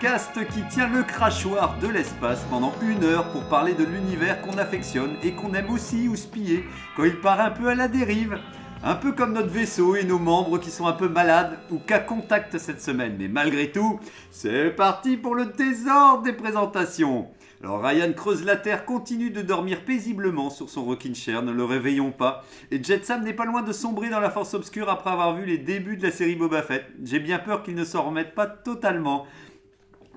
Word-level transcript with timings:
qui 0.00 0.62
tient 0.68 0.88
le 0.88 1.02
crachoir 1.02 1.78
de 1.80 1.88
l'espace 1.88 2.44
pendant 2.50 2.74
une 2.82 3.02
heure 3.02 3.30
pour 3.32 3.44
parler 3.44 3.72
de 3.72 3.84
l'univers 3.84 4.42
qu'on 4.42 4.58
affectionne 4.58 5.16
et 5.22 5.32
qu'on 5.32 5.54
aime 5.54 5.70
aussi 5.70 6.06
houspiller 6.06 6.64
quand 6.96 7.04
il 7.04 7.18
part 7.18 7.40
un 7.40 7.50
peu 7.50 7.68
à 7.68 7.74
la 7.74 7.88
dérive. 7.88 8.38
Un 8.84 8.94
peu 8.94 9.12
comme 9.12 9.32
notre 9.32 9.48
vaisseau 9.48 9.96
et 9.96 10.04
nos 10.04 10.18
membres 10.18 10.58
qui 10.58 10.70
sont 10.70 10.86
un 10.86 10.92
peu 10.92 11.08
malades 11.08 11.58
ou 11.70 11.78
qu'à 11.78 11.98
contact 11.98 12.58
cette 12.58 12.82
semaine. 12.82 13.16
Mais 13.18 13.28
malgré 13.28 13.72
tout, 13.72 13.98
c'est 14.30 14.70
parti 14.70 15.16
pour 15.16 15.34
le 15.34 15.46
désordre 15.46 16.22
des 16.22 16.34
présentations. 16.34 17.28
Alors 17.62 17.82
Ryan 17.82 18.12
creuse 18.12 18.44
la 18.44 18.56
terre, 18.56 18.84
continue 18.84 19.30
de 19.30 19.40
dormir 19.40 19.80
paisiblement 19.86 20.50
sur 20.50 20.68
son 20.68 20.84
rocking 20.84 21.14
chair, 21.14 21.42
ne 21.42 21.52
le 21.52 21.64
réveillons 21.64 22.12
pas. 22.12 22.44
Et 22.70 22.82
Jetsam 22.82 23.24
n'est 23.24 23.32
pas 23.32 23.46
loin 23.46 23.62
de 23.62 23.72
sombrer 23.72 24.10
dans 24.10 24.20
la 24.20 24.30
force 24.30 24.52
obscure 24.52 24.90
après 24.90 25.10
avoir 25.10 25.34
vu 25.34 25.46
les 25.46 25.56
débuts 25.56 25.96
de 25.96 26.02
la 26.02 26.10
série 26.10 26.36
Boba 26.36 26.62
Fett. 26.62 26.84
J'ai 27.02 27.18
bien 27.18 27.38
peur 27.38 27.62
qu'il 27.62 27.74
ne 27.74 27.84
s'en 27.84 28.02
remette 28.02 28.34
pas 28.34 28.46
totalement. 28.46 29.26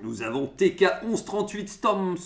Nous 0.02 0.22
avons 0.22 0.46
TK 0.46 0.80
1138 1.04 1.68
Storm 1.68 2.16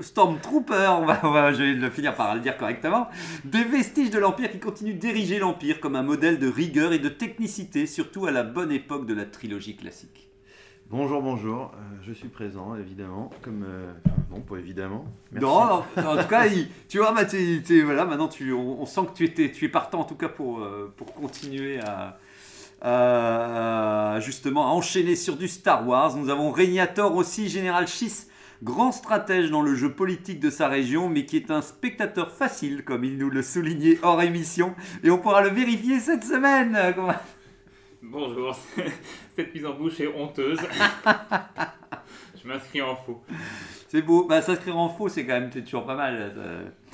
Stormtrooper, 0.00 0.88
on 1.00 1.06
va, 1.06 1.20
on 1.22 1.30
va- 1.30 1.52
je 1.52 1.62
vais 1.62 1.72
le 1.74 1.90
finir 1.90 2.14
par 2.16 2.34
le 2.34 2.40
dire 2.40 2.56
correctement, 2.56 3.08
des 3.44 3.62
vestiges 3.62 4.10
de 4.10 4.18
l'Empire 4.18 4.50
qui 4.50 4.58
continuent 4.58 4.98
d'ériger 4.98 5.38
l'Empire 5.38 5.80
comme 5.80 5.94
un 5.94 6.02
modèle 6.02 6.38
de 6.40 6.48
rigueur 6.48 6.92
et 6.92 6.98
de 6.98 7.08
technicité, 7.08 7.86
surtout 7.86 8.26
à 8.26 8.30
la 8.32 8.42
bonne 8.42 8.72
époque 8.72 9.06
de 9.06 9.14
la 9.14 9.24
trilogie 9.26 9.76
classique. 9.76 10.28
Bonjour, 10.90 11.22
bonjour, 11.22 11.70
euh, 11.76 11.96
je 12.02 12.12
suis 12.12 12.26
présent 12.28 12.74
évidemment, 12.74 13.30
comme... 13.42 13.64
euh, 13.64 13.92
non, 14.28 14.40
pas 14.40 14.56
évidemment. 14.56 15.04
Merci. 15.30 15.46
Non, 15.46 15.84
non, 16.02 16.08
en 16.08 16.16
tout 16.20 16.28
cas, 16.28 16.46
il- 16.46 16.66
tu 16.88 16.98
vois, 16.98 17.14
voilà, 17.84 18.04
maintenant 18.06 18.26
tu, 18.26 18.52
on, 18.52 18.82
on 18.82 18.86
sent 18.86 19.02
que 19.12 19.16
tu, 19.16 19.24
étais, 19.24 19.52
tu 19.52 19.66
es 19.66 19.68
partant 19.68 20.00
en 20.00 20.04
tout 20.04 20.16
cas 20.16 20.28
pour, 20.28 20.58
euh, 20.58 20.92
pour 20.96 21.14
continuer 21.14 21.78
à, 21.78 22.18
à, 22.80 24.18
justement 24.20 24.66
à 24.66 24.70
enchaîner 24.70 25.16
sur 25.16 25.36
du 25.36 25.48
Star 25.48 25.86
Wars. 25.86 26.16
Nous 26.16 26.30
avons 26.30 26.50
Régnator 26.50 27.14
aussi, 27.14 27.48
Général 27.48 27.86
Schiss, 27.88 28.28
grand 28.62 28.92
stratège 28.92 29.50
dans 29.50 29.62
le 29.62 29.74
jeu 29.74 29.92
politique 29.92 30.40
de 30.40 30.50
sa 30.50 30.68
région, 30.68 31.08
mais 31.08 31.24
qui 31.24 31.36
est 31.36 31.50
un 31.50 31.62
spectateur 31.62 32.32
facile, 32.32 32.84
comme 32.84 33.04
il 33.04 33.18
nous 33.18 33.30
le 33.30 33.42
soulignait 33.42 33.98
hors 34.02 34.22
émission, 34.22 34.74
et 35.02 35.10
on 35.10 35.18
pourra 35.18 35.42
le 35.42 35.50
vérifier 35.50 36.00
cette 36.00 36.24
semaine. 36.24 36.78
Bonjour, 38.02 38.56
cette 39.36 39.54
mise 39.54 39.66
en 39.66 39.74
bouche 39.74 40.00
est 40.00 40.14
honteuse. 40.14 40.60
Je 42.42 42.48
m'inscris 42.48 42.80
en 42.80 42.96
faux. 42.96 43.22
C'est 43.92 44.02
beau, 44.02 44.24
bah, 44.24 44.40
s'inscrire 44.40 44.78
en 44.78 44.88
faux, 44.88 45.08
c'est 45.08 45.26
quand 45.26 45.32
même 45.40 45.50
toujours 45.50 45.84
pas 45.84 45.96
mal. 45.96 46.32
ça. 46.36 46.42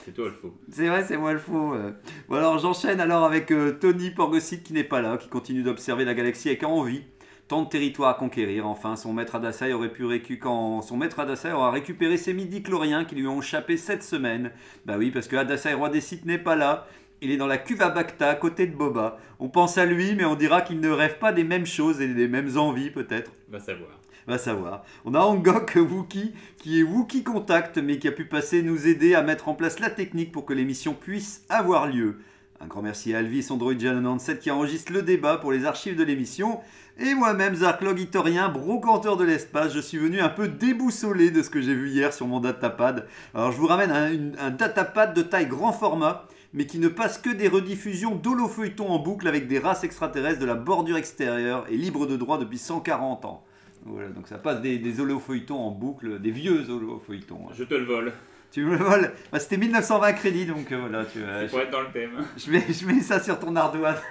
C'est 0.02 0.14
toi 0.14 0.24
le 0.28 0.32
faux. 0.32 0.54
C'est 0.70 0.88
vrai, 0.88 1.04
c'est 1.04 1.18
moi 1.18 1.34
le 1.34 1.38
faux. 1.38 1.74
euh. 1.74 1.90
Bon 2.26 2.36
alors 2.36 2.58
j'enchaîne 2.58 3.00
alors 3.00 3.24
avec 3.24 3.50
euh, 3.50 3.72
Tony 3.78 4.10
Porgosit 4.12 4.62
qui 4.62 4.72
n'est 4.72 4.82
pas 4.82 5.02
là, 5.02 5.18
qui 5.18 5.28
continue 5.28 5.62
d'observer 5.62 6.06
la 6.06 6.14
galaxie 6.14 6.48
avec 6.48 6.64
envie. 6.64 7.02
Tant 7.48 7.62
de 7.64 7.68
territoires 7.68 8.08
à 8.08 8.14
conquérir. 8.14 8.66
Enfin, 8.66 8.96
son 8.96 9.12
maître 9.12 9.34
Adasai 9.34 9.74
aurait 9.74 9.92
pu 9.92 10.04
récu- 10.04 10.38
quand 10.38 10.80
son 10.80 10.96
maître 10.96 11.20
Adasai 11.20 11.52
aura 11.52 11.70
récupéré 11.70 12.16
ses 12.16 12.32
midi-chloriens 12.32 13.04
qui 13.04 13.14
lui 13.14 13.26
ont 13.26 13.40
échappé 13.42 13.76
cette 13.76 14.02
semaine. 14.02 14.50
Bah 14.86 14.94
oui, 14.96 15.10
parce 15.10 15.28
que 15.28 15.36
Adasai, 15.36 15.74
roi 15.74 15.90
des 15.90 16.00
sites, 16.00 16.24
n'est 16.24 16.38
pas 16.38 16.56
là. 16.56 16.86
Il 17.20 17.30
est 17.30 17.36
dans 17.36 17.46
la 17.46 17.58
cuve 17.58 17.82
à 17.82 17.90
Bacta, 17.90 18.30
à 18.30 18.34
côté 18.36 18.66
de 18.66 18.74
Boba. 18.74 19.18
On 19.38 19.48
pense 19.48 19.76
à 19.78 19.84
lui, 19.84 20.14
mais 20.14 20.24
on 20.24 20.34
dira 20.34 20.62
qu'il 20.62 20.80
ne 20.80 20.88
rêve 20.90 21.18
pas 21.18 21.32
des 21.32 21.44
mêmes 21.44 21.66
choses 21.66 22.00
et 22.00 22.08
des 22.08 22.26
mêmes 22.26 22.56
envies, 22.56 22.90
peut-être. 22.90 23.30
Va 23.48 23.60
savoir. 23.60 23.90
Va 24.26 24.38
savoir. 24.38 24.84
On 25.04 25.14
a 25.14 25.20
Angok 25.20 25.76
Wookie, 25.76 26.32
qui 26.58 26.80
est 26.80 26.82
Wookie 26.82 27.22
Contact, 27.22 27.78
mais 27.78 27.98
qui 27.98 28.08
a 28.08 28.12
pu 28.12 28.24
passer 28.24 28.62
nous 28.62 28.88
aider 28.88 29.14
à 29.14 29.22
mettre 29.22 29.48
en 29.48 29.54
place 29.54 29.78
la 29.78 29.88
technique 29.88 30.32
pour 30.32 30.44
que 30.44 30.52
l'émission 30.52 30.94
puisse 30.94 31.44
avoir 31.48 31.86
lieu. 31.86 32.18
Un 32.58 32.66
grand 32.66 32.82
merci 32.82 33.14
à 33.14 33.18
Alvis 33.18 33.48
Android 33.50 33.74
97 33.74 34.40
qui 34.40 34.50
enregistre 34.50 34.92
le 34.92 35.02
débat 35.02 35.36
pour 35.36 35.52
les 35.52 35.66
archives 35.66 35.96
de 35.96 36.02
l'émission. 36.02 36.58
Et 36.98 37.14
moi-même, 37.14 37.54
Zarklog 37.54 38.00
Itorien, 38.00 38.48
brocanteur 38.48 39.18
de 39.18 39.24
l'espace, 39.24 39.74
je 39.74 39.80
suis 39.80 39.98
venu 39.98 40.20
un 40.20 40.30
peu 40.30 40.48
déboussolé 40.48 41.30
de 41.30 41.42
ce 41.42 41.50
que 41.50 41.60
j'ai 41.60 41.74
vu 41.74 41.90
hier 41.90 42.14
sur 42.14 42.26
mon 42.26 42.40
datapad. 42.40 43.06
Alors 43.34 43.52
je 43.52 43.58
vous 43.58 43.66
ramène 43.66 44.34
un, 44.38 44.50
datapad 44.50 45.12
de 45.12 45.20
taille 45.22 45.46
grand 45.46 45.72
format, 45.72 46.26
mais 46.54 46.66
qui 46.66 46.78
ne 46.78 46.88
passe 46.88 47.18
que 47.18 47.28
des 47.28 47.48
rediffusions 47.48 48.16
d'holofeuilletons 48.16 48.88
en 48.88 48.98
boucle 48.98 49.28
avec 49.28 49.46
des 49.46 49.58
races 49.58 49.84
extraterrestres 49.84 50.40
de 50.40 50.46
la 50.46 50.54
bordure 50.54 50.96
extérieure 50.96 51.66
et 51.68 51.76
libre 51.76 52.06
de 52.06 52.16
droit 52.16 52.38
depuis 52.38 52.58
140 52.58 53.26
ans. 53.26 53.44
Voilà, 53.86 54.08
donc 54.08 54.26
ça 54.28 54.38
passe 54.38 54.60
des, 54.60 54.78
des 54.78 55.00
holofeuilletons 55.00 55.58
en 55.58 55.70
boucle, 55.70 56.18
des 56.20 56.30
vieux 56.32 56.68
holofeuilletons. 56.68 57.46
hein. 57.48 57.52
Je 57.56 57.64
te 57.64 57.74
le 57.74 57.84
vole. 57.84 58.12
Tu 58.52 58.64
me 58.64 58.70
le 58.78 58.84
voles? 58.84 59.12
Bah, 59.32 59.38
C'était 59.40 59.56
1920 59.58 60.12
crédits, 60.14 60.46
donc 60.46 60.70
euh, 60.72 60.78
voilà, 60.78 61.04
tu 61.04 61.18
C'est 61.18 61.48
pour 61.48 61.60
être 61.60 61.70
dans 61.70 61.80
le 61.82 61.88
thème. 61.92 62.10
je, 62.36 62.50
mets, 62.50 62.64
je 62.72 62.86
mets 62.86 63.00
ça 63.00 63.20
sur 63.20 63.38
ton 63.38 63.54
ardoise. 63.56 64.00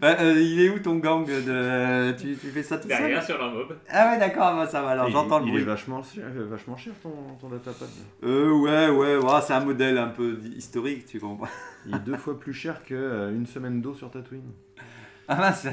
Bah, 0.00 0.16
euh, 0.20 0.34
il 0.40 0.60
est 0.60 0.68
où 0.70 0.78
ton 0.78 0.96
gang 0.96 1.26
de... 1.26 2.12
tu, 2.12 2.36
tu 2.36 2.48
fais 2.48 2.62
ça 2.62 2.78
tout 2.78 2.88
Derrière 2.88 3.22
seul 3.22 3.36
sur 3.36 3.44
leur 3.44 3.52
mob. 3.54 3.76
Ah 3.90 4.10
ouais, 4.12 4.18
d'accord, 4.18 4.54
bah, 4.56 4.66
ça 4.66 4.80
va, 4.82 4.90
alors 4.90 5.08
Il- 5.08 5.12
j'entends 5.12 5.38
le 5.40 5.46
il 5.46 5.50
bruit. 5.50 5.62
est 5.62 5.64
vachement, 5.66 6.02
euh, 6.18 6.46
vachement 6.48 6.76
cher 6.76 6.92
ton, 7.02 7.10
ton 7.40 7.48
datapad. 7.48 7.88
Euh, 8.24 8.50
ouais, 8.52 8.88
ouais, 8.88 9.16
ouais, 9.16 9.40
c'est 9.42 9.52
un 9.54 9.64
modèle 9.64 9.98
un 9.98 10.08
peu 10.08 10.38
historique, 10.56 11.04
tu 11.06 11.18
comprends 11.20 11.48
Il 11.86 11.94
est 11.96 12.00
deux 12.00 12.16
fois 12.16 12.38
plus 12.38 12.54
cher 12.54 12.82
qu'une 12.84 13.46
semaine 13.46 13.80
d'eau 13.80 13.94
sur 13.94 14.10
Tatooine. 14.10 14.52
Ah 15.28 15.36
mince 15.36 15.66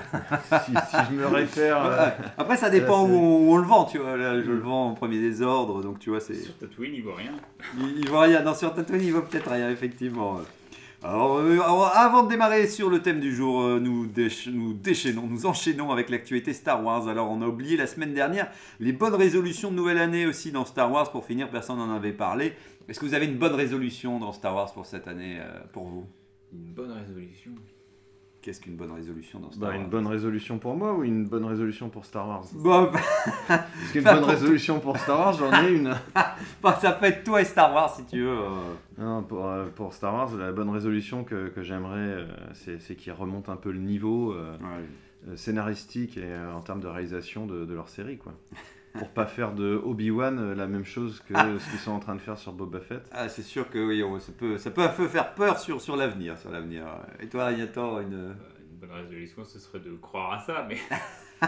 si, 0.66 0.72
si 0.72 0.98
je 1.12 1.16
me 1.16 1.28
réfère... 1.28 1.86
euh. 1.86 2.10
Après, 2.38 2.58
ça 2.58 2.70
dépend 2.70 3.08
Là, 3.08 3.14
où, 3.14 3.18
on, 3.18 3.48
où 3.48 3.54
on 3.54 3.58
le 3.58 3.68
vend, 3.68 3.86
tu 3.86 4.00
vois. 4.00 4.18
Là, 4.18 4.42
je 4.42 4.50
le 4.50 4.60
vends 4.60 4.90
en 4.90 4.94
premier 4.94 5.20
désordre, 5.20 5.82
donc 5.84 6.00
tu 6.00 6.10
vois, 6.10 6.20
c'est. 6.20 6.34
Sur 6.34 6.58
Tatooine, 6.58 6.94
il 6.96 7.04
vaut 7.04 7.14
rien. 7.14 7.34
Il, 7.80 8.00
il 8.00 8.10
vaut 8.10 8.20
rien. 8.20 8.42
Non, 8.42 8.56
sur 8.56 8.74
Tatooine, 8.74 9.02
il 9.02 9.14
vaut 9.14 9.22
peut-être 9.22 9.52
rien, 9.52 9.70
effectivement. 9.70 10.40
Alors, 11.04 11.38
euh, 11.38 11.56
alors, 11.56 11.92
avant 11.96 12.24
de 12.24 12.30
démarrer 12.30 12.66
sur 12.66 12.90
le 12.90 13.02
thème 13.02 13.20
du 13.20 13.36
jour, 13.36 13.62
euh, 13.62 13.80
nous, 13.80 14.08
déch- 14.08 14.50
nous 14.50 14.74
déchaînons, 14.74 15.28
nous 15.30 15.46
enchaînons 15.46 15.92
avec 15.92 16.10
l'actualité 16.10 16.54
Star 16.54 16.84
Wars. 16.84 17.08
Alors, 17.10 17.30
on 17.30 17.42
a 17.42 17.46
oublié 17.48 17.76
la 17.76 17.88
semaine 17.88 18.14
dernière 18.14 18.48
les 18.80 18.94
bonnes 18.94 19.14
résolutions 19.16 19.70
de 19.70 19.76
nouvelle 19.76 19.98
année 19.98 20.26
aussi 20.26 20.52
dans 20.54 20.64
Star 20.66 20.90
Wars. 20.92 21.12
Pour 21.12 21.26
finir, 21.26 21.50
personne 21.50 21.78
n'en 21.78 21.94
avait 21.94 22.14
parlé. 22.14 22.54
Est-ce 22.88 23.00
que 23.00 23.06
vous 23.06 23.14
avez 23.14 23.26
une 23.26 23.38
bonne 23.38 23.54
résolution 23.54 24.18
dans 24.18 24.32
Star 24.32 24.56
Wars 24.56 24.74
pour 24.74 24.86
cette 24.86 25.08
année, 25.10 25.40
euh, 25.42 25.60
pour 25.74 25.84
vous? 25.88 26.06
Une 26.54 26.74
bonne 26.74 26.92
résolution. 26.92 27.52
Qu'est-ce 28.44 28.60
qu'une 28.60 28.76
bonne 28.76 28.92
résolution 28.92 29.40
dans 29.40 29.50
Star 29.52 29.62
bah, 29.62 29.68
Wars 29.70 29.76
une 29.86 29.90
bonne 29.90 30.06
résolution 30.06 30.60
pour 30.60 30.76
moi 30.76 30.94
ou 30.94 31.06
une 31.06 31.26
bonne 31.26 31.46
résolution 31.46 31.88
pour 31.88 32.04
Star 32.04 32.28
Wars? 32.28 32.44
Bon, 32.54 32.90
Parce 33.48 33.64
qu'une 33.94 34.04
Bah, 34.04 34.16
bonne 34.16 34.26
résolution 34.26 34.82
pour 34.82 34.98
Star 34.98 35.18
Wars, 35.18 35.32
j'en 35.34 35.64
ai 35.64 35.72
une. 35.72 35.96
bah, 36.62 36.78
ça 36.82 36.92
peut 36.92 37.06
être 37.06 37.24
toi 37.24 37.40
et 37.42 37.46
Star 37.46 37.74
Wars 37.74 37.96
si 37.96 38.04
tu 38.06 38.20
veux. 38.20 38.28
euh. 38.28 38.50
Non, 38.98 39.24
pour, 39.24 39.48
euh, 39.48 39.68
pour 39.74 39.94
Star 39.94 40.14
Wars, 40.14 40.36
la 40.36 40.52
bonne 40.52 40.70
résolution 40.70 41.24
que, 41.24 41.48
que 41.48 41.64
j'aimerais, 41.64 41.98
euh, 42.00 42.26
c'est 42.54 42.96
qu'ils 42.98 43.14
remontent 43.14 43.50
un 43.50 43.56
peu 43.56 43.72
le 43.72 43.80
niveau 43.80 44.36
scénaristique 45.36 46.18
et 46.18 46.36
en 46.54 46.60
termes 46.60 46.82
de 46.82 46.88
réalisation 46.88 47.46
de, 47.46 47.64
de 47.64 47.74
leur 47.74 47.88
série, 47.88 48.18
quoi. 48.18 48.34
Pour 48.98 49.10
pas 49.10 49.26
faire 49.26 49.54
de 49.54 49.82
Obi-Wan 49.84 50.38
euh, 50.40 50.56
la 50.56 50.68
même 50.68 50.86
chose 50.86 51.20
que 51.28 51.34
ce 51.34 51.70
qu'ils 51.72 51.80
sont 51.80 51.92
en 51.94 52.00
train 52.00 52.14
de 52.16 52.22
faire 52.22 52.38
sur 52.38 52.54
Boba 52.54 52.80
Fett. 52.80 53.02
Ah, 53.12 53.28
c'est 53.28 53.42
sûr 53.42 53.70
que 53.70 53.80
oui, 53.84 54.04
on- 54.04 54.20
ça 54.20 54.32
peut, 54.38 54.58
ça 54.58 54.70
peut 54.72 54.84
un 54.84 54.88
peu 54.90 55.08
faire 55.08 55.34
peur 55.34 55.58
sur, 55.60 55.82
sur 55.82 55.96
l'avenir, 55.96 56.38
sur 56.38 56.52
l'avenir. 56.52 56.86
Et 57.20 57.28
toi, 57.28 57.46
Régnator, 57.48 58.00
une... 58.02 58.14
Euh, 58.14 58.34
Une 58.72 58.78
bonne 58.80 58.92
résolution, 58.98 59.44
ce 59.46 59.58
serait 59.60 59.80
de 59.80 59.92
croire 59.96 60.34
à 60.34 60.40
ça, 60.42 60.68
mais 60.70 60.78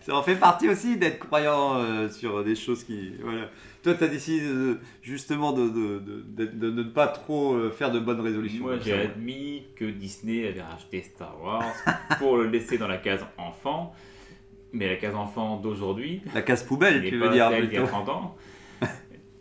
ça 0.00 0.14
en 0.16 0.22
fait 0.22 0.36
partie 0.36 0.68
aussi 0.68 0.96
d'être 0.96 1.18
croyant 1.20 1.76
euh, 1.76 2.08
sur 2.08 2.42
des 2.44 2.54
choses 2.56 2.82
qui, 2.84 3.14
voilà. 3.22 3.48
Toi, 3.82 3.94
tu 3.94 4.04
as 4.04 4.08
décidé 4.08 4.44
de- 4.46 4.78
justement 5.02 5.52
de, 5.52 5.68
de, 5.68 5.98
de, 5.98 6.22
de- 6.46 6.46
de 6.46 6.70
ne 6.70 6.82
pas 6.84 7.08
trop 7.08 7.70
faire 7.70 7.90
de 7.92 7.98
bonnes 8.00 8.20
résolutions. 8.20 8.64
moi 8.64 8.78
j'ai 8.78 8.92
admis 8.94 9.64
que 9.76 9.84
Disney 9.84 10.48
avait 10.48 10.62
racheté 10.62 11.02
Star 11.02 11.40
Wars 11.42 11.64
pour 12.18 12.36
le 12.38 12.46
laisser 12.46 12.78
dans 12.78 12.88
la 12.88 12.98
case 12.98 13.24
enfant. 13.38 13.94
Mais 14.72 14.88
la 14.88 14.96
case 14.96 15.14
enfant 15.14 15.56
d'aujourd'hui, 15.58 16.22
La 16.34 16.42
case 16.42 16.62
poubelle, 16.62 17.04
tu 17.08 17.18
veux 17.18 17.28
dire 17.30 17.48
celle 17.50 17.68
d'il 17.68 17.74
y 17.74 17.76
a 17.76 17.80
plutôt. 17.82 17.86
30 18.04 18.08
ans. 18.08 18.36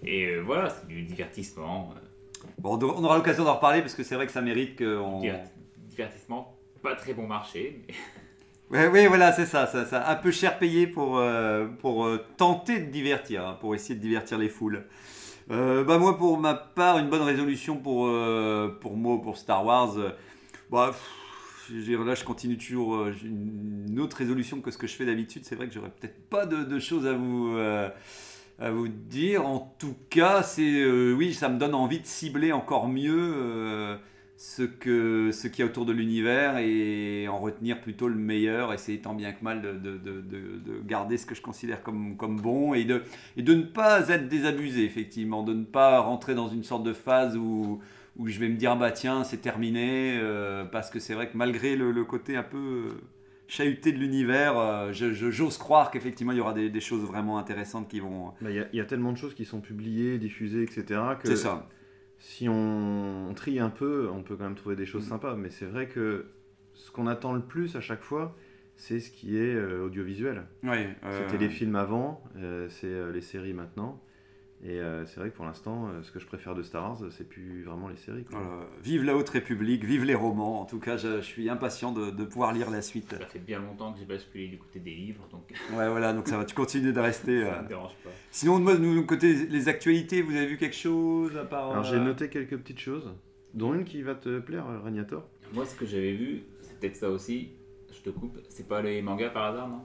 Et 0.03 0.25
euh, 0.25 0.41
voilà, 0.41 0.69
c'est 0.69 0.87
du 0.87 1.03
divertissement. 1.03 1.93
euh, 1.95 2.47
Bon, 2.57 2.77
on 2.81 3.03
aura 3.03 3.15
l'occasion 3.17 3.43
d'en 3.43 3.55
reparler 3.55 3.81
parce 3.81 3.93
que 3.93 4.03
c'est 4.03 4.15
vrai 4.15 4.25
que 4.25 4.31
ça 4.31 4.41
mérite 4.41 4.77
qu'on. 4.77 5.21
divert- 5.21 5.43
divertissement, 5.87 6.57
pas 6.81 6.95
très 6.95 7.13
bon 7.13 7.27
marché. 7.27 7.81
mais- 7.87 7.93
Ouais, 8.71 8.87
oui, 8.87 9.05
voilà, 9.07 9.33
c'est 9.33 9.45
ça, 9.45 9.67
ça, 9.67 9.85
ça. 9.85 10.09
Un 10.09 10.15
peu 10.15 10.31
cher 10.31 10.57
payé 10.57 10.87
pour, 10.87 11.17
euh, 11.17 11.67
pour 11.67 12.05
euh, 12.05 12.25
tenter 12.37 12.79
de 12.79 12.89
divertir, 12.89 13.45
hein, 13.45 13.57
pour 13.59 13.75
essayer 13.75 13.95
de 13.95 13.99
divertir 13.99 14.37
les 14.37 14.47
foules. 14.47 14.85
Euh, 15.51 15.83
bah 15.83 15.97
moi, 15.97 16.17
pour 16.17 16.37
ma 16.39 16.53
part, 16.53 16.97
une 16.97 17.09
bonne 17.09 17.21
résolution 17.23 17.75
pour, 17.77 18.09
pour 18.79 18.95
moi, 18.95 19.21
pour 19.21 19.37
Star 19.37 19.65
Wars. 19.65 19.93
bah, 20.69 20.87
pff, 20.91 21.09
je 21.69 21.73
veux 21.75 21.83
dire, 21.83 22.03
là, 22.03 22.15
je 22.15 22.23
continue 22.23 22.57
toujours 22.57 22.95
euh, 22.95 23.13
une 23.23 23.99
autre 23.99 24.17
résolution 24.17 24.61
que 24.61 24.71
ce 24.71 24.77
que 24.77 24.87
je 24.87 24.93
fais 24.95 25.05
d'habitude. 25.05 25.43
C'est 25.45 25.55
vrai 25.55 25.67
que 25.67 25.73
j'aurais 25.73 25.89
peut-être 25.91 26.21
pas 26.29 26.45
de, 26.45 26.79
choses 26.79 27.05
à 27.07 27.13
vous, 27.13 27.55
euh, 27.55 27.89
à 28.59 28.71
vous 28.71 28.87
dire. 28.87 29.45
En 29.45 29.75
tout 29.79 29.95
cas, 30.09 30.43
c'est 30.43 30.81
euh, 30.81 31.13
oui, 31.13 31.33
ça 31.33 31.49
me 31.49 31.57
donne 31.59 31.75
envie 31.75 31.99
de 31.99 32.05
cibler 32.07 32.51
encore 32.51 32.87
mieux 32.87 33.97
ce 34.37 34.63
que 34.63 35.29
ce 35.31 35.47
qu'il 35.47 35.59
y 35.59 35.61
a 35.61 35.69
autour 35.69 35.85
de 35.85 35.93
l'univers 35.93 36.57
et 36.57 37.27
en 37.27 37.37
retenir 37.39 37.79
plutôt 37.79 38.07
le 38.07 38.15
meilleur. 38.15 38.73
Essayer 38.73 38.99
tant 38.99 39.13
bien 39.13 39.31
que 39.33 39.43
mal 39.43 39.61
de- 39.61 39.73
de- 39.73 39.97
de 39.97 40.81
garder 40.87 41.17
ce 41.17 41.27
que 41.27 41.35
je 41.35 41.41
considère 41.43 41.83
comme, 41.83 42.17
comme 42.17 42.41
bon 42.41 42.73
et 42.73 42.83
de, 42.83 43.03
et 43.37 43.43
de 43.43 43.53
ne 43.53 43.61
pas 43.61 44.09
être 44.09 44.27
désabusé, 44.27 44.83
effectivement, 44.83 45.43
de 45.43 45.53
ne 45.53 45.63
pas 45.63 45.99
rentrer 45.99 46.33
dans 46.33 46.47
une 46.49 46.63
sorte 46.63 46.83
de 46.83 46.93
phase 46.93 47.37
où 47.37 47.81
où 48.17 48.27
je 48.27 48.39
vais 48.39 48.49
me 48.49 48.55
dire 48.57 48.75
bah 48.75 48.91
tiens 48.91 49.23
c'est 49.23 49.37
terminé 49.41 50.17
euh, 50.19 50.65
parce 50.65 50.89
que 50.89 50.99
c'est 50.99 51.13
vrai 51.13 51.29
que 51.29 51.37
malgré 51.37 51.75
le, 51.75 51.91
le 51.91 52.03
côté 52.03 52.35
un 52.35 52.43
peu 52.43 52.57
euh, 52.57 53.01
chahuté 53.47 53.91
de 53.93 53.97
l'univers 53.97 54.57
euh, 54.59 54.91
je- 54.91 55.13
je- 55.13 55.31
j'ose 55.31 55.57
croire 55.57 55.91
qu'effectivement 55.91 56.31
il 56.33 56.37
y 56.37 56.41
aura 56.41 56.53
des, 56.53 56.69
des 56.69 56.81
choses 56.81 57.03
vraiment 57.05 57.37
intéressantes 57.37 57.87
qui 57.87 57.99
vont 57.99 58.33
Bah, 58.41 58.49
Il 58.49 58.55
y, 58.55 58.59
a- 58.59 58.67
il 58.73 58.77
y 58.77 58.81
a 58.81 58.85
tellement 58.85 59.11
de 59.13 59.17
choses 59.17 59.33
qui 59.33 59.45
sont 59.45 59.61
publiées, 59.61 60.17
diffusées, 60.17 60.63
etc. 60.63 61.01
que 61.21 61.27
c'est 61.29 61.35
ça 61.37 61.67
si 62.23 62.47
on, 62.49 63.29
on 63.29 63.33
trie 63.33 63.59
un 63.59 63.71
peu, 63.71 64.07
on 64.13 64.21
peut 64.21 64.35
quand 64.35 64.43
même 64.43 64.55
trouver 64.55 64.75
des 64.75 64.85
choses 64.85 65.05
Mm. 65.07 65.09
sympas. 65.09 65.35
Mais 65.35 65.49
c'est 65.49 65.65
vrai 65.65 65.87
que 65.87 66.27
ce 66.75 66.91
qu'on 66.91 67.07
attend 67.07 67.33
le 67.33 67.41
plus 67.41 67.75
à 67.75 67.81
chaque 67.81 68.03
fois, 68.03 68.35
c'est 68.75 68.99
ce 68.99 69.09
qui 69.09 69.37
est 69.37 69.55
euh, 69.55 69.83
audiovisuel. 69.85 70.43
oui 70.63 70.85
C'était 71.09 71.39
les 71.39 71.49
films 71.49 71.75
avant, 71.75 72.23
c'est 72.69 73.11
les 73.11 73.21
séries 73.21 73.53
maintenant. 73.53 73.99
Et 74.63 74.79
euh, 74.79 75.07
c'est 75.07 75.19
vrai 75.19 75.31
que 75.31 75.35
pour 75.35 75.45
l'instant, 75.45 75.87
euh, 75.87 76.03
ce 76.03 76.11
que 76.11 76.19
je 76.19 76.25
préfère 76.27 76.53
de 76.53 76.61
Star 76.61 76.83
Wars, 76.83 77.01
c'est 77.09 77.27
plus 77.27 77.63
vraiment 77.63 77.87
les 77.87 77.95
séries. 77.95 78.25
quoi. 78.25 78.39
voilà. 78.39 78.67
vive 78.83 79.03
la 79.03 79.15
haute 79.17 79.29
république 79.29 79.83
vive 79.83 80.03
les 80.03 80.13
romans 80.13 80.61
en 80.61 80.65
tout 80.65 80.77
cas 80.77 80.97
je, 80.97 81.15
je 81.17 81.21
suis 81.25 81.49
impatient 81.49 81.91
de, 81.91 82.11
de 82.11 82.23
pouvoir 82.25 82.53
lire 82.53 82.69
la 82.69 82.83
suite 82.83 83.15
Ça 83.17 83.25
fait 83.25 83.39
bien 83.39 83.59
longtemps 83.59 83.91
que 83.91 83.97
j'ai 83.97 84.05
basculé 84.05 84.47
du 84.49 84.59
côté 84.59 84.79
des 84.79 84.93
livres, 84.93 85.27
donc 85.31 85.49
ouais 85.75 85.89
voilà 85.89 86.13
donc 86.13 86.27
ça 86.27 86.37
va 86.37 86.45
tu 86.45 86.53
continues 86.53 86.93
de 86.93 86.99
rester 86.99 87.41
ça 87.45 87.55
euh. 87.55 87.61
me 87.63 87.67
dérange 87.67 87.95
pas. 88.03 88.11
sinon 88.29 88.59
moi 88.59 88.75
de 88.75 88.81
mon 88.85 89.01
côté 89.01 89.33
les 89.33 89.67
actualités 89.67 90.21
vous 90.21 90.35
avez 90.35 90.45
vu 90.45 90.57
quelque 90.57 90.75
chose 90.75 91.35
à 91.35 91.43
part 91.45 91.71
Alors 91.71 91.83
euh, 91.83 91.89
j'ai 91.89 91.99
noté 91.99 92.29
quelques 92.29 92.57
petites 92.57 92.79
choses, 92.79 93.11
dont 93.55 93.73
une 93.73 93.83
qui 93.83 94.03
va 94.03 94.13
te 94.13 94.39
plaire, 94.39 94.67
euh, 94.69 94.79
Ragnator. 94.79 95.27
Moi, 95.53 95.65
ce 95.65 95.75
que 95.75 95.85
j'avais 95.85 96.13
vu, 96.13 96.43
c'est 96.61 96.79
peut-être 96.79 96.95
ça 96.95 97.09
aussi. 97.09 97.49
Je 97.91 97.99
te 97.99 98.09
coupe. 98.09 98.37
C'est 98.47 98.67
pas 98.67 98.81
les 98.81 99.01
mangas 99.01 99.31
par 99.31 99.45
hasard, 99.45 99.67
non? 99.67 99.81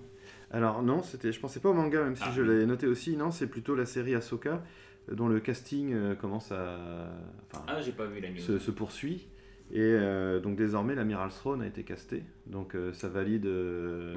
Alors 0.50 0.82
non, 0.82 1.02
c'était, 1.02 1.32
je 1.32 1.40
pensais 1.40 1.60
pas 1.60 1.68
au 1.70 1.74
manga, 1.74 2.02
même 2.04 2.16
si 2.16 2.22
Ah, 2.26 2.32
je 2.34 2.42
oui. 2.42 2.48
l'ai 2.48 2.66
noté 2.66 2.86
aussi. 2.86 3.16
Non, 3.16 3.30
c'est 3.30 3.46
plutôt 3.48 3.74
la 3.74 3.84
série 3.86 4.14
Ahsoka, 4.14 4.62
euh, 5.10 5.14
dont 5.14 5.28
le 5.28 5.40
casting 5.40 5.92
euh, 5.92 6.14
commence 6.14 6.52
à, 6.52 7.08
enfin, 7.50 7.64
Ah, 7.66 7.80
j'ai 7.80 7.92
pas 7.92 8.06
vu 8.06 8.20
la 8.20 8.30
news. 8.30 8.38
se, 8.38 8.58
se 8.58 8.70
poursuit. 8.70 9.28
Et 9.72 9.80
euh, 9.80 10.38
donc 10.38 10.56
désormais, 10.56 10.94
l'amiral 10.94 11.30
Throne 11.30 11.62
a 11.62 11.66
été 11.66 11.82
casté. 11.82 12.22
Donc 12.46 12.76
euh, 12.76 12.92
ça 12.92 13.08
valide 13.08 13.46
euh, 13.46 14.14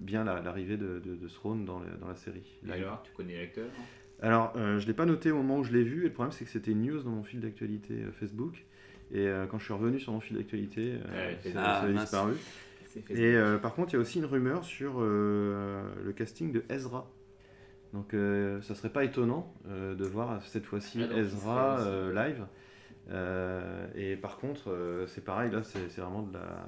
bien 0.00 0.24
la- 0.24 0.40
l'arrivée 0.42 0.76
de, 0.76 0.98
de, 1.04 1.14
de 1.14 1.28
Throne 1.28 1.64
dans, 1.64 1.78
la- 1.78 1.94
dans 2.00 2.08
la 2.08 2.16
série. 2.16 2.58
Et 2.66 2.72
alors, 2.72 3.02
tu 3.04 3.12
connais 3.12 3.38
l'acteur? 3.38 3.66
Alors, 4.20 4.52
euh, 4.56 4.80
je 4.80 4.86
l'ai 4.88 4.94
pas 4.94 5.06
noté 5.06 5.30
au 5.30 5.36
moment 5.36 5.58
où 5.58 5.64
je 5.64 5.72
l'ai 5.72 5.84
vu, 5.84 6.00
et 6.00 6.08
le 6.08 6.12
problème 6.12 6.32
c'est 6.32 6.44
que 6.44 6.50
c'était 6.50 6.72
une 6.72 6.82
news 6.82 7.00
dans 7.02 7.10
mon 7.10 7.22
fil 7.22 7.38
d'actualité 7.40 7.94
euh, 7.94 8.10
Facebook. 8.10 8.64
Et 9.12 9.28
euh, 9.28 9.46
quand 9.46 9.58
je 9.60 9.64
suis 9.64 9.72
revenu 9.72 10.00
sur 10.00 10.12
mon 10.12 10.18
fil 10.20 10.36
d'actualité, 10.36 10.94
euh, 10.94 11.28
Ouais, 11.28 11.38
ça, 11.40 11.50
ça 11.52 11.60
Ah, 11.62 11.82
avait 11.84 11.92
mince. 11.92 12.02
disparu. 12.10 12.32
Et 13.10 13.34
euh, 13.36 13.58
par 13.58 13.74
contre, 13.74 13.90
il 13.92 13.96
y 13.96 13.98
a 13.98 14.00
aussi 14.00 14.18
une 14.18 14.24
rumeur 14.26 14.64
sur 14.64 14.94
euh, 14.98 15.82
le 16.04 16.12
casting 16.12 16.52
de 16.52 16.64
Ezra. 16.70 17.10
Donc, 17.92 18.12
euh, 18.12 18.60
ça 18.60 18.74
serait 18.74 18.90
pas 18.90 19.04
étonnant 19.04 19.54
euh, 19.66 19.94
de 19.94 20.04
voir 20.04 20.42
cette 20.42 20.66
fois-ci 20.66 21.02
Ah, 21.10 21.16
Ezra 21.16 21.80
euh, 21.80 22.12
live. 22.12 22.46
Euh, 23.10 23.86
et 23.94 24.16
par 24.16 24.36
contre, 24.36 24.70
euh, 24.70 25.06
c'est 25.06 25.24
pareil, 25.24 25.50
là, 25.50 25.62
c'est 25.62 25.88
c'est 25.88 26.00
vraiment 26.02 26.22
de 26.22 26.34
la. 26.34 26.66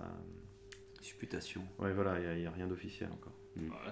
supputation 1.00 1.62
Ouais, 1.78 1.92
voilà, 1.92 2.18
il 2.34 2.40
n'y 2.40 2.46
a, 2.46 2.50
rien 2.50 2.66
d'officiel 2.66 3.10
encore. 3.12 3.32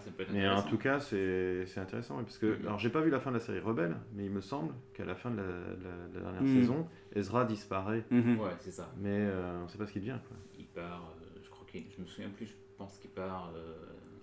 Ça 0.03 0.11
peut 0.17 0.23
être 0.23 0.33
Mais 0.33 0.49
en 0.49 0.63
tout 0.63 0.79
cas, 0.79 1.01
c'est 1.01 1.67
c'est 1.67 1.81
intéressant, 1.81 2.23
parce 2.23 2.39
que. 2.39 2.47
Mhm. 2.47 2.67
Alors, 2.67 2.79
j'ai 2.79 2.89
pas 2.91 3.01
vu 3.03 3.11
la 3.11 3.21
fin 3.21 3.31
de 3.31 3.37
la 3.37 3.43
série 3.43 3.59
Rebelle, 3.61 3.97
mais 4.15 4.25
il 4.25 4.31
me 4.31 4.41
semble 4.41 4.73
qu'à 4.95 5.05
la 5.05 5.15
fin 5.15 5.31
de 5.31 5.37
la, 5.37 5.43
de 5.43 5.85
la- 5.85 6.09
de 6.09 6.15
la 6.15 6.21
dernière 6.21 6.43
Mhm. 6.43 6.61
saison, 6.61 6.89
Ezra 7.15 7.45
disparaît, 7.45 8.05
Mhm. 8.11 8.39
Ouais, 8.41 8.51
c'est 8.61 8.71
ça. 8.71 8.91
mais 8.97 9.19
euh, 9.19 9.63
on 9.63 9.69
sait 9.69 9.77
pas 9.77 9.87
ce 9.87 9.93
qu'il 9.93 10.01
devient. 10.03 10.19
Quoi. 10.29 10.37
Il 10.59 10.67
part, 10.69 11.13
je 11.75 12.03
me 12.03 12.07
souviens 12.07 12.31
plus, 12.37 12.47
je 12.47 12.53
pense 12.77 12.99
qu'il 12.99 13.11
part. 13.11 13.51
euh, 13.57 13.75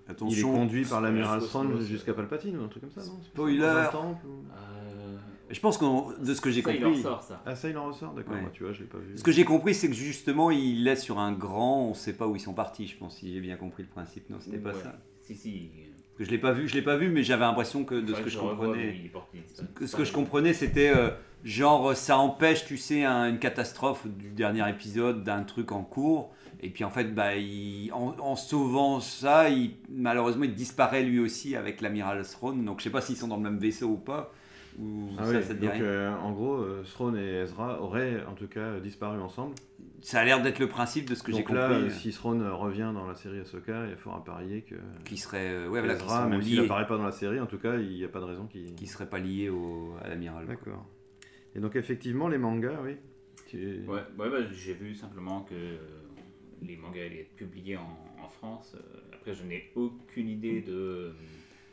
Il 0.07 0.09
est 0.09 0.11
attention 0.11 0.53
conduit 0.53 0.85
par 0.85 1.01
l'amiral. 1.01 1.39
Throne 1.41 1.81
jusqu'à 1.81 2.13
Palpatine 2.13 2.57
ou 2.57 2.63
un 2.63 2.67
truc 2.67 2.83
comme 2.83 2.91
ça, 2.91 3.01
non 3.01 3.15
pas 3.17 3.23
ça 3.23 3.27
Spoiler. 3.29 3.83
Temple 3.91 4.25
ou- 4.27 4.45
euh, 4.55 5.17
je 5.49 5.59
pense 5.59 5.77
que 5.77 6.23
de 6.23 6.33
ce 6.33 6.41
que 6.41 6.49
j'ai 6.51 6.61
ça, 6.61 6.71
compris 6.73 6.91
il 6.91 6.99
en 6.99 7.01
sort, 7.01 7.23
ça. 7.23 7.41
Ah, 7.45 7.55
ça, 7.55 7.69
il 7.69 7.77
en 7.77 7.85
ressort, 7.87 8.13
d'accord. 8.13 8.33
Ouais. 8.35 8.41
Moi, 8.41 8.49
tu 8.53 8.63
vois, 8.63 8.71
je 8.73 8.81
l'ai 8.81 8.85
pas 8.87 8.97
vu. 8.97 9.17
Ce 9.17 9.23
que 9.23 9.31
j'ai 9.31 9.45
compris, 9.45 9.73
c'est 9.73 9.87
que 9.87 9.93
justement, 9.95 10.51
il 10.51 10.83
laisse 10.83 11.03
sur 11.03 11.19
un 11.19 11.31
grand, 11.33 11.81
on 11.89 11.93
sait 11.93 12.13
pas 12.13 12.27
où 12.27 12.35
ils 12.35 12.39
sont 12.39 12.53
partis, 12.53 12.87
je 12.87 12.97
pense, 12.97 13.17
si 13.17 13.33
j'ai 13.33 13.41
bien 13.41 13.55
compris 13.55 13.83
le 13.83 13.89
principe. 13.89 14.29
Non, 14.29 14.37
c'était 14.39 14.57
pas 14.57 14.73
Ouais. 14.73 14.81
ça. 14.81 14.95
Si, 15.21 15.35
si. 15.35 15.69
Que 16.17 16.23
je 16.23 16.29
l'ai 16.31 16.37
pas 16.37 16.53
vu, 16.53 16.67
je 16.69 16.73
l'ai 16.75 16.81
pas 16.81 16.95
vu, 16.97 17.09
mais 17.09 17.23
j'avais 17.23 17.43
l'impression 17.43 17.83
que 17.83 17.95
de 17.95 18.13
ce 18.13 18.21
que 18.21 18.29
je 18.29 18.37
comprenais, 18.39 18.87
est 19.05 19.09
pas- 19.09 19.27
que 19.75 19.85
ce 19.85 19.91
que 19.93 19.97
pas- 19.97 20.03
je 20.05 20.13
comprenais, 20.13 20.53
c'était 20.53 20.89
euh, 20.95 21.09
genre 21.43 21.93
ça 21.95 22.17
empêche, 22.17 22.65
tu 22.65 22.77
sais, 22.77 23.03
un- 23.03 23.27
une 23.29 23.39
catastrophe 23.39 24.07
du 24.07 24.29
dernier 24.29 24.67
épisode 24.69 25.23
d'un 25.25 25.43
truc 25.43 25.71
en 25.73 25.83
cours. 25.83 26.31
Et 26.61 26.69
puis 26.69 26.83
en 26.83 26.89
fait, 26.89 27.13
bah, 27.13 27.35
il- 27.35 27.91
en, 27.93 28.15
en 28.19 28.35
sauvant 28.35 28.99
ça, 28.99 29.49
il, 29.49 29.71
malheureusement, 29.89 30.43
il 30.45 30.53
disparaît 30.55 31.03
lui 31.03 31.19
aussi 31.19 31.55
avec 31.55 31.81
l'amiral 31.81 32.25
Throne. 32.25 32.63
Donc 32.65 32.79
je 32.79 32.85
sais 32.85 32.89
pas 32.89 33.01
s'ils 33.01 33.17
sont 33.17 33.27
dans 33.27 33.37
le 33.37 33.43
même 33.43 33.57
vaisseau 33.59 33.87
ou 33.89 33.97
pas. 33.97 34.31
Ou 34.77 35.07
Ah 35.17 35.23
ça, 35.23 35.29
oui, 35.31 35.43
ça 35.43 35.53
te 35.53 35.59
dit 35.59 35.65
donc 35.67 35.71
rien. 35.73 35.81
euh, 35.83 36.13
en 36.17 36.33
gros, 36.33 36.55
euh, 36.55 36.83
Throne 36.83 37.17
et 37.17 37.41
Ezra 37.43 37.81
auraient 37.81 38.25
en 38.25 38.33
tout 38.33 38.47
cas 38.47 38.79
disparu 38.81 39.19
ensemble. 39.21 39.55
Ça 40.01 40.19
a 40.19 40.25
l'air 40.25 40.41
d'être 40.41 40.59
le 40.59 40.67
principe 40.67 41.09
de 41.09 41.15
ce 41.15 41.23
que 41.23 41.31
j'ai 41.31 41.37
donc 41.39 41.47
compris. 41.47 41.55
là, 41.61 41.69
euh, 41.71 41.85
euh, 41.85 41.89
si 41.89 42.11
Throne 42.11 42.41
euh, 42.41 42.53
revient 42.53 42.91
dans 42.93 43.07
la 43.07 43.15
série 43.15 43.39
Ahsoka, 43.39 43.87
il 43.87 43.95
faudra 43.95 44.21
parier 44.23 44.63
que 44.63 44.75
qui 45.05 45.15
serait 45.17 45.47
euh, 45.49 45.69
ouais, 45.69 45.79
voilà, 45.79 45.95
qui 45.95 46.03
Ezra, 46.03 46.27
même 46.27 46.41
s'il 46.41 46.55
liés, 46.57 46.65
apparaît 46.65 46.87
pas 46.87 46.97
dans 46.97 47.05
la 47.05 47.11
série, 47.13 47.39
en 47.39 47.45
tout 47.45 47.57
cas, 47.57 47.77
il 47.77 47.89
n'y 47.95 48.03
a 48.03 48.09
pas 48.09 48.19
de 48.19 48.25
raison 48.25 48.47
qu'il. 48.47 48.75
qui 48.75 48.85
serait 48.87 49.09
pas 49.09 49.19
lié 49.19 49.47
au, 49.49 49.95
à 50.03 50.09
l'amiral. 50.09 50.45
D'accord. 50.45 50.85
Et 51.55 51.59
donc 51.59 51.75
effectivement, 51.77 52.27
les 52.27 52.37
mangas, 52.37 52.77
oui. 52.83 52.97
Tu- 53.47 53.83
Ouais, 53.87 54.01
ouais 54.19 54.29
bah, 54.29 54.45
j'ai 54.51 54.73
vu 54.73 54.93
simplement 54.93 55.41
que 55.43 55.53
euh, 55.55 55.77
les 56.61 56.77
mangas 56.77 57.05
allaient 57.05 57.21
être 57.21 57.35
publiés 57.35 57.77
en, 57.77 57.97
en 58.23 58.27
France. 58.27 58.75
Euh, 58.75 58.99
Après, 59.13 59.33
je 59.33 59.43
n'ai 59.43 59.71
aucune 59.75 60.29
idée 60.29 60.61
de, 60.61 61.13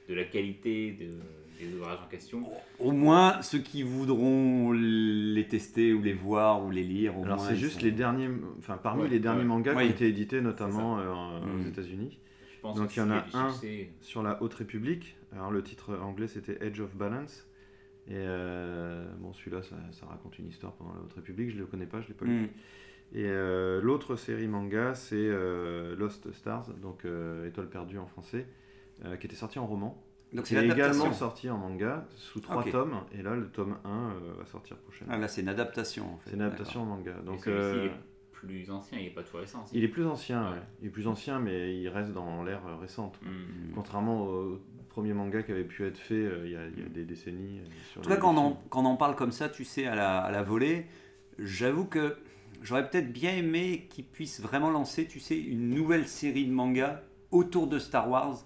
de 0.09 0.15
la 0.15 0.25
qualité 0.25 0.93
de- 0.93 1.19
des 1.61 1.75
ouvrages 1.77 1.99
en 2.05 2.09
question. 2.09 2.43
Au 2.81 2.91
moins, 2.93 3.41
ceux 3.43 3.59
qui 3.61 3.83
voudront 3.85 4.73
les 4.73 5.47
tester 5.47 5.93
ou 5.93 6.03
les 6.03 6.13
voir 6.15 6.65
ou 6.65 6.71
les 6.71 6.83
lire, 6.83 7.17
au 7.19 7.25
Alors 7.25 7.39
c'est 7.41 7.55
juste 7.57 7.79
sont- 7.81 7.85
les 7.87 7.93
derniers, 7.93 8.29
enfin 8.59 8.79
parmi 8.79 9.03
Ouais, 9.03 9.09
les 9.09 9.21
derniers 9.21 9.41
ouais. 9.41 9.45
mangas 9.47 9.75
Oui. 9.77 9.85
qui 9.85 9.93
ont 9.93 9.95
été 9.95 10.09
édités 10.09 10.41
notamment 10.41 10.99
euh, 10.99 11.13
aux 11.41 11.47
Mm. 11.59 11.69
États-Unis. 11.69 12.19
Je 12.57 12.61
pense 12.61 12.77
Donc, 12.77 12.97
il 12.97 13.01
y 13.01 13.03
en 13.03 13.11
a 13.11 13.25
un. 13.35 13.51
succès- 13.53 13.91
sur 14.01 14.23
la 14.23 14.43
Haute 14.43 14.55
République. 14.55 15.15
Alors 15.33 15.51
le 15.53 15.63
titre 15.63 15.97
anglais 15.99 16.27
c'était 16.27 16.59
Edge 16.67 16.81
of 16.81 16.97
Balance. 16.97 17.47
Et 18.09 18.15
euh, 18.15 19.09
bon 19.21 19.33
celui-là 19.33 19.63
ça, 19.63 19.77
ça 19.93 20.07
raconte 20.07 20.37
une 20.41 20.49
histoire 20.49 20.73
pendant 20.73 20.95
la 20.95 21.01
Haute 21.01 21.13
République, 21.13 21.51
je 21.51 21.55
ne 21.55 21.61
le 21.61 21.67
connais 21.67 21.87
pas, 21.87 22.01
je 22.01 22.09
l'ai 22.09 22.15
pas 22.15 22.25
lu. 22.25 22.33
Mm. 22.43 22.49
Et 23.15 23.27
euh, 23.27 23.81
l'autre 23.83 24.17
série 24.17 24.49
manga 24.49 24.95
c'est 24.95 25.17
euh, 25.17 25.95
Lost 25.97 26.33
Stars, 26.33 26.69
donc 26.81 27.05
euh, 27.05 27.47
Étoile 27.47 27.69
perdue 27.69 27.99
en 27.99 28.07
français, 28.07 28.47
euh, 29.05 29.17
qui 29.17 29.27
était 29.27 29.37
sorti 29.37 29.59
en 29.59 29.67
roman. 29.67 30.03
Donc 30.33 30.47
c'est 30.47 30.65
également 30.65 31.13
sorti 31.13 31.51
en 31.51 31.59
manga 31.59 32.07
sous 32.17 32.41
trois 32.41 32.63
Ok. 32.63 32.71
tomes. 32.71 33.01
Et 33.13 33.23
là 33.23 33.37
le 33.37 33.49
tome 33.51 33.77
1 33.85 33.89
euh, 33.91 34.33
va 34.39 34.47
sortir 34.47 34.79
prochainement. 34.79 35.13
Ah, 35.15 35.19
là, 35.19 35.29
c'est 35.29 35.43
une 35.43 35.51
adaptation 35.51 36.15
en 36.15 36.17
fait. 36.19 36.31
c'est 36.31 36.37
une 36.37 36.43
adaptation 36.43 36.83
en 36.83 36.87
manga. 36.87 37.13
Donc 37.27 37.47
est 37.47 37.91
plus 38.33 38.71
ancien, 38.71 38.99
il 38.99 39.05
n'est 39.05 39.11
pas 39.11 39.23
tout 39.23 39.37
récent. 39.37 39.65
il 39.73 39.85
est 39.85 39.89
plus 39.89 40.05
ancien, 40.07 40.43
Ouais. 40.45 40.57
ouais. 40.57 40.63
il 40.81 40.87
est 40.89 40.91
plus 40.91 41.07
ancien 41.07 41.39
mais 41.39 41.77
il 41.77 41.89
reste 41.89 42.13
dans 42.13 42.43
l'ère 42.43 42.63
récente. 42.81 43.21
Mm. 43.23 43.29
Mm. 43.29 43.73
Contrairement 43.75 44.23
au 44.25 44.59
premier 44.89 45.13
manga 45.13 45.43
qui 45.43 45.53
avait 45.53 45.65
pu 45.65 45.85
être 45.85 45.99
fait 45.99 46.15
euh, 46.15 46.43
il 46.47 46.53
y, 46.53 46.57
a, 46.57 46.67
il 46.67 46.83
y 46.83 46.87
a 46.87 46.89
des 46.89 47.05
décennies. 47.05 47.61
euh, 47.61 47.69
sur 47.93 48.01
En 48.01 48.05
tout 48.05 48.09
cas, 48.11 48.17
quand 48.17 48.37
on, 48.39 48.57
quand 48.71 48.81
on 48.83 48.87
en 48.87 48.97
parle 48.97 49.17
comme 49.17 49.33
ça, 49.33 49.49
tu 49.51 49.65
sais, 49.65 49.87
à 49.87 49.95
la, 49.95 50.19
à 50.21 50.31
la 50.31 50.43
volée, 50.43 50.87
j'avoue 51.39 51.85
que 51.85 52.17
j'aurais 52.63 52.89
peut-être 52.89 53.13
bien 53.13 53.35
aimé 53.37 53.87
qu'ils 53.91 54.05
puissent 54.05 54.41
vraiment 54.41 54.71
lancer, 54.71 55.07
tu 55.07 55.21
sais, 55.21 55.39
une 55.39 55.71
nouvelle 55.71 56.07
série 56.09 56.47
de 56.47 56.53
mangas 56.53 57.03
autour 57.31 57.67
de 57.67 57.79
Star 57.79 58.09
Wars, 58.11 58.45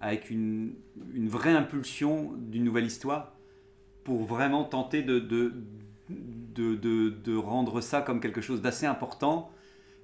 avec 0.00 0.30
une, 0.30 0.74
une 1.14 1.28
vraie 1.28 1.52
impulsion 1.54 2.32
d'une 2.36 2.64
nouvelle 2.64 2.86
histoire, 2.86 3.34
pour 4.04 4.24
vraiment 4.24 4.64
tenter 4.64 5.02
de, 5.02 5.18
de, 5.18 5.52
de, 6.08 6.74
de- 6.76 7.10
de 7.10 7.36
rendre 7.36 7.80
ça 7.80 8.00
comme 8.00 8.20
quelque 8.20 8.40
chose 8.40 8.62
d'assez 8.62 8.86
important, 8.86 9.50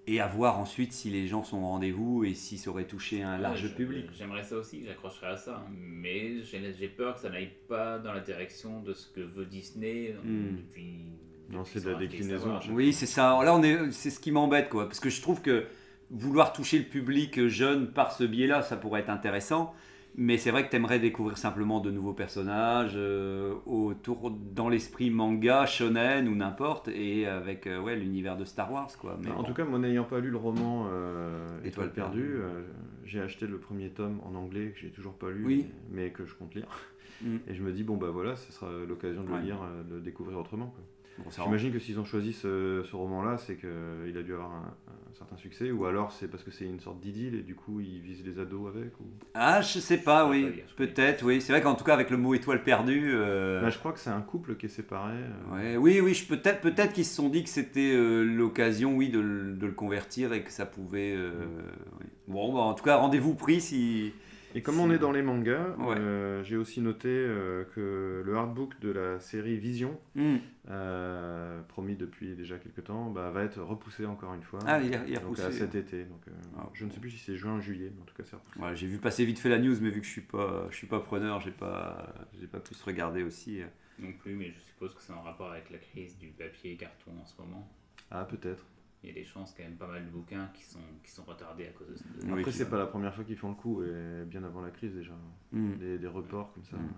et 0.06 0.20
à 0.20 0.26
voir 0.26 0.58
ensuite 0.58 0.92
si 0.92 1.08
les 1.08 1.26
gens 1.28 1.42
sont 1.44 1.56
au 1.56 1.66
rendez-vous 1.66 2.24
et 2.24 2.34
si 2.34 2.58
ça 2.58 2.68
aurait 2.68 2.84
touché 2.86 3.22
un 3.22 3.38
large 3.38 3.62
Ouais, 3.62 3.68
je- 3.70 3.74
public. 3.74 4.04
J'aimerais 4.12 4.44
ça 4.44 4.56
aussi, 4.56 4.84
j'accrocherais 4.84 5.28
à 5.28 5.36
ça. 5.38 5.64
Mais 5.74 6.42
j'ai 6.42 6.88
peur 6.88 7.14
que 7.14 7.20
ça 7.22 7.30
n'aille 7.30 7.52
pas 7.68 7.98
dans 7.98 8.12
la 8.12 8.20
direction 8.20 8.82
de 8.82 8.92
ce 8.92 9.06
que 9.08 9.20
veut 9.22 9.46
Disney 9.46 10.12
euh, 10.14 10.22
Mm. 10.52 10.56
depuis. 10.56 10.96
Non, 11.54 11.64
c'est 11.64 11.84
de 11.84 11.90
la 11.90 11.96
déclinaison, 11.96 12.58
Oui, 12.70 12.92
c'est 12.92 13.06
ça. 13.06 13.38
Là, 13.44 13.54
on 13.54 13.62
est, 13.62 13.92
c'est 13.92 14.10
ce 14.10 14.18
qui 14.18 14.32
m'embête, 14.32 14.68
quoi, 14.68 14.86
parce 14.86 15.00
que 15.00 15.08
je 15.08 15.22
trouve 15.22 15.40
que 15.40 15.64
vouloir 16.10 16.52
toucher 16.52 16.78
le 16.78 16.84
public 16.84 17.46
jeune 17.46 17.88
par 17.88 18.12
ce 18.12 18.24
biais-là, 18.24 18.62
ça 18.62 18.76
pourrait 18.76 19.00
être 19.00 19.10
intéressant. 19.10 19.74
Mais 20.16 20.38
c'est 20.38 20.52
vrai 20.52 20.64
que 20.64 20.70
tu 20.70 20.76
aimerais 20.76 21.00
découvrir 21.00 21.36
simplement 21.38 21.80
de 21.80 21.90
nouveaux 21.90 22.12
personnages 22.12 22.92
euh, 22.94 23.54
autour 23.66 24.30
dans 24.30 24.68
l'esprit 24.68 25.10
manga, 25.10 25.66
shonen 25.66 26.28
ou 26.28 26.36
n'importe, 26.36 26.86
et 26.86 27.26
avec 27.26 27.66
euh, 27.66 27.80
ouais, 27.80 27.96
l'univers 27.96 28.36
de 28.36 28.44
Star 28.44 28.72
Wars. 28.72 28.90
Quoi. 28.96 29.18
Mais 29.20 29.32
en 29.32 29.42
tout 29.42 29.54
cas, 29.54 29.64
moi 29.64 29.80
n'ayant 29.80 30.04
pas 30.04 30.20
lu 30.20 30.30
le 30.30 30.36
roman 30.36 30.88
Étoile 31.64 31.92
perdue, 31.92 32.36
j'ai 33.04 33.20
acheté 33.20 33.46
le 33.46 33.58
premier 33.58 33.90
tome 33.90 34.20
en 34.24 34.36
anglais 34.36 34.72
que 34.72 34.80
j'ai 34.80 34.90
toujours 34.90 35.14
pas 35.14 35.30
lu, 35.30 35.64
mais, 35.90 36.10
que 36.10 36.24
je 36.24 36.34
compte 36.34 36.54
lire. 36.54 36.68
Mm. 37.22 37.36
Et 37.48 37.54
je 37.54 37.62
me 37.62 37.72
dis, 37.72 37.82
bon 37.82 37.96
bah 37.96 38.10
voilà, 38.12 38.36
ce 38.36 38.52
sera 38.52 38.70
l'occasion 38.88 39.24
de 39.24 39.30
le 39.30 39.38
lire, 39.40 39.58
de 39.88 39.96
le 39.96 40.00
découvrir 40.00 40.38
autrement. 40.38 40.66
Quoi. 40.66 40.84
J'imagine 41.30 41.72
que 41.72 41.78
s'ils 41.78 41.98
ont 41.98 42.04
choisi 42.04 42.32
ce, 42.32 42.84
roman-là, 42.92 43.38
c'est 43.38 43.56
qu'il 43.56 44.16
a 44.16 44.22
dû 44.22 44.32
avoir 44.32 44.52
un, 44.52 44.74
certain 45.16 45.36
succès, 45.36 45.70
ou 45.70 45.84
alors 45.84 46.10
c'est 46.10 46.26
parce 46.26 46.42
que 46.42 46.50
c'est 46.50 46.64
une 46.64 46.80
sorte 46.80 46.98
d'idylle 47.00 47.36
et 47.36 47.42
du 47.42 47.54
coup 47.54 47.78
ils 47.78 48.00
visent 48.00 48.24
les 48.26 48.40
ados 48.40 48.68
avec 48.74 48.98
ou... 48.98 49.04
Ah, 49.34 49.60
je 49.60 49.78
sais 49.78 49.98
pas, 49.98 50.28
oui, 50.28 50.64
peut-être, 50.76 51.24
oui. 51.24 51.40
C'est 51.40 51.52
vrai 51.52 51.62
qu'en 51.62 51.76
tout 51.76 51.84
cas 51.84 51.94
avec 51.94 52.10
le 52.10 52.16
mot 52.16 52.34
étoile 52.34 52.64
perdue. 52.64 53.12
Euh, 53.14 53.60
bah, 53.60 53.70
je 53.70 53.78
crois 53.78 53.92
que 53.92 54.00
c'est 54.00 54.10
un 54.10 54.20
couple 54.20 54.56
qui 54.56 54.66
est 54.66 54.70
séparé. 54.70 55.14
Euh. 55.52 55.76
oui, 55.76 56.00
oui, 56.00 56.20
peut-être 56.28 56.60
peut 56.60 56.72
qu'ils 56.92 57.04
se 57.04 57.14
sont 57.14 57.28
dit 57.28 57.44
que 57.44 57.48
c'était 57.48 57.92
euh, 57.94 58.24
l'occasion, 58.24 58.96
oui, 58.96 59.08
de, 59.08 59.20
le 59.20 59.70
convertir 59.70 60.32
et 60.32 60.42
que 60.42 60.50
ça 60.50 60.66
pouvait. 60.66 61.16
Mm. 61.16 62.32
Bon, 62.32 62.52
bah, 62.52 62.60
en 62.60 62.74
tout 62.74 62.84
cas, 62.84 62.96
rendez-vous 62.96 63.34
pris 63.34 63.60
si. 63.60 64.12
Et 64.56 64.62
comme 64.62 64.78
on 64.78 64.90
est 64.92 64.98
dans 64.98 65.10
les 65.10 65.22
mangas, 65.22 65.74
euh, 65.80 66.44
j'ai 66.44 66.56
aussi 66.56 66.80
noté 66.80 67.08
euh, 67.08 67.64
que 67.74 68.22
le 68.24 68.36
artbook 68.36 68.78
de 68.80 68.90
la 68.90 69.18
série 69.18 69.56
Vision, 69.56 69.98
hmm. 70.14 70.36
euh, 70.70 71.60
promis 71.62 71.96
depuis 71.96 72.36
déjà 72.36 72.56
quelques 72.58 72.84
temps, 72.84 73.10
bah, 73.10 73.30
va 73.30 73.42
être 73.42 73.60
repoussé 73.60 74.06
encore 74.06 74.32
une 74.32 74.44
fois. 74.44 74.60
Ah, 74.64 74.80
il 74.80 74.94
est, 74.94 75.18
repoussé. 75.18 75.50
cet 75.50 75.74
été. 75.74 76.04
Donc, 76.04 76.22
ah. 76.56 76.70
Je 76.72 76.84
ne 76.84 76.90
sais 76.90 77.00
plus 77.00 77.10
si 77.10 77.18
c'est 77.18 77.36
juin 77.36 77.56
ou 77.56 77.60
juillet, 77.60 77.90
mais 77.92 78.02
en 78.02 78.04
tout 78.04 78.14
cas 78.14 78.22
c'est 78.24 78.36
repoussé. 78.36 78.76
j'ai 78.76 78.86
vu 78.86 78.98
passer 78.98 79.24
vite 79.24 79.40
fait 79.40 79.48
la 79.48 79.58
news, 79.58 79.76
mais 79.80 79.90
vu 79.90 80.00
que 80.00 80.06
je 80.06 80.12
suis 80.12 80.20
pas, 80.20 80.68
je 80.70 80.76
suis 80.76 80.86
pas 80.86 81.00
preneur, 81.00 81.40
j'ai 81.40 81.50
pas, 81.50 82.14
j'ai 82.38 82.46
pas 82.46 82.60
pu 82.60 82.74
se 82.74 82.84
regarder 82.84 83.24
aussi. 83.24 83.60
Non 83.98 84.12
plus, 84.12 84.34
mais 84.34 84.52
je 84.52 84.60
suppose 84.60 84.94
que 84.94 85.02
c'est 85.02 85.12
en 85.12 85.22
rapport 85.22 85.50
avec 85.50 85.70
la 85.70 85.78
crise 85.78 86.16
du 86.18 86.28
papier 86.28 86.72
et 86.72 86.76
carton 86.76 87.10
en 87.20 87.26
ce 87.26 87.40
moment. 87.40 87.68
Ah, 88.10 88.24
peut-être 88.24 88.64
il 89.04 89.08
y 89.08 89.10
a 89.10 89.14
des 89.14 89.24
chances 89.24 89.54
quand 89.54 89.62
même 89.62 89.76
pas 89.76 89.86
mal 89.86 90.04
de 90.04 90.10
bouquins 90.10 90.50
qui 90.54 90.64
sont, 90.64 90.80
qui 91.02 91.10
sont 91.10 91.24
retardés 91.24 91.66
à 91.66 91.70
cause 91.70 91.88
de 91.88 91.96
ça. 91.96 92.04
Après, 92.32 92.52
c'est 92.52 92.70
pas 92.70 92.78
la 92.78 92.86
première 92.86 93.14
fois 93.14 93.22
qu'ils 93.24 93.36
font 93.36 93.50
le 93.50 93.54
coup, 93.54 93.82
et 93.82 94.24
bien 94.24 94.42
avant 94.44 94.62
la 94.62 94.70
crise 94.70 94.94
déjà. 94.94 95.12
Hmm. 95.52 95.74
Des, 95.76 96.06
reports 96.06 96.52
comme 96.54 96.64
ça. 96.64 96.76
Hmm. 96.76 96.92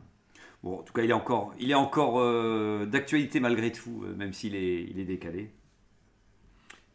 Bon, 0.62 0.78
en 0.78 0.82
tout 0.82 0.92
cas, 0.92 1.02
il 1.02 1.10
est 1.10 1.14
encore, 1.14 1.52
il 1.58 1.70
est 1.70 1.74
encore 1.74 2.20
euh, 2.20 2.86
d'actualité 2.86 3.40
malgré 3.40 3.72
tout, 3.72 4.04
euh, 4.04 4.14
même 4.14 4.32
s'il 4.32 4.54
est, 4.54 4.84
il 4.84 4.98
est 5.00 5.04
décalé. 5.04 5.50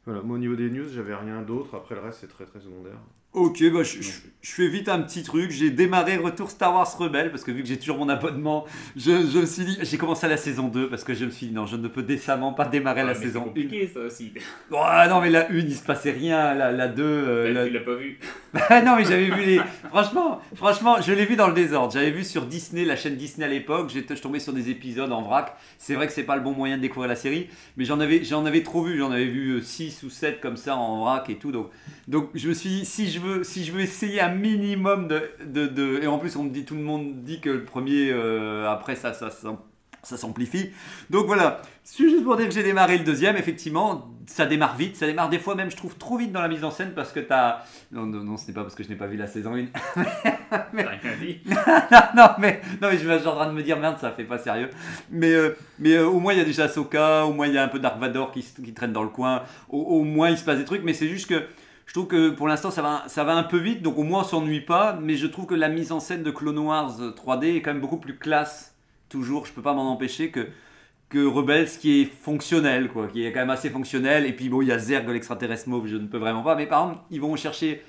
Voilà, 0.06 0.22
moi 0.22 0.36
au 0.36 0.40
niveau 0.40 0.56
des 0.56 0.70
news, 0.70 0.90
j'avais 0.94 1.16
rien 1.16 1.42
d'autre. 1.42 1.76
Après, 1.76 1.96
le 1.96 2.02
reste, 2.02 2.20
c'est 2.22 2.28
très 2.28 2.46
très 2.46 2.60
secondaire. 2.60 2.98
Ok, 3.34 3.64
bah, 3.72 3.82
je, 3.82 3.98
fais 4.42 4.68
vite 4.68 4.90
un 4.90 5.00
petit 5.00 5.24
truc. 5.24 5.52
J'ai 5.52 5.70
démarré 5.70 6.18
Retour 6.18 6.52
Star 6.52 6.74
Wars 6.74 6.98
Rebelle 6.98 7.32
parce 7.32 7.46
que 7.46 7.52
vu 7.52 7.62
que 7.62 7.68
j'ai 7.68 7.80
toujours 7.80 7.98
mon 7.98 8.10
abonnement, 8.10 8.66
je, 8.98 9.12
me 9.12 9.46
suis 9.46 9.64
dit, 9.64 9.78
j'ai 9.82 9.98
commencé 9.98 10.28
la 10.28 10.36
saison 10.36 10.68
2 10.68 10.90
parce 10.90 11.06
que 11.06 11.14
je 11.14 11.24
me 11.24 11.30
suis 11.32 11.48
dit, 11.48 11.54
non, 11.54 11.66
je 11.66 11.78
ne 11.78 11.88
peux 11.88 12.04
décemment 12.04 12.52
pas 12.52 12.66
démarrer 12.66 13.06
la 13.06 13.16
saison 13.16 13.40
1. 13.40 13.44
C'est 13.44 13.48
compliqué 13.48 13.88
ça 13.88 14.02
aussi. 14.02 14.34
Oh, 14.70 14.84
non, 15.08 15.22
mais 15.22 15.30
la 15.30 15.50
1, 15.50 15.54
il 15.60 15.74
se 15.74 15.84
passait 15.84 16.12
rien. 16.12 16.54
La, 16.54 16.74
la 16.74 16.90
2. 16.90 17.04
Euh, 17.04 17.54
bah, 17.54 17.68
Tu 17.68 17.72
l'as 17.72 17.80
pas 17.80 17.96
vu 17.96 18.20
Non, 18.86 18.98
mais 18.98 19.06
j'avais 19.06 19.30
vu 19.30 19.46
les. 19.46 19.62
franchement, 19.88 20.42
franchement, 20.54 21.02
je 21.02 21.14
l'ai 21.14 21.26
vu 21.26 21.38
dans 21.38 21.48
le 21.48 21.54
désordre. 21.54 21.94
J'avais 21.94 22.12
vu 22.12 22.26
sur 22.26 22.46
Disney, 22.48 22.84
la 22.84 22.98
chaîne 22.98 23.16
Disney 23.16 23.46
à 23.46 23.50
l'époque. 23.50 23.92
J'étais 23.94 24.16
tombé 24.16 24.40
sur 24.40 24.52
des 24.52 24.70
épisodes 24.70 25.12
en 25.14 25.22
vrac. 25.22 25.56
C'est 25.78 25.96
vrai 25.96 26.08
que 26.08 26.12
c'est 26.12 26.24
pas 26.24 26.36
le 26.36 26.42
bon 26.42 26.52
moyen 26.52 26.76
de 26.76 26.82
découvrir 26.82 27.08
la 27.08 27.16
série, 27.16 27.48
mais 27.78 27.86
j'en 27.86 28.02
avais, 28.02 28.26
j'en 28.26 28.46
avais 28.46 28.62
trop 28.62 28.84
vu. 28.84 28.98
J'en 28.98 29.12
avais 29.12 29.28
vu 29.28 29.62
6 29.62 29.91
ou 30.04 30.10
7 30.10 30.42
comme 30.42 30.58
ça 30.58 30.76
en 30.76 31.02
vrac 31.02 31.30
et 31.30 31.38
tout. 31.38 31.52
Donc, 31.52 31.70
donc 32.08 32.30
je 32.34 32.50
me 32.50 32.54
suis 32.54 32.70
dit, 32.70 32.86
si 32.86 33.10
je 33.10 33.20
veux, 33.20 33.44
si 33.44 33.64
je 33.64 33.72
veux 33.72 33.82
essayer 33.82 34.22
un 34.22 34.34
minimum 34.34 35.08
de, 35.08 35.30
de, 35.46 35.68
de, 35.68 36.00
Et 36.02 36.08
en 36.08 36.18
plus, 36.18 36.36
on 36.36 36.44
me 36.44 36.50
dit, 36.50 36.66
tout 36.66 36.76
le 36.76 36.82
monde 36.82 37.24
dit 37.24 37.40
que 37.40 37.50
le 37.50 37.66
premier, 37.66 38.12
euh, 38.12 38.70
après, 38.70 38.96
ça, 38.96 39.14
ça, 39.14 39.30
ça, 39.30 39.58
ça 40.04 40.18
s'amplifie. 40.18 40.72
Donc 41.10 41.28
voilà, 41.28 41.62
c'est 41.84 42.04
juste 42.04 42.24
pour 42.24 42.38
dire 42.38 42.48
que 42.48 42.54
j'ai 42.54 42.64
démarré 42.64 42.98
le 42.98 43.04
deuxième, 43.04 43.38
effectivement, 43.38 44.10
ça 44.26 44.46
démarre 44.46 44.76
vite, 44.76 44.96
ça 44.96 45.06
démarre 45.06 45.30
des 45.30 45.40
fois 45.40 45.56
même, 45.56 45.70
je 45.70 45.76
trouve, 45.76 45.96
trop 45.98 46.18
vite 46.18 46.32
dans 46.32 46.42
la 46.42 46.48
mise 46.48 46.64
en 46.64 46.72
scène 46.72 46.94
parce 46.96 47.12
que 47.12 47.20
t'as... 47.20 47.64
Non, 47.92 48.06
non, 48.06 48.24
non 48.24 48.38
ce 48.38 48.48
n'est 48.48 48.54
pas 48.54 48.62
parce 48.62 48.76
que 48.76 48.84
je 48.84 48.90
n'ai 48.90 48.96
pas 48.96 49.08
vu 49.08 49.18
la 49.18 49.28
saison 49.28 49.56
1. 49.56 49.66
mais... 50.74 50.86
dit. 51.22 51.42
non, 52.16 52.30
mais, 52.40 52.62
non, 52.82 52.90
mais 52.90 52.98
je 52.98 52.98
suis 52.98 53.28
en 53.28 53.36
train 53.36 53.48
de 53.48 53.54
me 53.54 53.64
dire, 53.64 53.78
merde, 53.78 53.98
ça 54.00 54.12
fait 54.12 54.24
pas 54.24 54.38
sérieux. 54.38 54.70
Mais, 55.10 55.34
euh, 55.34 55.56
mais 55.80 55.94
euh, 55.94 56.08
au 56.08 56.20
moins, 56.20 56.34
il 56.34 56.40
y 56.40 56.42
a 56.42 56.46
déjà 56.46 56.68
Soka, 56.68 57.26
au 57.26 57.34
moins, 57.34 57.48
il 57.48 57.54
y 57.54 57.58
a 57.58 57.64
un 57.64 57.68
peu 57.68 57.80
Dark 57.80 58.00
Vador 58.00 58.32
qui, 58.32 58.42
qui 58.44 58.74
traîne 58.74 58.94
dans 58.94 59.04
le 59.04 59.10
coin, 59.10 59.44
au, 59.70 59.80
au 59.80 60.04
moins, 60.04 60.30
il 60.30 60.38
se 60.38 60.44
passe 60.44 60.58
des 60.58 60.66
trucs, 60.66 60.84
mais 60.84 60.94
c'est 60.94 61.10
juste 61.10 61.28
que 61.28 61.44
je 61.92 61.94
trouve 61.94 62.08
que 62.08 62.30
pour 62.30 62.48
l'instant 62.48 62.72
ça 62.72 62.82
va, 62.82 63.04
ça 63.08 63.26
va 63.26 63.34
un 63.34 63.44
peu 63.44 63.58
vite, 63.58 63.82
donc 63.82 63.98
au 63.98 64.04
moins 64.04 64.22
on 64.22 64.24
s'ennuie 64.24 64.62
pas, 64.62 64.98
mais 65.02 65.16
je 65.16 65.28
trouve 65.28 65.46
que 65.46 65.56
la 65.56 65.68
mise 65.68 65.92
en 65.92 66.00
scène 66.00 66.24
de 66.24 66.32
Clone 66.32 66.58
Wars 66.58 66.98
3D 67.02 67.58
est 67.58 67.62
quand 67.62 67.74
même 67.74 67.82
beaucoup 67.82 67.98
plus 67.98 68.16
classe, 68.18 68.71
toujours, 69.12 69.46
je 69.46 69.54
peux 69.54 69.62
pas 69.62 69.74
m'en 69.74 69.92
empêcher, 69.92 70.32
que, 70.32 70.48
que 71.10 71.26
Rebels 71.26 71.70
qui 71.80 72.02
est 72.02 72.06
fonctionnel, 72.06 72.90
quoi, 72.90 73.08
qui 73.08 73.26
est 73.26 73.32
quand 73.32 73.42
même 73.42 73.50
assez 73.50 73.70
fonctionnel, 73.70 74.26
et 74.26 74.34
puis 74.34 74.50
bon, 74.50 74.62
il 74.62 74.70
y 74.70 74.72
a 74.72 74.80
Zerg, 74.80 75.08
l'extraterrestre 75.10 75.70
mauve, 75.70 75.88
je 75.88 75.98
ne 75.98 76.08
peux 76.08 76.18
vraiment 76.18 76.44
pas, 76.44 76.56
mais 76.56 76.66
par 76.66 76.84
exemple, 76.84 77.02
ils 77.12 77.22
vont 77.22 77.36
chercher 77.36 77.84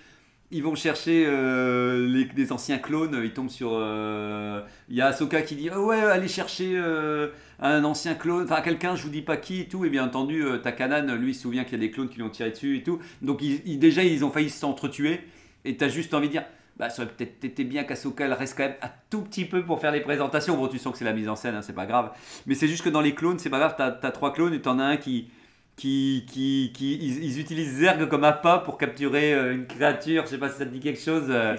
ils 0.52 0.62
vont 0.62 0.74
chercher 0.74 1.24
euh, 1.26 2.06
les, 2.36 2.52
anciens 2.52 2.78
clones. 2.78 3.18
Ils 3.24 3.32
tombent 3.32 3.48
sur. 3.48 3.70
Euh, 3.72 4.60
il 4.90 4.96
y 4.96 5.00
a 5.00 5.06
Ahsoka 5.06 5.40
qui 5.40 5.56
dit 5.56 5.70
oh 5.74 5.86
Ouais, 5.86 5.96
allez 5.96 6.28
chercher 6.28 6.74
euh, 6.76 7.28
un 7.58 7.82
ancien 7.84 8.14
clone. 8.14 8.44
Enfin, 8.44 8.60
quelqu'un, 8.60 8.94
je 8.94 9.02
vous 9.02 9.08
dis 9.08 9.22
pas 9.22 9.38
qui 9.38 9.62
et 9.62 9.64
tout. 9.66 9.86
Et 9.86 9.88
bien 9.88 10.04
entendu, 10.04 10.44
Takanan, 10.62 11.14
lui, 11.16 11.34
se 11.34 11.42
souvient 11.42 11.64
qu'il 11.64 11.72
y 11.72 11.76
a 11.76 11.78
des 11.78 11.90
clones 11.90 12.10
qui 12.10 12.18
l'ont 12.18 12.28
tiré 12.28 12.50
dessus 12.50 12.76
et 12.76 12.82
tout. 12.82 12.98
Donc, 13.22 13.42
déjà, 13.42 14.04
ils 14.04 14.26
ont 14.26 14.30
failli 14.30 14.50
s'entretuer. 14.50 15.20
Et 15.64 15.76
tu 15.78 15.84
as 15.84 15.88
juste 15.88 16.12
envie 16.12 16.26
de 16.26 16.32
dire 16.32 16.44
bah, 16.82 16.90
ça 16.90 17.02
aurait 17.02 17.12
peut-être 17.12 17.44
été 17.44 17.62
bien 17.62 17.84
qu'Ahsoka 17.84 18.24
elle 18.24 18.32
reste 18.32 18.56
quand 18.56 18.64
même 18.64 18.74
un 18.82 18.90
tout 19.08 19.22
petit 19.22 19.44
peu 19.44 19.62
pour 19.62 19.80
faire 19.80 19.92
les 19.92 20.00
présentations. 20.00 20.56
Bon, 20.56 20.66
tu 20.66 20.80
sens 20.80 20.90
que 20.90 20.98
c'est 20.98 21.04
la 21.04 21.12
mise 21.12 21.28
en 21.28 21.36
scène, 21.36 21.54
hein, 21.54 21.62
c'est 21.62 21.76
pas 21.76 21.86
grave. 21.86 22.10
Mais 22.44 22.56
c'est 22.56 22.66
juste 22.66 22.82
que 22.82 22.88
dans 22.88 23.00
les 23.00 23.14
clones, 23.14 23.38
c'est 23.38 23.50
pas 23.50 23.60
grave. 23.60 23.76
Tu 23.76 23.82
as, 24.04 24.10
trois 24.10 24.32
clones 24.32 24.52
et 24.52 24.60
tu 24.60 24.68
en 24.68 24.80
as 24.80 24.84
un 24.84 24.96
qui 24.96 25.28
qui, 25.76 26.26
qui, 26.28 26.72
qui 26.74 26.96
ils, 26.96 27.38
utilisent 27.38 27.76
Zerg 27.76 28.08
comme 28.08 28.24
appât 28.24 28.58
pour 28.58 28.78
capturer 28.78 29.32
euh, 29.32 29.54
une 29.54 29.66
créature, 29.68 30.24
je 30.24 30.30
sais 30.30 30.38
pas 30.38 30.48
si 30.48 30.58
ça 30.58 30.66
te 30.66 30.70
dit 30.70 30.80
quelque 30.80 31.00
chose. 31.00 31.26
Euh, 31.28 31.56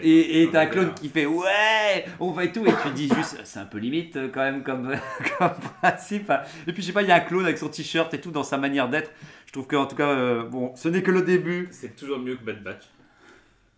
et 0.00 0.48
t'as 0.52 0.60
un 0.60 0.66
clone 0.66 0.94
qui 0.94 1.08
fait 1.08 1.26
ouais, 1.26 2.04
on 2.20 2.30
va 2.30 2.44
et 2.44 2.52
tout, 2.52 2.64
et 2.64 2.72
tu 2.84 2.90
dis 2.94 3.08
juste, 3.08 3.40
c'est 3.42 3.58
un 3.58 3.64
peu 3.64 3.78
limite 3.78 4.16
euh, 4.16 4.28
quand 4.32 4.42
même 4.42 4.62
comme, 4.62 4.94
comme 5.38 5.50
principe. 5.82 6.32
Et 6.68 6.72
puis 6.72 6.80
je 6.80 6.86
sais 6.86 6.92
pas, 6.92 7.02
il 7.02 7.08
y 7.08 7.12
a 7.12 7.16
un 7.16 7.20
clone 7.20 7.44
avec 7.44 7.58
son 7.58 7.68
t-shirt 7.68 8.14
et 8.14 8.20
tout 8.20 8.30
dans 8.30 8.44
sa 8.44 8.56
manière 8.56 8.88
d'être. 8.88 9.10
Je 9.46 9.52
trouve 9.52 9.66
qu'en 9.66 9.86
tout 9.86 9.96
cas, 9.96 10.44
bon, 10.44 10.72
ce 10.76 10.88
n'est 10.88 11.02
que 11.02 11.10
le 11.10 11.22
début. 11.22 11.66
C'est 11.72 11.96
toujours 11.96 12.20
mieux 12.20 12.36
que 12.36 12.44
Bad 12.44 12.62
Batch. 12.62 12.84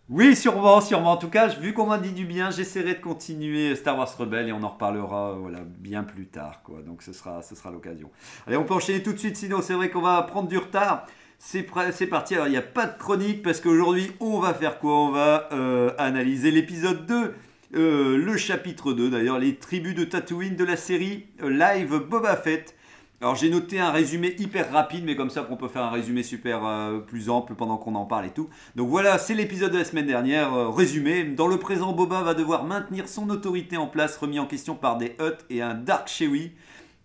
Oui, 0.09 0.35
sûrement, 0.35 0.81
sûrement. 0.81 1.13
En 1.13 1.17
tout 1.17 1.29
cas, 1.29 1.47
vu 1.47 1.73
qu'on 1.73 1.87
m'a 1.87 1.97
dit 1.97 2.11
du 2.11 2.25
bien, 2.25 2.51
j'essaierai 2.51 2.95
de 2.95 2.99
continuer 2.99 3.73
Star 3.73 3.97
Wars 3.97 4.09
Rebelle 4.17 4.49
et 4.49 4.51
on 4.51 4.61
en 4.61 4.67
reparlera 4.67 5.33
voilà, 5.39 5.59
bien 5.65 6.03
plus 6.03 6.25
tard. 6.25 6.61
Donc 6.85 7.01
ce 7.01 7.13
sera, 7.13 7.41
ce 7.41 7.55
sera 7.55 7.71
l'occasion. 7.71 8.09
Allez, 8.45 8.57
on 8.57 8.65
peut 8.65 8.73
enchaîner 8.73 9.01
tout 9.01 9.13
de 9.13 9.17
suite, 9.17 9.37
sinon 9.37 9.61
c'est 9.61 9.73
vrai 9.73 9.89
qu'on 9.89 10.01
va 10.01 10.21
prendre 10.23 10.49
du 10.49 10.57
retard. 10.57 11.05
C'est, 11.39 11.63
parti, 11.63 12.35
alors 12.35 12.47
il 12.47 12.51
n'y 12.51 12.57
a 12.57 12.61
pas 12.61 12.85
de 12.85 12.97
chronique 12.97 13.43
parce 13.43 13.61
qu'aujourd'hui 13.61 14.11
on 14.19 14.39
va 14.39 14.53
faire 14.53 14.79
quoi? 14.79 14.93
On 14.93 15.11
va 15.11 15.49
euh, 15.53 15.91
analyser 15.97 16.51
l'épisode 16.51 17.05
2, 17.05 17.35
euh, 17.75 18.17
le 18.17 18.37
chapitre 18.37 18.91
2 18.93 19.09
d'ailleurs, 19.09 19.39
les 19.39 19.55
tribus 19.55 19.95
de 19.95 20.03
Tatooine 20.03 20.55
de 20.55 20.63
la 20.65 20.75
série 20.77 21.27
euh, 21.41 21.49
live 21.49 21.97
Boba 21.97 22.35
Fett. 22.35 22.75
Alors 23.23 23.37
j'ai 23.37 23.49
noté 23.49 23.79
un 23.79 23.89
résumé 23.89 24.35
hyper 24.37 24.69
rapide, 24.69 25.05
mais 25.05 25.15
comme 25.15 25.29
ça 25.29 25.43
qu'on 25.43 25.55
peut 25.55 25.69
faire 25.69 25.83
un 25.83 25.91
résumé 25.91 26.23
super 26.23 26.65
euh, 26.65 26.99
plus 26.99 27.29
ample 27.29 27.55
pendant 27.55 27.77
qu'on 27.77 27.95
en 27.95 28.03
parle 28.03 28.25
et 28.25 28.31
tout. 28.31 28.49
Donc 28.75 28.89
voilà, 28.89 29.17
c'est 29.17 29.33
l'épisode 29.33 29.71
de 29.71 29.77
la 29.77 29.85
semaine 29.85 30.05
dernière, 30.05 30.53
euh, 30.53 30.67
résumé. 30.67 31.23
Dans 31.23 31.47
le 31.47 31.55
présent, 31.55 31.93
Boba 31.93 32.21
va 32.21 32.33
devoir 32.33 32.65
maintenir 32.65 33.07
son 33.07 33.29
autorité 33.29 33.77
en 33.77 33.87
place, 33.87 34.17
remis 34.17 34.39
en 34.39 34.45
question 34.45 34.75
par 34.75 34.97
des 34.97 35.15
Hutt 35.21 35.37
et 35.49 35.61
un 35.61 35.73
Dark 35.73 36.09
Chewie. 36.09 36.51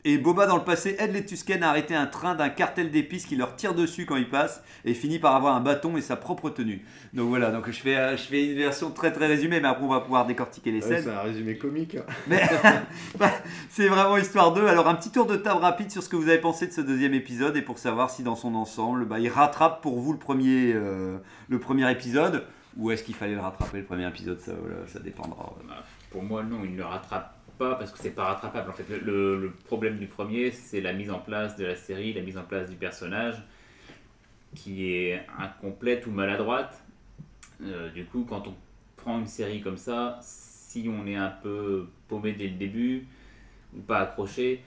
Et 0.05 0.17
Boba, 0.17 0.47
dans 0.47 0.57
le 0.57 0.63
passé, 0.63 0.95
aide 1.01 1.13
les 1.13 1.27
Tusken 1.27 1.63
à 1.65 1.71
arrêter 1.71 1.95
un 1.95 2.07
train 2.07 2.37
d'un 2.37 2.49
cartel 2.51 2.93
d'épices 2.93 3.27
qui 3.27 3.35
leur 3.35 3.57
tire 3.57 3.75
dessus 3.75 4.07
quand 4.07 4.15
ils 4.15 4.29
passent 4.29 4.63
et 4.85 4.95
finit 4.95 5.19
par 5.19 5.35
avoir 5.35 5.57
un 5.57 5.61
bâton 5.61 5.97
et 5.97 6.01
sa 6.01 6.15
propre 6.15 6.51
tenue. 6.51 6.85
Donc 7.13 7.29
voilà, 7.29 7.51
donc 7.51 7.69
je 7.69 7.81
fais, 7.81 7.97
euh, 7.97 8.17
je 8.17 8.23
fais 8.23 8.47
une 8.47 8.57
version 8.57 8.93
très 8.93 9.13
très 9.13 9.27
résumée, 9.27 9.59
mais 9.59 9.67
après 9.67 9.85
on 9.85 9.89
va 9.89 10.01
pouvoir 10.01 10.25
décortiquer 10.25 10.71
les 10.71 10.83
scènes. 10.83 11.03
c'est 11.03 11.11
un 11.11 11.23
résumé 11.23 11.59
comique. 11.59 11.97
Mais 12.29 12.43
c'est 13.71 13.89
vraiment 13.89 14.17
histoire 14.17 14.55
2. 14.55 14.67
Alors 14.69 14.87
un 14.87 14.95
petit 14.95 15.11
tour 15.11 15.27
de 15.27 15.37
table 15.37 15.61
rapide 15.61 15.91
sur 15.91 16.03
ce 16.03 16.09
que 16.09 16.17
vous 16.17 16.29
avez 16.29 16.39
pensé 16.39 16.69
de 16.69 16.73
ce 16.73 16.81
deuxième 16.81 17.15
épisode 17.15 17.57
et 17.57 17.63
pour 17.63 17.79
savoir 17.79 18.11
si 18.11 18.23
dans 18.23 18.37
son 18.37 18.55
ensemble, 18.55 19.05
bah, 19.05 19.19
il 19.19 19.29
rattrape 19.29 19.83
pour 19.83 19.99
vous 19.99 20.13
le 20.13 20.19
premier, 20.19 20.73
euh, 20.75 21.19
le 21.49 21.59
premier 21.59 21.91
épisode 21.91 22.45
ou 22.77 22.93
est-ce 22.93 23.03
qu'il 23.03 23.17
fallait 23.17 23.35
le 23.35 23.41
rattraper 23.41 23.79
le 23.79 23.85
premier 23.85 24.07
épisode, 24.07 24.39
ça, 24.39 24.53
ça 24.87 25.01
dépendra. 25.01 25.53
Bah, 25.67 25.83
pour 26.11 26.23
moi, 26.23 26.45
non, 26.45 26.61
il 26.65 26.77
le 26.77 26.85
rattrape 26.85 27.38
pas 27.59 27.75
parce 27.75 27.93
que 27.93 27.99
c'est 27.99 28.15
pas 28.15 28.25
rattrapable. 28.25 28.71
En 28.71 28.73
fait, 28.73 28.85
le, 28.89 29.53
problème 29.65 29.99
du 29.99 30.07
premier, 30.07 30.51
c'est 30.51 30.81
la 30.81 30.93
mise 30.93 31.11
en 31.11 31.19
place 31.19 31.57
de 31.57 31.65
la 31.65 31.77
série, 31.77 32.13
la 32.13 32.23
mise 32.23 32.39
en 32.39 32.45
place 32.45 32.71
du 32.71 32.77
personnage 32.77 33.43
qui 34.55 34.93
est 34.93 35.21
incomplète 35.39 36.07
ou 36.07 36.11
maladroite. 36.11 36.83
Euh, 37.63 37.91
du 37.91 38.05
coup, 38.05 38.25
quand 38.29 38.47
on 38.49 38.55
prend 38.97 39.19
une 39.19 39.27
série 39.27 39.61
comme 39.61 39.77
ça, 39.77 40.19
si 40.23 40.89
on 40.89 41.07
est 41.07 41.17
un 41.17 41.31
peu 41.43 41.89
paumé 42.09 42.33
dès 42.33 42.49
le 42.49 42.57
début 42.57 43.07
ou 43.77 43.81
pas 43.81 43.99
accroché, 43.99 44.63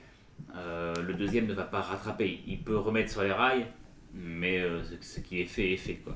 euh, 0.56 0.94
le 1.02 1.14
deuxième 1.14 1.48
ne 1.48 1.54
va 1.54 1.64
pas 1.64 1.82
rattraper. 1.82 2.42
Il 2.46 2.60
peut 2.60 2.78
remettre 2.78 3.12
sur 3.12 3.24
les 3.24 3.32
rails, 3.32 3.66
mais 4.14 4.60
euh, 4.60 4.82
ce, 5.02 5.20
qui 5.20 5.42
est 5.42 5.46
fait 5.46 5.74
est 5.74 5.78
fait. 5.78 5.96
Quoi. 5.96 6.16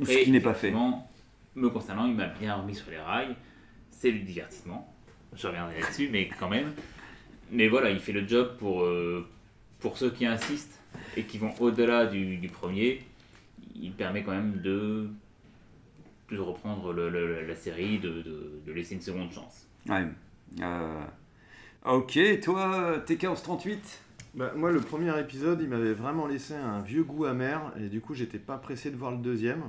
ou 0.00 0.04
ce 0.04 0.24
qui 0.24 0.30
n'est 0.30 0.40
pas 0.40 0.54
fait. 0.54 0.72
Me 1.54 1.70
concernant, 1.70 2.06
il 2.06 2.14
m'a 2.14 2.26
bien 2.26 2.54
remis 2.54 2.74
sur 2.74 2.90
les 2.90 2.98
rails 2.98 3.36
c'est 3.98 4.12
du 4.12 4.20
divertissement. 4.20 4.86
Je 5.34 5.46
reviendrai 5.46 5.80
là-dessus, 5.80 6.08
mais 6.10 6.28
quand 6.38 6.48
même. 6.48 6.72
Mais 7.50 7.68
voilà, 7.68 7.90
il 7.90 8.00
fait 8.00 8.12
le 8.12 8.26
job 8.26 8.56
pour, 8.58 8.82
euh, 8.82 9.26
pour 9.80 9.96
ceux 9.98 10.10
qui 10.10 10.26
insistent 10.26 10.80
et 11.16 11.24
qui 11.24 11.38
vont 11.38 11.52
au-delà 11.60 12.06
du, 12.06 12.36
du 12.36 12.48
premier. 12.48 13.02
Il 13.74 13.92
permet 13.92 14.22
quand 14.22 14.32
même 14.32 14.60
de, 14.62 15.08
de 16.30 16.38
reprendre 16.38 16.92
le- 16.92 17.08
le- 17.08 17.46
la 17.46 17.56
série, 17.56 17.98
de, 17.98 18.22
de- 18.22 18.60
de 18.66 18.72
laisser 18.72 18.94
une 18.96 19.00
seconde 19.00 19.32
chance. 19.32 19.66
Ouais. 19.88 20.06
Euh, 20.60 21.00
Ok, 21.84 22.18
toi, 22.42 22.98
TK1138 23.06 23.78
Bah, 24.34 24.52
moi, 24.56 24.70
le 24.72 24.80
premier 24.80 25.18
épisode, 25.20 25.60
il 25.62 25.68
m'avait 25.68 25.92
vraiment 25.94 26.26
laissé 26.26 26.54
un 26.54 26.80
vieux 26.80 27.04
goût 27.04 27.24
amer, 27.24 27.72
et 27.80 27.88
du 27.88 28.00
coup, 28.00 28.14
j'étais 28.14 28.38
pas 28.38 28.58
pressé 28.58 28.90
de 28.90 28.96
voir 28.96 29.12
le 29.12 29.18
deuxième. 29.18 29.62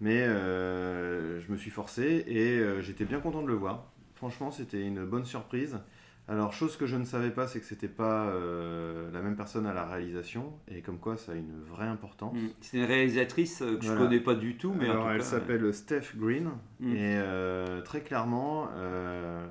Mais 0.00 0.22
euh, 0.22 1.40
je 1.40 1.50
me 1.50 1.56
suis 1.56 1.70
forcé, 1.70 2.24
et 2.28 2.58
euh, 2.58 2.82
j'étais 2.82 3.04
bien 3.04 3.20
content 3.20 3.42
de 3.42 3.48
le 3.48 3.54
voir. 3.54 3.90
Franchement, 4.14 4.50
c'était 4.50 4.86
une 4.86 5.04
bonne 5.04 5.24
surprise. 5.24 5.78
Alors, 6.26 6.54
chose 6.54 6.78
que 6.78 6.86
je 6.86 6.96
ne 6.96 7.04
savais 7.04 7.30
pas, 7.30 7.46
c'est 7.46 7.60
que 7.60 7.66
c'était 7.66 7.86
pas 7.88 8.26
euh, 8.28 9.10
la 9.12 9.20
même 9.20 9.36
personne 9.36 9.66
à 9.66 9.74
la 9.74 9.84
réalisation, 9.84 10.54
et 10.68 10.80
comme 10.80 10.98
quoi 10.98 11.18
ça 11.18 11.32
a 11.32 11.34
une 11.34 11.60
vraie 11.60 11.86
importance. 11.86 12.34
C'est 12.62 12.78
une 12.78 12.84
réalisatrice 12.84 13.60
euh, 13.60 13.76
que 13.76 13.82
je 13.82 13.88
Voilà. 13.88 14.06
connais 14.06 14.20
pas 14.20 14.34
du 14.34 14.56
tout, 14.56 14.72
mais 14.72 14.88
en 14.88 14.92
Alors, 14.92 15.04
tout 15.08 15.10
elle 15.16 15.22
s'appelle 15.22 15.74
Steph 15.74 16.16
Green 16.16 16.50
Mm. 16.80 16.92
et 16.92 16.96
euh, 17.18 17.82
très 17.82 18.00
clairement, 18.00 18.68
euh, 18.74 19.46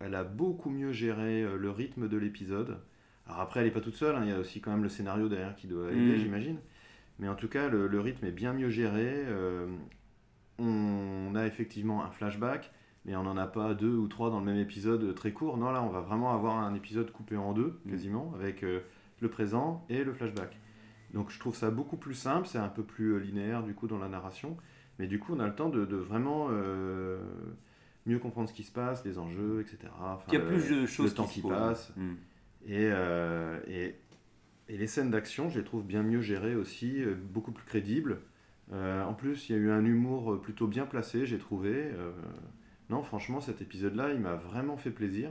elle 0.00 0.14
a 0.14 0.24
beaucoup 0.24 0.70
mieux 0.70 0.92
géré 0.92 1.42
euh, 1.42 1.58
le 1.58 1.70
rythme 1.70 2.08
de 2.08 2.16
l'épisode. 2.16 2.78
Alors 3.26 3.40
après, 3.40 3.60
elle 3.60 3.66
n'est 3.66 3.72
pas 3.72 3.80
toute 3.82 3.94
seule, 3.96 4.16
hein, 4.16 4.22
il 4.24 4.30
y 4.30 4.32
a 4.32 4.38
aussi 4.38 4.62
quand 4.62 4.70
même 4.70 4.82
le 4.82 4.88
scénario 4.88 5.28
derrière 5.28 5.54
qui 5.56 5.66
doit 5.66 5.90
aider, 5.92 6.14
Mm. 6.16 6.18
j'imagine. 6.20 6.58
Mais 7.18 7.28
en 7.28 7.34
tout 7.34 7.48
cas, 7.48 7.68
le, 7.68 7.86
le 7.86 8.00
rythme 8.00 8.24
est 8.24 8.32
bien 8.32 8.54
mieux 8.54 8.70
géré. 8.70 9.08
euh, 9.26 9.66
on 10.58 11.34
a 11.34 11.46
effectivement 11.46 12.04
un 12.04 12.10
flashback, 12.10 12.72
mais 13.04 13.14
on 13.16 13.22
n'en 13.22 13.36
a 13.36 13.46
pas 13.46 13.74
deux 13.74 13.94
ou 13.94 14.08
trois 14.08 14.30
dans 14.30 14.38
le 14.40 14.46
même 14.46 14.58
épisode 14.58 15.14
très 15.14 15.32
court. 15.32 15.56
Non, 15.56 15.70
là, 15.72 15.82
on 15.82 15.88
va 15.90 16.00
vraiment 16.00 16.34
avoir 16.34 16.56
un 16.58 16.74
épisode 16.74 17.10
coupé 17.10 17.36
en 17.36 17.52
deux, 17.52 17.78
Mm. 17.84 17.90
quasiment, 17.90 18.32
avec 18.34 18.62
euh, 18.64 18.80
le 19.20 19.28
présent 19.28 19.84
et 19.88 20.04
le 20.04 20.12
flashback. 20.12 20.58
Donc 21.12 21.30
je 21.30 21.38
trouve 21.38 21.54
ça 21.54 21.70
beaucoup 21.70 21.96
plus 21.96 22.14
simple, 22.14 22.46
c'est 22.48 22.58
un 22.58 22.68
peu 22.68 22.82
plus 22.82 23.12
euh, 23.14 23.18
linéaire 23.18 23.62
du 23.62 23.72
coup 23.74 23.86
dans 23.86 23.98
la 23.98 24.08
narration, 24.08 24.56
mais 24.98 25.06
du 25.06 25.18
coup 25.20 25.32
on 25.34 25.38
a 25.40 25.46
le 25.46 25.54
temps 25.54 25.68
de, 25.68 25.84
de 25.84 25.96
vraiment 25.96 26.48
euh, 26.50 27.18
mieux 28.06 28.18
comprendre 28.18 28.48
ce 28.48 28.54
qui 28.54 28.64
se 28.64 28.72
passe, 28.72 29.04
les 29.04 29.18
enjeux, 29.18 29.60
etc. 29.60 29.78
Enfin, 30.00 30.24
il 30.28 30.34
y 30.34 30.36
a 30.36 30.40
le- 30.40 30.46
plus 30.46 30.68
de 30.70 30.86
choses 30.86 31.10
le 31.10 31.14
temps 31.14 31.26
qui 31.26 31.40
posent. 31.40 31.50
passe. 31.52 31.92
Mm. 31.96 32.12
Et, 32.66 32.88
euh, 32.90 33.60
et, 33.68 33.94
et 34.68 34.76
les 34.78 34.86
scènes 34.86 35.10
d'action, 35.10 35.50
je 35.50 35.58
les 35.58 35.64
trouve 35.64 35.84
bien 35.84 36.02
mieux 36.02 36.20
gérées 36.22 36.56
aussi, 36.56 37.04
beaucoup 37.32 37.52
plus 37.52 37.66
crédibles. 37.66 38.18
En 38.72 39.12
plus, 39.14 39.48
il 39.48 39.52
y 39.52 39.54
a 39.54 39.58
eu 39.58 39.70
un 39.70 39.84
humour 39.84 40.40
plutôt 40.40 40.66
bien 40.66 40.86
placé, 40.86 41.26
j'ai 41.26 41.36
trouvé. 41.38 41.90
Non, 42.90 43.02
franchement, 43.02 43.40
cet 43.40 43.62
épisode-là, 43.62 44.10
il 44.12 44.20
m'a 44.20 44.34
vraiment 44.36 44.76
fait 44.76 44.90
plaisir. 44.90 45.30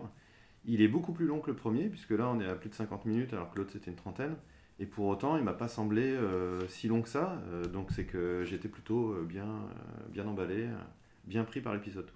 Il 0.65 0.81
est 0.81 0.87
beaucoup 0.87 1.13
plus 1.13 1.25
long 1.25 1.39
que 1.39 1.51
le 1.51 1.55
premier, 1.55 1.89
puisque 1.89 2.11
là, 2.11 2.27
on 2.29 2.39
est 2.39 2.47
à 2.47 2.55
plus 2.55 2.69
de 2.69 2.75
50 2.75 3.05
minutes, 3.05 3.33
alors 3.33 3.51
que 3.51 3.57
l'autre, 3.59 3.71
c'était 3.73 3.91
une 3.91 3.97
trentaine. 3.97 4.35
Et 4.79 4.85
pour 4.85 5.05
autant, 5.07 5.37
il 5.37 5.43
m'a 5.43 5.53
pas 5.53 5.67
semblé 5.67 6.03
euh, 6.03 6.67
si 6.67 6.87
long 6.87 7.01
que 7.01 7.09
ça. 7.09 7.39
Euh, 7.49 7.65
donc, 7.65 7.91
c'est 7.91 8.05
que 8.05 8.43
j'étais 8.43 8.67
plutôt 8.69 9.11
euh, 9.11 9.25
bien, 9.27 10.25
emballé, 10.25 10.67
bien 11.25 11.43
pris 11.43 11.61
par 11.61 11.73
l'épisode. 11.73 12.09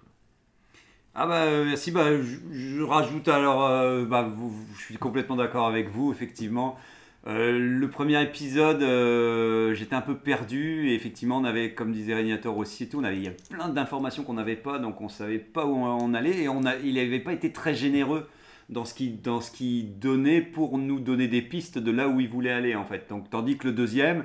Ah 1.14 1.26
bah 1.26 1.64
merci, 1.64 1.90
bah, 1.90 2.10
je, 2.22 2.82
rajoute 2.82 3.26
alors, 3.28 3.60
bah, 4.06 4.22
vous- 4.22 4.54
je 4.76 4.82
suis 4.82 4.96
complètement 4.98 5.34
d'accord 5.36 5.66
avec 5.66 5.88
vous, 5.88 6.12
effectivement. 6.12 6.78
Euh, 7.28 7.58
le 7.58 7.90
premier 7.90 8.22
épisode, 8.22 8.82
euh, 8.82 9.74
j'étais 9.74 9.94
un 9.94 10.00
peu 10.00 10.16
perdu, 10.16 10.88
et 10.88 10.94
effectivement, 10.94 11.36
on 11.36 11.44
avait, 11.44 11.74
comme 11.74 11.92
disait 11.92 12.14
Régnator 12.14 12.56
aussi 12.56 12.88
tout, 12.88 12.98
on 13.00 13.04
avait, 13.04 13.18
il 13.18 13.24
y 13.24 13.28
a 13.28 13.32
plein 13.50 13.68
d'informations 13.68 14.22
qu'on 14.22 14.34
n'avait 14.34 14.56
pas, 14.56 14.78
donc 14.78 15.02
on 15.02 15.10
savait 15.10 15.38
pas 15.38 15.66
où 15.66 15.74
on 15.76 16.14
allait, 16.14 16.44
et 16.44 16.48
on 16.48 16.64
a, 16.64 16.76
il 16.76 16.94
n'avait 16.94 17.20
pas 17.20 17.34
été 17.34 17.52
très 17.52 17.74
généreux 17.74 18.26
dans 18.70 18.86
ce 18.86 18.94
qu'il 18.94 19.18
qu'il 19.52 19.98
donnait 19.98 20.40
pour 20.40 20.78
nous 20.78 21.00
donner 21.00 21.28
des 21.28 21.42
pistes 21.42 21.78
de 21.78 21.90
là 21.90 22.08
où 22.08 22.18
il 22.18 22.30
voulait 22.30 22.50
aller, 22.50 22.74
en 22.74 22.86
fait. 22.86 23.06
Donc, 23.10 23.28
tandis 23.28 23.58
que 23.58 23.66
le 23.66 23.74
deuxième, 23.74 24.24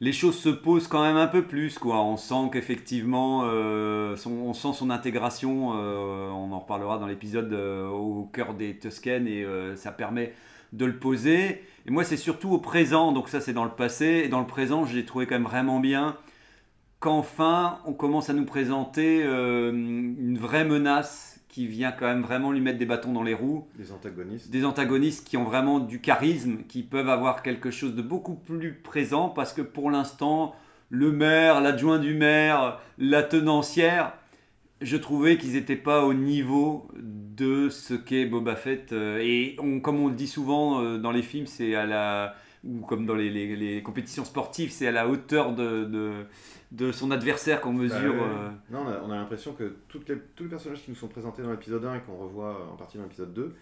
les 0.00 0.12
choses 0.12 0.38
se 0.38 0.48
posent 0.48 0.88
quand 0.88 1.02
même 1.02 1.16
un 1.16 1.26
peu 1.26 1.42
plus. 1.42 1.78
Quoi. 1.78 2.02
On 2.02 2.16
sent 2.16 2.50
qu'effectivement, 2.50 3.42
euh, 3.44 4.16
on 4.26 4.54
sent 4.54 4.72
son 4.72 4.88
intégration, 4.88 5.68
on 5.68 6.52
en 6.52 6.60
reparlera 6.60 6.98
dans 6.98 7.06
l'épisode 7.06 7.52
au 7.52 8.30
cœur 8.32 8.54
des 8.54 8.78
Tusken, 8.78 9.26
et 9.26 9.46
ça 9.74 9.90
permet 9.90 10.32
de 10.76 10.84
le 10.84 10.98
poser. 10.98 11.62
Et 11.86 11.90
moi, 11.90 12.04
c'est 12.04 12.16
surtout 12.16 12.50
au 12.50 12.58
présent, 12.58 13.12
donc 13.12 13.28
ça 13.28 13.40
c'est 13.40 13.52
dans 13.52 13.64
le 13.64 13.70
passé, 13.70 14.22
et 14.24 14.28
dans 14.28 14.40
le 14.40 14.46
présent, 14.46 14.84
je 14.84 14.94
l'ai 14.94 15.04
trouvé 15.04 15.26
quand 15.26 15.36
même 15.36 15.44
vraiment 15.44 15.80
bien 15.80 16.16
qu'enfin 16.98 17.78
on 17.84 17.92
commence 17.92 18.30
à 18.30 18.32
nous 18.32 18.44
présenter 18.44 19.22
euh, 19.22 19.70
une 19.70 20.38
vraie 20.38 20.64
menace 20.64 21.40
qui 21.48 21.66
vient 21.66 21.92
quand 21.92 22.06
même 22.06 22.22
vraiment 22.22 22.52
lui 22.52 22.60
mettre 22.60 22.78
des 22.78 22.86
bâtons 22.86 23.12
dans 23.12 23.22
les 23.22 23.34
roues 23.34 23.66
Des 23.76 23.92
antagonistes. 23.92 24.50
des 24.50 24.64
antagonistes 24.64 25.26
qui 25.26 25.36
ont 25.36 25.44
vraiment 25.44 25.78
du 25.78 26.00
charisme, 26.00 26.58
qui 26.68 26.82
peuvent 26.82 27.08
avoir 27.08 27.42
quelque 27.42 27.70
chose 27.70 27.94
de 27.94 28.02
beaucoup 28.02 28.34
plus 28.34 28.74
présent 28.74 29.28
parce 29.28 29.52
que 29.52 29.62
pour 29.62 29.90
l'instant, 29.90 30.54
le 30.90 31.12
maire, 31.12 31.60
l'adjoint 31.60 31.98
du 31.98 32.14
maire, 32.14 32.78
la 32.98 33.22
tenancière, 33.22 34.12
je 34.80 34.96
trouvais 34.96 35.38
qu'ils 35.38 35.52
n'étaient 35.52 35.76
pas 35.76 36.04
au 36.04 36.14
niveau 36.14 36.88
de 36.96 37.68
ce 37.70 37.94
qu'est 37.94 38.26
Boba 38.26 38.56
Fett. 38.56 38.92
euh, 38.92 39.18
Et 39.22 39.56
on- 39.58 39.80
comme 39.80 39.98
on 40.00 40.08
le 40.08 40.14
dit 40.14 40.26
souvent 40.26 40.82
euh, 40.82 40.98
dans 40.98 41.12
les 41.12 41.22
films, 41.22 41.46
c'est 41.46 41.74
à 41.74 41.86
la 41.86 42.34
ou 42.64 42.80
comme 42.80 43.06
dans 43.06 43.14
les, 43.14 43.30
les- 43.30 43.54
les 43.54 43.82
compétitions 43.82 44.24
sportives, 44.24 44.70
c'est 44.72 44.88
à 44.88 44.90
la 44.92 45.06
hauteur 45.08 45.54
de, 45.54 45.84
de, 45.84 46.10
de 46.72 46.90
son 46.90 47.12
adversaire 47.12 47.60
qu'on 47.60 47.72
mesure. 47.72 48.12
Bah 48.14 48.20
ouais. 48.20 48.28
euh, 48.28 48.48
Non, 48.70 48.80
on 48.80 48.88
a, 48.88 49.02
on 49.06 49.10
a 49.12 49.16
l'impression 49.16 49.52
que 49.52 49.76
toutes 49.88 50.08
les, 50.08 50.16
tous 50.34 50.44
les 50.44 50.50
personnages 50.50 50.82
qui 50.82 50.90
nous 50.90 50.96
sont 50.96 51.06
présentés 51.06 51.42
dans 51.42 51.52
l'épisode 51.52 51.84
1 51.84 51.94
et 51.94 52.00
qu'on 52.00 52.16
revoit 52.16 52.68
en 52.72 52.76
partie 52.76 52.96
dans 52.98 53.04
l'épisode 53.04 53.32
2, 53.34 53.54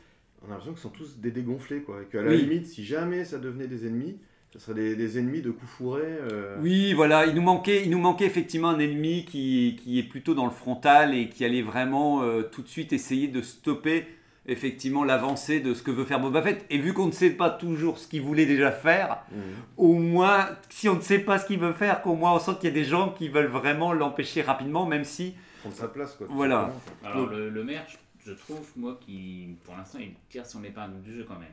on 0.43 0.47
a 0.47 0.51
l'impression 0.51 0.73
qu'ils 0.73 0.81
sont 0.83 0.89
tous 0.89 1.19
des 1.19 1.31
dégonflés. 1.33 1.83
Quoi, 1.83 2.01
et 2.03 2.07
qu'à 2.07 2.23
la 2.23 2.31
Oui. 2.31 2.39
limite, 2.39 2.67
si 2.67 2.83
jamais 2.83 3.25
ça 3.27 3.39
devenait 3.39 3.67
des 3.67 3.87
ennemis, 3.87 4.17
ce 4.55 4.61
seraient 4.61 4.75
des, 4.75 4.95
des 4.95 5.19
ennemis 5.19 5.43
de 5.43 5.51
coups 5.51 5.69
fourrés. 5.71 6.03
euh, 6.05 6.57
Oui, 6.61 6.93
voilà, 6.93 7.27
il 7.27 7.35
nous 7.35 7.43
manquait, 7.43 7.83
il 7.83 7.91
nous 7.91 7.99
manquait 7.99 8.25
effectivement 8.27 8.69
un 8.69 8.79
ennemi 8.79 9.25
qui, 9.25 9.77
qui 9.83 9.99
est 9.99 10.05
plutôt 10.05 10.33
dans 10.35 10.45
le 10.45 10.53
frontal 10.53 11.13
et 11.13 11.29
qui 11.29 11.45
allait 11.45 11.63
vraiment 11.63 12.23
euh, 12.23 12.43
tout 12.43 12.63
de 12.63 12.69
suite 12.69 12.93
essayer 12.93 13.27
de 13.27 13.43
stopper 13.43 14.07
effectivement 14.47 15.03
l'avancée 15.03 15.59
de 15.59 15.75
ce 15.75 15.83
que 15.83 15.91
veut 15.91 16.05
faire 16.05 16.21
Boba 16.21 16.41
Fett. 16.41 16.65
Et 16.71 16.79
vu 16.79 16.93
qu'on 16.93 17.07
ne 17.07 17.13
sait 17.13 17.31
pas 17.31 17.51
toujours 17.51 17.99
ce 17.99 18.07
qu'il 18.07 18.23
voulait 18.23 18.47
déjà 18.47 18.71
faire, 18.71 19.25
mhm. 19.33 19.41
au 19.77 19.95
moins, 19.95 20.49
si 20.69 20.89
on 20.89 20.95
ne 20.95 21.01
sait 21.01 21.19
pas 21.19 21.39
ce 21.41 21.47
qu'il 21.47 21.59
veut 21.59 21.73
faire, 21.73 22.01
qu'au 22.03 22.15
moins 22.15 22.35
on 22.35 22.39
sent 22.39 22.53
qu'il 22.61 22.69
y 22.69 22.73
a 22.73 22.75
des 22.75 22.85
gens 22.85 23.11
qui 23.11 23.29
veulent 23.29 23.47
vraiment 23.47 23.93
l'empêcher 23.93 24.43
rapidement, 24.43 24.87
même 24.87 25.05
si... 25.05 25.35
prendre 25.63 25.75
sa 25.75 25.89
place. 25.89 26.15
Quoi, 26.15 26.29
Voilà. 26.31 26.71
Alors, 27.05 27.27
le, 27.29 27.51
le 27.51 27.65
maire, 27.65 27.87
je, 27.89 28.31
je 28.31 28.37
trouve, 28.37 28.71
moi, 28.77 29.01
qui 29.05 29.49
pour 29.65 29.75
l'instant, 29.77 29.99
il 30.01 30.13
tire 30.29 30.47
son 30.47 30.63
épingle 30.63 31.01
du 31.03 31.13
jeu 31.17 31.25
quand 31.27 31.41
même. 31.41 31.49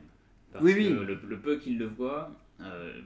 Parce 0.52 0.64
Oui, 0.64 0.74
que 0.74 0.78
oui. 0.78 0.88
Le, 0.90 1.18
le 1.28 1.38
peu 1.40 1.56
qu'il 1.56 1.78
le 1.78 1.86
voit, 1.86 2.30
euh, 2.64 3.00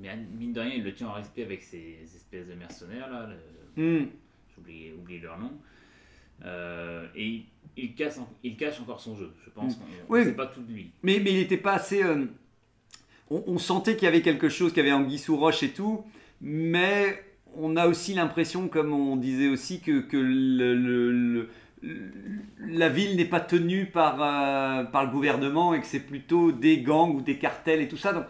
mais 0.00 0.16
mine 0.38 0.52
de 0.52 0.60
rien, 0.60 0.74
il 0.76 0.84
le 0.84 0.94
tient 0.94 1.08
en 1.08 1.12
respect 1.14 1.42
avec 1.44 1.62
ces 1.62 1.98
espèces 2.02 2.46
de 2.48 2.54
mercenaires 2.54 3.10
là. 3.10 3.28
le- 3.28 3.36
Hmm, 3.82 4.06
J'ai 4.66 4.92
oublié, 4.96 5.20
leur 5.20 5.38
nom. 5.38 5.50
Euh, 6.44 7.06
et 7.16 7.26
il, 7.26 7.44
il 7.76 7.94
casse 7.94 8.20
il 8.42 8.56
cache 8.56 8.80
encore 8.80 9.00
son 9.00 9.16
jeu. 9.16 9.32
Je 9.44 9.50
pense 9.50 9.76
Mm. 9.78 9.80
ne 9.80 9.86
Oui. 10.08 10.24
sait 10.24 10.32
pas 10.32 10.46
tout 10.46 10.60
de 10.62 10.72
lui. 10.72 10.90
Mais, 11.02 11.20
mais 11.22 11.32
il 11.32 11.38
n'était 11.38 11.56
pas 11.56 11.74
assez. 11.74 12.02
euh, 12.02 12.26
on, 13.30 13.42
on 13.46 13.58
sentait 13.58 13.94
qu'il 13.96 14.04
y 14.04 14.08
avait 14.08 14.22
quelque 14.22 14.48
chose, 14.48 14.72
qu'il 14.72 14.84
y 14.84 14.86
avait 14.86 14.92
Anguille 14.94 15.18
sous 15.18 15.36
roche 15.36 15.62
et 15.62 15.70
tout, 15.70 16.04
mais 16.40 17.22
on 17.56 17.76
a 17.76 17.86
aussi 17.86 18.14
l'impression, 18.14 18.68
comme 18.68 18.92
on 18.92 19.16
disait 19.16 19.48
aussi, 19.48 19.80
que, 19.80 20.00
que 20.00 20.16
le- 20.16 20.74
le- 20.74 21.12
le- 21.12 21.48
la 22.68 22.88
ville 22.88 23.16
n'est 23.16 23.24
pas 23.26 23.40
tenue 23.40 23.86
par, 23.86 24.20
euh, 24.22 24.84
par 24.84 25.04
le 25.04 25.10
gouvernement 25.10 25.74
et 25.74 25.80
que 25.80 25.86
c'est 25.86 26.00
plutôt 26.00 26.50
des 26.52 26.78
gangs 26.80 27.14
ou 27.14 27.20
des 27.20 27.38
cartels 27.38 27.80
et 27.80 27.88
tout 27.88 27.96
ça. 27.96 28.12
Donc, 28.12 28.24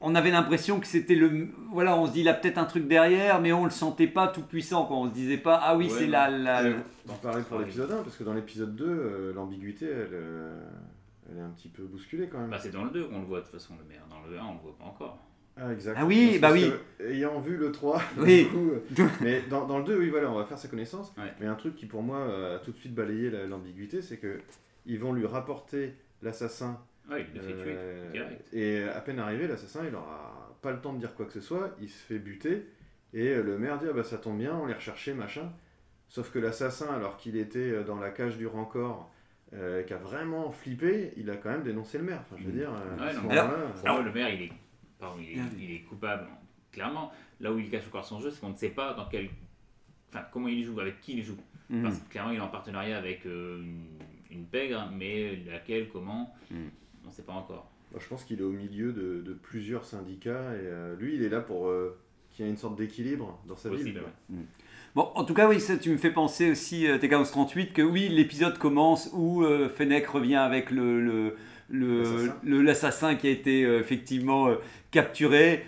on 0.00 0.14
avait 0.14 0.30
l'impression 0.30 0.78
que 0.80 0.86
c'était 0.86 1.14
le. 1.14 1.48
Voilà, 1.72 1.96
on 1.96 2.06
se 2.06 2.12
dit, 2.12 2.20
il 2.20 2.28
a 2.28 2.34
peut-être 2.34 2.58
un 2.58 2.64
truc 2.64 2.86
derrière, 2.86 3.40
mais 3.40 3.52
on 3.52 3.64
le 3.64 3.70
sentait 3.70 4.06
pas 4.06 4.28
tout 4.28 4.42
puissant. 4.42 4.84
Quoi. 4.86 4.96
On 4.98 5.06
se 5.08 5.14
disait 5.14 5.38
pas, 5.38 5.60
ah 5.62 5.76
oui, 5.76 5.86
Ouais, 5.86 5.90
c'est 5.98 6.06
la. 6.06 6.28
la- 6.30 6.62
Euh, 6.64 6.74
On 7.08 7.14
parlait 7.14 7.42
pour 7.42 7.58
l'épisode 7.58 7.90
1, 7.90 8.02
parce 8.02 8.16
que 8.16 8.24
dans 8.24 8.34
l'épisode 8.34 8.74
2, 8.76 8.84
euh, 8.86 9.32
l'ambiguïté, 9.34 9.86
elle, 9.86 10.08
euh, 10.12 10.60
elle 11.30 11.38
est 11.38 11.42
un 11.42 11.50
petit 11.50 11.68
peu 11.68 11.82
bousculée 11.84 12.28
quand 12.28 12.38
même. 12.38 12.50
Bah, 12.50 12.58
c'est 12.60 12.70
dans 12.72 12.84
le 12.84 12.90
2 12.90 13.04
qu'on 13.08 13.20
le 13.20 13.26
voit 13.26 13.38
de 13.40 13.44
toute 13.44 13.52
façon, 13.54 13.74
le 13.78 13.88
maire. 13.88 14.02
Dans 14.10 14.20
le 14.30 14.38
1, 14.38 14.42
on 14.44 14.54
le 14.54 14.60
voit 14.60 14.76
pas 14.78 14.84
encore. 14.84 15.18
Ah, 15.58 15.72
exact. 15.72 15.96
Ah 15.98 16.04
oui, 16.04 16.38
Parce 16.38 16.52
bah 16.52 16.60
que, 16.98 17.04
ayant 17.10 17.40
vu 17.40 17.56
le 17.56 17.72
3, 17.72 18.02
Oui. 18.18 18.44
du 18.44 18.50
coup, 18.50 18.70
euh, 18.72 19.06
mais 19.22 19.40
dans, 19.48 19.66
dans 19.66 19.78
le 19.78 19.84
2, 19.84 19.98
oui, 19.98 20.10
voilà, 20.10 20.30
on 20.30 20.34
va 20.34 20.44
faire 20.44 20.58
sa 20.58 20.68
connaissance. 20.68 21.14
Ouais. 21.16 21.32
Mais 21.40 21.46
un 21.46 21.54
truc 21.54 21.74
qui, 21.76 21.86
pour 21.86 22.02
moi, 22.02 22.18
a 22.56 22.58
tout 22.58 22.72
de 22.72 22.76
suite 22.76 22.94
balayé 22.94 23.30
la- 23.30 23.46
l'ambiguïté, 23.46 24.02
c'est 24.02 24.18
que 24.18 24.38
ils 24.84 24.98
vont 25.00 25.14
lui 25.14 25.24
rapporter 25.26 25.94
l'assassin. 26.22 26.78
Ouais, 27.08 27.24
il 27.28 27.34
le 27.34 27.40
fait 27.40 27.52
tuer 27.62 27.74
euh, 27.76 28.10
direct. 28.12 28.48
et 28.52 28.82
à 28.84 29.00
peine 29.00 29.18
arrivé, 29.20 29.46
l'assassin, 29.46 29.84
il 29.86 29.94
aura 29.94 30.56
pas 30.62 30.72
le 30.72 30.80
temps 30.80 30.92
de 30.92 30.98
dire 30.98 31.14
quoi 31.14 31.26
que 31.26 31.32
ce 31.32 31.40
soit, 31.40 31.76
il 31.80 31.88
se 31.88 32.02
fait 32.04 32.18
buter. 32.18 32.66
Et 33.12 33.34
le 33.36 33.56
maire 33.58 33.78
dit 33.78 33.86
Ah 33.88 33.92
bah 33.92 34.02
ça 34.02 34.18
tombe 34.18 34.38
bien, 34.38 34.54
on 34.56 34.66
les 34.66 34.74
recherchait, 34.74 35.14
machin. 35.14 35.52
Sauf 36.08 36.30
que 36.32 36.38
l'assassin, 36.38 36.92
alors 36.94 37.16
qu'il 37.16 37.36
était 37.36 37.58
euh, 37.70 37.84
dans 37.84 37.98
la 37.98 38.10
cage 38.10 38.36
du 38.36 38.46
rancor, 38.46 39.10
euh, 39.54 39.82
qui 39.84 39.92
a 39.92 39.96
vraiment 39.98 40.50
flippé, 40.50 41.12
il 41.16 41.30
a 41.30 41.36
quand 41.36 41.50
même 41.50 41.62
dénoncé 41.62 41.98
le 41.98 42.04
maire. 42.04 42.20
Enfin, 42.22 42.36
je 42.40 42.46
veux 42.46 42.52
dire, 42.52 42.70
Ouais, 42.98 43.14
non, 43.14 43.20
Pour 43.22 43.88
moi, 43.88 44.02
le 44.02 44.12
maire, 44.12 44.28
il 44.34 44.42
est, 44.42 44.52
pardon, 44.98 45.18
il 45.20 45.38
est, 45.38 45.40
Ah. 45.40 45.48
il 45.58 45.70
est 45.72 45.80
coupable. 45.82 46.26
Clairement, 46.72 47.12
là 47.40 47.52
où 47.52 47.58
il 47.58 47.70
cache 47.70 47.86
encore 47.86 48.04
son 48.04 48.18
jeu, 48.20 48.30
c'est 48.30 48.40
qu'on 48.40 48.50
ne 48.50 48.56
sait 48.56 48.70
pas 48.70 48.92
dans 48.94 49.06
quel. 49.06 49.28
enfin, 50.08 50.24
comment 50.32 50.48
il 50.48 50.64
joue, 50.64 50.78
avec 50.80 51.00
qui 51.00 51.18
il 51.18 51.22
joue. 51.24 51.38
Mhm. 51.70 51.82
Parce 51.84 51.98
que 51.98 52.08
clairement, 52.10 52.30
il 52.32 52.36
est 52.36 52.40
en 52.40 52.48
partenariat 52.48 52.98
avec 52.98 53.24
euh, 53.26 53.60
une, 53.62 53.86
une 54.30 54.46
pègre, 54.46 54.90
mais 54.92 55.36
laquelle, 55.50 55.88
comment. 55.88 56.34
Sait 57.16 57.22
pas 57.22 57.32
encore. 57.34 57.68
Moi, 57.92 58.00
je 58.02 58.08
pense 58.08 58.24
qu'il 58.24 58.40
est 58.40 58.44
au 58.44 58.50
milieu 58.50 58.92
de, 58.92 59.22
de 59.22 59.32
plusieurs 59.32 59.84
syndicats 59.84 60.52
et 60.54 60.66
euh, 60.66 60.96
lui, 60.96 61.14
il 61.14 61.22
est 61.22 61.28
là 61.28 61.40
pour 61.40 61.68
euh, 61.68 61.96
qu'il 62.30 62.44
y 62.44 62.48
ait 62.48 62.50
une 62.50 62.56
sorte 62.56 62.76
d'équilibre 62.76 63.38
dans 63.48 63.56
sa 63.56 63.68
quoi. 63.70 63.78
ouais. 63.78 64.36
Bon, 64.94 65.10
en 65.14 65.24
tout 65.24 65.34
cas, 65.34 65.48
oui, 65.48 65.60
ça, 65.60 65.76
tu 65.76 65.90
me 65.90 65.96
fais 65.98 66.10
penser 66.10 66.50
aussi, 66.50 66.86
euh, 66.86 66.98
TK1138, 66.98 67.72
que 67.72 67.82
oui, 67.82 68.08
l'épisode 68.08 68.56
commence 68.58 69.10
où 69.12 69.42
euh, 69.44 69.68
Fennec 69.68 70.06
revient 70.06 70.36
avec 70.36 70.70
le, 70.70 71.00
le, 71.02 71.36
le- 71.68 71.98
L'assassin. 72.02 72.36
le- 72.42 72.62
l'assassin 72.62 73.14
qui 73.14 73.26
a 73.28 73.30
été 73.30 73.64
euh, 73.64 73.78
effectivement 73.80 74.48
euh, 74.48 74.56
capturé, 74.90 75.64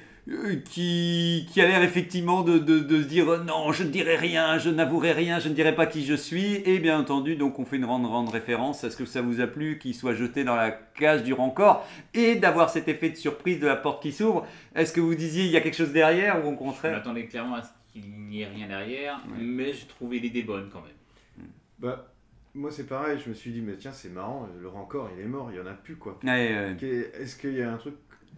qui, 0.65 1.47
qui 1.51 1.61
a 1.61 1.67
l'air 1.67 1.83
effectivement 1.83 2.43
de, 2.43 2.59
de, 2.59 2.79
de 2.81 3.03
se 3.03 3.07
dire 3.09 3.29
euh, 3.29 3.45
non, 3.45 3.73
je 3.73 3.83
ne 3.85 3.89
dirai 3.89 4.17
rien, 4.17 4.59
je 4.59 4.69
n'avouerai 4.71 5.13
rien, 5.13 5.39
je 5.39 5.49
ne 5.49 5.55
dirai 5.55 5.75
pas 5.75 5.87
qui 5.87 6.05
je 6.05 6.15
suis. 6.15 6.57
Et 6.65 6.79
bien 6.79 6.99
entendu, 6.99 7.37
donc 7.37 7.59
on 7.59 7.65
fait 7.65 7.77
une 7.77 7.87
grande, 7.87 8.03
grande 8.05 8.29
référence 8.29 8.85
à 8.85 8.91
ce 8.91 8.97
que 8.97 9.05
ça 9.07 9.23
vous 9.23 9.41
a 9.41 9.47
plu, 9.47 9.79
qu'il 9.79 9.95
soit 9.95 10.15
jeté 10.15 10.45
dans 10.45 10.57
la 10.57 10.71
cage 10.71 11.23
du 11.23 11.33
rancor 11.33 11.87
et 12.15 12.35
d'avoir 12.37 12.71
cet 12.71 12.89
effet 12.89 13.11
de 13.11 13.17
surprise 13.17 13.61
de 13.61 13.67
la 13.67 13.77
porte 13.77 14.03
qui 14.03 14.13
s'ouvre. 14.13 14.47
Est-ce 14.75 14.93
que 14.93 15.01
vous 15.01 15.15
disiez 15.15 15.45
il 15.45 15.51
y 15.51 15.57
a 15.57 15.61
quelque 15.61 15.77
chose 15.77 15.93
derrière 15.93 16.45
ou 16.45 16.49
au 16.49 16.53
Je 16.53 16.57
contraire 16.57 16.93
m'attendais 16.93 17.27
clairement 17.27 17.57
à 17.57 17.63
ce 17.63 17.69
qu'il 17.93 18.03
n'y 18.11 18.43
ait 18.43 18.47
rien 18.49 18.69
derrière, 18.69 19.21
Ouais. 19.31 19.39
mais 19.43 19.73
j'ai 19.73 19.87
trouvé 19.87 20.19
l'idée 20.19 20.43
bonne 20.43 20.69
quand 20.73 20.81
même. 20.83 21.47
Bah, 21.79 22.07
moi, 22.55 22.71
c'est 22.73 22.87
pareil, 22.89 23.19
je 23.25 23.29
me 23.31 23.35
suis 23.35 23.53
dit, 23.53 23.61
mais 23.61 23.75
tiens, 23.79 23.93
c'est 23.93 24.09
marrant, 24.13 24.49
le 24.61 24.69
rancor, 24.69 25.09
il 25.17 25.23
est 25.25 25.29
mort, 25.29 25.49
il 25.53 25.59
y 25.59 25.61
en 25.61 25.67
a 25.67 25.75
plus, 25.75 25.95
quoi. 25.97 26.19
Ouais, 26.25 26.49
euh, 26.53 27.11
Est-ce 27.21 27.37
qu'il 27.37 27.55
y 27.55 27.63
a 27.63 27.73
un 27.73 27.77
truc, 27.77 27.95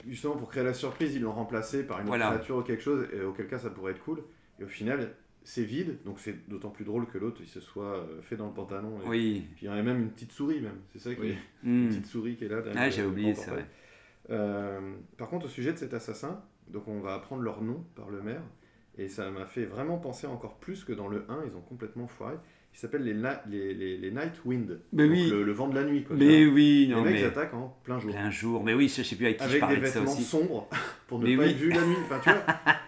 justement, 0.09 0.37
pour 0.37 0.49
créer 0.49 0.65
la 0.65 0.75
surprise, 0.75 1.15
ils 1.15 1.23
l'ont 1.23 1.33
remplacé 1.33 1.83
par 1.85 1.99
une 1.99 2.05
autre 2.05 2.11
Voilà. 2.17 2.31
créature 2.31 2.57
ou 2.59 2.63
quelque 2.63 2.83
chose, 2.83 3.07
et 3.13 3.23
auquel 3.23 3.47
cas 3.47 3.59
ça 3.59 3.71
pourrait 3.71 3.93
être 3.93 4.03
cool. 4.05 4.23
Et 4.59 4.65
au 4.65 4.69
final, 4.69 5.15
c'est 5.43 5.63
vide, 5.65 5.99
donc 6.05 6.19
c'est 6.21 6.49
d'autant 6.49 6.71
plus 6.71 6.85
drôle 6.85 7.07
que 7.07 7.19
l'autre, 7.19 7.39
il 7.41 7.47
se 7.49 7.61
soit 7.61 7.97
euh, 7.97 8.21
fait 8.23 8.37
dans 8.37 8.47
le 8.47 8.53
pantalon. 8.53 9.01
Et... 9.05 9.09
oui. 9.09 9.47
Puis 9.57 9.67
il 9.67 9.69
y 9.69 9.69
aurait 9.69 9.83
même 9.83 10.01
une 10.01 10.11
petite 10.11 10.33
souris, 10.33 10.61
même. 10.61 10.79
C'est 10.93 10.99
ça 10.99 11.15
qui 11.15 11.21
Oui. 11.21 11.29
est... 11.31 11.67
Hmm. 11.67 11.83
Une 11.85 11.89
petite 11.89 12.07
souris 12.07 12.37
qui 12.37 12.45
est 12.45 12.49
là. 12.49 12.61
derrière 12.61 12.83
Ah, 12.83 12.91
j'ai 12.91 13.05
oublié, 13.05 13.35
c'est 13.35 13.51
vrai. 13.51 13.67
Euh, 14.31 14.95
par 15.17 15.29
contre, 15.29 15.47
au 15.47 15.49
sujet 15.49 15.73
de 15.73 15.79
cet 15.79 15.95
assassin, 15.95 16.43
donc 16.69 16.87
on 16.89 17.01
va 17.01 17.15
apprendre 17.15 17.43
leur 17.43 17.63
nom 17.63 17.85
par 17.97 18.11
le 18.11 18.21
maire, 18.23 18.43
et 18.99 19.09
ça 19.09 19.31
m'a 19.31 19.47
fait 19.47 19.65
vraiment 19.65 19.99
penser 19.99 20.27
encore 20.27 20.57
plus 20.59 20.85
que 20.85 20.93
dans 20.93 21.09
le 21.09 21.25
1, 21.29 21.45
ils 21.47 21.57
ont 21.57 21.63
complètement 21.63 22.07
foiré. 22.07 22.37
Ils 22.81 22.85
s'appellent 22.85 23.05
les, 23.05 23.13
les, 23.51 23.75
les, 23.75 23.99
les 23.99 24.11
Night 24.11 24.41
Wind, 24.47 24.81
Mais 24.95 25.03
donc 25.07 25.13
oui. 25.13 25.29
le, 25.29 25.43
le 25.45 25.53
vent 25.53 25.69
de 25.69 25.75
la 25.75 25.85
nuit. 25.85 26.03
Quoi, 26.03 26.17
Mais 26.17 26.47
oui, 26.47 26.87
les 26.89 26.95
non 26.95 27.03
mecs 27.03 27.13
mais. 27.13 27.25
attaquent 27.25 27.53
en 27.53 27.77
plein 27.85 27.99
jour. 27.99 28.11
Un 28.17 28.31
jour, 28.31 28.65
mais 28.65 28.73
oui, 28.73 28.89
je 28.89 29.03
sais 29.03 29.17
plus 29.17 29.27
avec 29.27 29.37
qui 29.37 29.45
je 29.45 29.49
Avec 29.51 29.57
des 29.57 29.61
parlais 29.67 29.81
de 29.83 29.85
ça 29.85 29.99
vêtements 30.01 30.13
aussi. 30.15 30.23
sombres 30.25 30.67
pour 31.07 31.19
ne 31.19 31.27
Mais 31.27 31.37
pas 31.37 31.43
oui. 31.43 31.51
être 31.51 31.57
vu 31.59 31.69
la 31.69 31.85
nuit. 31.85 31.97
Enfin, 32.07 32.21
tu 32.25 32.31
vois, 32.31 32.43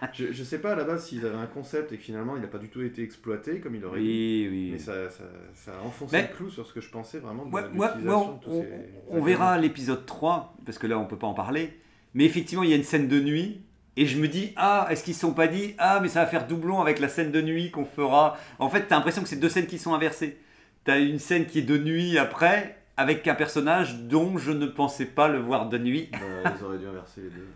je, 0.13 0.31
je 0.31 0.43
sais 0.43 0.57
pas 0.57 0.71
à 0.71 0.75
la 0.75 0.83
base 0.83 1.05
s'ils 1.05 1.23
avaient 1.27 1.37
un 1.37 1.45
concept 1.45 1.91
et 1.91 1.97
que 1.97 2.01
finalement 2.01 2.35
il 2.35 2.41
n'a 2.41 2.47
pas 2.47 2.57
du 2.57 2.69
tout 2.69 2.81
été 2.81 3.03
exploité 3.03 3.59
comme 3.59 3.75
il 3.75 3.85
aurait 3.85 3.99
dû. 3.99 4.49
Oui. 4.51 4.69
Mais 4.71 4.79
ça, 4.79 5.11
ça, 5.11 5.25
ça 5.53 5.73
a 5.79 5.85
enfoncé 5.85 6.15
Mais- 6.15 6.27
le 6.31 6.35
clou 6.35 6.49
sur 6.49 6.65
ce 6.65 6.73
que 6.73 6.81
je 6.81 6.89
pensais 6.89 7.19
vraiment 7.19 7.45
de 7.45 7.51
Moi, 7.51 7.61
de 7.61 8.41
tous 8.43 8.49
on, 8.49 8.61
ces 8.63 8.67
on 9.11 9.21
verra 9.21 9.59
l'épisode 9.59 10.07
3, 10.07 10.57
parce 10.65 10.79
que 10.79 10.87
là 10.87 10.97
on 10.97 11.05
peut 11.05 11.19
pas 11.19 11.27
en 11.27 11.35
parler. 11.35 11.69
Mais 12.15 12.25
effectivement, 12.25 12.63
il 12.63 12.71
y 12.71 12.73
a 12.73 12.77
une 12.77 12.83
scène 12.83 13.07
de 13.07 13.19
nuit. 13.19 13.61
Et 13.95 14.05
je 14.07 14.17
me 14.17 14.27
dis, 14.27 14.53
ah, 14.55 14.87
est-ce 14.89 15.03
qu'ils 15.03 15.13
se 15.13 15.19
sont 15.21 15.33
pas 15.33 15.47
dit, 15.47 15.75
ah, 15.77 15.99
mais 16.01 16.07
ça 16.07 16.21
va 16.21 16.27
faire 16.27 16.47
doublon 16.47 16.81
avec 16.81 16.99
la 16.99 17.09
scène 17.09 17.31
de 17.31 17.41
nuit 17.41 17.69
qu'on 17.69 17.85
fera. 17.85 18.37
En 18.59 18.69
fait, 18.69 18.87
t'as 18.87 18.95
l'impression 18.95 19.21
que 19.21 19.27
c'est 19.29 19.35
deux 19.39 19.49
scènes 19.49 19.67
qui 19.67 19.77
sont 19.77 19.93
inversées. 19.93 20.37
T'as 20.83 20.99
une 20.99 21.19
scène 21.19 21.45
qui 21.45 21.59
est 21.59 21.63
de 21.63 21.77
nuit 21.77 22.17
après, 22.17 22.77
avec 22.97 23.27
un 23.27 23.35
personnage 23.35 23.95
dont 23.99 24.37
je 24.37 24.51
ne 24.51 24.65
pensais 24.65 25.05
pas 25.05 25.27
le 25.27 25.37
voir 25.39 25.69
de 25.69 25.77
nuit. 25.77 26.09
Bah, 26.11 26.51
ils 26.59 26.63
auraient 26.65 26.77
dû 26.79 26.87
inverser 26.87 27.21
les 27.21 27.29
deux. 27.29 27.47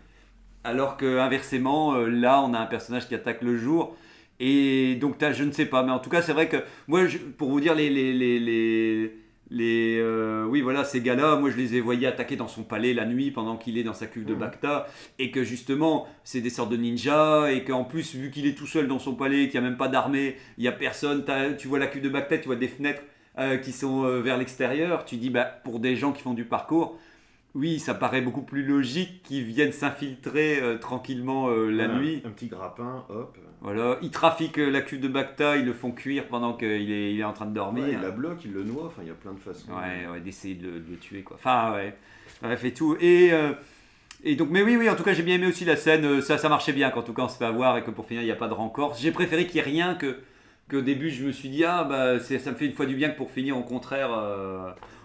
Alors 0.64 0.96
que 0.96 1.18
inversement, 1.18 1.94
euh, 1.94 2.06
là, 2.08 2.40
on 2.42 2.54
a 2.54 2.58
un 2.58 2.66
personnage 2.66 3.08
qui 3.08 3.14
attaque 3.14 3.42
le 3.42 3.56
jour. 3.56 3.96
Et 4.40 4.94
donc, 5.00 5.18
t'as- 5.18 5.32
je 5.32 5.42
ne 5.42 5.50
sais 5.50 5.66
pas. 5.66 5.82
Mais 5.82 5.90
en 5.92 5.98
tout 5.98 6.10
cas, 6.10 6.22
c'est 6.22 6.32
vrai 6.32 6.48
que 6.48 6.58
moi, 6.86 7.06
je- 7.06 7.18
pour 7.18 7.50
vous 7.50 7.60
dire, 7.60 7.74
les, 7.74 7.90
les, 7.90 8.12
les, 8.12 8.38
les, 8.38 9.12
les, 9.50 9.98
euh, 9.98 10.44
oui, 10.44 10.60
voilà, 10.60 10.84
ces 10.84 11.00
gars-là, 11.00 11.36
moi, 11.36 11.50
je 11.50 11.56
les 11.56 11.74
ai 11.76 11.80
voyés 11.80 12.06
attaquer 12.06 12.36
dans 12.36 12.48
son 12.48 12.62
palais 12.62 12.92
la 12.94 13.06
nuit 13.06 13.30
pendant 13.30 13.56
qu'il 13.56 13.78
est 13.78 13.82
dans 13.82 13.94
sa 13.94 14.06
cuve 14.06 14.24
de 14.24 14.34
Mhm. 14.34 14.40
Bacta. 14.40 14.86
Et 15.18 15.30
que 15.30 15.42
justement, 15.42 16.06
c'est 16.24 16.40
des 16.40 16.50
sortes 16.50 16.70
de 16.70 16.76
ninjas. 16.76 17.50
Et 17.50 17.64
qu'en 17.64 17.84
plus, 17.84 18.14
vu 18.14 18.30
qu'il 18.30 18.46
est 18.46 18.54
tout 18.56 18.66
seul 18.66 18.88
dans 18.88 18.98
son 18.98 19.14
palais, 19.14 19.48
qu'il 19.48 19.60
n'y 19.60 19.66
a 19.66 19.68
même 19.70 19.78
pas 19.78 19.88
d'armée, 19.88 20.36
il 20.58 20.62
n'y 20.62 20.68
a 20.68 20.72
personne. 20.72 21.24
Tu 21.58 21.68
vois 21.68 21.78
la 21.78 21.86
cuve 21.86 22.02
de 22.02 22.08
Bacta, 22.08 22.38
tu 22.38 22.46
vois 22.46 22.56
des 22.56 22.68
fenêtres 22.68 23.02
euh, 23.38 23.56
qui 23.56 23.72
sont 23.72 24.04
euh, 24.04 24.20
vers 24.20 24.36
l'extérieur. 24.36 25.04
Tu 25.04 25.16
dis, 25.16 25.30
bah, 25.30 25.44
pour 25.64 25.78
des 25.80 25.96
gens 25.96 26.12
qui 26.12 26.22
font 26.22 26.34
du 26.34 26.44
parcours. 26.44 26.98
Oui, 27.54 27.78
ça 27.80 27.94
paraît 27.94 28.20
beaucoup 28.20 28.42
plus 28.42 28.62
logique 28.64 29.22
qu'ils 29.22 29.44
viennent 29.44 29.72
s'infiltrer 29.72 30.60
euh, 30.60 30.76
tranquillement 30.78 31.48
euh, 31.48 31.70
la 31.70 31.86
Voilà, 31.86 32.00
nuit. 32.00 32.22
Un 32.24 32.30
petit 32.30 32.46
grappin, 32.46 33.04
hop. 33.08 33.36
Voilà, 33.62 33.98
ils 34.02 34.10
trafiquent 34.10 34.58
euh, 34.58 34.70
la 34.70 34.82
cuve 34.82 35.00
de 35.00 35.08
Bacta, 35.08 35.56
ils 35.56 35.64
le 35.64 35.72
font 35.72 35.90
cuire 35.90 36.28
pendant 36.28 36.52
qu'il 36.52 36.92
est, 36.92 37.12
il 37.14 37.18
est 37.20 37.24
en 37.24 37.32
train 37.32 37.46
de 37.46 37.54
dormir. 37.54 37.84
Ouais, 37.84 37.92
il 37.94 38.00
la 38.00 38.10
bloque, 38.10 38.44
il 38.44 38.52
le 38.52 38.62
noie, 38.62 38.84
enfin 38.86 39.02
il 39.02 39.08
y 39.08 39.10
a 39.10 39.14
plein 39.14 39.32
de 39.32 39.40
façons. 39.40 39.72
Ouais, 39.72 40.06
ouais, 40.12 40.20
d'essayer 40.20 40.54
de, 40.54 40.68
le- 40.68 40.80
de 40.80 40.90
le 40.90 40.96
tuer 40.98 41.22
quoi. 41.22 41.36
Enfin 41.36 41.72
ouais, 41.72 41.96
bref 42.42 42.62
et 42.64 42.72
tout. 42.74 42.96
Et, 43.00 43.32
et 44.22 44.36
donc, 44.36 44.50
mais 44.50 44.62
oui, 44.62 44.76
oui, 44.76 44.88
en 44.88 44.94
tout 44.94 45.02
cas 45.02 45.12
j'ai 45.14 45.22
bien 45.24 45.36
aimé 45.36 45.46
aussi 45.48 45.64
la 45.64 45.74
scène, 45.76 46.20
ça, 46.20 46.38
ça 46.38 46.48
marchait 46.48 46.72
bien 46.72 46.90
quand 46.90 47.00
en 47.00 47.02
tout 47.02 47.14
cas 47.14 47.22
on 47.22 47.28
se 47.28 47.38
fait 47.38 47.46
avoir 47.46 47.76
et 47.78 47.82
que 47.82 47.90
pour 47.90 48.06
finir 48.06 48.22
il 48.22 48.26
n'y 48.26 48.30
a 48.30 48.36
pas 48.36 48.48
de 48.48 48.54
rancor. 48.54 48.94
J'ai 48.96 49.10
préféré 49.10 49.46
qu'il 49.46 49.54
n'y 49.60 49.66
ait 49.66 49.70
rien 49.70 49.94
que 49.96 50.18
qu'au 50.70 50.82
début 50.82 51.08
je 51.10 51.24
me 51.24 51.32
suis 51.32 51.48
dit 51.48 51.64
ah 51.64 51.82
bah 51.82 52.20
ça 52.20 52.50
me 52.50 52.56
fait 52.56 52.66
une 52.66 52.74
fois 52.74 52.84
du 52.86 52.94
bien 52.94 53.08
que 53.08 53.16
pour 53.16 53.30
finir 53.30 53.56
au 53.56 53.62
contraire 53.62 54.10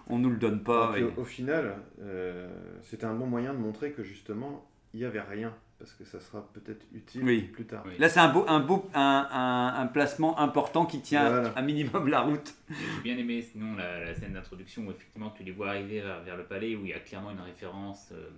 on 0.08 0.18
nous 0.18 0.30
le 0.30 0.36
donne 0.36 0.62
pas. 0.62 0.94
Et- 0.98 1.02
au, 1.04 1.12
au 1.18 1.24
final, 1.24 1.76
euh, 2.00 2.48
c'était 2.82 3.06
un 3.06 3.14
bon 3.14 3.26
moyen 3.26 3.52
de 3.54 3.58
montrer 3.58 3.92
que 3.92 4.02
justement, 4.02 4.68
il 4.92 5.00
n'y 5.00 5.06
avait 5.06 5.20
rien. 5.20 5.54
Parce 5.76 5.92
que 5.92 6.04
ça 6.04 6.20
sera 6.20 6.48
peut-être 6.54 6.86
utile 6.94 7.24
Oui. 7.24 7.42
plus 7.42 7.64
tard. 7.66 7.82
Oui. 7.84 7.92
Là 7.98 8.08
c'est 8.08 8.20
un 8.20 8.32
beau, 8.32 8.44
un, 8.48 8.60
beau 8.60 8.88
un, 8.94 9.28
un- 9.30 9.74
un 9.82 9.86
placement 9.88 10.38
important 10.38 10.86
qui 10.86 11.00
tient 11.00 11.28
Voilà. 11.28 11.52
un 11.56 11.62
minimum 11.62 12.06
la 12.08 12.20
route. 12.22 12.54
J'ai 12.70 13.02
bien 13.02 13.18
aimé 13.18 13.42
sinon 13.42 13.74
la, 13.74 14.04
la 14.04 14.14
scène 14.14 14.32
d'introduction 14.34 14.86
où 14.86 14.90
effectivement 14.92 15.30
tu 15.36 15.42
les 15.42 15.50
vois 15.52 15.70
arriver 15.70 16.00
vers, 16.00 16.22
vers 16.22 16.36
le 16.36 16.44
palais 16.44 16.74
où 16.76 16.84
il 16.84 16.90
y 16.90 16.94
a 16.94 17.00
clairement 17.00 17.32
une 17.32 17.40
référence 17.40 18.10
euh, 18.12 18.30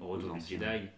au 0.00 0.08
retour 0.08 0.34
du. 0.34 0.40
Jedi 0.40 0.88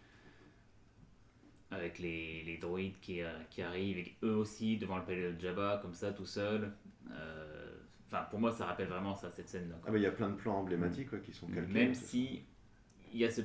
avec 1.70 1.98
les, 1.98 2.42
les 2.44 2.58
droïdes 2.58 2.98
qui, 3.00 3.20
euh, 3.22 3.30
qui 3.50 3.60
arrivent 3.62 3.98
et 3.98 4.14
eux 4.22 4.36
aussi 4.36 4.76
devant 4.76 4.96
le 4.98 5.04
palais 5.04 5.32
de 5.32 5.40
Jabba 5.40 5.78
comme 5.82 5.94
ça 5.94 6.12
tout 6.12 6.26
seul. 6.26 6.70
Euh, 7.10 7.71
Enfin 8.12 8.24
pour 8.30 8.38
moi 8.38 8.52
ça 8.52 8.66
rappelle 8.66 8.88
vraiment 8.88 9.14
ça 9.14 9.30
cette 9.30 9.48
scène 9.48 9.70
là. 9.70 9.76
Ah 9.86 9.90
bah 9.90 9.96
il 9.96 10.02
y 10.02 10.06
a 10.06 10.10
plein 10.10 10.28
de 10.28 10.34
plans 10.34 10.58
emblématiques 10.58 11.22
qui 11.22 11.32
sont 11.32 11.46
calqués. 11.46 11.72
Même 11.72 11.94
si 11.94 12.44
il 13.10 13.18
y 13.18 13.24
a 13.24 13.30
ce 13.30 13.40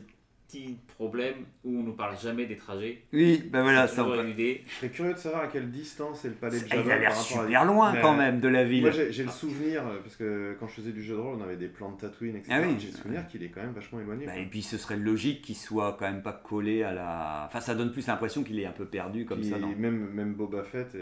petit 0.47 0.77
problème 0.87 1.35
où 1.63 1.79
on 1.79 1.83
ne 1.83 1.91
parle 1.91 2.17
jamais 2.17 2.45
des 2.45 2.55
trajets. 2.55 3.03
Oui, 3.11 3.43
ben 3.51 3.63
voilà, 3.63 3.87
C'est 3.87 3.97
ça. 3.97 4.05
on 4.05 4.25
idée. 4.27 4.63
Je 4.67 4.73
serais 4.75 4.89
curieux 4.89 5.13
de 5.13 5.17
savoir 5.19 5.43
à 5.43 5.47
quelle 5.47 5.69
distance 5.71 6.23
est 6.25 6.29
le 6.29 6.33
palais 6.35 6.59
de 6.59 6.65
Il 6.65 6.69
Jabba 6.71 6.93
a 6.93 6.97
l'air 6.97 7.11
à- 7.11 7.15
super 7.15 7.65
loin 7.65 7.93
Mais, 7.93 8.01
quand 8.01 8.15
même 8.15 8.39
de 8.39 8.47
la 8.47 8.63
ville. 8.63 8.81
Moi 8.81 8.91
j'ai 8.91 9.23
le 9.23 9.29
souvenir, 9.29 9.85
euh, 9.85 9.99
parce 10.01 10.15
que 10.15 10.55
quand 10.59 10.67
je 10.67 10.73
faisais 10.73 10.91
du 10.91 11.03
jeu 11.03 11.15
de 11.15 11.19
rôle, 11.19 11.37
on 11.39 11.43
avait 11.43 11.57
des 11.57 11.67
plans 11.67 11.91
de 11.91 11.97
Tatooine, 11.97 12.35
etc. 12.37 12.53
Ah 12.55 12.61
oui. 12.65 12.75
J'ai 12.79 12.91
le 12.91 12.97
souvenir 12.97 13.27
qu'il 13.27 13.43
est 13.43 13.49
quand 13.49 13.61
même 13.61 13.73
vachement 13.73 13.99
éloigné. 13.99 14.25
Bah, 14.25 14.37
et 14.37 14.45
puis 14.45 14.61
ce 14.61 14.77
serait 14.77 14.97
logique 14.97 15.41
qu'il 15.41 15.55
soit 15.55 15.97
quand 15.99 16.05
même 16.09 16.21
pas 16.21 16.33
collé 16.33 16.83
à 16.83 16.93
la. 16.93 17.43
Enfin, 17.47 17.59
ça 17.59 17.75
donne 17.75 17.91
plus 17.91 18.07
l'impression 18.07 18.43
qu'il 18.43 18.59
est 18.59 18.65
un 18.65 18.71
peu 18.71 18.85
perdu 18.85 19.25
comme 19.25 19.39
Puis 19.41 19.49
ça. 19.49 19.59
Non 19.59 19.73
même, 19.77 20.09
même 20.11 20.33
Boba 20.33 20.63
Fett 20.63 20.95
et, 20.95 20.97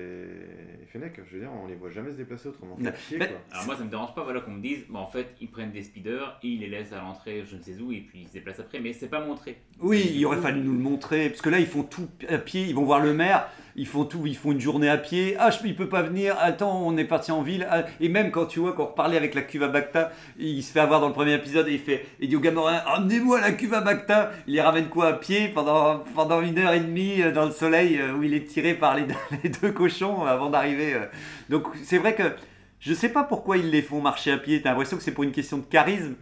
et 0.84 0.86
Fennec, 0.88 1.20
je 1.28 1.34
veux 1.36 1.40
dire, 1.42 1.52
on 1.64 1.68
les 1.68 1.76
voit 1.76 1.92
jamais 1.92 2.12
se 2.12 2.16
déplacer 2.18 2.50
autrement 2.50 2.76
Quoi. 2.76 2.92
Alors 3.52 3.66
moi 3.66 3.76
ça 3.76 3.84
me 3.84 3.90
dérange 3.90 4.14
pas 4.16 4.24
voilà 4.24 4.42
qu'on 4.42 4.52
me 4.52 4.62
dise 4.62 4.86
bah, 4.90 5.00
en 5.00 5.08
fait 5.08 5.36
ils 5.40 5.50
prennent 5.50 5.72
des 5.72 5.84
speeders 5.84 6.38
et 6.44 6.48
ils 6.48 6.60
les 6.60 6.68
laissent 6.70 6.94
à 6.94 7.00
l'entrée 7.00 7.44
je 7.50 7.56
ne 7.56 7.62
sais 7.62 7.80
où 7.80 7.92
et 7.92 8.02
puis 8.02 8.22
ils 8.22 8.28
se 8.28 8.34
déplacent 8.34 8.60
après 8.60 8.80
mais 8.80 8.94
c'est 8.94 9.08
pas 9.10 9.24
Oui, 9.82 10.12
il 10.16 10.26
aurait 10.26 10.38
fallu 10.38 10.62
nous 10.62 10.72
le 10.72 10.80
montrer 10.80 11.30
parce 11.30 11.42
que 11.42 11.50
là 11.50 11.60
ils 11.60 11.68
font 11.68 11.84
tout 11.84 12.08
à 12.30 12.38
pied. 12.38 12.66
Ils 12.68 12.76
vont 12.76 12.86
voir 12.86 13.00
le 13.02 13.14
maire. 13.14 13.50
Ils 13.76 13.88
font 13.88 14.06
tout. 14.06 14.26
Ils 14.26 14.38
font 14.38 14.54
une 14.54 14.62
journée 14.62 14.88
à 14.88 14.98
pied. 14.98 15.36
Ah, 15.38 15.52
je, 15.52 15.58
il 15.66 15.76
peut 15.76 15.90
pas 15.90 16.02
venir. 16.02 16.38
Attends, 16.40 16.82
on 16.86 16.96
est 16.96 17.04
parti 17.04 17.34
en 17.34 17.42
ville. 17.42 17.68
Ah, 17.70 17.84
et 18.00 18.08
même 18.08 18.32
quand 18.32 18.46
tu 18.46 18.60
vois 18.60 18.72
qu'on 18.72 18.86
reparlait 18.86 19.18
avec 19.18 19.36
la 19.36 19.42
cuve 19.42 19.64
à 19.64 19.68
Bacta, 19.68 20.14
il 20.40 20.64
se 20.64 20.72
fait 20.72 20.80
avoir 20.80 21.02
dans 21.02 21.08
le 21.08 21.14
premier 21.14 21.34
épisode 21.34 21.68
et 21.68 21.74
il 21.74 21.80
fait. 21.80 22.06
Il 22.22 22.30
dit 22.30 22.38
au 22.38 22.40
Gamorin, 22.40 22.82
amenez-moi 22.86 23.42
la 23.42 23.52
cuve 23.52 23.74
à 23.74 23.82
Bacta. 23.82 24.32
Il 24.48 24.54
les 24.54 24.62
ramène 24.62 24.88
quoi 24.88 25.08
à 25.08 25.14
pied 25.14 25.50
pendant 25.50 26.00
pendant 26.16 26.42
une 26.42 26.58
heure 26.58 26.74
et 26.74 26.80
demie 26.80 27.22
euh, 27.22 27.34
dans 27.34 27.46
le 27.46 27.52
soleil 27.52 28.00
euh, 28.00 28.14
où 28.14 28.24
il 28.24 28.34
est 28.34 28.46
tiré 28.46 28.76
par 28.76 28.96
les 28.96 29.04
deux, 29.04 29.16
les 29.44 29.50
deux 29.50 29.72
cochons 29.72 30.26
euh, 30.26 30.30
avant 30.30 30.50
d'arriver. 30.50 30.96
Donc 31.50 31.68
c'est 31.84 31.98
vrai 31.98 32.16
que 32.16 32.24
je 32.80 32.94
sais 32.94 33.10
pas 33.10 33.24
pourquoi 33.24 33.58
ils 33.58 33.70
les 33.70 33.82
font 33.82 34.00
marcher 34.00 34.32
à 34.32 34.38
pied. 34.38 34.62
T'as 34.62 34.70
l'impression 34.70 34.96
que 34.96 35.04
c'est 35.04 35.12
pour 35.12 35.26
une 35.26 35.34
question 35.34 35.58
de 35.58 35.64
charisme. 35.64 36.16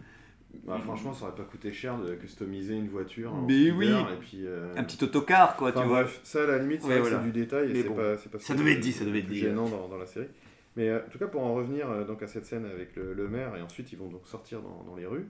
Bah, 0.66 0.78
franchement, 0.82 1.12
ça 1.12 1.26
aurait 1.26 1.34
pas 1.34 1.42
coûté 1.42 1.72
cher 1.72 1.98
de 1.98 2.14
customiser 2.14 2.74
une 2.74 2.88
voiture. 2.88 3.34
en 3.34 3.42
Mais 3.42 3.70
oui. 3.70 3.88
Et 3.90 4.16
puis, 4.20 4.46
euh, 4.46 4.72
Un 4.76 4.84
petit 4.84 5.02
autocar, 5.04 5.56
quoi, 5.56 5.70
enfin, 5.70 5.82
tu 5.82 5.86
vois. 5.88 6.02
bref, 6.04 6.20
ça 6.24 6.44
à 6.44 6.46
la 6.46 6.58
limite, 6.58 6.80
c'est 6.82 6.88
Ouais, 6.88 7.00
voilà. 7.00 7.18
c'est 7.18 7.24
du 7.24 7.32
détail 7.32 7.76
et 7.76 7.82
bon. 7.82 7.94
pas, 7.94 8.16
c'est 8.16 8.30
pas 8.30 8.38
ce 8.38 8.46
Ça 8.46 8.54
devait 8.54 8.72
être 8.72 8.80
dit, 8.80 8.92
ça 8.92 9.04
devait 9.04 9.18
être 9.18 9.26
dit. 9.26 9.36
gênant 9.36 9.68
dans, 9.68 9.88
dans 9.88 9.98
la 9.98 10.06
série. 10.06 10.28
Mais 10.76 10.88
euh, 10.88 11.00
en 11.06 11.10
tout 11.10 11.18
cas, 11.18 11.26
pour 11.26 11.42
en 11.42 11.54
revenir 11.54 11.90
euh, 11.90 12.04
donc 12.04 12.22
à 12.22 12.26
cette 12.26 12.46
scène 12.46 12.64
avec 12.64 12.96
le, 12.96 13.12
le 13.12 13.28
maire, 13.28 13.54
et 13.56 13.62
ensuite 13.62 13.92
ils 13.92 13.98
vont 13.98 14.08
donc 14.08 14.26
sortir 14.26 14.60
dans, 14.62 14.82
dans 14.88 14.96
les 14.96 15.06
rues. 15.06 15.28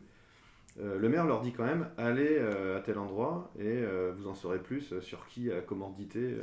euh, 0.81 0.99
le 0.99 1.09
maire 1.09 1.27
leur 1.27 1.41
dit 1.41 1.53
quand 1.53 1.65
même 1.65 1.89
allez 1.99 2.37
euh, 2.39 2.79
à 2.79 2.81
tel 2.81 2.97
endroit 2.99 3.53
et 3.59 3.63
euh, 3.67 4.13
vous 4.17 4.27
en 4.29 4.35
saurez 4.35 4.59
plus 4.61 4.93
euh, 4.93 5.01
sur 5.01 5.27
qui 5.27 5.51
a 5.53 5.61
commandité 5.61 6.19
euh, 6.21 6.43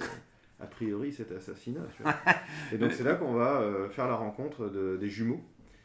a 0.60 0.68
priori 0.68 1.12
cet 1.14 1.32
assassinat. 1.32 1.82
tu 1.98 2.04
vois. 2.04 2.14
et 2.74 2.78
donc 2.78 2.92
c'est 2.92 3.04
là 3.04 3.16
qu'on 3.16 3.34
va 3.34 3.62
euh, 3.62 3.90
faire 3.90 4.08
la 4.08 4.16
rencontre 4.16 4.68
de- 4.70 4.98
des 4.98 5.10
jumeaux. 5.10 5.42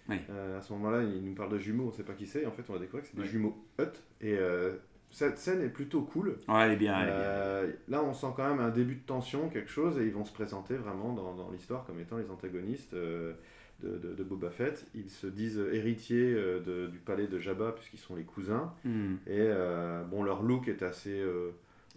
Oui. 0.09 0.17
Euh, 0.31 0.59
à 0.59 0.63
ce 0.63 0.73
moment-là, 0.75 1.03
il 1.03 1.25
nous 1.25 1.35
parle 1.35 1.51
de 1.53 1.59
jumeaux, 1.59 1.85
on 1.85 1.87
ne 1.89 1.93
sait 1.93 2.03
pas 2.05 2.13
qui 2.15 2.27
c'est. 2.27 2.47
En 2.47 2.51
fait, 2.53 2.63
on 2.69 2.73
va 2.75 2.79
découvrir 2.79 3.03
que 3.03 3.09
c'est 3.15 3.21
des 3.21 3.27
jumeaux 3.29 3.57
Hutt. 3.79 4.03
Et 4.21 4.37
euh, 4.39 4.75
cette 5.11 5.39
scène 5.39 5.63
est 5.63 5.69
plutôt 5.69 6.03
cool. 6.03 6.37
Ouais, 6.49 6.63
elle 6.67 6.73
est 6.73 6.77
bien. 6.77 6.95
elle 7.01 7.09
est 7.09 7.13
bien. 7.13 7.21
Euh, 7.21 7.73
là, 7.89 8.03
on 8.05 8.13
sent 8.15 8.29
quand 8.37 8.49
même 8.49 8.61
un 8.61 8.71
début 8.71 8.95
de 8.97 9.05
tension, 9.07 9.49
quelque 9.49 9.71
chose, 9.71 9.99
et 9.99 10.05
ils 10.05 10.13
vont 10.13 10.25
se 10.25 10.33
présenter 10.33 10.75
vraiment 10.75 11.13
dans, 11.13 11.35
dans 11.35 11.51
l'histoire 11.51 11.85
comme 11.87 11.99
étant 12.01 12.19
les 12.19 12.31
antagonistes 12.31 12.95
de, 12.95 13.35
de- 13.83 14.15
de 14.15 14.25
Boba 14.25 14.51
Fett. 14.51 14.87
Ils 14.95 15.11
se 15.11 15.27
disent 15.27 15.61
héritiers 15.73 16.33
euh, 16.35 16.61
de- 16.61 16.87
du 16.87 16.99
palais 16.99 17.27
de 17.27 17.39
Jabba, 17.39 17.73
puisqu'ils 17.73 17.99
sont 18.01 18.17
les 18.17 18.25
cousins. 18.25 18.73
Hmm. 18.85 19.15
Et 19.27 19.39
euh, 19.39 20.03
bon, 20.05 20.23
leur 20.23 20.43
look 20.43 20.69
est 20.69 20.83
assez 20.83 21.19
euh, 21.21 21.51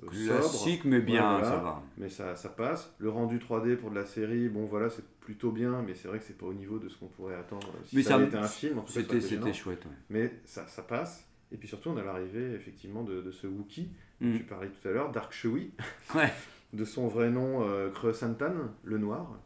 Classique, 0.10 0.82
sobre. 0.84 0.90
mais 0.96 1.02
bien, 1.02 1.34
voilà. 1.40 1.46
ça 1.46 1.58
va. 1.58 1.84
Mais 1.98 2.08
ça, 2.10 2.36
ça 2.38 2.48
passe. 2.50 2.94
Le 3.00 3.10
rendu 3.10 3.38
3D 3.38 3.76
pour 3.76 3.90
de 3.92 3.96
la 3.96 4.06
série, 4.06 4.48
bon 4.48 4.66
voilà, 4.66 4.90
c'est 4.90 5.04
plutôt 5.30 5.52
bien, 5.52 5.84
mais 5.86 5.94
c'est 5.94 6.08
vrai 6.08 6.18
que 6.18 6.26
c'est 6.26 6.36
pas 6.40 6.48
au 6.48 6.56
niveau 6.56 6.80
de 6.80 6.90
ce 6.90 6.98
qu'on 6.98 7.06
pourrait 7.06 7.36
attendre 7.36 7.72
si 7.86 7.96
Mais 7.98 8.02
ça, 8.02 8.16
avait 8.16 8.26
été 8.26 8.38
un 8.38 8.48
film. 8.48 8.82
C'était 8.88 9.54
chouette. 9.54 9.86
ouais. 9.86 9.92
Mais 10.10 10.34
ça, 10.44 10.66
ça 10.66 10.82
passe. 10.82 11.24
Et 11.52 11.58
puis 11.58 11.68
surtout, 11.68 11.90
on 11.90 11.98
a 11.98 12.04
l'arrivée 12.04 12.56
effectivement 12.56 13.04
de, 13.04 13.22
de 13.22 13.32
ce 13.32 13.46
Wookie 13.46 13.90
Mm. 14.22 14.32
dont 14.32 14.38
tu 14.40 14.44
parlais 14.46 14.68
tout 14.70 14.88
à 14.88 14.92
l'heure, 14.92 15.12
Dark 15.12 15.32
Chewie, 15.32 15.72
Ouais. 16.16 16.34
de 16.74 16.84
son 16.84 17.08
vrai 17.08 17.30
nom 17.30 17.62
euh, 17.64 17.90
Creux 17.92 18.12
Santan, 18.12 18.54
le 18.84 18.98
noir. 18.98 19.40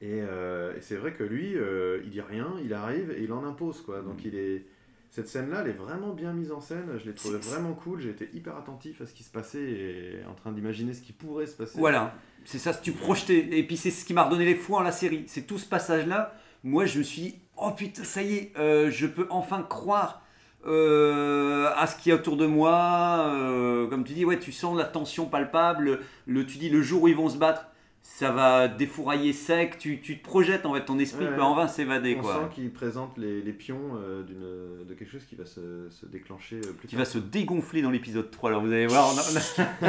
Et, 0.00 0.20
euh, 0.22 0.74
et 0.74 0.80
c'est 0.80 0.96
vrai 0.96 1.12
que 1.12 1.22
lui, 1.22 1.54
euh, 1.54 2.00
il 2.04 2.10
dit 2.10 2.20
rien, 2.22 2.54
il 2.64 2.72
arrive 2.72 3.10
et 3.12 3.22
il 3.22 3.32
en 3.32 3.44
impose 3.44 3.82
quoi. 3.82 4.00
Mm. 4.00 4.04
Donc 4.06 4.24
il 4.24 4.34
est 4.36 4.64
cette 5.10 5.28
scène-là, 5.28 5.60
elle 5.62 5.68
est 5.70 5.72
vraiment 5.74 6.12
bien 6.12 6.32
mise 6.32 6.50
en 6.50 6.60
scène. 6.60 6.86
Je 6.98 7.04
l'ai 7.06 7.14
trouvée 7.14 7.38
vraiment 7.38 7.72
cool. 7.74 8.00
J'ai 8.00 8.10
été 8.10 8.28
hyper 8.34 8.56
attentif 8.56 9.00
à 9.00 9.06
ce 9.06 9.12
qui 9.14 9.22
se 9.22 9.30
passait 9.30 9.62
et 9.62 10.24
en 10.28 10.34
train 10.34 10.50
d'imaginer 10.52 10.92
ce 10.92 11.02
qui 11.02 11.12
pourrait 11.12 11.46
se 11.46 11.56
passer. 11.56 11.78
Voilà, 11.78 12.14
c'est 12.44 12.58
ça, 12.58 12.72
tu 12.74 12.92
projetais. 12.92 13.48
Et 13.52 13.62
puis 13.66 13.76
c'est 13.76 13.90
ce 13.90 14.04
qui 14.04 14.14
m'a 14.14 14.24
redonné 14.24 14.44
les 14.44 14.54
foi 14.54 14.80
en 14.80 14.82
la 14.82 14.92
série. 14.92 15.24
C'est 15.26 15.46
tout 15.46 15.58
ce 15.58 15.66
passage-là. 15.66 16.34
Moi, 16.64 16.86
je 16.86 16.98
me 16.98 17.02
suis 17.04 17.22
dit, 17.22 17.34
oh 17.56 17.70
putain, 17.70 18.04
ça 18.04 18.22
y 18.22 18.34
est, 18.34 18.52
euh, 18.58 18.90
je 18.90 19.06
peux 19.06 19.26
enfin 19.30 19.62
croire 19.62 20.22
euh, 20.66 21.70
à 21.76 21.86
ce 21.86 21.96
qu'il 21.96 22.10
y 22.10 22.12
a 22.12 22.16
autour 22.16 22.36
de 22.36 22.46
moi. 22.46 23.30
Euh, 23.34 23.86
comme 23.88 24.04
tu 24.04 24.12
dis, 24.12 24.24
ouais, 24.24 24.38
tu 24.38 24.52
sens 24.52 24.76
la 24.76 24.84
tension 24.84 25.26
palpable. 25.26 26.00
Le, 26.26 26.44
tu 26.46 26.58
dis, 26.58 26.68
le 26.68 26.82
jour 26.82 27.02
où 27.02 27.08
ils 27.08 27.14
vont 27.16 27.28
se 27.28 27.36
battre, 27.38 27.66
ça 28.02 28.30
va 28.32 28.66
défourailler 28.68 29.32
sec. 29.32 29.78
Tu, 29.78 30.00
tu 30.00 30.18
te 30.18 30.24
projettes, 30.24 30.66
en 30.66 30.74
fait, 30.74 30.84
ton 30.84 30.98
esprit 30.98 31.26
Ouais. 31.26 31.34
peut 31.36 31.42
enfin 31.42 31.68
s'évader, 31.68 32.16
On 32.18 32.22
quoi. 32.22 32.34
sent 32.34 32.54
qu'il 32.54 32.72
présente 32.72 33.16
les, 33.18 33.40
les 33.42 33.52
pions 33.52 33.92
euh, 33.96 34.22
d'une- 34.24 34.86
de 34.86 34.94
quelque 34.94 35.12
chose 35.12 35.24
qui 35.28 35.36
va 35.36 35.44
se, 35.46 35.88
se 35.90 36.06
déclencher 36.06 36.60
plus 36.60 36.88
Qui 36.88 36.96
tard. 36.96 37.04
va 37.04 37.10
se 37.10 37.18
dégonfler 37.18 37.82
dans 37.82 37.90
l'épisode 37.90 38.30
3. 38.30 38.50
Alors 38.50 38.62
vous 38.62 38.72
allez 38.72 38.86
voir, 38.86 39.12
on 39.14 39.18
a- 39.18 39.22
on 39.22 39.84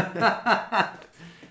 a- 0.78 0.94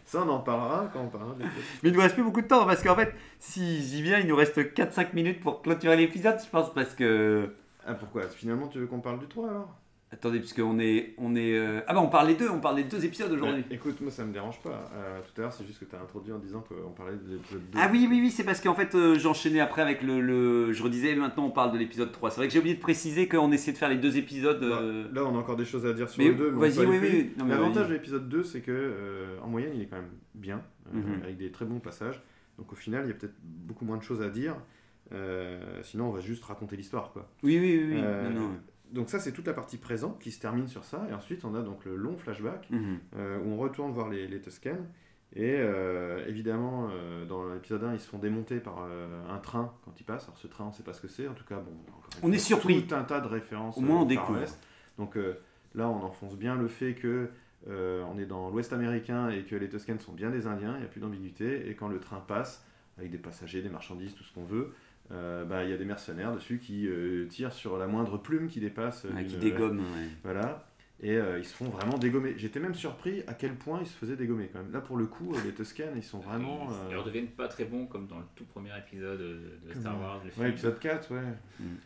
Ça, 0.08 0.22
on 0.26 0.28
en 0.30 0.38
parlera 0.38 0.88
quand 0.90 1.00
on 1.00 1.08
parlera. 1.08 1.34
Mais 1.82 1.90
il 1.90 1.92
nous 1.92 2.00
reste 2.00 2.14
plus 2.14 2.24
beaucoup 2.24 2.40
de 2.40 2.46
temps 2.46 2.64
parce 2.64 2.82
qu'en 2.82 2.96
fait, 2.96 3.14
si 3.38 3.82
j'y 3.82 4.00
viens, 4.00 4.18
il 4.18 4.26
nous 4.26 4.36
reste 4.36 4.58
4-5 4.58 5.08
minutes 5.12 5.40
pour 5.40 5.60
clôturer 5.60 5.98
l'épisode, 5.98 6.38
je 6.42 6.48
pense, 6.48 6.72
parce 6.72 6.94
que. 6.94 7.54
Ah 7.86 7.92
pourquoi? 7.92 8.22
Finalement, 8.22 8.68
tu 8.68 8.78
veux 8.78 8.86
qu'on 8.86 9.00
parle 9.00 9.18
du 9.18 9.26
3 9.26 9.50
alors? 9.50 9.76
Attendez, 10.10 10.38
parce 10.38 10.54
qu'on 10.54 10.78
est. 10.78 11.14
On 11.18 11.36
est 11.36 11.54
euh, 11.58 11.80
Ah 11.86 11.92
bah 11.92 12.00
on 12.00 12.08
parle 12.08 12.28
des 12.28 12.34
deux, 12.34 12.48
on 12.48 12.60
parle 12.60 12.76
des 12.76 12.84
deux 12.84 13.04
épisodes 13.04 13.30
aujourd'hui. 13.30 13.60
Ouais, 13.68 13.74
Écoute, 13.76 14.00
moi 14.00 14.10
ça 14.10 14.24
me 14.24 14.32
dérange 14.32 14.58
pas. 14.62 14.90
Euh, 14.94 15.20
tout 15.20 15.38
à 15.38 15.42
l'heure, 15.44 15.52
c'est 15.52 15.66
juste 15.66 15.80
que 15.80 15.84
tu 15.84 15.94
as 15.94 16.00
introduit 16.00 16.32
en 16.32 16.38
disant 16.38 16.64
qu'on 16.66 16.90
parlait 16.92 17.16
de 17.16 17.34
l'épisode 17.34 17.60
2. 17.70 17.78
Ah 17.78 17.90
oui, 17.92 18.06
oui, 18.08 18.18
oui, 18.22 18.30
c'est 18.30 18.44
parce 18.44 18.62
qu'en 18.62 18.74
fait, 18.74 18.94
euh, 18.94 19.18
j'enchaînais 19.18 19.60
après 19.60 19.82
avec 19.82 20.02
le, 20.02 20.22
le- 20.22 20.72
Je 20.72 20.82
redisais, 20.82 21.14
maintenant 21.14 21.44
on 21.44 21.50
parle 21.50 21.72
de 21.72 21.78
l'épisode 21.78 22.10
3. 22.10 22.30
C'est 22.30 22.36
vrai 22.40 22.46
que 22.48 22.54
j'ai 22.54 22.58
oublié 22.58 22.74
de 22.74 22.80
préciser 22.80 23.28
qu'on 23.28 23.52
essayait 23.52 23.74
de 23.74 23.78
faire 23.78 23.90
les 23.90 23.98
deux 23.98 24.16
épisodes. 24.16 24.62
euh, 24.62 25.06
Là, 25.12 25.24
on 25.26 25.34
a 25.36 25.38
encore 25.38 25.56
des 25.56 25.66
choses 25.66 25.84
à 25.84 25.92
dire 25.92 26.08
sur 26.08 26.22
Mais 26.22 26.30
le 26.30 26.36
2. 26.36 26.50
vas-y, 26.52 26.86
oui, 26.86 26.98
oui. 27.02 27.32
L'avantage 27.46 27.88
de 27.88 27.92
l'épisode 27.92 28.30
2, 28.30 28.42
c'est 28.44 28.62
que 28.62 28.94
en 29.42 29.48
moyenne, 29.48 29.72
il 29.74 29.82
est 29.82 29.86
quand 29.86 29.96
même 29.96 30.10
bien, 30.34 30.62
Mhm. 30.90 31.20
avec 31.22 31.36
des 31.36 31.50
très 31.50 31.66
bons 31.66 31.80
passages. 31.80 32.22
Donc 32.56 32.72
au 32.72 32.76
final, 32.76 33.04
il 33.04 33.08
y 33.08 33.10
a 33.10 33.14
peut-être 33.14 33.36
beaucoup 33.42 33.84
moins 33.84 33.98
de 33.98 34.02
choses 34.02 34.22
à 34.22 34.30
dire. 34.30 34.56
Sinon, 35.82 36.06
on 36.08 36.12
va 36.12 36.20
juste 36.20 36.44
raconter 36.44 36.76
l'histoire, 36.76 37.12
quoi. 37.12 37.28
Oui, 37.42 37.58
oui, 37.60 37.84
oui. 37.88 37.94
oui. 37.96 38.00
Non, 38.34 38.40
non. 38.40 38.50
Donc 38.92 39.10
ça, 39.10 39.18
c'est 39.18 39.32
toute 39.32 39.46
la 39.46 39.52
partie 39.52 39.76
présente 39.76 40.18
qui 40.18 40.30
se 40.30 40.40
termine 40.40 40.66
sur 40.68 40.84
ça. 40.84 41.06
Et 41.10 41.12
ensuite, 41.12 41.44
on 41.44 41.54
a 41.54 41.62
donc 41.62 41.84
le 41.84 41.94
long 41.96 42.16
flashback 42.16 42.68
Mhm. 42.70 42.98
euh, 43.16 43.38
où 43.40 43.50
on 43.52 43.56
retourne 43.58 43.92
voir 43.92 44.08
les, 44.08 44.26
les 44.26 44.40
Tuscans. 44.40 44.76
Et 45.34 45.56
euh, 45.58 46.24
évidemment, 46.26 46.88
euh, 46.90 47.26
dans 47.26 47.52
l'épisode 47.52 47.84
1, 47.84 47.92
ils 47.92 48.00
se 48.00 48.08
font 48.08 48.18
démonter 48.18 48.60
par 48.60 48.78
un 48.80 49.38
train 49.38 49.74
quand 49.84 50.00
ils 50.00 50.04
passent. 50.04 50.24
Alors 50.24 50.38
ce 50.38 50.46
train, 50.46 50.64
on 50.64 50.68
ne 50.68 50.72
sait 50.72 50.82
pas 50.82 50.94
ce 50.94 51.02
que 51.02 51.08
c'est. 51.08 51.28
En 51.28 51.34
tout 51.34 51.44
cas, 51.44 51.56
bon, 51.60 51.72
On 52.22 52.32
est 52.32 52.38
surpris. 52.38 52.86
Tout 52.86 52.94
un 52.94 53.04
tas 53.04 53.20
de 53.20 53.28
références. 53.28 53.76
Au 53.76 53.82
moins, 53.82 54.00
on 54.02 54.06
découvre. 54.06 54.40
West. 54.40 54.58
Donc 54.96 55.16
là, 55.74 55.88
on 55.90 56.02
enfonce 56.02 56.36
bien 56.36 56.56
le 56.56 56.66
fait 56.68 56.94
que 56.94 57.28
on 57.66 58.18
est 58.18 58.24
dans 58.26 58.48
l'Ouest 58.48 58.72
américain 58.72 59.28
et 59.28 59.42
que 59.44 59.54
les 59.54 59.68
Tuscans 59.68 59.98
sont 59.98 60.12
bien 60.14 60.30
des 60.30 60.46
Indiens. 60.46 60.72
Il 60.76 60.80
n'y 60.80 60.86
a 60.86 60.88
plus 60.88 61.00
d'ambiguïté. 61.00 61.68
Et 61.68 61.74
quand 61.74 61.88
le 61.88 62.00
train 62.00 62.20
passe, 62.20 62.64
avec 62.96 63.10
des 63.10 63.18
passagers, 63.18 63.60
des 63.60 63.68
marchandises, 63.68 64.14
tout 64.14 64.24
ce 64.24 64.32
qu'on 64.32 64.44
veut, 64.44 64.72
euh, 65.12 65.44
bah, 65.44 65.64
il 65.64 65.70
y 65.70 65.72
a 65.72 65.76
des 65.76 65.84
mercenaires 65.84 66.32
dessus 66.34 66.58
qui 66.58 66.86
euh, 66.88 67.26
tirent 67.28 67.52
sur 67.52 67.78
la 67.78 67.86
moindre 67.86 68.18
plume 68.18 68.48
qui 68.48 68.60
dépasse. 68.60 69.04
Ouais, 69.04 69.22
d'une- 69.22 69.26
qui 69.26 69.36
dégomme. 69.36 69.78
ouais. 69.80 70.08
voilà. 70.22 70.64
Et 71.00 71.16
euh, 71.16 71.38
ils 71.38 71.44
se 71.44 71.54
font 71.54 71.66
vraiment 71.66 71.96
dégommer. 71.96 72.34
J'étais 72.38 72.58
même 72.58 72.74
surpris 72.74 73.22
à 73.28 73.32
quel 73.34 73.54
point 73.54 73.78
ils 73.80 73.86
se 73.86 73.96
faisaient 73.96 74.16
dégommer 74.16 74.50
quand 74.52 74.58
même. 74.58 74.72
Là, 74.72 74.80
pour 74.80 74.96
le 74.96 75.06
coup, 75.06 75.32
euh, 75.32 75.38
les 75.44 75.52
Tuscans, 75.54 75.84
ils 75.94 76.02
sont 76.02 76.18
vraiment. 76.18 76.68
Ils, 76.90 76.94
euh, 76.96 76.98
redeviennent 76.98 77.28
pas 77.28 77.46
très 77.46 77.64
bons 77.64 77.86
comme 77.86 78.08
dans 78.08 78.18
le 78.18 78.24
tout 78.34 78.44
premier 78.46 78.76
épisode 78.76 79.20
de, 79.20 79.74
Star 79.78 79.96
Wars. 80.00 80.18
Le 80.24 80.26
Ouais, 80.30 80.32
film. 80.32 80.46
épisode 80.48 80.78
4, 80.80 81.14
ouais. 81.14 81.20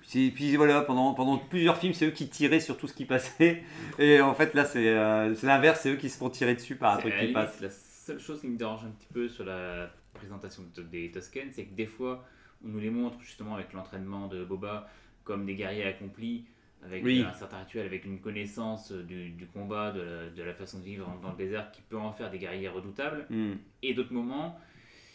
Puis, 0.09 0.31
puis 0.31 0.57
voilà, 0.57 0.81
pendant, 0.81 1.13
pendant 1.13 1.37
plusieurs 1.37 1.77
films, 1.77 1.93
c'est 1.93 2.07
eux 2.07 2.11
qui 2.13 2.29
tiraient 2.31 2.59
sur 2.61 2.79
tout 2.79 2.89
ce 2.89 2.95
qui 2.95 3.05
passait. 3.05 3.63
Et 3.99 4.23
en 4.23 4.33
fait, 4.33 4.55
là, 4.55 4.65
c'est 4.65 4.89
euh, 4.89 5.35
c'est 5.35 5.47
l'inverse, 5.47 5.81
c'est 5.83 5.93
eux 5.93 5.97
qui 5.97 6.09
se 6.09 6.17
font 6.17 6.31
tirer 6.31 6.55
dessus 6.55 6.77
par 6.77 6.95
un 6.95 6.97
truc 6.97 7.13
qui 7.21 7.33
passe. 7.33 7.61
La 7.61 7.69
seule 7.69 8.19
chose 8.19 8.41
qui 8.41 8.49
me 8.49 8.57
dérange 8.57 8.83
un 8.87 8.91
petit 8.93 9.09
peu 9.13 9.29
sur 9.29 9.45
la 9.45 9.91
présentation 10.15 10.63
de- 10.75 10.83
des 10.85 11.11
Tuscans, 11.11 11.51
c'est 11.53 11.65
que 11.67 11.75
des 11.75 11.85
fois, 11.87 12.25
on 12.65 12.69
nous 12.69 12.81
les 12.81 12.91
montre 12.91 13.21
justement 13.21 13.55
avec 13.55 13.73
l'entraînement 13.73 14.29
de 14.29 14.45
Boba 14.45 14.89
comme 15.25 15.47
des 15.47 15.55
guerriers 15.55 15.85
accomplis, 15.85 16.45
avec 16.85 17.05
Oui. 17.05 17.23
euh, 17.23 17.29
un 17.29 17.33
certain 17.33 17.59
rituel, 17.61 17.87
avec 17.87 18.05
une 18.05 18.19
connaissance 18.21 18.91
du, 18.93 19.31
du 19.31 19.47
combat, 19.47 19.93
de 19.93 20.01
la, 20.01 20.31
de 20.31 20.43
la 20.43 20.53
façon 20.55 20.79
de 20.81 20.85
vivre 20.85 21.09
dans 21.23 21.31
le 21.31 21.37
désert 21.37 21.71
qui 21.71 21.81
peut 21.83 21.97
en 21.99 22.13
faire 22.13 22.31
des 22.31 22.39
guerriers 22.39 22.69
redoutables. 22.69 23.27
Hmm. 23.31 23.53
Et 23.83 23.95
d'autres 23.95 24.13
moments, 24.13 24.59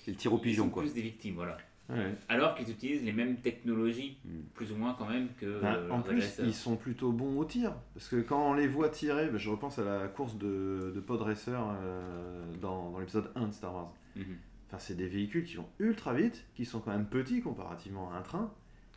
C'est 0.05 0.11
le 0.11 0.17
tir 0.17 0.31
au 0.33 0.37
ils 0.37 0.41
pigeon, 0.41 0.63
sont 0.65 0.69
quoi. 0.69 0.83
plus 0.83 0.93
des 0.93 1.01
victimes, 1.01 1.35
voilà. 1.35 1.57
Ouais. 1.89 2.15
Alors 2.27 2.53
qu'ils 2.55 2.69
utilisent 2.69 3.03
les 3.05 3.13
mêmes 3.13 3.37
technologies, 3.37 4.17
Mm. 4.25 4.39
plus 4.55 4.73
ou 4.73 4.75
moins 4.75 4.93
quand 4.99 5.07
même, 5.07 5.29
que 5.39 5.61
Bah, 5.61 5.75
euh, 5.75 5.89
en 5.89 6.01
plus, 6.01 6.15
agresseurs. 6.17 6.45
ils 6.45 6.53
sont 6.53 6.75
plutôt 6.75 7.13
bons 7.13 7.37
au 7.37 7.45
tir. 7.45 7.73
Parce 7.93 8.09
que 8.09 8.17
quand 8.21 8.49
on 8.49 8.53
les 8.55 8.67
voit 8.67 8.89
tirer, 8.89 9.29
bah, 9.29 9.37
je 9.37 9.49
repense 9.49 9.79
à 9.79 9.85
la 9.85 10.07
course 10.09 10.37
de, 10.37 10.91
de 10.93 10.99
Pod 10.99 11.21
Racer 11.21 11.57
euh, 11.57 12.43
dans, 12.61 12.91
dans 12.91 12.99
l'épisode 12.99 13.31
1 13.35 13.47
de 13.47 13.53
Star 13.53 13.73
Wars. 13.73 13.93
Mhm. 14.17 14.25
Enfin, 14.67 14.77
c'est 14.79 14.95
des 14.97 15.07
véhicules 15.07 15.43
qui 15.45 15.55
vont 15.55 15.67
ultra 15.79 16.13
vite, 16.13 16.45
qui 16.55 16.65
sont 16.65 16.79
quand 16.79 16.91
même 16.91 17.05
petits 17.05 17.41
comparativement 17.41 18.11
à 18.13 18.17
un 18.17 18.21
train. 18.21 18.51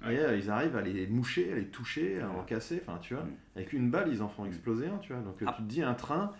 Ouais. 0.04 0.14
Et 0.14 0.18
euh, 0.18 0.36
ils 0.36 0.50
arrivent 0.50 0.76
à 0.76 0.80
les 0.82 1.06
moucher, 1.06 1.52
à 1.52 1.56
les 1.56 1.66
toucher, 1.66 2.20
à 2.20 2.28
en 2.30 2.42
casser. 2.42 2.82
Enfin, 2.86 2.98
tu 3.00 3.14
vois, 3.14 3.22
Mm. 3.24 3.30
avec 3.56 3.72
une 3.72 3.90
balle, 3.90 4.08
ils 4.12 4.22
en 4.22 4.28
font 4.28 4.46
exploser 4.46 4.86
un, 4.88 4.98
tu 4.98 5.12
vois. 5.12 5.22
Donc, 5.22 5.40
euh, 5.42 5.46
Ah. 5.48 5.54
tu 5.56 5.62
te 5.62 5.68
dis, 5.68 5.82
un 5.82 5.94
train, 5.94 6.32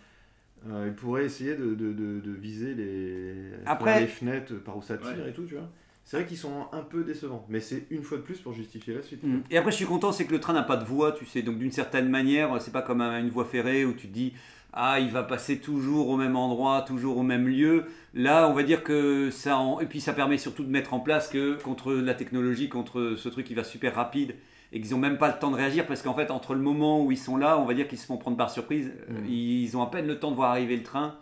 euh, 0.68 0.86
il 0.88 0.94
pourrait 0.94 1.24
essayer 1.26 1.54
de, 1.54 1.74
de, 1.74 1.92
de, 1.92 2.20
de 2.20 2.30
viser 2.32 2.74
les, 2.74 3.50
Après- 3.66 4.00
les 4.00 4.06
fenêtres 4.06 4.54
par 4.64 4.76
où 4.76 4.82
ça 4.82 4.96
tire 4.98 5.08
Ouais. 5.22 5.30
et 5.30 5.32
tout, 5.32 5.44
tu 5.44 5.54
vois. 5.54 5.68
C'est 6.04 6.16
vrai 6.16 6.26
qu'ils 6.26 6.38
sont 6.38 6.66
un 6.72 6.80
peu 6.82 7.04
décevants, 7.04 7.46
mais 7.48 7.60
c'est 7.60 7.86
une 7.90 8.02
fois 8.02 8.16
de 8.18 8.22
plus 8.22 8.38
pour 8.40 8.52
justifier 8.52 8.94
la 8.94 9.02
suite. 9.02 9.22
Mm. 9.22 9.42
Et 9.50 9.58
après, 9.58 9.70
je 9.70 9.76
suis 9.76 9.84
content, 9.86 10.10
c'est 10.10 10.24
que 10.24 10.32
le 10.32 10.40
train 10.40 10.54
n'a 10.54 10.62
pas 10.64 10.76
de 10.76 10.84
voie, 10.84 11.12
tu 11.12 11.24
sais. 11.24 11.42
Donc, 11.42 11.58
d'une 11.58 11.70
certaine 11.70 12.08
manière, 12.08 12.60
c'est 12.60 12.72
pas 12.72 12.82
comme 12.82 13.00
un- 13.00 13.20
une 13.20 13.28
voie 13.30 13.44
ferrée 13.44 13.84
où 13.84 13.92
tu 13.92 14.08
te 14.08 14.12
dis, 14.12 14.32
ah, 14.72 15.00
il 15.00 15.10
va 15.10 15.22
passer 15.22 15.58
toujours 15.58 16.08
au 16.08 16.16
même 16.16 16.36
endroit, 16.36 16.82
toujours 16.86 17.16
au 17.18 17.22
même 17.22 17.48
lieu. 17.48 17.84
Là, 18.14 18.48
on 18.48 18.52
va 18.52 18.62
dire 18.62 18.82
que 18.82 19.30
ça. 19.30 19.56
En... 19.58 19.80
Et 19.80 19.86
puis, 19.86 20.00
ça 20.00 20.12
permet 20.12 20.38
surtout 20.38 20.64
de 20.64 20.70
mettre 20.70 20.94
en 20.94 21.00
place 21.00 21.28
que 21.28 21.60
contre 21.62 21.92
la 21.92 22.14
technologie, 22.14 22.68
contre 22.68 23.14
ce 23.16 23.28
truc 23.28 23.46
qui 23.46 23.54
va 23.54 23.64
super 23.64 23.94
rapide 23.94 24.34
et 24.72 24.80
qu'ils 24.80 24.92
n'ont 24.92 24.98
même 24.98 25.18
pas 25.18 25.28
le 25.28 25.38
temps 25.38 25.50
de 25.50 25.56
réagir 25.56 25.86
parce 25.86 26.02
qu'en 26.02 26.14
fait, 26.14 26.30
entre 26.30 26.54
le 26.54 26.60
moment 26.60 27.04
où 27.04 27.10
ils 27.10 27.18
sont 27.18 27.36
là, 27.36 27.58
on 27.58 27.64
va 27.64 27.74
dire 27.74 27.88
qu'ils 27.88 27.98
se 27.98 28.06
font 28.06 28.16
prendre 28.16 28.36
par 28.36 28.50
surprise. 28.50 28.92
euh, 29.10 29.20
Mm. 29.20 29.26
Ils 29.28 29.76
ont 29.76 29.82
à 29.82 29.90
peine 29.90 30.06
le 30.06 30.18
temps 30.18 30.30
de 30.30 30.36
voir 30.36 30.50
arriver 30.50 30.76
le 30.76 30.82
train. 30.82 31.16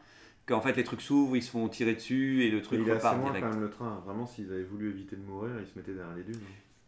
Qu'en 0.47 0.63
fait, 0.63 0.75
les 0.77 0.85
trucs 0.85 1.03
s'ouvrent, 1.03 1.37
ils 1.37 1.43
se 1.43 1.51
font 1.51 1.69
tirer 1.69 1.95
dessus 1.95 2.45
et 2.45 2.51
le 2.51 2.63
truc 2.63 2.81
assez 2.81 2.93
repart 2.93 3.23
direct. 3.23 3.45
quand 3.45 3.51
même 3.51 3.61
le 3.61 3.69
train. 3.71 4.03
Vraiment, 4.07 4.27
s'ils 4.27 4.51
avaient 4.51 4.63
voulu 4.63 4.89
éviter 4.89 5.17
de 5.17 5.23
mourir, 5.23 5.51
ils 5.61 5.67
se 5.67 5.77
mettaient 5.77 5.93
derrière 5.93 6.17
les 6.17 6.23
dunes. 6.23 6.41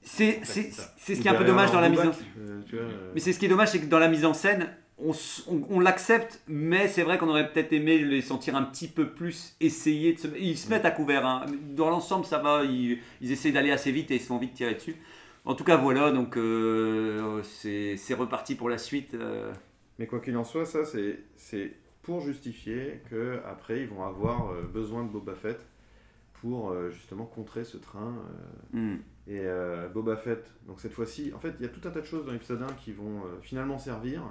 C'est 0.02 0.40
c'est 0.44 0.70
ce 1.14 1.20
qui 1.20 1.28
est 1.28 1.30
un 1.30 1.34
peu 1.34 1.44
dommage 1.44 1.70
dans 1.70 1.80
la 1.80 1.90
mise 1.90 2.00
en 2.00 2.04
Euh, 2.04 2.62
vois, 2.72 2.80
euh, 2.80 3.10
Mais 3.14 3.20
c'est 3.20 3.34
ce 3.34 3.38
qui 3.38 3.44
est 3.44 3.50
dommage, 3.50 3.68
c'est 3.68 3.80
que 3.80 3.86
dans 3.86 3.98
la 3.98 4.08
mise 4.08 4.24
en 4.24 4.32
scène, 4.32 4.66
on, 5.04 5.10
s- 5.10 5.44
on- 5.48 5.62
on 5.70 5.80
l'accepte, 5.80 6.42
mais 6.48 6.88
c'est 6.88 7.02
vrai 7.02 7.18
qu'on 7.18 7.28
aurait 7.28 7.50
peut-être 7.52 7.72
aimé 7.72 7.98
les 7.98 8.20
sentir 8.22 8.56
un 8.56 8.62
petit 8.62 8.88
peu 8.88 9.10
plus 9.10 9.56
essayer 9.60 10.12
de 10.14 10.18
se. 10.18 10.28
Ils 10.38 10.56
se 10.58 10.68
mettent 10.70 10.84
à 10.84 10.90
couvert. 10.90 11.26
hein. 11.26 11.46
Dans 11.74 11.90
l'ensemble, 11.90 12.24
ça 12.24 12.38
va. 12.38 12.64
Ils, 12.64 12.98
ils 13.20 13.32
essaient 13.32 13.52
d'aller 13.52 13.70
assez 13.72 13.92
vite 13.92 14.10
et 14.10 14.16
ils 14.16 14.20
se 14.20 14.26
font 14.26 14.38
vite 14.38 14.54
tirer 14.54 14.74
dessus. 14.74 14.96
En 15.44 15.54
tout 15.54 15.64
cas, 15.64 15.76
voilà. 15.76 16.10
Donc 16.12 16.36
euh, 16.36 17.42
c'est 17.42 18.14
reparti 18.14 18.54
pour 18.54 18.68
la 18.68 18.78
suite. 18.78 19.14
euh. 19.14 19.52
Mais 19.98 20.06
quoi 20.06 20.20
qu'il 20.20 20.36
en 20.36 20.44
soit, 20.44 20.64
ça 20.66 20.80
c'est 20.84 21.72
pour 22.02 22.20
justifier 22.22 23.02
que 23.10 23.38
après 23.46 23.80
ils 23.82 23.88
vont 23.88 24.02
avoir 24.04 24.50
euh, 24.50 24.62
besoin 24.62 25.04
de 25.04 25.08
Boba 25.10 25.34
Fett 25.34 25.60
pour 26.40 26.74
justement 26.90 27.26
contrer 27.26 27.64
ce 27.64 27.76
train. 27.76 28.14
Hmm. 28.72 28.94
et 29.28 29.40
euh, 29.40 29.88
Boba 29.90 30.16
Fett, 30.16 30.50
donc 30.66 30.80
cette 30.80 30.92
fois-ci, 30.94 31.32
en 31.34 31.38
fait, 31.38 31.52
il 31.60 31.66
y 31.66 31.66
a 31.66 31.68
tout 31.68 31.86
un 31.86 31.90
tas 31.90 32.00
de 32.00 32.06
choses 32.06 32.24
dans 32.24 32.32
l'épisode 32.32 32.62
1 32.62 32.66
qui 32.82 32.92
vont 32.92 33.24
finalement 33.42 33.78
servir, 33.78 34.22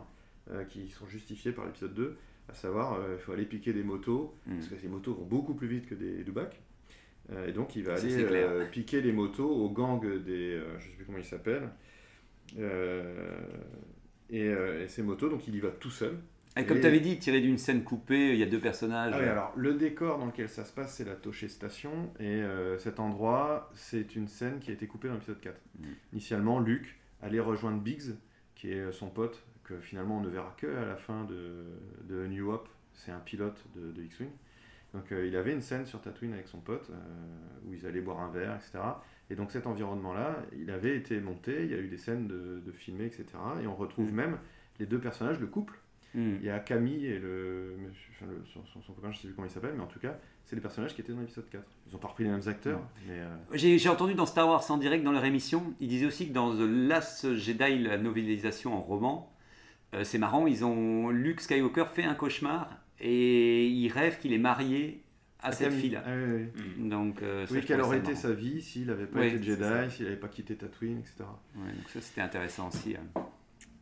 euh, 0.51 0.63
qui 0.65 0.89
sont 0.89 1.07
justifiées 1.07 1.51
par 1.51 1.65
l'épisode 1.65 1.93
2, 1.93 2.17
à 2.49 2.53
savoir, 2.53 2.93
euh, 2.93 3.15
il 3.17 3.19
faut 3.21 3.31
aller 3.33 3.45
piquer 3.45 3.73
des 3.73 3.83
motos, 3.83 4.35
Mm. 4.47 4.55
parce 4.55 4.67
que 4.67 4.75
ces 4.77 4.87
motos 4.87 5.13
vont 5.13 5.25
beaucoup 5.25 5.53
plus 5.53 5.67
vite 5.67 5.87
que 5.87 5.95
des 5.95 6.23
Dubac. 6.23 6.59
Euh, 7.31 7.47
et 7.47 7.51
donc 7.51 7.75
il 7.75 7.83
va 7.83 7.95
Ça, 7.97 8.07
aller 8.07 8.65
piquer 8.71 9.01
les 9.01 9.11
motos 9.11 9.47
au 9.49 9.69
gang 9.69 10.01
des, 10.23 10.59
je 10.79 10.83
sais 10.85 10.95
plus 10.95 11.05
comment 11.05 11.19
il 11.19 11.25
s'appelle, 11.25 11.69
Euh, 12.57 13.39
et, 14.31 14.45
et 14.47 14.87
ces 14.87 15.03
motos, 15.03 15.29
donc 15.29 15.47
il 15.47 15.55
y 15.55 15.59
va 15.59 15.69
tout 15.69 15.91
seul. 15.91 16.17
Et 16.57 16.65
comme 16.65 16.79
tu 16.79 16.87
avais 16.87 16.99
dit, 16.99 17.19
tiré 17.19 17.39
d'une 17.41 17.57
scène 17.59 17.83
coupée, 17.83 18.33
il 18.33 18.39
y 18.39 18.43
a 18.43 18.47
deux 18.47 18.59
personnages. 18.59 19.13
Ah 19.15 19.19
oui, 19.21 19.27
alors 19.27 19.53
le 19.55 19.75
décor 19.75 20.17
dans 20.17 20.25
lequel 20.25 20.49
ça 20.49 20.65
se 20.65 20.73
passe, 20.73 20.95
c'est 20.95 21.05
la 21.05 21.15
Toché 21.15 21.47
Station, 21.47 22.11
et 22.19 22.25
euh, 22.41 22.77
cet 22.79 22.99
endroit, 22.99 23.69
c'est 23.75 24.15
une 24.15 24.27
scène 24.27 24.59
qui 24.59 24.71
a 24.71 24.73
été 24.73 24.87
coupée 24.87 25.07
dans 25.07 25.13
l'épisode 25.13 25.39
4. 25.39 25.55
Mm. 25.79 25.83
Initialement, 26.13 26.59
Luke 26.59 26.97
allait 27.21 27.39
rejoindre 27.39 27.79
Biggs, 27.79 28.15
qui 28.55 28.71
est 28.71 28.91
son 28.91 29.09
pote, 29.09 29.43
que 29.69 29.79
finalement 29.79 30.17
on 30.17 30.21
ne 30.21 30.29
verra 30.29 30.53
que 30.57 30.67
à 30.67 30.85
la 30.85 30.95
fin 30.97 31.23
de, 31.25 31.63
de 32.07 32.25
New 32.27 32.49
Hope, 32.51 32.67
c'est 32.93 33.11
un 33.11 33.19
pilote 33.19 33.63
de, 33.75 33.91
de 33.91 34.01
X-Wing. 34.03 34.29
Donc 34.93 35.11
euh, 35.11 35.27
il 35.27 35.35
avait 35.35 35.53
une 35.53 35.61
scène 35.61 35.85
sur 35.85 36.01
Tatooine 36.01 36.33
avec 36.33 36.47
son 36.47 36.59
pote, 36.59 36.89
euh, 36.89 36.95
où 37.67 37.73
ils 37.73 37.85
allaient 37.85 38.01
boire 38.01 38.19
un 38.21 38.29
verre, 38.31 38.55
etc. 38.55 38.79
Et 39.29 39.35
donc 39.35 39.51
cet 39.51 39.67
environnement-là, 39.67 40.37
il 40.59 40.71
avait 40.71 40.97
été 40.97 41.19
monté, 41.19 41.63
il 41.65 41.71
y 41.71 41.75
a 41.75 41.77
eu 41.77 41.87
des 41.87 41.99
scènes 41.99 42.27
de, 42.27 42.61
de 42.65 42.71
filmés, 42.71 43.05
etc. 43.05 43.25
Et 43.63 43.67
on 43.67 43.75
retrouve 43.75 44.11
Mm. 44.11 44.15
même 44.15 44.37
les 44.79 44.85
deux 44.87 44.99
personnages, 44.99 45.39
le 45.39 45.47
couple, 45.47 45.79
Hmm. 46.15 46.37
il 46.39 46.43
y 46.45 46.49
a 46.49 46.57
Camille 46.57 47.05
et 47.05 47.19
le, 47.19 47.75
monsieur- 47.77 48.11
enfin, 48.15 48.25
le- 48.31 48.43
son, 48.51 48.65
son- 48.65 48.81
son 48.81 48.93
copain, 48.93 49.11
je 49.11 49.19
sais 49.19 49.27
plus 49.27 49.35
comment 49.35 49.45
il 49.45 49.51
s'appelle, 49.51 49.75
mais 49.75 49.83
en 49.83 49.87
tout 49.87 49.99
cas, 49.99 50.17
c'est 50.43 50.55
les 50.55 50.61
personnages 50.61 50.95
qui 50.95 51.01
étaient 51.01 51.13
dans 51.13 51.19
l'épisode 51.19 51.47
4. 51.51 51.63
Ils 51.87 51.95
ont 51.95 51.99
pas 51.99 52.07
repris 52.07 52.23
les 52.23 52.31
mêmes 52.31 52.47
acteurs, 52.47 52.81
mais 53.07 53.19
euh, 53.19 53.27
J'ai 53.53 53.77
j'ai 53.77 53.89
entendu 53.89 54.15
dans 54.15 54.25
Star 54.25 54.47
Wars 54.47 54.63
en 54.71 54.77
direct, 54.77 55.03
dans 55.03 55.11
leur 55.11 55.23
émission, 55.25 55.71
ils 55.79 55.87
disaient 55.87 56.07
aussi 56.07 56.27
que 56.27 56.33
dans 56.33 56.51
The 56.51 56.61
Last 56.67 57.35
Jedi, 57.35 57.77
la 57.83 57.99
novélisation 57.99 58.73
en 58.75 58.81
roman, 58.81 59.31
euh, 59.93 60.03
c'est 60.03 60.17
marrant, 60.17 60.45
ils 60.47 60.63
ont 60.65 61.09
Luke 61.09 61.41
Skywalker 61.41 61.85
fait 61.93 62.03
un 62.03 62.13
cauchemar 62.15 62.69
et 62.99 63.67
il 63.67 63.89
rêve 63.91 64.19
qu'il 64.19 64.33
est 64.33 64.37
marié 64.37 65.01
à 65.41 65.51
cette 65.53 65.71
fille-là. 65.73 66.03
Ah 66.05 66.09
oui, 66.15 66.47
oui. 66.57 66.83
Mm. 66.85 66.89
Donc, 66.89 67.21
euh, 67.21 67.45
ça, 67.47 67.53
Oui, 67.53 67.61
je 67.61 67.67
quelle 67.67 67.81
aurait 67.81 67.97
été 67.99 68.09
marrant. 68.09 68.19
sa 68.21 68.33
vie 68.33 68.61
s'il 68.61 68.87
n'avait 68.87 69.05
pas 69.05 69.19
Oui, 69.21 69.27
été. 69.27 69.41
Jedi, 69.43 69.91
s'il 69.91 70.05
n'avait 70.05 70.17
pas 70.17 70.27
quitté 70.27 70.55
Tatooine, 70.55 70.99
etc. 70.99 71.15
Ouais, 71.55 71.71
donc 71.71 71.87
ça, 71.87 72.01
c'était 72.01 72.21
intéressant 72.21 72.67
aussi. 72.67 72.95
hein. 72.95 73.21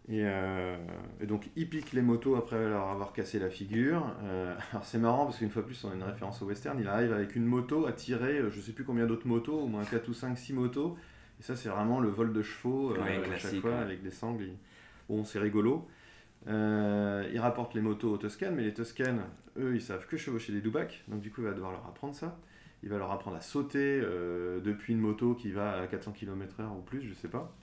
Et, 0.10 0.22
euh, 0.24 0.78
et 1.20 1.26
donc, 1.26 1.50
il 1.58 1.68
pique 1.68 1.92
les 1.94 2.02
motos 2.04 2.36
après 2.36 2.70
leur 2.70 2.88
avoir 2.90 3.12
cassé 3.12 3.40
la 3.40 3.50
figure. 3.50 4.06
Euh, 4.24 4.56
alors, 4.72 4.86
c'est 4.86 5.00
marrant 5.00 5.26
parce 5.26 5.40
qu'une 5.40 5.50
fois 5.50 5.66
plus, 5.66 5.84
on 5.84 5.92
a 5.92 5.96
une 5.96 6.04
référence 6.04 6.42
au 6.42 6.46
western. 6.46 6.80
Il 6.80 6.88
arrive 6.88 7.12
avec 7.12 7.36
une 7.36 7.46
moto 7.46 7.88
à 7.88 7.92
tirer, 7.92 8.40
je 8.50 8.62
sais 8.62 8.72
plus 8.72 8.84
combien 8.86 9.06
d'autres 9.08 9.28
motos, 9.28 9.60
au 9.60 9.68
moins 9.68 9.84
4 9.84 10.08
ou 10.08 10.14
5, 10.14 10.38
6 10.38 10.54
motos. 10.54 10.96
Et 11.40 11.44
ça, 11.44 11.56
c'est 11.56 11.70
vraiment 11.70 12.00
le 12.00 12.10
vol 12.10 12.32
de 12.34 12.42
chevaux 12.44 12.92
euh, 12.92 13.02
Ouais, 13.04 13.20
à 13.34 13.38
chaque 13.38 13.56
fois 13.56 13.72
ouais. 13.72 13.78
avec 13.78 14.02
des 14.04 14.12
sangles. 14.12 14.44
et- 14.44 14.54
Bon, 15.10 15.24
c'est 15.26 15.40
rigolo. 15.40 15.88
Euh, 16.48 17.30
il 17.34 17.40
rapporte 17.40 17.74
les 17.74 17.82
motos 17.82 18.12
aux 18.12 18.18
Toscanes, 18.18 18.56
mais 18.56 18.64
les 18.64 18.74
Toscanes, 18.74 19.24
eux, 19.58 19.76
ils 19.76 19.82
savent 19.82 20.06
que 20.08 20.18
chevaucher 20.18 20.54
des 20.54 20.62
doubacs. 20.62 21.04
Donc, 21.08 21.22
du 21.22 21.32
coup, 21.32 21.42
il 21.42 21.48
va 21.48 21.54
devoir 21.54 21.72
leur 21.72 21.86
apprendre 21.86 22.16
ça. 22.16 22.38
Il 22.84 22.90
va 22.90 22.98
leur 22.98 23.12
apprendre 23.12 23.38
à 23.38 23.42
sauter 23.42 24.00
euh, 24.04 24.60
depuis 24.60 24.94
une 24.94 25.00
moto 25.00 25.34
qui 25.34 25.52
va 25.52 25.82
à 25.82 25.88
400 25.88 26.12
km/h 26.12 26.66
ou 26.78 26.82
plus, 26.82 27.02
je 27.02 27.14
sais 27.14 27.28
pas. 27.28 27.54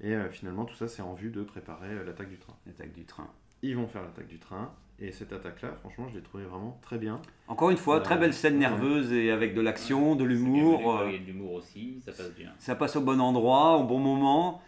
Et 0.00 0.14
euh, 0.14 0.30
finalement, 0.30 0.64
tout 0.64 0.74
ça, 0.74 0.88
c'est 0.88 1.02
en 1.02 1.14
vue 1.14 1.30
de 1.30 1.42
préparer 1.42 1.90
euh, 1.90 2.04
l'attaque 2.04 2.30
du 2.30 2.38
train. 2.38 2.54
L'attaque 2.66 2.92
du 2.92 3.04
train. 3.04 3.28
Ils 3.62 3.76
vont 3.76 3.86
faire 3.86 4.02
l'attaque 4.02 4.28
du 4.28 4.38
train. 4.38 4.72
Et 5.02 5.12
cette 5.12 5.32
attaque-là, 5.32 5.72
franchement, 5.80 6.08
je 6.08 6.16
l'ai 6.16 6.22
trouvée 6.22 6.44
vraiment 6.44 6.78
très 6.82 6.98
bien. 6.98 7.20
Encore 7.48 7.70
une 7.70 7.78
fois, 7.78 8.00
très 8.00 8.18
belle 8.18 8.34
scène 8.34 8.58
nerveuse 8.58 9.12
et 9.12 9.30
avec 9.30 9.54
de 9.54 9.62
l'action, 9.62 10.14
de 10.14 10.24
l'humour. 10.24 11.02
Il 11.06 11.12
y 11.12 11.16
a 11.16 11.18
de 11.18 11.24
l'humour 11.24 11.54
aussi, 11.54 12.02
ça 12.04 12.12
passe 12.12 12.34
bien. 12.34 12.52
ça 12.58 12.74
passe 12.74 12.96
au 12.96 13.00
bon 13.00 13.18
endroit, 13.18 13.78
au 13.78 13.84
bon 13.84 13.98
moment. 13.98 14.62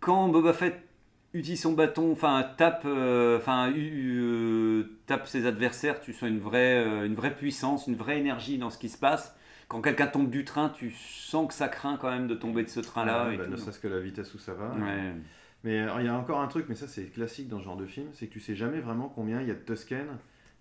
Quand 0.00 0.28
Boba 0.28 0.52
Fett 0.52 0.86
utilise 1.32 1.60
son 1.60 1.72
bâton, 1.72 2.12
enfin 2.12 2.44
tape, 2.56 2.82
euh, 2.84 3.38
enfin 3.38 3.70
euh, 3.70 4.84
tape 5.06 5.26
ses 5.26 5.46
adversaires, 5.46 6.00
tu 6.00 6.12
sens 6.12 6.28
une 6.28 6.40
vraie, 6.40 6.84
euh, 6.84 7.06
une 7.06 7.14
vraie 7.14 7.34
puissance, 7.34 7.86
une 7.86 7.96
vraie 7.96 8.18
énergie 8.18 8.58
dans 8.58 8.70
ce 8.70 8.78
qui 8.78 8.88
se 8.88 8.98
passe. 8.98 9.36
Quand 9.68 9.80
quelqu'un 9.80 10.08
tombe 10.08 10.30
du 10.30 10.44
train, 10.44 10.68
tu 10.68 10.90
sens 10.90 11.46
que 11.46 11.54
ça 11.54 11.68
craint 11.68 11.96
quand 11.96 12.10
même 12.10 12.26
de 12.26 12.34
tomber 12.34 12.64
de 12.64 12.68
ce 12.68 12.80
train-là. 12.80 13.28
Ouais, 13.28 13.34
et 13.34 13.38
bah, 13.38 13.44
tout. 13.44 13.50
ne 13.52 13.56
serait-ce 13.56 13.78
que 13.78 13.86
la 13.86 14.00
vitesse 14.00 14.34
où 14.34 14.38
ça 14.38 14.52
va. 14.54 14.70
Ouais. 14.70 15.12
Mais 15.62 15.86
il 16.00 16.06
y 16.06 16.08
a 16.08 16.14
encore 16.14 16.40
un 16.40 16.48
truc, 16.48 16.66
mais 16.68 16.74
ça 16.74 16.88
c'est 16.88 17.04
classique 17.04 17.48
dans 17.48 17.60
ce 17.60 17.64
genre 17.64 17.76
de 17.76 17.86
film, 17.86 18.08
c'est 18.14 18.26
que 18.26 18.32
tu 18.32 18.40
sais 18.40 18.56
jamais 18.56 18.80
vraiment 18.80 19.12
combien 19.14 19.40
il 19.40 19.46
y 19.46 19.50
a 19.50 19.54
de 19.54 19.60
Tusken 19.60 20.06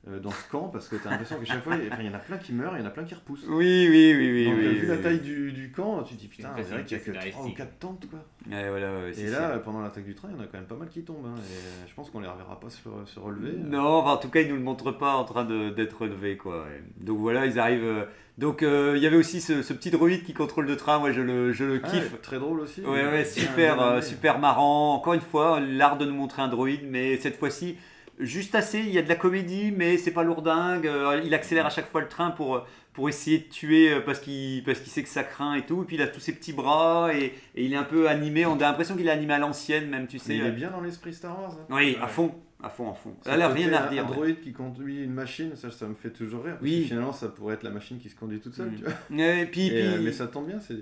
euh, 0.07 0.19
dans 0.19 0.31
ce 0.31 0.49
camp, 0.49 0.69
parce 0.69 0.87
que 0.87 0.95
tu 0.95 1.05
as 1.07 1.11
l'impression 1.11 1.37
que 1.39 1.45
chaque 1.45 1.61
fois, 1.63 1.75
il 1.75 1.83
y 1.85 1.89
a- 1.89 1.93
enfin, 1.93 2.01
il 2.03 2.07
y 2.07 2.09
en 2.09 2.13
a 2.13 2.19
plein 2.19 2.37
qui 2.37 2.53
meurent, 2.53 2.75
il 2.77 2.79
y 2.79 2.83
en 2.83 2.87
a 2.87 2.89
plein 2.89 3.03
qui 3.03 3.13
repoussent. 3.15 3.45
Oui, 3.49 3.87
oui, 3.89 4.15
oui, 4.17 4.31
oui. 4.31 4.45
Donc, 4.45 4.55
oui, 4.57 4.65
euh, 4.65 4.69
oui, 4.69 4.75
vu 4.79 4.87
la 4.87 4.95
oui. 4.95 5.01
taille 5.01 5.19
du, 5.19 5.51
du 5.51 5.71
camp, 5.71 6.03
tu 6.03 6.15
te 6.15 6.19
dis 6.21 6.27
putain, 6.27 6.49
C'est 6.57 6.63
dirait 6.69 6.83
qu'il 6.85 6.97
y 6.97 7.01
a 7.01 7.03
que 7.03 7.11
facile, 7.13 7.31
3 7.31 7.43
ou 7.43 7.47
scénaristique. 7.49 7.57
4 7.57 7.79
tentes 7.79 8.09
quoi. 8.09 8.19
Ouais, 8.49 8.69
voilà, 8.69 8.91
ouais, 8.93 9.19
Et 9.19 9.27
là, 9.29 9.59
pendant 9.59 9.81
l'attaque 9.81 10.05
du 10.05 10.15
train, 10.15 10.29
il 10.31 10.37
y 10.37 10.39
en 10.39 10.43
a 10.43 10.47
quand 10.47 10.57
même 10.57 10.67
pas 10.67 10.75
mal 10.75 10.87
qui 10.87 11.03
tombent. 11.03 11.25
hein, 11.25 11.35
et 11.37 11.53
euh, 11.53 11.87
je 11.87 11.93
pense 11.93 12.09
qu'on 12.09 12.21
les 12.21 12.27
reverra 12.29 12.57
pas 12.59 12.69
se, 12.69 12.79
se 13.05 13.19
relever. 13.19 13.51
Non, 13.57 13.81
enfin, 13.97 14.11
en 14.13 14.17
tout 14.17 14.29
cas, 14.29 14.39
ils 14.39 14.47
nous 14.49 14.55
le 14.55 14.61
montrent 14.63 14.91
pas 14.93 15.15
en 15.15 15.25
train 15.25 15.43
de- 15.43 15.69
d'être 15.69 16.01
relevé, 16.01 16.37
quoi. 16.37 16.63
ouais. 16.63 16.81
Donc 17.01 17.17
voilà, 17.19 17.45
ils 17.45 17.59
arrivent. 17.59 18.07
Donc 18.37 18.63
euh, 18.63 18.93
il 18.95 19.03
y 19.03 19.05
avait 19.07 19.17
aussi 19.17 19.41
ce, 19.41 19.61
ce 19.63 19.73
petit 19.73 19.91
droïde 19.91 20.23
qui 20.23 20.33
contrôle 20.33 20.65
le 20.65 20.77
train. 20.77 20.97
Moi, 20.99 21.11
je 21.11 21.21
le, 21.21 21.51
je 21.51 21.65
le 21.65 21.81
Ah, 21.83 21.89
kiffe. 21.89 22.21
très 22.21 22.39
drôle 22.39 22.61
aussi. 22.61 22.79
Ouais, 22.85 23.03
ouais, 23.05 23.25
super, 23.25 23.81
euh, 23.81 24.01
super 24.01 24.39
marrant. 24.39 24.93
Encore 24.95 25.13
une 25.13 25.19
fois, 25.19 25.59
l'art 25.59 25.97
de 25.97 26.05
nous 26.05 26.15
montrer 26.15 26.41
un 26.41 26.47
droïde, 26.47 26.83
mais 26.89 27.17
cette 27.17 27.35
fois-ci, 27.35 27.75
juste 28.19 28.55
assez. 28.55 28.79
Il 28.79 28.89
y 28.91 28.97
a 28.97 29.01
de 29.01 29.09
la 29.09 29.15
comédie, 29.15 29.71
mais 29.75 29.97
c'est 29.97 30.11
pas 30.11 30.23
lourdingue. 30.23 30.87
Euh, 30.87 31.21
il 31.25 31.33
accélère 31.33 31.65
à 31.65 31.69
chaque 31.69 31.89
fois 31.89 32.01
le 32.01 32.07
train 32.07 32.31
pour, 32.31 32.65
pour 32.93 33.07
essayer 33.09 33.39
de 33.39 33.43
tuer 33.49 33.93
euh, 33.93 34.01
parce 34.01 34.19
qu'il 34.19 34.63
parce 34.63 34.79
qu'il 34.79 34.91
sait 34.91 35.03
que 35.03 35.09
ça 35.09 35.23
craint 35.23 35.55
et 35.55 35.65
tout. 35.65 35.83
Et 35.83 35.85
puis 35.85 35.95
il 35.95 36.01
a 36.01 36.07
tous 36.07 36.19
ses 36.19 36.33
petits 36.33 36.53
bras 36.53 37.09
et, 37.13 37.33
et 37.55 37.63
il 37.65 37.73
est 37.73 37.77
un 37.77 37.83
peu 37.83 38.09
animé. 38.09 38.45
On 38.45 38.55
a 38.55 38.59
l'impression 38.59 38.95
qu'il 38.95 39.07
est 39.07 39.11
animé 39.11 39.33
à 39.33 39.39
l'ancienne, 39.39 39.89
même, 39.89 40.07
tu 40.07 40.19
sais. 40.19 40.33
Mais 40.33 40.37
il 40.39 40.45
est 40.45 40.51
bien 40.51 40.69
dans 40.71 40.81
l'esprit 40.81 41.13
Star 41.13 41.39
Wars. 41.39 41.53
hein. 41.59 41.65
Oui, 41.69 41.97
à 42.01 42.07
fond, 42.07 42.33
à 42.61 42.69
fond, 42.69 42.91
à 42.91 42.93
fond. 42.93 43.15
Ça 43.23 43.33
rien 43.35 43.71
à 43.73 43.85
redire. 43.87 44.05
Un 44.05 44.09
ouais. 44.09 44.15
droïde 44.15 44.41
qui 44.41 44.51
conduit 44.53 45.03
une 45.03 45.13
machine, 45.13 45.55
ça, 45.55 45.71
ça 45.71 45.87
me 45.87 45.95
fait 45.95 46.11
toujours 46.11 46.43
rire. 46.43 46.53
Parce 46.55 46.63
Oui. 46.63 46.81
que 46.81 46.87
finalement, 46.87 47.13
ça 47.13 47.29
pourrait 47.29 47.53
être 47.55 47.63
la 47.63 47.69
machine 47.71 47.99
qui 47.99 48.09
se 48.09 48.15
conduit 48.15 48.39
toute 48.39 48.53
seule. 48.55 48.71
Mm. 48.71 48.75
Tu 48.75 48.83
vois. 48.83 48.93
Ouais, 49.17 49.41
et 49.41 49.45
puis, 49.45 49.67
Et, 49.67 49.81
euh, 49.81 49.95
puis- 49.95 50.03
mais 50.05 50.11
ça 50.11 50.27
tombe 50.27 50.47
bien, 50.47 50.59
c'est. 50.59 50.75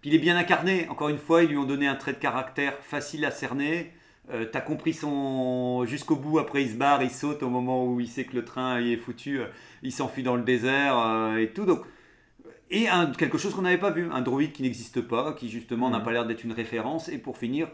Puis 0.00 0.08
il 0.10 0.14
est 0.14 0.18
bien 0.18 0.36
incarné. 0.36 0.88
Encore 0.88 1.10
une 1.10 1.18
fois, 1.18 1.42
ils 1.42 1.50
lui 1.50 1.58
ont 1.58 1.64
donné 1.66 1.86
un 1.86 1.94
trait 1.94 2.14
de 2.14 2.18
caractère 2.18 2.74
facile 2.80 3.24
à 3.26 3.30
cerner. 3.30 3.92
Euh, 4.32 4.46
T'as 4.50 4.60
compris 4.60 4.92
son 4.94 5.84
jusqu'au 5.86 6.16
bout. 6.16 6.38
Après, 6.38 6.62
il 6.62 6.70
se 6.70 6.76
barre, 6.76 7.02
il 7.02 7.10
saute 7.10 7.42
au 7.42 7.48
moment 7.50 7.84
où 7.86 8.00
il 8.00 8.08
sait 8.08 8.24
que 8.24 8.36
le 8.36 8.44
train 8.44 8.80
il 8.80 8.92
est 8.92 8.96
foutu. 8.96 9.40
euh, 9.40 9.46
Il 9.82 9.92
s'enfuit 9.92 10.22
dans 10.22 10.36
le 10.36 10.42
désert 10.42 10.98
euh, 10.98 11.36
et 11.38 11.48
tout. 11.52 11.64
Donc, 11.64 11.80
et 12.70 12.88
un- 12.88 13.06
quelque 13.12 13.38
chose 13.38 13.54
qu'on 13.54 13.62
n'avait 13.62 13.78
pas 13.78 13.90
vu, 13.90 14.08
un 14.12 14.20
droïde 14.22 14.52
qui 14.52 14.62
n'existe 14.62 15.00
pas, 15.02 15.32
qui 15.34 15.48
justement 15.48 15.90
n'a 15.90 15.98
Mhm. 15.98 16.04
pas 16.04 16.12
l'air 16.12 16.26
d'être 16.26 16.44
une 16.44 16.52
référence. 16.52 17.08
Et 17.08 17.18
pour 17.18 17.36
finir, 17.38 17.68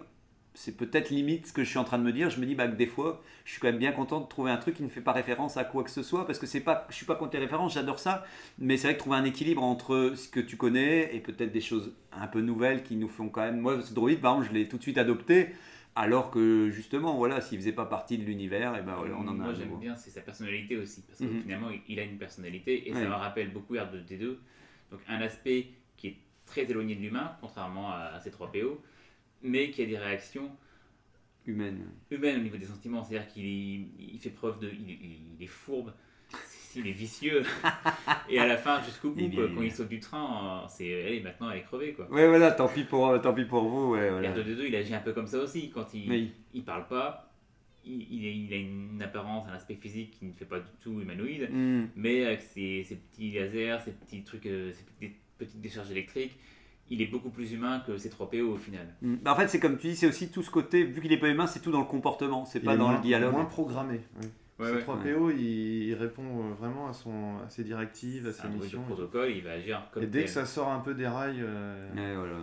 c'est 0.54 0.76
peut-être 0.76 1.10
limite 1.10 1.46
ce 1.48 1.52
que 1.52 1.64
je 1.64 1.68
suis 1.68 1.78
en 1.78 1.84
train 1.84 1.98
de 1.98 2.02
me 2.04 2.12
dire. 2.12 2.30
Je 2.30 2.40
me 2.40 2.46
dis 2.46 2.54
bah, 2.54 2.66
que 2.68 2.76
des 2.76 2.86
fois, 2.86 3.22
je 3.44 3.52
suis 3.52 3.60
quand 3.60 3.68
même 3.68 3.78
bien 3.78 3.92
content 3.92 4.20
de 4.20 4.26
trouver 4.26 4.50
un 4.50 4.56
truc 4.56 4.76
qui 4.76 4.82
ne 4.82 4.88
fait 4.88 5.02
pas 5.02 5.12
référence 5.12 5.56
à 5.58 5.64
quoi 5.64 5.84
que 5.84 5.90
ce 5.90 6.02
soit, 6.02 6.26
parce 6.26 6.38
que 6.38 6.46
c'est 6.46 6.60
pas, 6.60 6.86
je 6.90 6.94
suis 6.94 7.04
pas 7.06 7.14
contre 7.16 7.34
les 7.34 7.40
références, 7.40 7.74
j'adore 7.74 7.98
ça. 7.98 8.24
Mais 8.58 8.76
c'est 8.78 8.88
vrai 8.88 8.94
que 8.94 9.00
trouver 9.00 9.16
un 9.18 9.24
équilibre 9.24 9.62
entre 9.62 10.14
ce 10.16 10.28
que 10.28 10.40
tu 10.40 10.56
connais 10.56 11.14
et 11.14 11.20
peut-être 11.20 11.52
des 11.52 11.60
choses 11.60 11.92
un 12.12 12.26
peu 12.28 12.40
nouvelles 12.40 12.82
qui 12.82 12.96
nous 12.96 13.08
font 13.08 13.28
quand 13.28 13.42
même. 13.42 13.60
Moi, 13.60 13.82
ce 13.82 13.92
droïde, 13.92 14.20
par 14.20 14.32
exemple, 14.36 14.48
je 14.54 14.58
l'ai 14.58 14.68
tout 14.68 14.78
de 14.78 14.82
suite 14.82 14.98
adopté. 14.98 15.50
Alors 15.98 16.30
que 16.30 16.68
justement, 16.70 17.14
voilà, 17.16 17.40
s'il 17.40 17.58
faisait 17.58 17.72
pas 17.72 17.86
partie 17.86 18.18
de 18.18 18.24
l'univers, 18.24 18.76
et 18.76 18.82
ben 18.82 18.96
voilà, 18.96 19.14
on 19.16 19.22
en 19.22 19.28
a 19.40 19.44
Moi 19.44 19.54
j'aime 19.54 19.78
bien, 19.78 19.96
c'est 19.96 20.10
sa 20.10 20.20
personnalité 20.20 20.76
aussi, 20.76 21.00
parce 21.02 21.18
que 21.20 21.24
Mhm. 21.24 21.40
finalement 21.42 21.70
il- 21.88 21.98
a 21.98 22.02
une 22.02 22.18
personnalité 22.18 22.86
et 22.86 22.92
Ouais. 22.92 23.02
ça 23.02 23.08
me 23.08 23.14
rappelle 23.14 23.50
beaucoup 23.50 23.74
R2D2. 23.76 24.38
Donc 24.90 25.00
un 25.08 25.20
aspect 25.22 25.68
qui 25.96 26.08
est 26.08 26.16
très 26.44 26.70
éloigné 26.70 26.94
de 26.96 27.00
l'humain, 27.00 27.34
contrairement 27.40 27.92
à 27.92 28.18
C3PO, 28.20 28.78
mais 29.42 29.70
qui 29.70 29.82
a 29.82 29.86
des 29.86 29.96
réactions 29.96 30.50
Humaine. 31.46 31.86
humaines 32.10 32.40
au 32.40 32.42
niveau 32.42 32.58
des 32.58 32.66
sentiments. 32.66 33.02
C'est-à-dire 33.02 33.28
qu'il 33.32 33.88
il 33.98 34.18
fait 34.20 34.30
preuve 34.30 34.58
de. 34.58 34.68
Il 34.70 35.36
est 35.42 35.46
fourbe, 35.46 35.94
il 36.76 36.86
est 36.88 36.92
vicieux. 36.92 37.42
et 38.28 38.38
à 38.38 38.46
la 38.46 38.56
fin, 38.56 38.82
jusqu'au 38.82 39.10
bout, 39.10 39.30
quoi, 39.30 39.44
quand 39.54 39.62
il 39.62 39.72
saute 39.72 39.88
du 39.88 40.00
train, 40.00 40.62
euh, 40.64 40.66
c'est 40.68 41.04
allez, 41.04 41.20
maintenant 41.20 41.50
elle 41.50 41.58
est 41.58 41.62
crevée. 41.62 41.92
Quoi. 41.92 42.10
Ouais, 42.10 42.26
voilà, 42.28 42.52
tant 42.52 42.68
pis 42.68 42.84
pour, 42.84 43.08
euh, 43.08 43.18
tant 43.18 43.34
pis 43.34 43.44
pour 43.44 43.64
vous. 43.64 43.92
Ouais, 43.92 44.10
voilà. 44.10 44.34
R2D2, 44.34 44.64
il 44.68 44.76
agit 44.76 44.94
un 44.94 45.00
peu 45.00 45.12
comme 45.12 45.26
ça 45.26 45.38
aussi. 45.38 45.70
Quand 45.70 45.92
il, 45.94 46.10
Oui. 46.10 46.32
il 46.54 46.64
parle 46.64 46.86
pas, 46.88 47.26
il, 47.86 48.52
a 48.52 48.56
une 48.56 49.02
apparence, 49.02 49.48
un 49.48 49.54
aspect 49.54 49.76
physique 49.76 50.12
qui 50.18 50.26
ne 50.26 50.32
fait 50.32 50.44
pas 50.44 50.60
du 50.60 50.70
tout 50.80 51.00
humanoïde. 51.00 51.48
Hmm. 51.50 51.86
Mais 51.96 52.24
avec 52.24 52.42
ses, 52.42 52.84
ses 52.84 52.96
petits 52.96 53.32
lasers, 53.32 53.78
ses 53.84 53.92
petits 53.92 54.22
trucs, 54.22 54.46
euh, 54.46 54.72
ses 54.72 54.84
petites, 55.38 55.60
décharges 55.60 55.90
électriques, 55.90 56.36
il 56.88 57.02
est 57.02 57.06
beaucoup 57.06 57.30
plus 57.30 57.52
humain 57.52 57.82
que 57.86 57.98
ses 57.98 58.08
3PO 58.08 58.42
au 58.42 58.56
final. 58.56 58.94
Hmm. 59.02 59.16
Bah, 59.22 59.32
en 59.32 59.36
fait, 59.36 59.48
c'est 59.48 59.60
comme 59.60 59.78
tu 59.78 59.88
dis, 59.88 59.96
c'est 59.96 60.06
aussi 60.06 60.30
tout 60.30 60.42
ce 60.42 60.50
côté, 60.50 60.84
vu 60.84 61.00
qu'il 61.00 61.12
est 61.12 61.18
pas 61.18 61.28
humain, 61.28 61.46
c'est 61.46 61.60
tout 61.60 61.70
dans 61.70 61.80
le 61.80 61.86
comportement, 61.86 62.44
c'est 62.44 62.60
pas 62.60 62.76
dans 62.76 62.88
moins, 62.88 62.96
le 62.96 63.02
dialogue. 63.02 63.32
moins 63.32 63.44
programmé. 63.44 64.00
oui. 64.20 64.28
Ouais, 64.58 64.68
Ce 64.70 64.74
ouais. 64.74 64.82
3PO, 64.82 65.32
il, 65.36 65.88
il 65.88 65.94
répond 65.94 66.22
euh, 66.22 66.54
vraiment 66.58 66.88
à, 66.88 66.92
son, 66.94 67.38
à 67.46 67.50
ses 67.50 67.62
directives, 67.64 68.26
à 68.28 68.32
ses 68.32 68.48
de 68.48 68.54
missions. 68.54 68.82
protocole, 68.82 69.30
il 69.30 69.42
va 69.42 69.52
agir 69.52 69.82
comme 69.92 70.02
Et 70.02 70.06
dès 70.06 70.24
que 70.24 70.30
ça 70.30 70.46
sort 70.46 70.68
un 70.70 70.80
peu 70.80 70.94
des 70.94 71.06
rails, 71.06 71.42
euh, 71.42 71.88
Ouais, 71.94 72.14
voilà. 72.16 72.36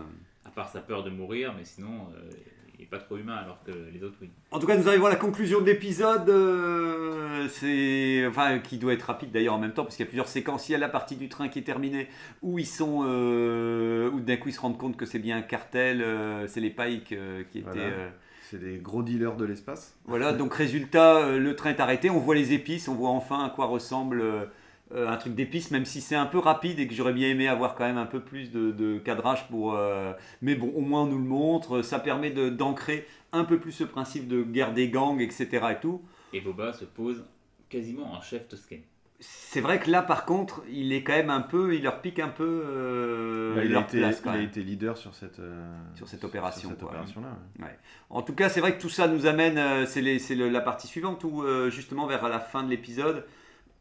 À 0.45 0.49
part 0.52 0.69
sa 0.69 0.82
peur 0.82 1.04
de 1.04 1.10
mourir, 1.10 1.54
mais 1.58 1.63
sinon, 1.63 2.10
euh, 2.15 2.30
il 2.76 2.82
n'est 2.82 2.86
pas 2.86 2.99
trop 2.99 3.17
humain 3.17 3.38
alors 3.38 3.63
que 3.63 3.71
les 3.91 4.04
autres, 4.04 4.17
oui. 4.21 4.30
En 4.52 4.60
tout 4.60 4.67
cas, 4.67 4.78
nous 4.78 4.88
arrivons 4.88 5.06
à 5.08 5.10
la 5.10 5.15
conclusion 5.15 5.60
de 5.62 5.65
l'épisode. 5.65 6.30
euh, 6.30 7.47
c'est, 7.49 8.25
enfin, 8.27 8.60
qui 8.60 8.77
doit 8.77 8.94
être 8.94 9.04
rapide 9.04 9.31
d'ailleurs 9.31 9.56
en 9.56 9.60
même 9.60 9.73
temps, 9.73 9.83
parce 9.83 9.96
qu'il 9.96 10.04
y 10.06 10.08
a 10.08 10.10
plusieurs 10.10 10.27
séquences. 10.27 10.69
Il 10.69 10.73
y 10.73 10.75
a 10.75 10.77
la 10.77 10.90
partie 10.90 11.15
du 11.15 11.29
train 11.29 11.48
qui 11.50 11.60
est 11.60 11.63
terminée, 11.63 12.08
où 12.44 12.60
ils 12.60 12.65
sont, 12.67 13.04
euh, 13.08 14.12
où 14.12 14.19
d'un 14.19 14.38
coup 14.38 14.50
ils 14.50 14.54
se 14.54 14.60
rendent 14.62 14.77
compte 14.77 14.98
que 14.98 15.06
c'est 15.06 15.19
bien 15.19 15.38
un 15.38 15.42
cartel. 15.42 16.02
euh, 16.02 16.46
c'est 16.48 16.60
les 16.62 16.69
Pikes 16.69 17.13
euh, 17.13 17.44
qui 17.52 17.60
étaient. 17.60 17.69
Voilà. 17.69 18.12
C'est 18.54 18.60
des 18.63 18.77
gros 18.77 19.01
dealers 19.01 19.35
de 19.35 19.45
l'espace. 19.45 19.97
Voilà, 20.06 20.31
donc 20.31 20.54
résultat, 20.54 21.17
euh, 21.17 21.39
le 21.39 21.56
train 21.56 21.71
est 21.71 21.79
arrêté, 21.79 22.10
on 22.12 22.19
voit 22.19 22.35
les 22.35 22.54
épices, 22.54 22.87
on 22.87 22.93
voit 22.93 23.10
enfin 23.10 23.43
à 23.45 23.49
quoi 23.49 23.65
ressemble 23.65 24.21
euh, 24.21 24.45
euh, 24.93 25.10
un 25.10 25.17
truc 25.17 25.33
d'épices, 25.33 25.71
même 25.71 25.85
si 25.85 26.01
c'est 26.01 26.15
un 26.15 26.27
peu 26.27 26.37
rapide 26.37 26.79
et 26.79 26.87
que 26.87 26.93
j'aurais 26.93 27.13
bien 27.13 27.29
aimé 27.29 27.47
avoir 27.47 27.73
quand 27.73 27.85
même 27.85 27.97
un 27.97 28.06
peu 28.06 28.19
plus 28.19 28.51
de, 28.51 28.71
de 28.71 28.99
cadrage 28.99 29.47
pour... 29.47 29.73
euh, 29.73 30.13
mais 30.43 30.54
bon, 30.54 30.71
au 30.75 30.81
moins 30.81 31.01
on 31.04 31.08
nous 31.08 31.17
le 31.17 31.23
montre, 31.23 31.81
ça 31.81 31.97
permet 31.97 32.29
de- 32.29 32.49
d'ancrer 32.49 33.08
un 33.31 33.43
peu 33.43 33.60
plus 33.60 33.71
ce 33.71 33.83
principe 33.83 34.27
de 34.27 34.43
guerre 34.43 34.73
des 34.75 34.89
gangs, 34.89 35.19
etc. 35.19 35.47
et 35.71 35.79
tout. 35.81 36.01
et 36.31 36.41
Boba 36.41 36.73
se 36.73 36.85
pose 36.85 37.23
quasiment 37.69 38.13
en 38.13 38.21
chef 38.21 38.47
toscan. 38.47 38.77
C'est 39.26 39.62
vrai 39.62 39.80
que 39.80 39.90
là, 39.90 40.02
par 40.02 40.26
contre, 40.26 40.63
il 40.69 40.92
est 40.92 41.02
quand 41.04 41.13
même 41.13 41.30
un 41.30 41.40
peu, 41.42 41.76
il 41.76 41.84
leur 41.84 42.02
pique 42.02 42.19
un 42.19 42.28
peu 42.28 42.63
euh, 42.65 43.56
Bah, 43.56 43.63
il, 43.63 43.76
a 43.76 43.82
été, 43.82 44.00
place, 44.00 44.19
quand 44.21 44.32
il 44.32 44.36
a 44.36 44.38
même. 44.40 44.48
été 44.48 44.63
leader 44.63 44.98
sur 44.98 45.13
cette, 45.13 45.40
euh, 45.40 45.63
Sur 45.96 46.08
cette 46.08 46.24
opération, 46.24 46.69
cette 46.69 46.80
quoi. 46.80 46.90
opération-là. 46.90 47.30
ouais. 47.60 47.65
Ouais. 47.65 47.78
En 48.10 48.21
tout 48.24 48.34
cas, 48.34 48.50
c'est 48.50 48.60
vrai 48.60 48.76
que 48.76 48.82
tout 48.82 48.90
ça 48.90 49.08
nous 49.08 49.26
amène, 49.26 49.58
euh, 49.58 49.86
c'est 49.86 50.19
c'est 50.19 50.36
la 50.36 50.62
partie 50.62 50.88
suivante, 50.88 51.24
où 51.24 51.44
euh, 51.44 51.69
justement 51.69 52.06
vers 52.08 52.28
la 52.28 52.40
fin 52.40 52.63
de 52.63 52.69
l'épisode, 52.69 53.26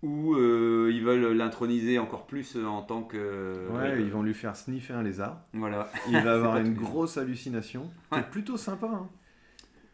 où 0.02 0.36
ils 0.36 1.02
veulent 1.02 1.32
l'introniser 1.36 1.98
encore 1.98 2.26
plus 2.26 2.56
en 2.56 2.82
tant 2.82 3.02
que... 3.02 3.68
Ouais, 3.70 4.00
ils 4.00 4.10
vont 4.10 4.22
lui 4.22 4.34
faire 4.34 4.56
sniffer 4.56 4.94
un 4.94 5.02
lézard. 5.02 5.38
Voilà. 5.54 5.88
Il 6.08 6.18
va 6.20 6.34
avoir 6.34 6.56
une 6.58 6.74
grosse 6.74 7.16
hallucination. 7.18 7.88
qui 8.10 8.18
est 8.18 8.22
Ouais. 8.22 8.26
plutôt 8.30 8.56
sympa. 8.56 8.88
hein. 8.92 9.08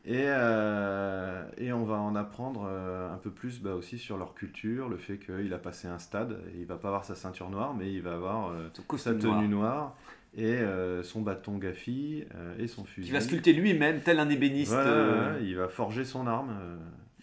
Et, 0.09 0.25
euh, 0.25 1.43
et 1.59 1.71
on 1.71 1.85
va 1.85 1.97
en 1.97 2.17
apprendre 2.17 2.67
euh, 2.67 3.13
un 3.13 3.19
peu 3.19 3.31
plus 3.31 3.61
bah, 3.61 3.75
aussi 3.75 3.99
sur 3.99 4.17
leur 4.17 4.33
culture, 4.33 4.89
le 4.89 4.97
fait 4.97 5.19
qu'il 5.19 5.53
a 5.53 5.59
passé 5.59 5.87
un 5.87 5.99
stade, 5.99 6.41
il 6.59 6.65
va 6.65 6.77
pas 6.77 6.89
avoir 6.89 7.05
sa 7.05 7.15
ceinture 7.15 7.51
noire, 7.51 7.75
mais 7.79 7.93
il 7.93 8.01
va 8.01 8.15
avoir 8.15 8.49
euh, 8.49 8.71
sa 8.97 9.13
tenue 9.13 9.49
noir. 9.49 9.49
noire 9.49 9.97
et 10.37 10.59
son 11.03 11.21
bâton 11.21 11.59
Gaffi 11.59 12.25
et 12.59 12.69
son 12.69 12.85
fusil. 12.85 13.09
Qui 13.09 13.13
va 13.13 13.21
sculpter 13.21 13.53
lui-même, 13.53 14.01
tel 14.01 14.21
un 14.21 14.29
ébéniste. 14.29 14.73
Voilà, 14.73 15.39
il 15.41 15.57
va 15.57 15.69
forger 15.69 16.05
son 16.05 16.27
arme. 16.27 16.57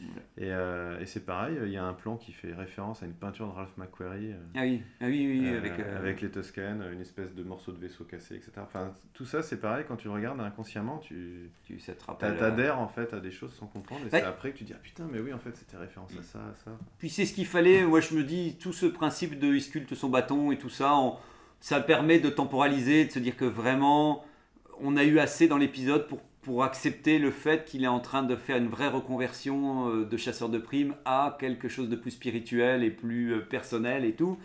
Euh, 0.05 0.41
et 0.43 0.51
euh, 0.51 0.99
et 0.99 1.05
c'est 1.05 1.25
pareil, 1.25 1.57
il 1.63 1.71
y 1.71 1.77
a 1.77 1.83
un 1.85 1.93
plan 1.93 2.17
qui 2.17 2.31
fait 2.31 2.53
référence 2.53 3.03
à 3.03 3.05
une 3.05 3.13
peinture 3.13 3.47
de 3.47 3.53
Ralph 3.53 3.75
McQuarrie. 3.77 4.31
euh, 4.33 4.37
Ah 4.55 4.61
oui, 4.61 4.81
ah 5.01 5.05
oui, 5.07 5.27
oui, 5.27 5.47
euh, 5.47 5.57
avec... 5.57 5.79
avec 5.79 6.21
les 6.21 6.29
Toscanes, 6.31 6.83
une 6.93 7.01
espèce 7.01 7.33
de 7.33 7.43
morceau 7.43 7.71
de 7.71 7.77
vaisseau 7.79 8.03
cassé, 8.03 8.35
etc. 8.35 8.51
Enfin, 8.61 8.93
tout 9.13 9.25
ça, 9.25 9.41
c'est 9.43 9.59
pareil, 9.59 9.85
quand 9.87 9.95
tu 9.95 10.07
le 10.07 10.13
regardes 10.13 10.39
inconsciemment, 10.41 10.97
tu 10.99 11.49
tu, 11.63 11.79
ça 11.79 11.93
te 11.93 11.99
t'a- 11.99 12.11
rappelle... 12.11 12.33
euh, 12.33 12.39
t'adhères 12.39 12.79
en 12.79 12.87
fait 12.87 13.13
à 13.13 13.19
des 13.19 13.31
choses 13.31 13.53
sans 13.53 13.67
comprendre, 13.67 14.01
et 14.01 14.05
Ouais. 14.13 14.19
c'est 14.19 14.25
après 14.25 14.51
que 14.51 14.57
tu 14.57 14.63
dis, 14.63 14.73
ah 14.75 14.79
putain, 14.81 15.07
mais 15.11 15.19
oui, 15.19 15.33
en 15.33 15.39
fait, 15.39 15.55
c'était 15.55 15.77
référence 15.77 16.11
à 16.19 16.23
ça, 16.23 16.39
à 16.39 16.55
ça. 16.63 16.71
Puis 16.97 17.09
c'est 17.09 17.25
ce 17.25 17.33
qu'il 17.33 17.45
fallait, 17.45 17.85
moi 17.85 17.99
je 18.01 18.13
me 18.15 18.23
dis, 18.23 18.57
tout 18.59 18.73
ce 18.73 18.85
principe 18.85 19.39
de 19.39 19.53
il 19.53 19.61
sculpte 19.61 19.93
son 19.95 20.09
bâton 20.09 20.51
et 20.51 20.57
tout 20.57 20.69
ça, 20.69 20.95
on- 20.95 21.17
ça 21.59 21.79
permet 21.79 22.19
de 22.19 22.29
temporaliser, 22.29 23.05
de 23.05 23.11
se 23.11 23.17
dire 23.19 23.35
que 23.37 23.45
vraiment, 23.45 24.23
on 24.81 24.97
a 24.97 25.03
eu 25.03 25.19
assez 25.19 25.47
dans 25.47 25.57
l'épisode 25.57 26.07
pour, 26.07 26.19
pour 26.45 26.63
accepter 26.63 27.17
le 27.17 27.31
fait 27.31 27.65
qu'il 27.65 27.83
est 27.83 27.87
en 27.87 27.99
train 27.99 28.21
de 28.21 28.35
faire 28.35 28.57
une 28.57 28.67
vraie 28.67 28.87
reconversion 28.87 29.89
euh, 29.89 30.05
de 30.05 30.15
chasseur 30.15 30.47
de 30.47 30.59
primes 30.59 30.93
à 31.03 31.35
quelque 31.39 31.67
chose 31.67 31.89
de 31.89 31.95
plus 31.95 32.11
spirituel 32.11 32.83
et 32.83 32.91
plus 32.91 33.33
euh, 33.33 33.39
personnel 33.39 34.05
et 34.05 34.13
tout. 34.13 34.37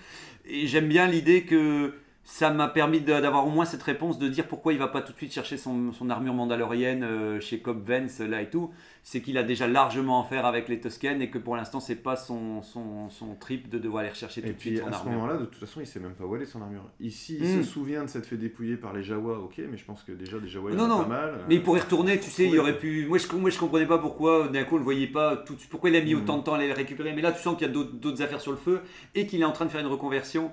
Et 0.47 0.67
j'aime 0.67 0.89
bien 0.89 1.07
l'idée 1.07 1.43
que 1.43 1.93
ça 2.33 2.51
m'a 2.51 2.69
permis 2.69 3.01
d'avoir 3.01 3.45
au 3.45 3.51
moins 3.51 3.65
cette 3.65 3.83
réponse 3.83 4.17
de 4.21 4.29
dire 4.29 4.47
pourquoi 4.47 4.73
il 4.73 4.79
va 4.79 4.87
pas 4.87 5.03
tout 5.03 5.11
de 5.13 5.17
suite 5.17 5.33
chercher 5.33 5.57
son, 5.57 5.93
son 5.93 6.09
armure 6.11 6.33
mandalorienne 6.33 7.03
euh, 7.03 7.41
chez 7.41 7.59
Cobb 7.59 7.83
Vance 7.85 8.21
là 8.21 8.41
et 8.41 8.49
tout. 8.49 8.71
C'est 9.03 9.21
qu'il 9.21 9.37
a 9.37 9.43
déjà 9.43 9.67
largement 9.67 10.23
à 10.23 10.25
faire 10.29 10.47
avec 10.47 10.69
les 10.69 10.79
Toscanes 10.79 11.21
et 11.23 11.29
que 11.29 11.39
pour 11.39 11.57
l'instant 11.57 11.81
c'est 11.81 11.97
pas 11.97 12.15
son, 12.15 12.63
son, 12.63 13.11
son 13.11 13.35
trip 13.35 13.69
de 13.69 13.79
devoir 13.79 14.03
aller 14.03 14.11
rechercher 14.11 14.43
tout 14.43 14.47
Et 14.49 14.53
de 14.53 14.61
suite 14.61 14.75
puis 14.75 14.83
son 14.83 14.87
à 14.87 14.93
ce 14.93 15.05
moment-là, 15.07 15.39
de 15.39 15.45
toute 15.47 15.57
façon, 15.57 15.81
il 15.81 15.87
sait 15.89 15.99
même 15.99 16.13
pas 16.15 16.25
où 16.25 16.37
elle 16.37 16.43
est 16.43 16.47
son 16.47 16.63
armure. 16.63 16.85
Ici, 17.01 17.39
il 17.41 17.47
Mm. 17.49 17.63
se 17.65 17.69
souvient 17.69 18.05
de 18.05 18.09
s'être 18.09 18.27
fait 18.27 18.37
dépouiller 18.37 18.77
par 18.77 18.93
les 18.93 19.03
Jawa, 19.03 19.39
ok, 19.41 19.55
mais 19.69 19.77
je 19.77 19.85
pense 19.85 20.05
que 20.05 20.13
déjà, 20.13 20.39
des 20.39 20.47
Jawa, 20.49 20.71
il 20.71 20.77
Non, 20.77 20.85
en 20.85 20.89
non, 20.89 20.99
pas 21.03 21.09
mal. 21.09 21.41
Mais 21.49 21.57
il 21.57 21.61
euh, 21.61 21.65
pourrait 21.65 21.81
retourner, 21.81 22.21
tu 22.21 22.31
sais, 22.31 22.47
il 22.47 22.57
aurait 22.61 22.79
pu. 22.79 23.07
Moi 23.09 23.19
je, 23.19 23.27
moi, 23.37 23.51
je 23.51 23.59
comprenais 23.59 23.87
pas 23.87 23.99
pourquoi 23.99 24.47
d'un 24.49 24.63
coup 24.65 24.77
on 24.77 24.79
le 24.79 24.85
voyait 24.85 25.09
pas 25.09 25.37
tout 25.37 25.55
de 25.55 25.59
suite. 25.59 25.71
Pourquoi 25.71 25.91
il 25.91 25.97
a 25.97 26.01
mis 26.01 26.15
Mm. 26.15 26.19
autant 26.19 26.39
de 26.39 26.45
temps 26.45 26.53
à 26.55 26.59
aller 26.59 26.69
le 26.69 26.75
récupérer? 26.75 27.13
Mais 27.13 27.23
là 27.23 27.33
tu 27.33 27.43
sens 27.43 27.57
qu'il 27.57 27.67
y 27.67 27.71
a 27.71 27.73
d'autres 27.73 28.23
affaires 28.23 28.41
sur 28.41 28.53
le 28.53 28.59
feu 28.59 28.83
et 29.17 29.27
qu'il 29.27 29.41
est 29.41 29.45
en 29.45 29.53
train 29.53 29.65
de 29.65 29.71
faire 29.71 29.81
une 29.81 29.87
reconversion 29.89 30.45
euh, 30.47 30.51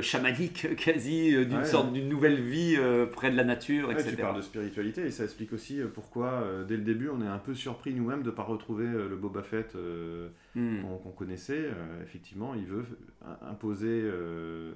chamanique 0.00 0.76
quasi 0.76 1.34
euh, 1.34 1.44
d'une 1.44 1.58
Ouais, 1.58 1.64
sorte 1.64 1.86
ouais. 1.86 1.92
d'une 1.94 2.08
nouvelle 2.08 2.40
vie 2.40 2.76
euh, 2.78 3.06
près 3.06 3.30
de 3.30 3.36
la 3.36 3.44
nature, 3.44 3.90
etc. 3.90 4.10
tu 4.10 4.16
parles 4.16 4.36
de 4.36 4.42
spiritualité 4.42 5.02
et 5.02 5.10
ça 5.10 5.24
explique 5.24 5.52
aussi 5.52 5.80
euh, 5.80 5.88
pourquoi, 5.92 6.28
euh, 6.28 6.64
dès 6.64 6.76
le 6.76 6.82
début, 6.82 7.08
on 7.08 7.20
est 7.20 7.26
un 7.26 7.38
peu 7.38 7.54
surpris 7.54 7.92
nous-mêmes 7.92 8.22
de 8.22 8.30
ne 8.30 8.34
pas 8.34 8.44
retrouver 8.44 8.86
euh, 8.86 9.08
le 9.08 9.16
Boba 9.16 9.42
Fett 9.42 9.74
euh, 9.74 10.28
Mm. 10.54 10.82
qu'on 11.02 11.10
connaissait. 11.10 11.64
Euh, 11.64 12.02
effectivement, 12.02 12.54
il 12.54 12.66
veut 12.66 12.84
euh, 13.24 13.34
imposer, 13.50 14.02
euh, 14.04 14.72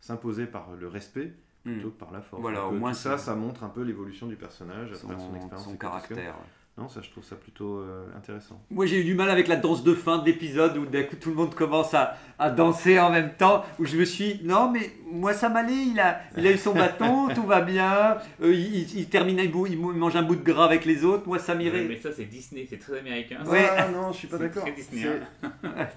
s'imposer 0.00 0.46
par 0.46 0.68
le 0.78 0.88
respect 0.88 1.32
Mm. 1.64 1.72
plutôt 1.72 1.90
que 1.90 1.98
par 1.98 2.12
la 2.12 2.20
force. 2.20 2.40
Voilà, 2.40 2.60
Donc, 2.60 2.72
au 2.72 2.74
euh, 2.76 2.78
moins, 2.78 2.92
ça, 2.94 3.18
ça 3.18 3.34
montre 3.34 3.64
un 3.64 3.68
peu 3.68 3.82
l'évolution 3.82 4.28
du 4.28 4.36
personnage 4.36 4.92
à 4.92 4.94
Son, 4.94 5.08
travers 5.08 5.26
son 5.26 5.34
expérience. 5.34 5.64
son 5.64 5.76
caractère. 5.76 6.36
Non, 6.78 6.88
ça, 6.88 7.00
je 7.02 7.10
trouve 7.10 7.24
ça 7.24 7.34
plutôt 7.34 7.78
euh, 7.78 8.06
intéressant. 8.16 8.60
Moi 8.70 8.86
j'ai 8.86 9.00
eu 9.00 9.04
du 9.04 9.14
mal 9.14 9.28
avec 9.30 9.48
la 9.48 9.56
danse 9.56 9.82
de 9.82 9.94
fin 9.94 10.18
de 10.18 10.24
l'épisode 10.26 10.76
où 10.76 10.86
d'un 10.86 11.02
coup 11.02 11.16
tout 11.16 11.30
le 11.30 11.34
monde 11.34 11.54
commence 11.54 11.92
à, 11.94 12.16
à 12.38 12.50
danser 12.50 13.00
en 13.00 13.10
même 13.10 13.34
temps, 13.34 13.64
où 13.80 13.84
je 13.84 13.96
me 13.96 14.04
suis 14.04 14.40
non 14.44 14.70
mais 14.70 14.92
moi 15.10 15.32
ça 15.32 15.48
m'allait, 15.48 15.86
il 15.86 15.98
a, 15.98 16.20
il 16.36 16.46
a 16.46 16.52
eu 16.52 16.56
son 16.58 16.74
bâton, 16.74 17.28
tout 17.34 17.42
va 17.44 17.62
bien, 17.62 18.18
Euh, 18.42 18.54
il, 18.54 18.76
il- 18.76 18.98
il 19.00 19.08
termine, 19.08 19.40
un 19.40 19.46
bout- 19.46 19.66
il 19.66 19.76
mange 19.78 20.14
un 20.16 20.22
bout 20.22 20.36
de 20.36 20.44
gras 20.44 20.66
avec 20.66 20.84
les 20.84 21.04
autres, 21.04 21.26
moi 21.26 21.38
ça 21.40 21.54
m'irait. 21.56 21.84
Mais 21.84 21.96
ça, 21.96 22.10
c'est 22.12 22.26
Disney, 22.26 22.66
c'est 22.70 22.78
très 22.78 22.98
américain. 23.00 23.40
ça. 23.44 23.50
Ouais. 23.50 23.66
Ah 23.76 23.88
non, 23.88 24.12
je 24.12 24.18
suis 24.18 24.28
pas 24.28 24.36
C'est 24.38 24.44
d'accord. 24.44 24.62
très 24.62 24.72
Disney, 24.72 25.02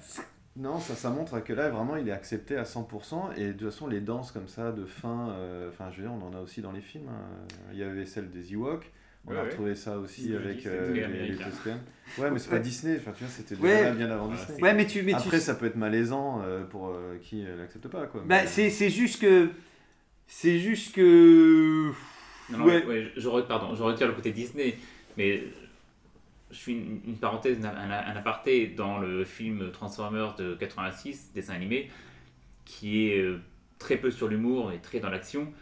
C'est- 0.01 0.23
Non, 0.57 0.79
ça, 0.79 0.95
ça 0.95 1.09
montre 1.09 1.39
que 1.43 1.53
là, 1.53 1.69
vraiment, 1.69 1.95
il 1.95 2.09
est 2.09 2.11
accepté 2.11 2.57
à 2.57 2.63
100%. 2.63 3.33
Et 3.37 3.47
de 3.47 3.51
toute 3.53 3.69
façon, 3.71 3.87
les 3.87 4.01
danses 4.01 4.31
comme 4.31 4.47
ça, 4.49 4.71
de 4.73 4.85
fin, 4.85 5.29
euh, 5.29 5.69
enfin, 5.69 5.89
je 5.91 6.01
veux 6.01 6.07
dire, 6.09 6.11
on 6.13 6.27
en 6.27 6.37
a 6.37 6.41
aussi 6.41 6.61
dans 6.61 6.73
les 6.73 6.81
films. 6.81 7.07
hein. 7.09 7.45
Il 7.71 7.79
y 7.79 7.83
avait 7.83 8.05
celle 8.05 8.29
des 8.31 8.51
Ewoks. 8.53 8.91
On 9.27 9.31
Ouais, 9.31 9.37
a 9.37 9.43
ouais. 9.43 9.49
retrouvé 9.49 9.75
ça 9.75 9.97
aussi 9.99 10.35
avec 10.35 10.65
euh, 10.65 10.91
les, 10.93 11.05
les. 11.29 11.35
Ouais, 12.17 12.31
mais 12.31 12.39
c'est 12.39 12.49
pas 12.49 12.59
Disney. 12.59 12.97
Enfin, 12.99 13.11
tu 13.15 13.23
vois, 13.23 13.31
c'était 13.31 13.55
Ouais. 13.55 13.93
bien 13.93 14.09
avant 14.09 14.29
Ah, 14.31 14.35
Disney. 14.35 14.61
Ouais 14.61 14.73
mais 14.73 14.85
tu, 14.87 15.03
mais 15.03 15.11
tu- 15.11 15.17
Après, 15.19 15.39
ça 15.39 15.53
peut 15.55 15.67
être 15.67 15.75
malaisant 15.75 16.41
euh, 16.43 16.63
pour 16.65 16.87
euh, 16.89 17.17
qui 17.21 17.45
euh, 17.45 17.55
l'accepte 17.55 17.87
pas, 17.87 18.07
quoi. 18.07 18.21
bah, 18.21 18.41
Mais- 18.41 18.47
c'est, 18.47 18.69
c'est 18.71 18.89
juste 18.89 19.21
que 19.21 19.49
c'est 20.27 20.57
juste 20.59 20.95
que 20.95 21.91
Non, 22.51 22.57
non, 22.59 22.65
Ouais. 22.65 22.83
ouais, 22.85 23.11
je, 23.15 23.29
pardon, 23.41 23.75
je 23.75 23.83
retire 23.83 24.07
le 24.07 24.13
côté 24.13 24.31
Disney, 24.31 24.75
mais 25.17 25.43
je 26.49 26.57
fais 26.57 26.71
une, 26.71 26.99
une 27.05 27.17
parenthèse, 27.17 27.63
un, 27.63 27.69
un- 27.69 27.91
un 27.91 28.15
aparté 28.15 28.67
dans 28.67 28.97
le 28.99 29.23
film 29.23 29.71
Transformers 29.71 30.35
de 30.35 30.55
86, 30.55 31.31
dessin 31.33 31.53
animé, 31.53 31.89
qui 32.65 33.07
est 33.09 33.19
euh, 33.21 33.39
très 33.79 33.97
peu 33.97 34.09
sur 34.11 34.27
l'humour 34.27 34.71
et 34.71 34.79
très 34.79 34.99
dans 34.99 35.09
l'action. 35.09 35.53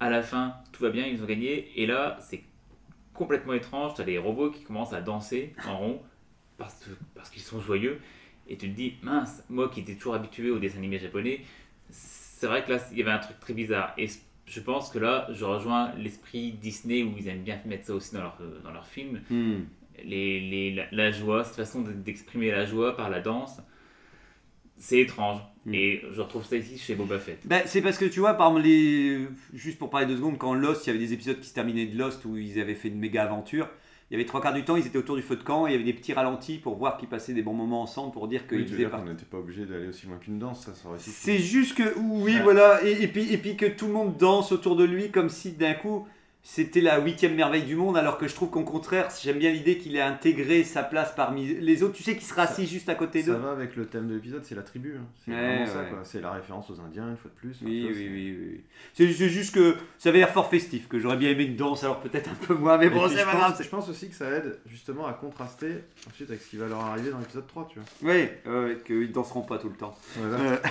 À 0.00 0.10
la 0.10 0.22
fin, 0.22 0.54
tout 0.72 0.82
va 0.82 0.90
bien, 0.90 1.06
ils 1.06 1.22
ont 1.22 1.26
gagné, 1.26 1.70
et 1.76 1.86
là, 1.86 2.18
c'est 2.20 2.42
complètement 3.14 3.54
étrange. 3.54 3.94
Tu 3.94 4.02
as 4.02 4.04
des 4.04 4.18
robots 4.18 4.50
qui 4.50 4.62
commencent 4.64 4.92
à 4.92 5.00
danser 5.00 5.54
en 5.66 5.78
rond 5.78 6.02
parce, 6.58 6.88
parce 7.14 7.30
qu'ils 7.30 7.42
sont 7.42 7.60
joyeux, 7.60 8.00
et 8.48 8.56
tu 8.56 8.70
te 8.70 8.76
dis, 8.76 8.94
mince, 9.02 9.42
moi 9.48 9.68
qui 9.68 9.80
étais 9.80 9.94
toujours 9.94 10.14
habitué 10.14 10.50
aux 10.50 10.58
dessins 10.58 10.78
animés 10.78 10.98
japonais, 10.98 11.40
c'est 11.90 12.46
vrai 12.46 12.62
que 12.64 12.72
là, 12.72 12.78
il 12.92 12.98
y 12.98 13.02
avait 13.02 13.10
un 13.12 13.18
truc 13.18 13.40
très 13.40 13.54
bizarre. 13.54 13.94
Et 13.96 14.06
je 14.46 14.60
pense 14.60 14.90
que 14.90 14.98
là, 14.98 15.26
je 15.32 15.44
rejoins 15.44 15.94
l'esprit 15.96 16.52
Disney 16.52 17.02
où 17.02 17.14
ils 17.18 17.28
aiment 17.28 17.42
bien 17.42 17.58
mettre 17.64 17.86
ça 17.86 17.94
aussi 17.94 18.14
dans 18.14 18.20
leurs 18.20 18.38
dans 18.62 18.72
leurs 18.72 18.86
films. 18.86 19.22
Hmm. 19.30 19.62
Les, 20.04 20.40
les, 20.40 20.74
la, 20.74 20.84
la 20.90 21.10
joie, 21.12 21.44
cette 21.44 21.56
façon 21.56 21.80
de- 21.82 21.92
d'exprimer 21.92 22.50
la 22.50 22.66
joie 22.66 22.96
par 22.96 23.08
la 23.10 23.20
danse, 23.20 23.60
c'est 24.76 25.00
étrange. 25.00 25.40
Mm. 25.66 25.74
Et 25.74 26.02
je 26.12 26.20
retrouve 26.20 26.44
ça 26.44 26.56
ici 26.56 26.76
chez 26.78 26.94
Boba 26.94 27.18
Fett. 27.18 27.38
Ben, 27.46 27.62
c'est 27.66 27.80
parce 27.82 27.96
que 27.98 28.04
tu 28.04 28.20
vois, 28.20 28.34
par 28.34 28.52
les... 28.58 29.26
juste 29.54 29.78
pour 29.78 29.90
parler 29.90 30.06
deux 30.06 30.16
secondes, 30.16 30.36
quand 30.38 30.54
Lost, 30.54 30.86
il 30.86 30.88
y 30.88 30.96
avait 30.96 31.04
des 31.04 31.12
épisodes 31.12 31.40
qui 31.40 31.48
se 31.48 31.54
terminaient 31.54 31.86
de 31.86 31.96
Lost 31.98 32.24
où 32.24 32.36
ils 32.36 32.60
avaient 32.60 32.74
fait 32.74 32.88
une 32.88 32.98
méga 32.98 33.22
aventure. 33.24 33.68
Il 34.10 34.14
y 34.14 34.16
avait 34.16 34.26
trois 34.26 34.42
quarts 34.42 34.52
du 34.52 34.62
temps, 34.64 34.76
ils 34.76 34.86
étaient 34.86 34.98
autour 34.98 35.16
du 35.16 35.22
feu 35.22 35.34
de 35.34 35.42
camp, 35.42 35.66
et 35.66 35.70
il 35.70 35.72
y 35.72 35.76
avait 35.76 35.84
des 35.84 35.94
petits 35.94 36.12
ralentis 36.12 36.58
pour 36.58 36.76
voir 36.76 36.98
qu'ils 36.98 37.08
passaient 37.08 37.32
des 37.32 37.42
bons 37.42 37.54
moments 37.54 37.80
ensemble 37.80 38.12
pour 38.12 38.28
dire 38.28 38.46
qu'ils 38.46 38.58
Oui, 38.58 38.66
faisaient 38.68 38.84
qu'on 38.84 39.04
n'était 39.06 39.24
pas 39.24 39.38
obligé 39.38 39.64
d'aller 39.64 39.88
aussi 39.88 40.06
loin 40.06 40.18
qu'une 40.18 40.38
danse, 40.38 40.66
ça, 40.66 40.74
ça 40.74 40.88
aurait. 40.90 40.98
C'est 41.00 41.38
juste 41.38 41.74
que, 41.74 41.98
oui, 41.98 42.34
Ouais. 42.34 42.42
voilà, 42.42 42.84
et, 42.84 43.02
et 43.02 43.08
puis, 43.08 43.32
et 43.32 43.38
puis 43.38 43.56
que 43.56 43.64
tout 43.64 43.86
le 43.86 43.92
monde 43.94 44.18
danse 44.18 44.52
autour 44.52 44.76
de 44.76 44.84
lui 44.84 45.10
comme 45.10 45.30
si 45.30 45.52
d'un 45.52 45.72
coup 45.72 46.06
c'était 46.46 46.82
la 46.82 47.00
huitième 47.00 47.34
merveille 47.34 47.62
du 47.62 47.74
monde, 47.74 47.96
alors 47.96 48.18
que 48.18 48.28
je 48.28 48.34
trouve 48.34 48.50
qu'au 48.50 48.64
contraire, 48.64 49.08
j'aime 49.22 49.38
bien 49.38 49.50
l'idée 49.50 49.78
qu'il 49.78 49.96
ait 49.96 50.02
intégré 50.02 50.62
sa 50.62 50.82
place 50.82 51.14
parmi 51.16 51.46
les 51.46 51.82
autres. 51.82 51.94
Tu 51.94 52.02
sais 52.02 52.12
qu'il 52.16 52.26
sera 52.26 52.42
assis 52.42 52.66
juste 52.66 52.88
à 52.90 52.94
côté 52.94 53.22
Ça 53.22 53.32
d'eux. 53.32 53.38
va 53.38 53.50
avec 53.52 53.76
le 53.76 53.86
thème 53.86 54.08
de 54.08 54.14
l'épisode, 54.14 54.44
c'est 54.44 54.54
la 54.54 54.62
tribu. 54.62 54.94
hein. 55.00 55.06
C'est 55.24 55.30
Ouais, 55.30 55.38
vraiment 55.40 55.66
ça, 55.66 55.82
ouais. 55.82 55.88
quoi. 55.88 55.98
C'est 56.04 56.20
la 56.20 56.32
référence 56.32 56.68
aux 56.68 56.78
Indiens, 56.80 57.08
une 57.08 57.16
fois 57.16 57.30
de 57.34 57.36
plus. 57.40 57.56
Oui, 57.64 57.86
oui, 57.90 58.08
oui, 58.12 58.38
oui. 58.52 58.60
C'est 58.92 59.06
juste 59.08 59.54
que 59.54 59.74
ça 59.96 60.10
avait 60.10 60.18
l'air 60.18 60.30
fort 60.30 60.50
festif, 60.50 60.86
que 60.86 60.98
j'aurais 60.98 61.16
bien 61.16 61.30
aimé 61.30 61.44
une 61.44 61.56
danse, 61.56 61.82
alors 61.82 62.00
peut-être 62.00 62.28
un 62.30 62.46
peu 62.46 62.52
moins, 62.54 62.76
mais 62.76 62.90
bon, 62.90 63.08
c'est 63.08 63.24
pas 63.24 63.32
grave. 63.34 63.58
Je 63.62 63.68
pense 63.70 63.88
aussi 63.88 64.10
que 64.10 64.14
ça 64.14 64.28
aide 64.30 64.58
justement 64.66 65.06
à 65.06 65.14
contraster 65.14 65.72
ensuite 66.08 66.28
avec 66.28 66.42
ce 66.42 66.50
qui 66.50 66.58
va 66.58 66.66
leur 66.68 66.80
arriver 66.80 67.08
dans 67.10 67.18
l'épisode 67.20 67.46
3, 67.46 67.68
tu 67.72 67.78
vois. 67.78 68.12
Oui, 68.14 68.28
ouais, 68.46 68.78
qu'ils 68.86 69.10
danseront 69.12 69.42
pas 69.42 69.56
tout 69.58 69.70
le 69.70 69.76
temps. 69.76 69.96
Voilà. 70.18 70.36
Euh, 70.44 70.56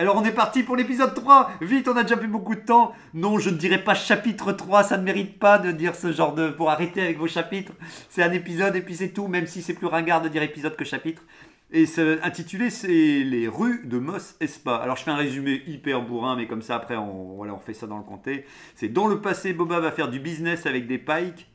Alors 0.00 0.16
on 0.16 0.24
est 0.24 0.32
parti 0.32 0.62
pour 0.62 0.76
l'épisode 0.76 1.12
3 1.14 1.50
Vite, 1.60 1.86
on 1.86 1.94
a 1.94 2.04
déjà 2.04 2.16
plus 2.16 2.26
beaucoup 2.26 2.54
de 2.54 2.60
temps 2.60 2.94
Non, 3.12 3.38
je 3.38 3.50
ne 3.50 3.56
dirais 3.56 3.84
pas 3.84 3.92
chapitre 3.92 4.50
3, 4.50 4.82
ça 4.82 4.96
ne 4.96 5.02
mérite 5.02 5.38
pas 5.38 5.58
de 5.58 5.72
dire 5.72 5.94
ce 5.94 6.10
genre 6.10 6.34
de... 6.34 6.48
pour 6.48 6.70
arrêter 6.70 7.02
avec 7.02 7.18
vos 7.18 7.26
chapitres. 7.26 7.72
C'est 8.08 8.22
un 8.22 8.32
épisode 8.32 8.74
et 8.76 8.80
puis 8.80 8.96
c'est 8.96 9.10
tout, 9.10 9.28
même 9.28 9.46
si 9.46 9.60
c'est 9.60 9.74
plus 9.74 9.88
ringard 9.88 10.22
de 10.22 10.30
dire 10.30 10.42
épisode 10.42 10.74
que 10.74 10.86
chapitre. 10.86 11.22
Et 11.70 11.84
intitulé, 12.22 12.70
c'est 12.70 12.88
les 12.88 13.46
rues 13.46 13.82
de 13.84 13.98
Mos 13.98 14.36
Espa. 14.40 14.76
Alors 14.76 14.96
je 14.96 15.02
fais 15.02 15.10
un 15.10 15.16
résumé 15.16 15.62
hyper 15.66 16.00
bourrin, 16.00 16.34
mais 16.34 16.46
comme 16.46 16.62
ça 16.62 16.76
après 16.76 16.96
on, 16.96 17.34
voilà, 17.36 17.52
on 17.52 17.58
fait 17.58 17.74
ça 17.74 17.86
dans 17.86 17.98
le 17.98 18.04
comté. 18.04 18.46
C'est 18.76 18.88
dans 18.88 19.06
le 19.06 19.20
passé, 19.20 19.52
Boba 19.52 19.80
va 19.80 19.92
faire 19.92 20.08
du 20.08 20.18
business 20.18 20.64
avec 20.64 20.86
des 20.86 20.96
pikes 20.96 21.46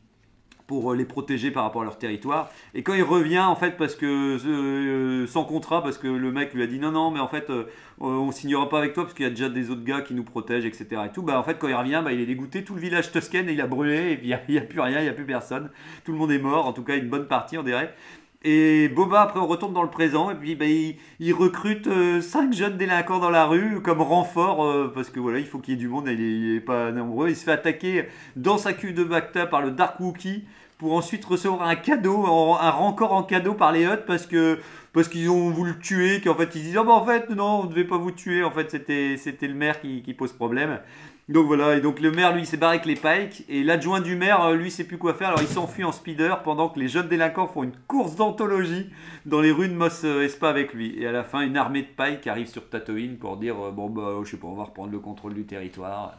pour 0.67 0.91
euh, 0.91 0.95
les 0.95 1.05
protéger 1.05 1.51
par 1.51 1.63
rapport 1.63 1.81
à 1.81 1.85
leur 1.85 1.97
territoire. 1.97 2.49
Et 2.73 2.83
quand 2.83 2.93
il 2.93 3.03
revient, 3.03 3.39
en 3.39 3.55
fait, 3.55 3.77
parce 3.77 3.95
que 3.95 4.05
euh, 4.05 5.27
sans 5.27 5.43
contrat, 5.43 5.83
parce 5.83 5.97
que 5.97 6.07
le 6.07 6.31
mec 6.31 6.53
lui 6.53 6.63
a 6.63 6.67
dit 6.67 6.79
non, 6.79 6.91
non, 6.91 7.11
mais 7.11 7.19
en 7.19 7.27
fait, 7.27 7.49
euh, 7.49 7.65
on 7.99 8.31
signera 8.31 8.67
pas 8.69 8.79
avec 8.79 8.93
toi 8.93 9.03
parce 9.03 9.13
qu'il 9.13 9.23
y 9.23 9.27
a 9.27 9.31
déjà 9.31 9.49
des 9.49 9.69
autres 9.69 9.83
gars 9.83 10.01
qui 10.01 10.13
nous 10.13 10.23
protègent, 10.23 10.65
etc. 10.65 10.87
Et 11.05 11.09
tout. 11.13 11.21
Bah, 11.21 11.39
en 11.39 11.43
fait, 11.43 11.57
quand 11.57 11.67
il 11.67 11.75
revient, 11.75 12.01
bah, 12.03 12.11
il 12.11 12.19
est 12.19 12.25
dégoûté. 12.25 12.63
Tout 12.63 12.75
le 12.75 12.81
village 12.81 13.11
Tusken 13.11 13.47
et 13.49 13.53
il 13.53 13.61
a 13.61 13.67
brûlé. 13.67 14.11
Et 14.11 14.17
puis 14.17 14.27
il 14.27 14.53
n'y 14.53 14.59
a, 14.59 14.61
a 14.61 14.65
plus 14.65 14.79
rien, 14.79 14.99
il 14.99 15.03
n'y 15.03 15.09
a 15.09 15.13
plus 15.13 15.25
personne. 15.25 15.69
Tout 16.03 16.11
le 16.11 16.17
monde 16.17 16.31
est 16.31 16.39
mort. 16.39 16.65
En 16.65 16.73
tout 16.73 16.83
cas, 16.83 16.95
une 16.97 17.09
bonne 17.09 17.27
partie, 17.27 17.57
on 17.57 17.63
dirait. 17.63 17.93
Et 18.47 18.89
Boba, 18.89 19.21
après, 19.21 19.39
on 19.39 19.47
retourne 19.47 19.73
dans 19.73 19.81
le 19.81 19.89
présent, 19.89 20.29
et 20.29 20.35
puis 20.35 20.53
bah, 20.53 20.65
il, 20.67 21.33
recrute 21.33 21.89
5 22.21 22.53
jeunes 22.53 22.77
délinquants 22.77 23.17
dans 23.17 23.31
la 23.31 23.47
rue 23.47 23.81
comme 23.81 24.01
renfort, 24.01 24.63
euh, 24.63 24.91
parce 24.93 25.09
que 25.09 25.19
voilà, 25.19 25.39
il 25.39 25.47
faut 25.47 25.57
qu'il 25.57 25.73
y 25.73 25.77
ait 25.77 25.79
du 25.79 25.87
monde, 25.87 26.07
il 26.07 26.53
n'est 26.53 26.59
pas 26.59 26.91
nombreux. 26.91 27.29
Il 27.29 27.35
se 27.35 27.43
fait 27.43 27.53
attaquer 27.53 28.05
dans 28.35 28.59
sa 28.59 28.73
cuve 28.73 28.93
de 28.93 29.03
Bacta 29.03 29.47
par 29.47 29.63
le 29.63 29.71
Dark 29.71 29.99
Wookie, 29.99 30.43
pour 30.77 30.93
ensuite 30.93 31.25
recevoir 31.25 31.63
un 31.63 31.75
cadeau, 31.75 32.23
un 32.27 32.69
rencor 32.69 33.13
en 33.13 33.23
cadeau 33.23 33.55
par 33.55 33.71
les 33.71 33.83
Hutt, 33.83 34.05
parce 34.05 34.27
que 34.27 34.59
parce 34.93 35.07
qu'ils 35.07 35.29
ont 35.29 35.49
voulu 35.49 35.71
le 35.71 35.79
tuer, 35.79 36.21
qu'en 36.21 36.35
fait 36.35 36.53
ils 36.53 36.61
disent 36.61 36.77
oh, 36.77 36.83
bah 36.83 36.93
en 36.93 37.03
fait 37.03 37.31
non, 37.31 37.61
on 37.61 37.63
ne 37.63 37.69
devait 37.69 37.83
pas 37.83 37.97
vous 37.97 38.11
tuer, 38.11 38.43
en 38.43 38.51
fait 38.51 38.69
c'était 38.69 39.17
c'était 39.17 39.47
le 39.47 39.55
maire 39.55 39.81
qui 39.81 40.13
pose 40.13 40.33
problème. 40.33 40.79
Donc 41.27 41.47
voilà, 41.47 41.75
et 41.75 41.81
donc 41.81 42.01
le 42.01 42.11
maire, 42.11 42.33
lui, 42.33 42.43
il 42.43 42.45
s'est 42.45 42.55
barré 42.55 42.75
avec 42.75 42.85
les 42.85 42.93
pikes, 42.93 43.45
et 43.49 43.63
l'adjoint 43.63 43.99
du 43.99 44.15
maire, 44.15 44.43
euh, 44.43 44.55
lui, 44.55 44.69
sait 44.69 44.83
plus 44.83 44.99
quoi 44.99 45.15
faire, 45.15 45.29
alors 45.29 45.41
il 45.41 45.47
s'enfuit 45.47 45.83
en 45.83 45.91
speeder 45.91 46.43
pendant 46.43 46.69
que 46.69 46.79
les 46.79 46.87
jeunes 46.87 47.07
délinquants 47.07 47.47
font 47.47 47.63
une 47.63 47.75
course 47.87 48.15
d'anthologie 48.15 48.91
dans 49.25 49.41
les 49.41 49.51
rues 49.51 49.67
de 49.67 49.73
Mos 49.73 50.03
Espa 50.03 50.49
avec 50.49 50.75
lui. 50.75 51.01
Et 51.01 51.07
à 51.07 51.11
la 51.11 51.23
fin, 51.23 51.41
une 51.41 51.57
armée 51.57 51.81
de 51.81 51.87
pikes 51.87 52.27
arrive 52.27 52.45
sur 52.45 52.69
Tatooine 52.69 53.17
pour 53.17 53.37
dire 53.37 53.59
euh, 53.59 53.71
bon 53.71 53.89
bah 53.89 54.19
je 54.23 54.29
sais 54.29 54.37
pas, 54.37 54.45
on 54.45 54.53
va 54.53 54.65
reprendre 54.65 54.91
le 54.91 54.99
contrôle 54.99 55.33
du 55.33 55.45
territoire. 55.45 56.13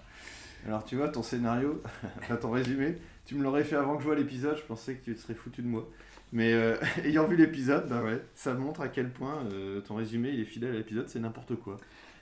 Alors 0.66 0.84
tu 0.84 0.96
vois, 0.96 1.08
ton 1.08 1.22
scénario, 1.22 1.80
ton 2.40 2.50
résumé, 2.50 2.96
tu 3.26 3.36
me 3.36 3.44
l'aurais 3.44 3.62
fait 3.62 3.76
avant 3.76 3.94
que 3.94 4.02
je 4.02 4.08
vois 4.08 4.16
l'épisode, 4.16 4.56
je 4.56 4.64
pensais 4.64 4.96
que 4.96 5.04
tu 5.04 5.16
serais 5.16 5.34
foutu 5.34 5.62
de 5.62 5.68
moi. 5.68 5.88
Mais 6.32 6.52
euh, 6.52 6.74
ayant 7.04 7.28
vu 7.28 7.36
l'épisode, 7.36 7.88
bah 7.88 8.02
ouais, 8.02 8.20
ça 8.34 8.54
montre 8.54 8.80
à 8.80 8.88
quel 8.88 9.10
point 9.10 9.44
ton 9.86 9.94
résumé 9.94 10.30
il 10.30 10.40
est 10.40 10.44
fidèle 10.44 10.74
à 10.74 10.78
l'épisode, 10.78 11.08
c'est 11.08 11.20
n'importe 11.20 11.54
quoi. 11.54 11.76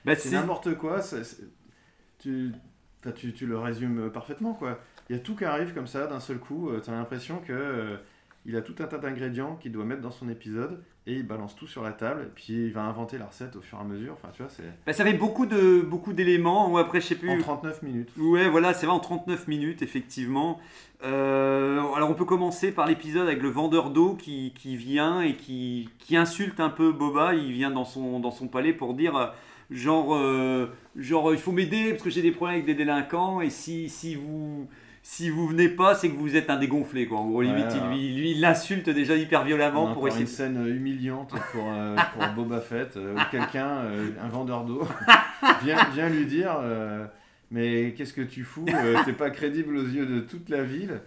Bah, 0.05 0.15
c'est 0.15 0.29
n'importe 0.29 0.75
quoi, 0.75 1.01
tu 2.19 2.51
tu, 3.15 3.45
le 3.45 3.57
résumes 3.57 4.09
parfaitement, 4.09 4.53
quoi. 4.53 4.79
Il 5.09 5.15
y 5.15 5.19
a 5.19 5.21
tout 5.21 5.35
qui 5.35 5.45
arrive 5.45 5.73
comme 5.73 5.87
ça 5.87 6.07
d'un 6.07 6.19
seul 6.19 6.39
coup. 6.39 6.69
Euh, 6.69 6.81
tu 6.83 6.89
as 6.89 6.93
l'impression 6.93 7.39
que 7.39 7.53
euh, 7.53 7.97
il 8.45 8.55
a 8.55 8.61
tout 8.61 8.75
un 8.79 8.85
tas 8.85 8.97
d'ingrédients 8.97 9.55
qu'il 9.55 9.71
doit 9.71 9.85
mettre 9.85 10.01
dans 10.01 10.11
son 10.11 10.29
épisode 10.29 10.83
et 11.07 11.13
il 11.13 11.27
balance 11.27 11.55
tout 11.55 11.67
sur 11.67 11.83
la 11.83 11.91
table 11.91 12.23
et 12.23 12.31
puis 12.33 12.53
il 12.53 12.73
va 12.73 12.81
inventer 12.81 13.19
la 13.19 13.27
recette 13.27 13.55
au 13.55 13.61
fur 13.61 13.77
et 13.77 13.81
à 13.81 13.83
mesure. 13.83 14.13
Enfin, 14.13 14.29
tu 14.33 14.41
vois, 14.41 14.51
c'est. 14.51 14.63
Bah, 14.85 14.93
ça 14.93 15.03
fait 15.03 15.13
beaucoup 15.13 15.45
de 15.45 15.81
beaucoup 15.81 16.13
d'éléments. 16.13 16.71
Ou 16.71 16.79
après, 16.79 17.01
je 17.01 17.07
sais 17.07 17.15
plus. 17.15 17.29
En 17.29 17.37
39 17.37 17.83
minutes. 17.83 18.09
Ouais, 18.17 18.49
voilà, 18.49 18.73
c'est 18.73 18.87
vrai 18.87 18.95
en 18.95 18.99
39 18.99 19.47
minutes 19.47 19.83
effectivement. 19.83 20.59
Euh, 21.03 21.79
alors, 21.95 22.09
on 22.09 22.15
peut 22.15 22.25
commencer 22.25 22.71
par 22.71 22.87
l'épisode 22.87 23.27
avec 23.27 23.43
le 23.43 23.49
vendeur 23.49 23.91
d'eau 23.91 24.15
qui, 24.15 24.53
qui, 24.55 24.75
vient 24.75 25.21
et 25.21 25.35
qui, 25.35 25.89
qui 25.99 26.17
insulte 26.17 26.59
un 26.59 26.69
peu 26.69 26.91
Boba. 26.91 27.35
Il 27.35 27.51
vient 27.51 27.69
dans 27.69 27.85
son 27.85 28.19
dans 28.19 28.31
son 28.31 28.47
palais 28.47 28.73
pour 28.73 28.95
dire 28.95 29.33
genre, 29.71 30.15
euh, 30.15 30.67
genre 30.95 31.33
il 31.33 31.39
faut 31.39 31.51
m'aider 31.51 31.91
parce 31.91 32.03
que 32.03 32.09
j'ai 32.09 32.21
des 32.21 32.31
problèmes 32.31 32.55
avec 32.55 32.65
des 32.65 32.75
délinquants 32.75 33.41
et 33.41 33.49
si, 33.49 33.89
si 33.89 34.15
vous 34.15 34.67
si 35.01 35.29
vous 35.29 35.47
venez 35.47 35.69
pas, 35.69 35.93
c'est 35.93 36.09
que 36.09 36.15
vous 36.15 36.35
êtes 36.35 36.49
un 36.49 36.57
dégonflé 36.57 37.05
quoi. 37.05 37.19
En 37.19 37.29
gros, 37.29 37.43
limite, 37.43 37.67
il, 37.75 38.17
lui, 38.17 38.31
il 38.31 38.41
l'insulte 38.41 38.89
déjà 38.89 39.15
hyper 39.15 39.43
violemment 39.43 39.93
pour 39.93 40.07
essayer. 40.07 40.23
une 40.23 40.27
scène 40.27 40.67
humiliante 40.67 41.29
pour, 41.51 41.65
euh, 41.71 41.95
pour 42.13 42.27
Boba 42.29 42.59
Fett 42.59 42.97
euh, 42.97 43.15
quelqu'un, 43.29 43.81
un 44.19 44.27
vendeur 44.29 44.63
d'eau, 44.63 44.81
vient, 45.63 45.77
vient 45.93 46.09
lui 46.09 46.25
dire 46.25 46.57
mais 47.51 47.93
qu'est-ce 47.95 48.13
que 48.13 48.23
tu 48.23 48.43
fous 48.43 48.65
T'es 49.05 49.13
pas 49.13 49.29
crédible 49.29 49.77
aux 49.77 49.85
yeux 49.85 50.07
de 50.07 50.21
toute 50.21 50.49
la 50.49 50.63
ville. 50.63 51.01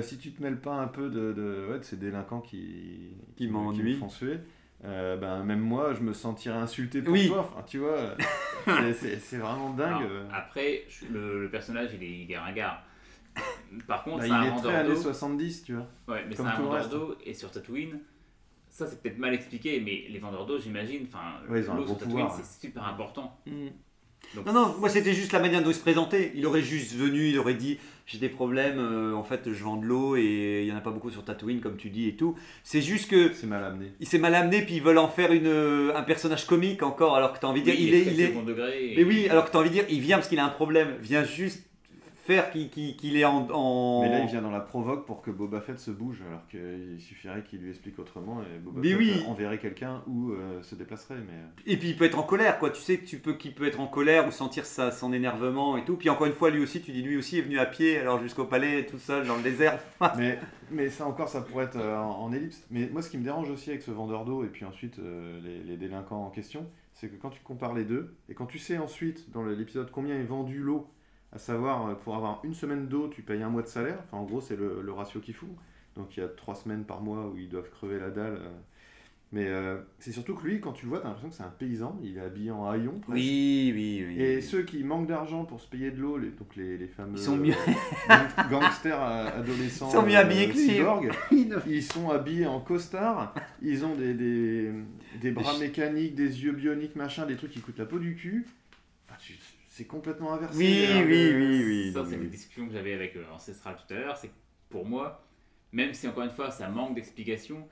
si 0.00 0.16
tu 0.16 0.32
te 0.32 0.42
mêles 0.42 0.58
pas 0.58 0.76
un 0.76 0.88
peu 0.88 1.10
de, 1.10 1.34
de, 1.34 1.66
ouais, 1.70 1.78
de 1.78 1.84
ces 1.84 1.96
délinquants 1.96 2.40
qui, 2.40 3.10
qui, 3.36 3.46
qui 3.46 3.48
me 3.48 3.94
font 3.96 4.08
suer, 4.08 4.38
euh, 4.84 5.16
ben, 5.16 5.42
même 5.44 5.60
moi, 5.60 5.94
je 5.94 6.00
me 6.00 6.12
sentirais 6.12 6.56
insulté 6.56 7.02
pour 7.02 7.12
oui. 7.12 7.28
toi. 7.28 7.40
Enfin, 7.40 7.64
tu 7.66 7.78
vois, 7.78 8.14
c'est 8.66 9.36
vraiment 9.36 9.70
dingue. 9.76 10.06
après, 10.32 10.84
le, 11.10 11.48
personnage, 11.50 11.90
il 11.94 12.02
est, 12.02 12.18
il 12.20 12.30
est 12.30 12.38
ringard. 12.38 12.82
Par 13.86 14.04
contre, 14.04 14.18
bah, 14.18 14.26
il 14.26 14.46
est 14.46 14.62
très 14.62 14.74
années 14.74 14.96
70, 14.96 15.64
tu 15.64 15.74
vois. 15.74 15.86
Ouais, 16.06 16.24
mais 16.28 16.36
c'est 16.36 16.42
un 16.42 16.54
vendeur 16.54 16.88
d'eau, 16.88 17.16
et 17.24 17.34
sur 17.34 17.50
Tatooine, 17.50 17.98
ça 18.68 18.86
c'est 18.86 19.02
peut-être 19.02 19.18
mal 19.18 19.34
expliqué, 19.34 19.80
mais 19.80 20.06
les 20.08 20.18
vendeurs 20.18 20.46
d'eau, 20.46 20.58
j'imagine, 20.58 21.06
enfin, 21.08 21.40
l'eau 21.48 21.86
sur 21.86 21.98
Tatooine, 21.98 22.28
c'est 22.30 22.66
super 22.66 22.86
important. 22.86 23.40
Mm 23.46 23.68
non, 24.46 24.52
non, 24.52 24.74
moi 24.78 24.88
c'était 24.88 25.12
juste 25.12 25.32
la 25.32 25.40
manière 25.40 25.62
dont 25.62 25.70
il 25.70 25.74
se 25.74 25.80
présentait. 25.80 26.32
Il 26.34 26.46
aurait 26.46 26.62
juste 26.62 26.94
venu, 26.94 27.28
il 27.28 27.38
aurait 27.38 27.54
dit 27.54 27.78
j'ai 28.06 28.18
des 28.18 28.28
problèmes, 28.28 28.78
euh, 28.78 29.14
en 29.14 29.22
fait 29.22 29.52
je 29.52 29.64
vends 29.64 29.76
de 29.76 29.86
l'eau 29.86 30.16
et 30.16 30.60
il 30.62 30.66
n'y 30.66 30.72
en 30.72 30.76
a 30.76 30.82
pas 30.82 30.90
beaucoup 30.90 31.10
sur 31.10 31.24
Tatooine 31.24 31.60
comme 31.60 31.76
tu 31.76 31.88
dis 31.88 32.08
et 32.08 32.16
tout. 32.16 32.36
C'est 32.62 32.82
juste 32.82 33.10
que. 33.10 33.32
C'est 33.32 33.46
mal 33.46 33.64
amené. 33.64 33.92
Il 34.00 34.06
s'est 34.06 34.18
mal 34.18 34.34
amené 34.34 34.62
puis 34.62 34.76
ils 34.76 34.82
veulent 34.82 34.98
en 34.98 35.08
faire 35.08 35.32
une, 35.32 35.46
euh, 35.46 35.96
un 35.96 36.02
personnage 36.02 36.46
comique 36.46 36.82
encore 36.82 37.16
alors 37.16 37.32
que 37.32 37.38
tu 37.38 37.46
as 37.46 37.48
envie 37.48 37.62
de 37.62 37.70
dire. 37.70 37.74
il, 37.78 37.94
est. 37.94 38.02
Il 38.02 38.20
est... 38.20 38.34
Mais 38.96 39.04
oui, 39.04 39.28
alors 39.28 39.46
que 39.46 39.50
tu 39.50 39.56
as 39.56 39.60
envie 39.60 39.70
de 39.70 39.74
dire 39.74 39.84
il 39.88 40.00
vient 40.00 40.18
parce 40.18 40.28
qu'il 40.28 40.38
a 40.38 40.44
un 40.44 40.50
problème. 40.50 40.96
Vient 41.00 41.24
juste 41.24 41.64
faire 42.24 42.50
qu'il 42.50 43.16
est 43.16 43.24
en, 43.24 44.00
Mais 44.02 44.08
là, 44.08 44.20
il 44.20 44.28
vient 44.28 44.40
dans 44.40 44.50
la 44.50 44.60
provoque 44.60 45.04
pour 45.04 45.20
que 45.20 45.30
Boba 45.30 45.60
Fett 45.60 45.78
se 45.78 45.90
bouge, 45.90 46.22
alors 46.26 46.46
qu'il 46.48 46.98
suffirait 46.98 47.42
qu'il 47.42 47.60
lui 47.60 47.68
explique 47.68 47.98
autrement 47.98 48.40
et 48.42 48.58
Boba 48.58 48.80
Fett 48.82 48.98
oui. 48.98 49.22
enverrait 49.28 49.58
quelqu'un 49.58 50.02
ou 50.06 50.32
euh, 50.32 50.62
se 50.62 50.74
déplacerait. 50.74 51.16
Mais... 51.16 51.34
Euh. 51.34 51.62
Et 51.66 51.76
puis 51.76 51.90
il 51.90 51.96
peut 51.96 52.06
être 52.06 52.18
en 52.18 52.22
colère, 52.22 52.58
quoi. 52.58 52.70
Tu 52.70 52.80
sais 52.80 52.96
que 52.96 53.06
tu 53.06 53.18
peux 53.18 53.34
qu'il 53.34 53.54
peut 53.54 53.66
être 53.66 53.78
en 53.78 53.86
colère 53.86 54.26
ou 54.26 54.30
sentir 54.30 54.64
sa, 54.64 54.90
son 54.90 55.12
énervement 55.12 55.76
et 55.76 55.84
tout. 55.84 55.96
Puis 55.96 56.08
encore 56.08 56.26
une 56.26 56.32
fois, 56.32 56.48
lui 56.48 56.62
aussi, 56.62 56.80
tu 56.80 56.92
dis 56.92 57.02
lui 57.02 57.18
aussi 57.18 57.38
est 57.38 57.42
venu 57.42 57.58
à 57.58 57.66
pied, 57.66 57.98
alors 57.98 58.20
jusqu'au 58.22 58.44
palais, 58.44 58.86
tout 58.86 58.98
seul 58.98 59.26
dans 59.26 59.36
le 59.36 59.42
désert. 59.42 59.78
mais, 60.16 60.38
mais 60.70 60.88
ça 60.88 61.06
encore, 61.06 61.28
ça 61.28 61.42
pourrait 61.42 61.66
être 61.66 61.76
euh, 61.76 61.98
en, 61.98 62.32
ellipse. 62.32 62.64
Mais 62.70 62.88
moi, 62.90 63.02
ce 63.02 63.10
qui 63.10 63.18
me 63.18 63.24
dérange 63.24 63.50
aussi 63.50 63.68
avec 63.68 63.82
ce 63.82 63.90
vendeur 63.90 64.24
d'eau 64.24 64.44
et 64.44 64.48
puis 64.48 64.64
ensuite 64.64 64.98
les, 65.42 65.62
les 65.62 65.76
délinquants 65.76 66.24
en 66.24 66.30
question, 66.30 66.66
c'est 66.94 67.08
que 67.08 67.16
quand 67.16 67.30
tu 67.30 67.40
compares 67.42 67.74
les 67.74 67.84
deux 67.84 68.14
et 68.30 68.34
quand 68.34 68.46
tu 68.46 68.58
sais 68.58 68.78
ensuite 68.78 69.30
dans 69.30 69.44
l'épisode 69.44 69.90
combien 69.90 70.14
est 70.16 70.24
vendu 70.24 70.60
l'eau 70.60 70.88
à 71.34 71.38
savoir, 71.38 71.88
euh, 71.88 71.94
pour 71.94 72.14
avoir 72.14 72.40
une 72.44 72.54
semaine 72.54 72.86
d'eau, 72.86 73.08
tu 73.08 73.22
payes 73.22 73.42
un 73.42 73.50
mois 73.50 73.62
de 73.62 73.66
salaire. 73.66 73.98
Enfin, 74.04 74.18
en 74.18 74.24
gros, 74.24 74.40
c'est 74.40 74.56
le, 74.56 74.92
ratio 74.92 75.20
qu'il 75.20 75.34
faut. 75.34 75.54
Donc, 75.96 76.16
il 76.16 76.20
y 76.20 76.22
a 76.22 76.28
trois 76.28 76.54
semaines 76.54 76.84
par 76.84 77.00
mois 77.00 77.26
où 77.26 77.36
ils 77.36 77.48
doivent 77.48 77.70
crever 77.70 77.98
la 77.98 78.10
dalle. 78.10 78.38
Euh. 78.40 78.50
Mais 79.32 79.48
euh, 79.48 79.78
c'est 79.98 80.12
surtout 80.12 80.36
que 80.36 80.46
lui, 80.46 80.60
quand 80.60 80.72
tu 80.72 80.84
le 80.84 80.90
vois, 80.90 81.00
tu 81.00 81.06
as 81.06 81.08
l'impression 81.08 81.30
que 81.30 81.34
c'est 81.34 81.42
un 81.42 81.54
paysan. 81.58 81.98
Il 82.04 82.18
est 82.18 82.20
habillé 82.20 82.52
en 82.52 82.68
haillon. 82.68 83.00
Oui, 83.08 83.72
oui, 83.74 84.04
oui. 84.06 84.22
Et 84.22 84.40
ceux 84.40 84.62
qui 84.62 84.84
manquent 84.84 85.08
d'argent 85.08 85.44
pour 85.44 85.60
se 85.60 85.66
payer 85.66 85.90
de 85.90 86.00
l'eau, 86.00 86.18
les, 86.18 86.28
donc 86.28 86.54
les, 86.54 86.78
les 86.78 86.86
fameux 86.86 87.18
ils 87.18 87.22
sont 87.22 87.36
mieux... 87.36 87.54
gangsters 88.50 89.00
adolescents, 89.00 89.88
ils 89.88 89.92
sont 89.92 90.06
mieux 90.06 90.16
habillés 90.16 90.50
que 90.50 91.32
lui. 91.32 91.48
ils 91.66 91.82
sont 91.82 92.10
habillés 92.10 92.46
en 92.46 92.60
costard. 92.60 93.34
Ils 93.60 93.84
ont 93.84 93.96
des, 93.96 94.14
des, 94.14 94.70
des 95.20 95.32
bras 95.32 95.58
mécaniques, 95.58 96.14
des 96.14 96.44
yeux 96.44 96.52
bioniques, 96.52 96.94
machin, 96.94 97.26
des 97.26 97.34
trucs 97.34 97.50
qui 97.50 97.60
coûtent 97.60 97.78
la 97.78 97.86
peau 97.86 97.98
du 97.98 98.14
cul. 98.14 98.46
Enfin, 99.08 99.18
tu, 99.18 99.34
c'est 99.74 99.86
complètement 99.86 100.32
inversé. 100.32 100.56
Oui, 100.56 101.04
oui, 101.04 101.32
oui, 101.34 101.64
oui. 101.64 101.92
Ça, 101.92 102.04
c'est 102.08 102.14
une 102.14 102.28
discussion 102.28 102.68
que 102.68 102.72
j'avais 102.72 102.94
avec 102.94 103.16
euh, 103.16 103.24
Ancestral 103.32 103.74
tout 103.74 103.92
à 103.92 103.96
l'heure. 103.96 104.16
C'est 104.16 104.28
que 104.28 104.34
pour 104.68 104.86
moi, 104.86 105.26
même 105.72 105.92
si 105.92 106.06
encore 106.06 106.22
une 106.22 106.30
fois 106.30 106.52
ça 106.52 106.68
manque 106.68 106.94
d'explication, 106.94 107.68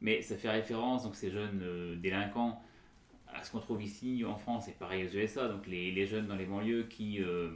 mais 0.00 0.20
ça 0.20 0.36
fait 0.36 0.50
référence, 0.50 1.04
donc 1.04 1.14
ces 1.14 1.30
jeunes 1.30 1.60
euh, 1.62 1.94
délinquants, 1.94 2.60
à 3.32 3.44
ce 3.44 3.52
qu'on 3.52 3.60
trouve 3.60 3.80
ici 3.84 4.24
en 4.24 4.36
France 4.36 4.66
et 4.66 4.72
pareil 4.72 5.06
aux 5.06 5.16
USA, 5.16 5.46
donc 5.46 5.68
les, 5.68 5.92
les 5.92 6.06
jeunes 6.06 6.26
dans 6.26 6.34
les 6.34 6.44
banlieues 6.44 6.88
qui, 6.90 7.22
euh, 7.22 7.50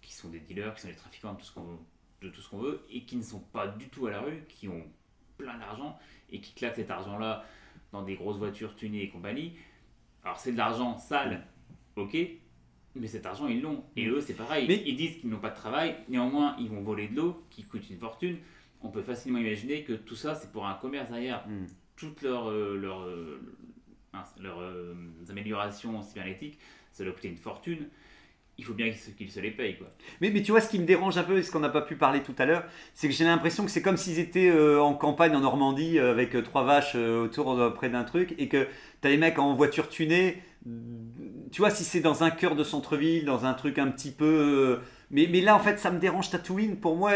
qui 0.00 0.12
sont 0.12 0.28
des 0.28 0.38
dealers, 0.38 0.72
qui 0.76 0.82
sont 0.82 0.88
des 0.88 0.94
trafiquants 0.94 1.32
de 1.32 1.38
tout 1.38 1.46
ce 1.46 1.52
qu'on 1.54 1.80
de 2.22 2.28
tout 2.28 2.40
ce 2.40 2.48
qu'on 2.48 2.58
veut 2.58 2.86
et 2.88 3.02
qui 3.04 3.16
ne 3.16 3.22
sont 3.22 3.40
pas 3.40 3.66
du 3.66 3.88
tout 3.88 4.06
à 4.06 4.12
la 4.12 4.20
rue, 4.20 4.44
qui 4.48 4.68
ont 4.68 4.86
plein 5.38 5.58
d'argent 5.58 5.98
et 6.30 6.40
qui 6.40 6.54
claquent 6.54 6.76
cet 6.76 6.92
argent-là 6.92 7.44
dans 7.90 8.02
des 8.02 8.14
grosses 8.14 8.38
voitures 8.38 8.76
tunées 8.76 9.02
et 9.02 9.08
compagnie. 9.08 9.56
Alors 10.22 10.38
c'est 10.38 10.52
de 10.52 10.56
l'argent 10.56 10.96
sale, 10.98 11.44
ok, 11.96 12.16
mais 12.96 13.08
cet 13.08 13.26
argent, 13.26 13.48
ils 13.48 13.60
l'ont. 13.60 13.82
Et 13.96 14.06
mm. 14.06 14.12
eux, 14.12 14.20
c'est 14.20 14.34
pareil. 14.34 14.66
Mais... 14.68 14.82
Ils 14.86 14.96
disent 14.96 15.16
qu'ils 15.16 15.30
n'ont 15.30 15.38
pas 15.38 15.50
de 15.50 15.56
travail, 15.56 15.96
néanmoins, 16.08 16.56
ils 16.58 16.68
vont 16.68 16.80
voler 16.80 17.08
de 17.08 17.16
l'eau 17.16 17.44
qui 17.50 17.64
coûte 17.64 17.88
une 17.90 17.98
fortune. 17.98 18.38
On 18.82 18.90
peut 18.90 19.02
facilement 19.02 19.38
imaginer 19.38 19.82
que 19.82 19.94
tout 19.94 20.16
ça, 20.16 20.34
c'est 20.34 20.52
pour 20.52 20.66
un 20.66 20.74
commerce 20.74 21.10
derrière. 21.10 21.46
Mm. 21.48 21.66
Toutes 21.96 22.22
leurs 22.22 22.50
leur, 22.50 22.76
leur, 22.76 23.00
euh, 23.02 23.40
leur, 24.40 24.60
euh, 24.60 24.94
améliorations 25.30 26.02
cybernétiques, 26.02 26.58
ça 26.92 27.04
leur 27.04 27.14
coûter 27.14 27.28
une 27.28 27.36
fortune. 27.36 27.88
Il 28.56 28.64
faut 28.64 28.74
bien 28.74 28.88
qu'ils 29.16 29.32
se 29.32 29.40
les 29.40 29.50
payent. 29.50 29.76
Quoi. 29.76 29.88
Mais, 30.20 30.30
mais 30.30 30.40
tu 30.40 30.52
vois, 30.52 30.60
ce 30.60 30.68
qui 30.68 30.78
me 30.78 30.84
dérange 30.84 31.18
un 31.18 31.24
peu, 31.24 31.38
et 31.38 31.42
ce 31.42 31.50
qu'on 31.50 31.58
n'a 31.58 31.68
pas 31.68 31.82
pu 31.82 31.96
parler 31.96 32.22
tout 32.22 32.34
à 32.38 32.46
l'heure, 32.46 32.64
c'est 32.94 33.08
que 33.08 33.14
j'ai 33.14 33.24
l'impression 33.24 33.64
que 33.64 33.70
c'est 33.70 33.82
comme 33.82 33.96
s'ils 33.96 34.20
étaient 34.20 34.48
euh, 34.48 34.80
en 34.80 34.94
campagne 34.94 35.34
en 35.34 35.40
Normandie 35.40 35.98
avec 35.98 36.40
trois 36.44 36.62
vaches 36.62 36.94
autour 36.94 37.74
près 37.74 37.88
d'un 37.88 38.04
truc 38.04 38.34
et 38.38 38.46
que 38.46 38.68
tu 39.02 39.08
as 39.08 39.10
les 39.10 39.16
mecs 39.16 39.40
en 39.40 39.54
voiture 39.54 39.88
tunée 39.88 40.40
tu 41.54 41.60
vois, 41.60 41.70
si 41.70 41.84
c'est 41.84 42.00
dans 42.00 42.24
un 42.24 42.30
cœur 42.30 42.56
de 42.56 42.64
centre-ville, 42.64 43.26
dans 43.26 43.44
un 43.44 43.54
truc 43.54 43.78
un 43.78 43.86
petit 43.86 44.10
peu. 44.10 44.24
Euh, 44.24 44.76
mais, 45.12 45.28
mais 45.30 45.40
là, 45.40 45.54
en 45.54 45.60
fait, 45.60 45.78
ça 45.78 45.92
me 45.92 46.00
dérange 46.00 46.28
Tatooine. 46.28 46.74
Pour 46.74 46.96
moi, 46.96 47.12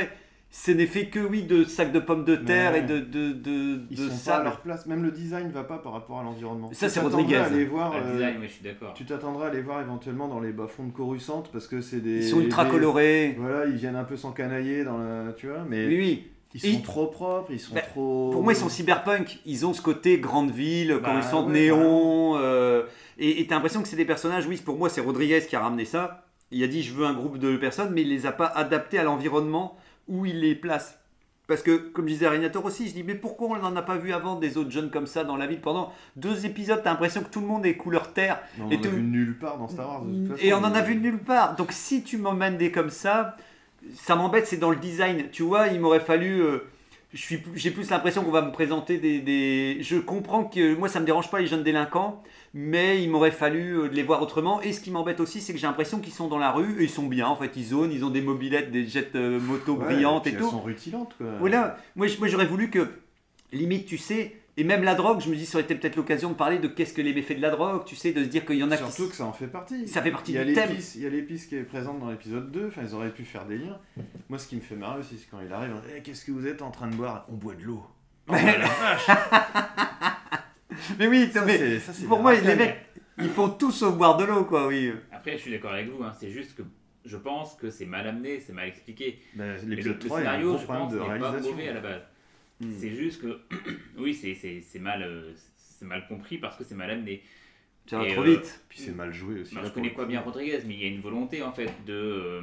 ce 0.53 0.70
n'est 0.70 0.86
fait 0.86 1.07
que, 1.07 1.18
oui, 1.18 1.43
de 1.43 1.64
sacs 1.64 1.91
de 1.91 1.99
pommes 1.99 2.24
de 2.24 2.36
terre 2.36 2.76
et 2.76 2.82
de, 2.82 3.01
de, 3.01 3.32
de, 3.32 3.80
Ils 3.91 3.99
sont 3.99 4.30
pas 4.30 4.36
à 4.36 4.45
leur 4.45 4.61
place. 4.61 4.86
Même 4.86 5.03
le 5.03 5.11
design 5.11 5.51
va 5.51 5.64
pas 5.64 5.78
par 5.78 5.93
rapport 5.93 6.20
à 6.20 6.22
l'environnement. 6.22 6.70
Ça, 6.72 6.89
c'est 6.89 7.01
Rodriguez. 7.01 7.34
Aller 7.34 7.64
voir, 7.64 7.93
ah, 7.97 8.12
design, 8.12 8.36
euh, 8.36 8.43
je 8.45 8.53
suis 8.53 8.62
d'accord. 8.62 8.95
Tu 8.95 9.05
t'attendras 9.05 9.49
à 9.49 9.53
les 9.53 9.61
voir 9.61 9.80
éventuellement 9.80 10.28
dans 10.28 10.39
les 10.39 10.53
bas-fonds 10.53 10.86
de 10.86 10.93
Coruscant 10.93 11.43
parce 11.53 11.66
que 11.66 11.80
c'est 11.80 12.01
des. 12.01 12.18
Ils 12.18 12.28
sont 12.28 12.41
ultra 12.41 12.64
colorés. 12.64 13.34
Voilà, 13.41 13.66
ils 13.66 13.74
viennent 13.74 13.97
un 13.97 14.05
peu 14.05 14.16
s'encanailler 14.16 14.84
dans 14.84 14.99
la. 14.99 15.32
Tu 15.32 15.49
vois, 15.49 15.64
mais. 15.68 15.84
Oui, 15.89 15.99
oui. 15.99 16.26
Ils 16.55 16.76
sont 16.76 16.80
trop 16.80 17.07
propres, 17.09 17.51
ils 17.53 17.61
sont 17.61 17.74
bah, 17.74 17.82
trop. 17.82 18.30
Pour 18.30 18.43
moi, 18.43 18.53
ils 18.53 18.57
sont 18.57 18.68
cyberpunk. 18.68 19.41
Ils 19.45 19.66
ont 19.66 19.74
ce 19.74 19.82
côté 19.82 20.18
grande 20.18 20.51
ville, 20.51 20.97
bah, 21.03 21.11
Coruscant 21.11 21.43
de 21.43 21.53
néon. 21.53 22.36
Euh, 22.36 22.84
et 23.19 23.47
tu 23.47 23.53
as 23.53 23.57
l'impression 23.57 23.83
que 23.83 23.89
c'est 23.89 23.97
des 23.97 24.05
personnages, 24.05 24.47
oui, 24.47 24.57
pour 24.64 24.79
moi, 24.79 24.89
c'est 24.89 25.01
Rodriguez 25.01 25.41
qui 25.49 25.57
a 25.57 25.61
ramené 25.61 25.85
ça. 25.85 26.25
Il 26.51 26.62
a 26.62 26.66
dit 26.66 26.83
je 26.83 26.95
veux 26.95 27.05
un 27.05 27.12
groupe 27.14 27.39
de 27.39 27.57
personnes, 27.57 27.93
mais 27.93 28.03
il 28.03 28.09
les 28.09 28.27
a 28.27 28.33
pas 28.33 28.47
adaptés 28.47 28.99
à 28.99 29.03
l'environnement 29.05 29.77
où 30.07 30.25
il 30.25 30.41
les 30.41 30.55
place. 30.55 30.99
Parce 31.47 31.62
que, 31.62 31.77
comme 31.77 32.05
disait 32.07 32.27
Arinator 32.27 32.62
aussi, 32.64 32.89
je 32.89 32.93
dis, 32.93 33.03
mais 33.03 33.14
pourquoi 33.14 33.49
on 33.49 33.57
n'en 33.57 33.75
a 33.75 33.81
pas 33.83 33.97
vu 33.97 34.12
avant 34.12 34.37
des 34.37 34.59
autres 34.59 34.71
jeunes 34.71 34.91
comme 34.91 35.07
ça 35.07 35.25
dans 35.25 35.37
la 35.37 35.47
ville 35.47 35.61
Pendant 35.62 35.93
deux 36.14 36.45
épisodes, 36.45 36.81
t'as 36.85 36.91
l'impression 36.91 37.23
que 37.23 37.31
tout 37.31 37.41
le 37.41 37.47
monde 37.47 37.64
est 37.64 37.75
couleur 37.77 38.12
terre. 38.12 38.39
Mais 38.59 38.64
on 38.64 38.71
Et 38.71 38.77
en 38.77 38.83
a 38.85 38.89
vu 38.89 39.03
nulle 39.03 39.39
part 39.39 39.57
dans 39.59 39.69
Star 39.69 39.89
Wars. 39.89 40.03
de 40.05 40.12
toute 40.14 40.37
façon. 40.37 40.47
Et 40.47 40.53
on 40.53 40.59
en 40.59 40.75
a 40.75 40.83
vu 40.83 40.97
nulle 40.97 41.19
part. 41.19 41.57
Donc 41.57 41.73
si 41.73 42.03
tu 42.03 42.19
m'emmènes 42.19 42.59
des 42.59 42.71
comme 42.71 42.91
ça, 42.91 43.35
ça 43.95 44.14
m'embête, 44.14 44.47
c'est 44.47 44.59
dans 44.59 44.71
le 44.71 44.77
design. 44.77 45.31
Tu 45.33 45.43
vois, 45.43 45.69
il 45.69 45.81
m'aurait 45.81 46.01
fallu... 46.01 46.41
euh, 46.43 46.64
j'ai 47.14 47.70
plus 47.70 47.88
l'impression 47.90 48.22
qu'on 48.22 48.30
va 48.30 48.42
me 48.42 48.52
présenter 48.52 48.98
des, 48.98 49.20
des- 49.20 49.78
Je 49.80 49.96
comprends 49.96 50.44
que 50.44 50.74
moi 50.74 50.88
ça 50.88 51.00
me 51.00 51.06
dérange 51.06 51.30
pas 51.30 51.40
les 51.40 51.46
jeunes 51.46 51.62
délinquants, 51.62 52.22
mais 52.52 53.02
il 53.02 53.09
m'aurait 53.11 53.30
fallu 53.30 53.78
euh, 53.78 53.88
les 53.90 54.02
voir 54.02 54.20
autrement. 54.20 54.61
Et 54.61 54.72
ce 54.72 54.80
qui 54.80 54.90
m'embête 54.90 55.18
aussi, 55.20 55.40
c'est 55.40 55.52
que 55.54 55.59
j'ai 55.59 55.66
l'impression 55.66 56.00
qu'ils 56.00 56.12
sont 56.12 56.28
dans 56.28 56.38
la 56.38 56.50
rue 56.52 56.80
et 56.80 56.84
ils 56.84 56.90
sont 56.90 57.06
bien. 57.06 57.26
En 57.26 57.36
fait, 57.36 57.52
ils 57.56 57.64
zonent, 57.68 57.92
ils 57.92 58.04
ont 58.04 58.11
des 58.11 58.20
mobilettes, 58.20 58.70
des 58.70 58.86
jets 58.86 59.11
euh, 59.14 59.40
moto 59.40 59.74
Ouais, 59.76 59.84
brillantes 59.86 60.26
et 60.26 60.30
elles 60.30 60.36
tout. 60.36 60.50
sont 60.50 60.61
rutilantes, 60.61 61.14
quoi. 61.16 61.26
Voilà, 61.40 61.78
moi 61.96 62.06
j'aurais 62.06 62.46
voulu 62.46 62.68
que, 62.68 62.90
limite, 63.52 63.86
tu 63.86 63.96
sais, 63.96 64.36
et 64.61 64.64
même 64.64 64.82
la 64.82 64.94
drogue, 64.94 65.20
je 65.20 65.30
me 65.30 65.36
dis, 65.36 65.46
ça 65.46 65.56
aurait 65.59 65.64
été 65.64 65.74
peut-être 65.76 65.96
l'occasion 65.96 66.30
de 66.30 66.34
parler 66.34 66.59
de 66.59 66.68
qu'est-ce 66.68 66.92
que 66.92 67.00
les 67.00 67.14
méfaits 67.14 67.36
de 67.36 67.40
la 67.42 67.50
drogue, 67.50 67.84
tu 67.86 67.94
sais, 67.96 68.12
de 68.12 68.22
se 68.24 68.28
dire 68.28 68.44
qu'il 68.44 68.56
y 68.56 68.62
en 68.64 68.70
a 68.70 68.76
qui. 68.76 68.82
Surtout 68.84 69.09
que 69.09 69.14
ça 69.14 69.24
en 69.24 69.32
fait 69.32 69.46
partie. 69.46 69.86
Ça 69.88 70.02
fait 70.02 70.11
partie 70.11 70.32
il 70.32 70.34
y 70.34 70.38
a 70.38 70.44
du 70.44 70.52
thème. 70.52 70.70
l'épice- 70.70 70.96
Il 70.96 71.02
y 71.02 71.06
a 71.06 71.11
l'épice 71.11 71.46
qui 71.46 71.56
est 71.56 71.62
présente 71.62 72.00
dans 72.00 72.11
l'épisode 72.11 72.50
2, 72.50 72.66
enfin 72.68 72.82
ils 72.82 72.94
auraient 72.94 73.12
pu 73.14 73.24
faire 73.24 73.46
des 73.46 73.56
liens. 73.59 73.78
Moi 74.28 74.38
ce 74.38 74.48
qui 74.48 74.56
me 74.56 74.61
fait 74.61 74.74
marrer 74.76 74.98
aussi, 75.00 75.16
c'est 75.16 75.28
quand 75.30 75.40
il 75.40 75.52
arrive, 75.52 75.72
Eh, 75.96 76.02
qu'est-ce 76.02 76.24
que 76.24 76.32
vous 76.32 76.46
êtes 76.46 76.61
en 76.62 76.70
train 76.70 76.88
de 76.88 76.94
boire? 76.96 77.24
On 77.30 77.34
boit 77.36 77.54
de 77.54 77.62
l'eau. 77.62 77.82
Oh, 78.28 78.32
la 78.32 78.38
vache 78.68 79.06
Mais 80.98 81.06
oui, 81.09 81.28
Ça, 81.32 81.44
mais 81.44 81.78
ça, 81.78 81.92
pour 82.06 82.20
moi, 82.20 82.34
les 82.34 82.54
mecs, 82.54 82.76
ils 83.18 83.28
font 83.28 83.48
tous 83.48 83.72
sauf 83.72 83.94
boire 83.96 84.16
de 84.16 84.24
l'eau, 84.24 84.44
quoi, 84.44 84.66
oui. 84.66 84.92
Après, 85.12 85.32
je 85.32 85.38
suis 85.42 85.50
d'accord 85.50 85.72
avec 85.72 85.88
vous, 85.88 86.02
hein, 86.02 86.12
c'est 86.18 86.30
juste 86.30 86.54
que 86.56 86.62
je 87.04 87.16
pense 87.16 87.54
que 87.54 87.70
c'est 87.70 87.86
mal 87.86 88.06
amené, 88.06 88.40
c'est 88.40 88.52
mal 88.52 88.68
expliqué. 88.68 89.20
Bah, 89.34 89.44
le, 89.62 89.68
L'épisode 89.70 89.94
le 89.94 89.98
3, 90.09 90.20
il 90.20 90.24
y 90.24 90.26
a 90.26 90.30
un 90.30 90.32
scénario, 90.34 90.48
gros 90.52 90.59
je 90.61 90.66
pense, 90.66 90.92
de 90.92 90.98
n'est 90.98 91.18
pas 91.18 91.32
mauvais 91.40 91.68
à 91.68 91.74
la 91.74 91.80
base. 91.80 92.02
Hmm. 92.61 92.72
C'est 92.78 92.90
juste 92.94 93.20
que, 93.22 93.40
oui, 93.98 94.14
c'est- 94.14 94.34
mal, 94.80 95.02
euh, 95.02 95.32
mal 95.82 96.06
compris 96.09 96.38
parce 96.38 96.56
que 96.56 96.64
c'est 96.64 96.74
mal 96.74 96.90
amené. 96.90 97.22
Ça 97.86 97.98
va 97.98 98.06
trop 98.06 98.22
euh, 98.22 98.36
vite. 98.36 98.64
Puis 98.68 98.80
c'est 98.80 98.92
mal 98.94 99.12
joué 99.12 99.40
aussi. 99.40 99.54
Là, 99.54 99.62
je 99.64 99.70
connais 99.70 99.92
coup. 99.92 100.04
bien 100.06 100.20
Rodriguez, 100.20 100.61
mais 100.66 100.74
il 100.74 100.80
y 100.80 100.84
a 100.84 100.88
une 100.88 101.00
volonté 101.00 101.42
en 101.42 101.52
fait 101.52 101.72
de. 101.86 101.92
euh, 101.94 102.42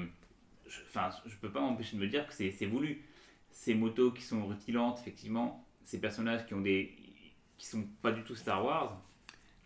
je- 0.68 0.82
Enfin, 0.88 1.10
je 1.26 1.36
peux 1.36 1.52
pas 1.52 1.60
m'empêcher 1.60 1.98
de 1.98 2.02
me 2.02 2.08
dire 2.08 2.26
que 2.28 2.34
c'est 2.34 2.66
voulu. 2.66 3.02
Ces 3.52 3.74
motos 3.76 4.12
qui 4.12 4.22
sont 4.24 4.46
rutilantes, 4.48 5.00
effectivement, 5.02 5.66
ces 5.84 6.00
personnages 6.00 6.46
qui 6.46 6.54
ont 6.54 6.62
des. 6.62 6.96
qui 7.58 7.66
sont 7.68 7.84
pas 8.02 8.12
du 8.12 8.24
tout 8.24 8.36
Star 8.36 8.64
Wars, 8.66 9.02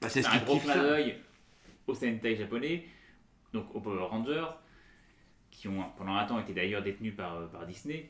Bah, 0.02 0.10
c'est 0.10 0.22
c'est 0.22 0.30
ce 0.30 0.36
un 0.36 0.40
gros 0.44 0.60
clin 0.60 0.76
d'œil 0.82 1.16
au 1.88 1.94
Sentai 1.96 2.36
japonais, 2.36 2.86
donc 3.54 3.74
aux 3.74 3.80
Power 3.82 4.04
Rangers, 4.10 4.46
qui 5.52 5.68
ont 5.68 5.84
pendant 5.98 6.16
un 6.16 6.26
temps 6.26 6.40
été 6.40 6.54
d'ailleurs 6.54 6.84
détenus 6.84 7.16
par, 7.16 7.50
par 7.50 7.66
Disney. 7.66 8.10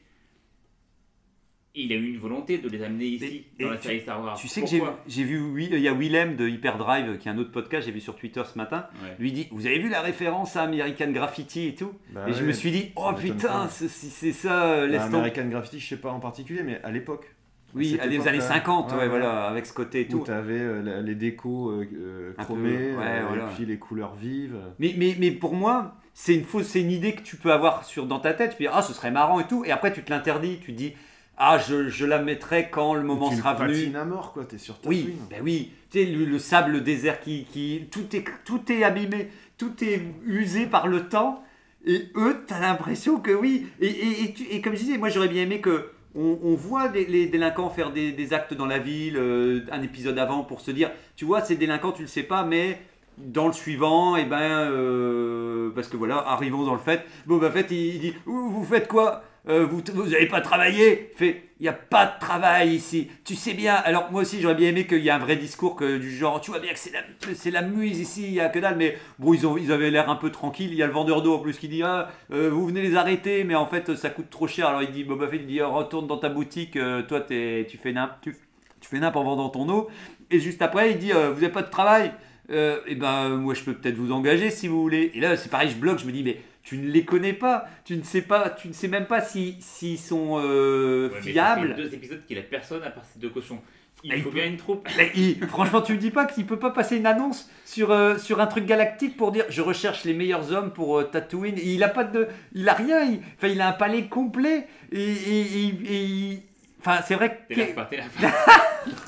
Et 1.76 1.84
il 1.84 1.94
a 1.94 1.96
eu 1.96 2.14
une 2.14 2.20
volonté 2.20 2.58
de 2.58 2.68
les 2.68 2.84
amener 2.84 3.06
ici, 3.06 3.46
Et- 3.60 3.64
dans 3.64 3.70
et 3.70 3.74
la 3.74 3.78
tu- 3.78 3.88
série 3.88 4.02
Star 4.02 4.22
Wars. 4.24 4.36
Tu 4.38 4.48
sais 4.48 4.62
que 4.62 4.68
j'ai 5.08 5.24
vu, 5.24 5.40
oui, 5.40 5.70
il 5.72 5.80
y 5.80 5.88
a 5.88 5.94
Willem 5.94 6.36
de 6.36 6.48
Hyperdrive, 6.48 7.18
qui 7.20 7.28
est 7.28 7.32
un 7.32 7.38
autre 7.38 7.52
podcast, 7.52 7.86
j'ai 7.86 7.92
vu 7.92 8.00
sur 8.02 8.16
Twitter 8.16 8.42
ce 8.52 8.58
matin, 8.58 8.88
Ouais. 9.04 9.16
lui 9.20 9.32
dit, 9.32 9.48
vous 9.52 9.68
avez 9.68 9.78
vu 9.78 9.88
la 9.88 10.02
référence 10.02 10.56
à 10.56 10.64
American 10.64 11.12
Graffiti 11.12 11.68
et 11.68 11.76
tout 11.76 11.92
Bah 12.12 12.26
Et 12.28 12.34
je 12.34 12.44
me 12.44 12.52
suis 12.54 12.72
dit, 12.72 12.92
oh 12.96 13.12
putain, 13.16 13.68
c'est- 13.70 13.88
si 13.88 14.08
c'est 14.10 14.32
ça, 14.32 14.64
euh, 14.64 14.82
Bah, 14.82 14.88
laisse 14.88 15.04
tomber. 15.06 15.18
American 15.18 15.46
Graffiti, 15.46 15.80
je 15.80 15.88
sais 15.88 15.98
pas 15.98 16.10
en 16.12 16.20
particulier, 16.20 16.64
mais 16.64 16.82
à 16.84 16.92
l'époque. 16.92 17.36
Oui, 17.76 18.00
à 18.02 18.08
des 18.08 18.28
années 18.28 18.42
50, 18.42 18.92
ouais, 18.94 18.98
Ouais, 18.98 19.08
voilà, 19.08 19.44
avec 19.46 19.68
ce 19.68 19.74
côté 19.74 20.02
et 20.02 20.06
Où 20.08 20.18
tout. 20.20 20.24
t'avais 20.26 20.58
euh, 20.58 20.82
la- 20.82 21.02
les 21.04 21.14
décos 21.14 21.70
euh, 21.70 21.86
euh, 21.94 22.34
peu, 22.36 22.44
chromés, 22.46 22.72
ouais, 22.72 22.96
euh, 22.98 23.26
voilà. 23.28 23.44
et 23.44 23.56
puis 23.56 23.66
les 23.68 23.78
couleurs 23.78 24.16
vives. 24.16 24.56
Mais, 24.80 24.96
mais, 24.98 25.16
mais 25.20 25.30
pour 25.30 25.54
moi, 25.54 25.94
c'est 26.16 26.34
une 26.34 26.46
fausse, 26.46 26.66
c'est 26.66 26.82
une 26.82 26.90
idée 26.90 27.14
que 27.14 27.22
tu 27.22 27.36
peux 27.36 27.52
avoir 27.54 27.86
sur, 27.86 28.08
dans 28.08 28.18
ta 28.18 28.34
tête. 28.34 28.50
Tu 28.52 28.58
peux 28.58 28.64
dire, 28.64 28.72
ah, 28.74 28.82
ce 28.82 28.92
serait 28.92 29.12
marrant 29.12 29.40
et 29.40 29.46
tout. 29.46 29.64
Et 29.66 29.72
après, 29.72 29.94
tu 29.94 30.02
te 30.02 30.10
l'interdis. 30.10 30.58
Tu 30.62 30.72
te 30.74 30.78
dis, 30.78 30.94
ah, 31.40 31.58
je, 31.58 31.90
je 31.90 32.06
la 32.06 32.20
mettrai 32.20 32.70
quand 32.70 32.94
le 32.94 33.04
moment 33.04 33.30
tu 33.30 33.38
sera 33.38 33.54
venu. 33.54 33.74
patines 33.74 33.96
à 33.96 34.06
mort, 34.06 34.34
quoi, 34.34 34.44
t'es 34.46 34.58
sur 34.58 34.80
ta 34.80 34.90
Oui, 34.90 35.16
ben 35.30 35.40
oui. 35.42 35.72
Tu 35.90 36.00
sais, 36.00 36.06
le, 36.06 36.26
le 36.26 36.38
sable 36.40 36.84
désert 36.84 37.20
qui, 37.22 37.46
qui 37.52 37.88
tout 37.92 38.16
est 38.16 38.24
tout 38.46 38.62
est 38.72 38.84
abîmé, 38.84 39.30
tout 39.58 39.74
est 39.84 40.02
usé 40.26 40.66
par 40.68 40.88
le 40.88 41.08
temps. 41.08 41.44
Et 41.86 42.10
eux, 42.16 42.44
t'as 42.46 42.60
l'impression 42.60 43.20
que 43.20 43.32
oui. 43.32 43.68
Et, 43.80 43.88
et, 43.88 44.24
et, 44.26 44.34
tu- 44.34 44.44
et 44.52 44.62
comme 44.62 44.74
je 44.74 44.80
disais, 44.80 44.98
moi 44.98 45.10
j'aurais 45.10 45.30
bien 45.30 45.44
aimé 45.44 45.62
que 45.62 45.90
on, 46.14 46.38
on 46.44 46.56
voit 46.56 46.90
les, 46.90 47.06
les 47.06 47.28
délinquants 47.28 47.70
faire 47.70 47.92
des, 47.92 48.12
des 48.12 48.34
actes 48.34 48.54
dans 48.54 48.66
la 48.66 48.80
ville, 48.80 49.16
euh, 49.16 49.62
un 49.72 49.82
épisode 49.82 50.18
avant 50.20 50.44
pour 50.44 50.60
se 50.62 50.72
dire, 50.72 50.92
tu 51.16 51.24
vois, 51.26 51.42
ces 51.42 51.56
délinquants, 51.56 51.92
tu 51.94 52.02
le 52.02 52.08
sais 52.08 52.24
pas, 52.24 52.44
mais 52.44 52.82
dans 53.18 53.48
le 53.48 53.54
suivant, 53.54 54.16
et 54.16 54.26
ben, 54.26 54.40
euh, 54.40 55.70
parce 55.76 55.88
que 55.88 55.98
voilà, 55.98 56.18
arrivons 56.28 56.66
dans 56.66 56.74
le 56.74 56.80
fait. 56.80 57.06
Boba 57.26 57.52
Fett, 57.52 57.70
il, 57.72 57.78
il 57.96 58.00
dit, 58.00 58.14
vous 58.26 58.64
faites 58.64 58.88
quoi? 58.88 59.24
Euh, 59.50 59.66
Vous 59.66 59.82
vous 59.94 60.14
avez 60.14 60.28
pas 60.28 60.42
travaillé? 60.42 61.10
Il 61.14 61.18
Fait, 61.18 61.44
il 61.60 61.66
y 61.66 61.70
a 61.70 61.74
pas 61.74 62.06
de 62.06 62.20
travail 62.20 62.76
ici. 62.76 63.10
Tu 63.26 63.36
sais 63.36 63.54
bien. 63.54 63.74
Alors 63.74 64.12
moi 64.12 64.22
aussi, 64.22 64.42
j'aurais 64.42 64.56
bien 64.56 64.70
aimé 64.70 64.86
qu'il 64.86 65.00
y 65.00 65.08
ait 65.08 65.12
un 65.12 65.18
vrai 65.20 65.36
discours 65.36 65.76
que, 65.76 65.98
du 65.98 66.16
genre, 66.16 66.40
tu 66.40 66.52
vois 66.52 66.60
bien 66.60 66.72
que 66.72 66.80
c'est 66.80 67.52
la, 67.52 67.62
muse 67.64 68.00
ici, 68.00 68.24
il 68.28 68.34
y 68.34 68.40
a 68.40 68.50
que 68.50 68.60
dalle. 68.60 68.78
Mais 68.78 68.98
bon, 69.18 69.34
ils, 69.34 69.72
avaient 69.72 69.90
l'air 69.90 70.10
un 70.10 70.16
peu 70.16 70.30
tranquilles. 70.32 70.72
Il 70.72 70.78
y 70.78 70.84
a 70.84 70.88
le 70.88 70.94
vendeur 70.94 71.22
d'eau 71.24 71.34
en 71.34 71.40
plus 71.40 71.58
qui 71.58 71.68
dit, 71.68 71.82
ah, 71.84 72.10
euh, 72.32 72.50
vous 72.50 72.68
venez 72.68 72.82
les 72.82 72.96
arrêter, 72.96 73.44
mais 73.44 73.56
en 73.56 73.66
fait, 73.66 73.96
ça 73.96 74.10
coûte 74.10 74.30
trop 74.30 74.48
cher. 74.48 74.68
Alors 74.68 74.84
il 74.84 74.92
dit, 74.92 75.04
Boba 75.04 75.28
Fett, 75.28 75.42
il 75.42 75.48
dit, 75.48 75.62
oh, 75.62 75.72
retourne 75.72 76.08
dans 76.08 76.18
ta 76.18 76.30
boutique. 76.30 76.76
euh, 76.76 77.02
toi, 77.02 77.20
t'es- 77.22 77.66
tu 77.70 77.78
fais 77.78 77.92
n'importe 77.92 78.22
tu, 78.22 78.36
fais 78.82 79.00
n'importe 79.00 79.26
en 79.26 79.30
vendant 79.30 79.50
ton 79.50 79.68
eau. 79.70 79.90
Et 80.32 80.40
juste 80.40 80.62
après, 80.62 80.92
il 80.92 80.98
dit, 81.00 81.12
vous 81.12 81.18
n'avez 81.18 81.50
pas 81.50 81.64
de 81.64 81.70
travail? 81.70 82.12
Et 82.52 82.96
ben 82.96 83.30
moi 83.30 83.54
je 83.54 83.64
peux 83.64 83.74
peut-être 83.74 83.96
vous 83.96 84.12
engager 84.12 84.50
si 84.50 84.68
vous 84.68 84.82
voulez. 84.82 85.12
Et 85.14 85.20
là 85.20 85.38
c'est 85.38 85.50
pareil, 85.50 85.70
je 85.70 85.76
bloque, 85.76 86.00
je 86.00 86.06
me 86.08 86.12
dis 86.12 86.24
mais 86.24 86.38
tu 86.70 86.78
ne 86.78 86.88
les 86.92 87.04
connais 87.04 87.34
pas, 87.34 87.66
tu 87.84 87.96
ne 87.98 88.04
sais 88.04 88.22
pas, 88.22 88.52
tu 88.52 88.68
ne 88.68 88.74
sais 88.74 88.88
même 88.88 89.08
pas 89.08 89.22
si 89.22 89.58
s'ils 89.60 89.98
sont 89.98 90.40
euh, 90.44 91.08
Ouais, 91.10 91.16
mais 91.16 91.22
ça 91.22 91.30
fiables. 91.32 91.68
fait 91.76 91.82
deux 91.82 91.94
épisodes 91.96 92.22
qu'il 92.28 92.38
a 92.38 92.44
personne 92.44 92.84
à 92.84 92.92
part 92.92 93.04
ces 93.12 93.20
deux 93.20 93.30
cochons. 93.30 93.60
Il 94.04 94.12
Bah, 94.12 94.16
il 94.18 94.22
faut 94.24 94.30
peut- 94.30 94.36
bien 94.36 94.46
une 94.46 94.56
troupe. 94.58 94.88
Il- 95.16 95.46
franchement, 95.48 95.82
tu 95.82 95.94
me 95.94 95.98
dis 95.98 96.12
pas 96.12 96.26
qu'il 96.26 96.46
peut 96.46 96.60
pas 96.60 96.70
passer 96.70 96.98
une 96.98 97.08
annonce 97.08 97.50
sur, 97.66 97.90
euh, 97.92 98.18
sur 98.20 98.40
un 98.40 98.46
truc 98.48 98.66
galactique 98.66 99.18
pour 99.18 99.32
dire 99.32 99.46
je 99.50 99.62
recherche 99.62 100.04
les 100.06 100.14
meilleurs 100.14 100.54
hommes 100.54 100.72
pour 100.72 101.00
euh, 101.00 101.04
Tatooine. 101.06 101.58
Et 101.58 101.74
il 101.74 101.84
a 101.84 101.90
pas 101.90 102.04
de, 102.04 102.28
il 102.54 102.70
a 102.70 102.74
rien. 102.74 103.02
Il, 103.04 103.20
enfin, 103.38 103.48
il 103.48 103.60
a 103.62 103.68
un 103.68 103.74
palais 103.74 104.04
complet 104.06 104.68
et, 104.92 105.02
et- 105.02 105.66
et- 105.66 106.04
il- 106.06 106.44
enfin, 106.90 107.04
c'est 107.08 107.16
vrai 107.16 107.30
que 107.48 107.54
T'énerve 107.54 107.74
pas, 107.74 107.86
pas. 107.86 108.28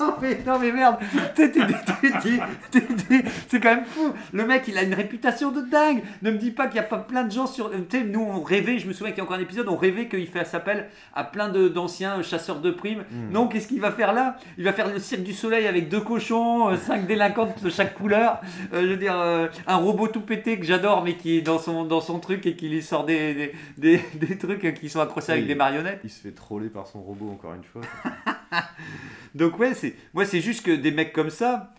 non 0.00 0.14
mais, 0.20 0.38
non 0.46 0.58
mais 0.58 0.70
merde, 0.72 0.96
T'es- 1.34 1.50
t'es- 1.50 1.60
t'es- 1.66 2.10
t'es- 2.10 2.40
t'es- 2.70 2.80
t'es- 2.94 3.24
c'est 3.48 3.60
quand 3.60 3.74
même 3.74 3.84
fou. 3.84 4.12
Le 4.32 4.46
mec, 4.46 4.64
il 4.68 4.76
a 4.78 4.82
une 4.82 4.94
réputation 4.94 5.50
de 5.50 5.62
dingue. 5.62 6.02
Ne 6.22 6.30
me 6.30 6.36
dis 6.38 6.50
pas 6.50 6.66
qu'il 6.66 6.74
n'y 6.74 6.86
a 6.86 6.88
pas 6.88 6.98
plein 6.98 7.24
de 7.24 7.32
gens 7.32 7.46
sur. 7.46 7.70
Tu 7.70 7.98
sais, 7.98 8.04
nous, 8.04 8.20
on 8.20 8.42
rêvait, 8.42 8.78
je 8.78 8.86
me 8.86 8.92
souviens 8.92 9.12
qu'il 9.12 9.18
y 9.18 9.20
a 9.22 9.24
encore 9.24 9.36
un 9.36 9.40
épisode, 9.40 9.68
on 9.68 9.76
rêvait 9.76 10.08
qu'il 10.08 10.26
fait 10.26 10.44
s'appelle 10.44 10.88
à 11.14 11.24
plein 11.24 11.48
de- 11.48 11.68
d'anciens 11.68 12.22
chasseurs 12.22 12.60
de 12.60 12.70
primes. 12.70 13.04
Mm. 13.10 13.32
Non, 13.32 13.48
qu'est-ce 13.48 13.66
qu'il 13.68 13.80
va 13.80 13.90
faire 13.92 14.12
là? 14.12 14.36
Il 14.58 14.64
va 14.64 14.72
faire 14.72 14.88
le 14.88 14.98
cirque 14.98 15.22
du 15.22 15.32
soleil 15.32 15.66
avec 15.66 15.88
deux 15.88 16.00
cochons, 16.00 16.68
euh, 16.70 16.76
cinq 16.76 17.06
délinquants 17.06 17.48
de 17.62 17.70
chaque 17.70 17.94
couleur. 17.94 18.40
Euh, 18.74 18.82
je 18.82 18.86
veux 18.88 18.96
dire, 18.96 19.18
euh, 19.18 19.48
un 19.66 19.76
robot 19.76 20.08
tout 20.08 20.20
pété 20.20 20.58
que 20.58 20.64
j'adore, 20.66 21.02
mais 21.02 21.14
qui 21.16 21.38
est 21.38 21.42
dans 21.42 21.58
son, 21.58 21.84
dans 21.84 22.00
son 22.00 22.18
truc 22.18 22.44
et 22.46 22.54
qui 22.56 22.68
lui 22.68 22.82
sort 22.82 23.04
des, 23.04 23.34
des, 23.34 23.52
des- 23.78 24.02
des 24.26 24.36
trucs 24.38 24.74
qui 24.74 24.88
sont 24.90 25.00
accrochés 25.00 25.32
avec 25.32 25.46
des 25.46 25.54
marionnettes. 25.54 26.00
Il 26.04 26.10
se 26.10 26.20
fait 26.20 26.32
troller 26.32 26.68
par 26.68 26.86
son 26.86 27.00
robot 27.00 27.30
encore 27.32 27.54
une 27.54 27.64
fois. 27.64 27.71
Donc 29.34 29.58
ouais, 29.58 29.74
c'est 29.74 29.94
moi 30.14 30.24
c'est 30.24 30.40
juste 30.40 30.64
que 30.64 30.70
des 30.72 30.90
mecs 30.90 31.12
comme 31.12 31.30
ça, 31.30 31.74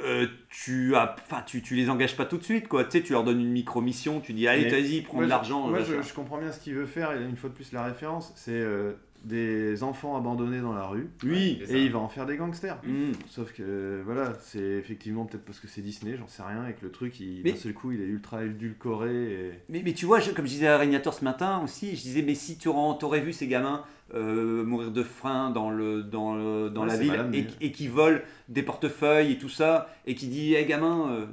euh, 0.00 0.26
tu 0.50 0.94
as, 0.96 1.16
enfin 1.20 1.42
tu, 1.46 1.62
tu 1.62 1.74
les 1.74 1.90
engages 1.90 2.16
pas 2.16 2.26
tout 2.26 2.38
de 2.38 2.44
suite 2.44 2.68
quoi. 2.68 2.84
Tu 2.84 2.92
sais, 2.92 3.02
tu 3.02 3.12
leur 3.12 3.24
donnes 3.24 3.40
une 3.40 3.52
micro 3.52 3.80
mission, 3.80 4.20
tu 4.20 4.32
dis 4.32 4.46
allez 4.48 4.68
vas-y 4.68 5.02
prends 5.02 5.20
de 5.20 5.26
l'argent. 5.26 5.68
Moi, 5.68 5.80
je, 5.82 6.14
comprends 6.14 6.38
bien 6.38 6.52
ce 6.52 6.60
qu'il 6.60 6.74
veut 6.74 6.86
faire. 6.86 7.12
Et 7.12 7.24
une 7.24 7.36
fois 7.36 7.50
de 7.50 7.54
plus, 7.54 7.72
la 7.72 7.84
référence, 7.84 8.32
c'est 8.36 8.52
euh, 8.52 8.92
des 9.24 9.82
enfants 9.82 10.16
abandonnés 10.16 10.60
dans 10.60 10.72
la 10.72 10.86
rue. 10.86 11.10
Oui. 11.24 11.62
Et 11.68 11.84
il 11.84 11.92
va 11.92 11.98
en 11.98 12.08
faire 12.08 12.26
des 12.26 12.36
gangsters. 12.36 12.78
Mm. 12.84 13.12
Sauf 13.28 13.52
que 13.52 14.02
voilà, 14.04 14.32
c'est 14.40 14.58
effectivement 14.58 15.26
peut-être 15.26 15.44
parce 15.44 15.60
que 15.60 15.68
c'est 15.68 15.82
Disney, 15.82 16.16
j'en 16.16 16.28
sais 16.28 16.42
rien, 16.42 16.66
et 16.68 16.72
que 16.72 16.84
le 16.84 16.90
truc, 16.90 17.20
il- 17.20 17.42
Mais- 17.44 17.52
d'un 17.52 17.58
seul 17.58 17.74
coup, 17.74 17.92
il 17.92 18.00
est 18.00 18.06
ultra 18.06 18.44
édulcoré. 18.44 19.32
Et... 19.32 19.52
Mais, 19.68 19.82
mais 19.84 19.92
tu 19.92 20.06
vois, 20.06 20.20
je- 20.20 20.30
comme 20.30 20.46
je 20.46 20.52
disais 20.52 20.68
à 20.68 20.78
Régnator 20.78 21.12
ce 21.12 21.24
matin 21.24 21.60
aussi, 21.62 21.96
je 21.96 22.02
disais 22.02 22.22
mais 22.22 22.34
si 22.34 22.56
tu 22.56 22.68
aurais, 22.68 23.20
vu 23.20 23.32
ces 23.32 23.48
gamins 23.48 23.84
euh, 24.14 24.64
mourir 24.64 24.90
de 24.90 25.02
faim 25.02 25.50
dans 25.50 25.70
le 25.70 26.02
dans 26.02 26.34
le- 26.34 26.68
dans 26.70 26.82
Ouais, 26.82 26.88
la 26.88 26.96
ville 26.96 27.12
et, 27.60 27.66
et 27.66 27.72
qui 27.72 27.88
volent 27.88 28.18
des 28.48 28.62
portefeuilles 28.62 29.32
et 29.32 29.38
tout 29.38 29.48
ça 29.48 29.88
et 30.06 30.14
qui 30.14 30.26
dit 30.28 30.54
hé 30.54 30.64
gamin 30.66 31.10
euh, 31.10 31.26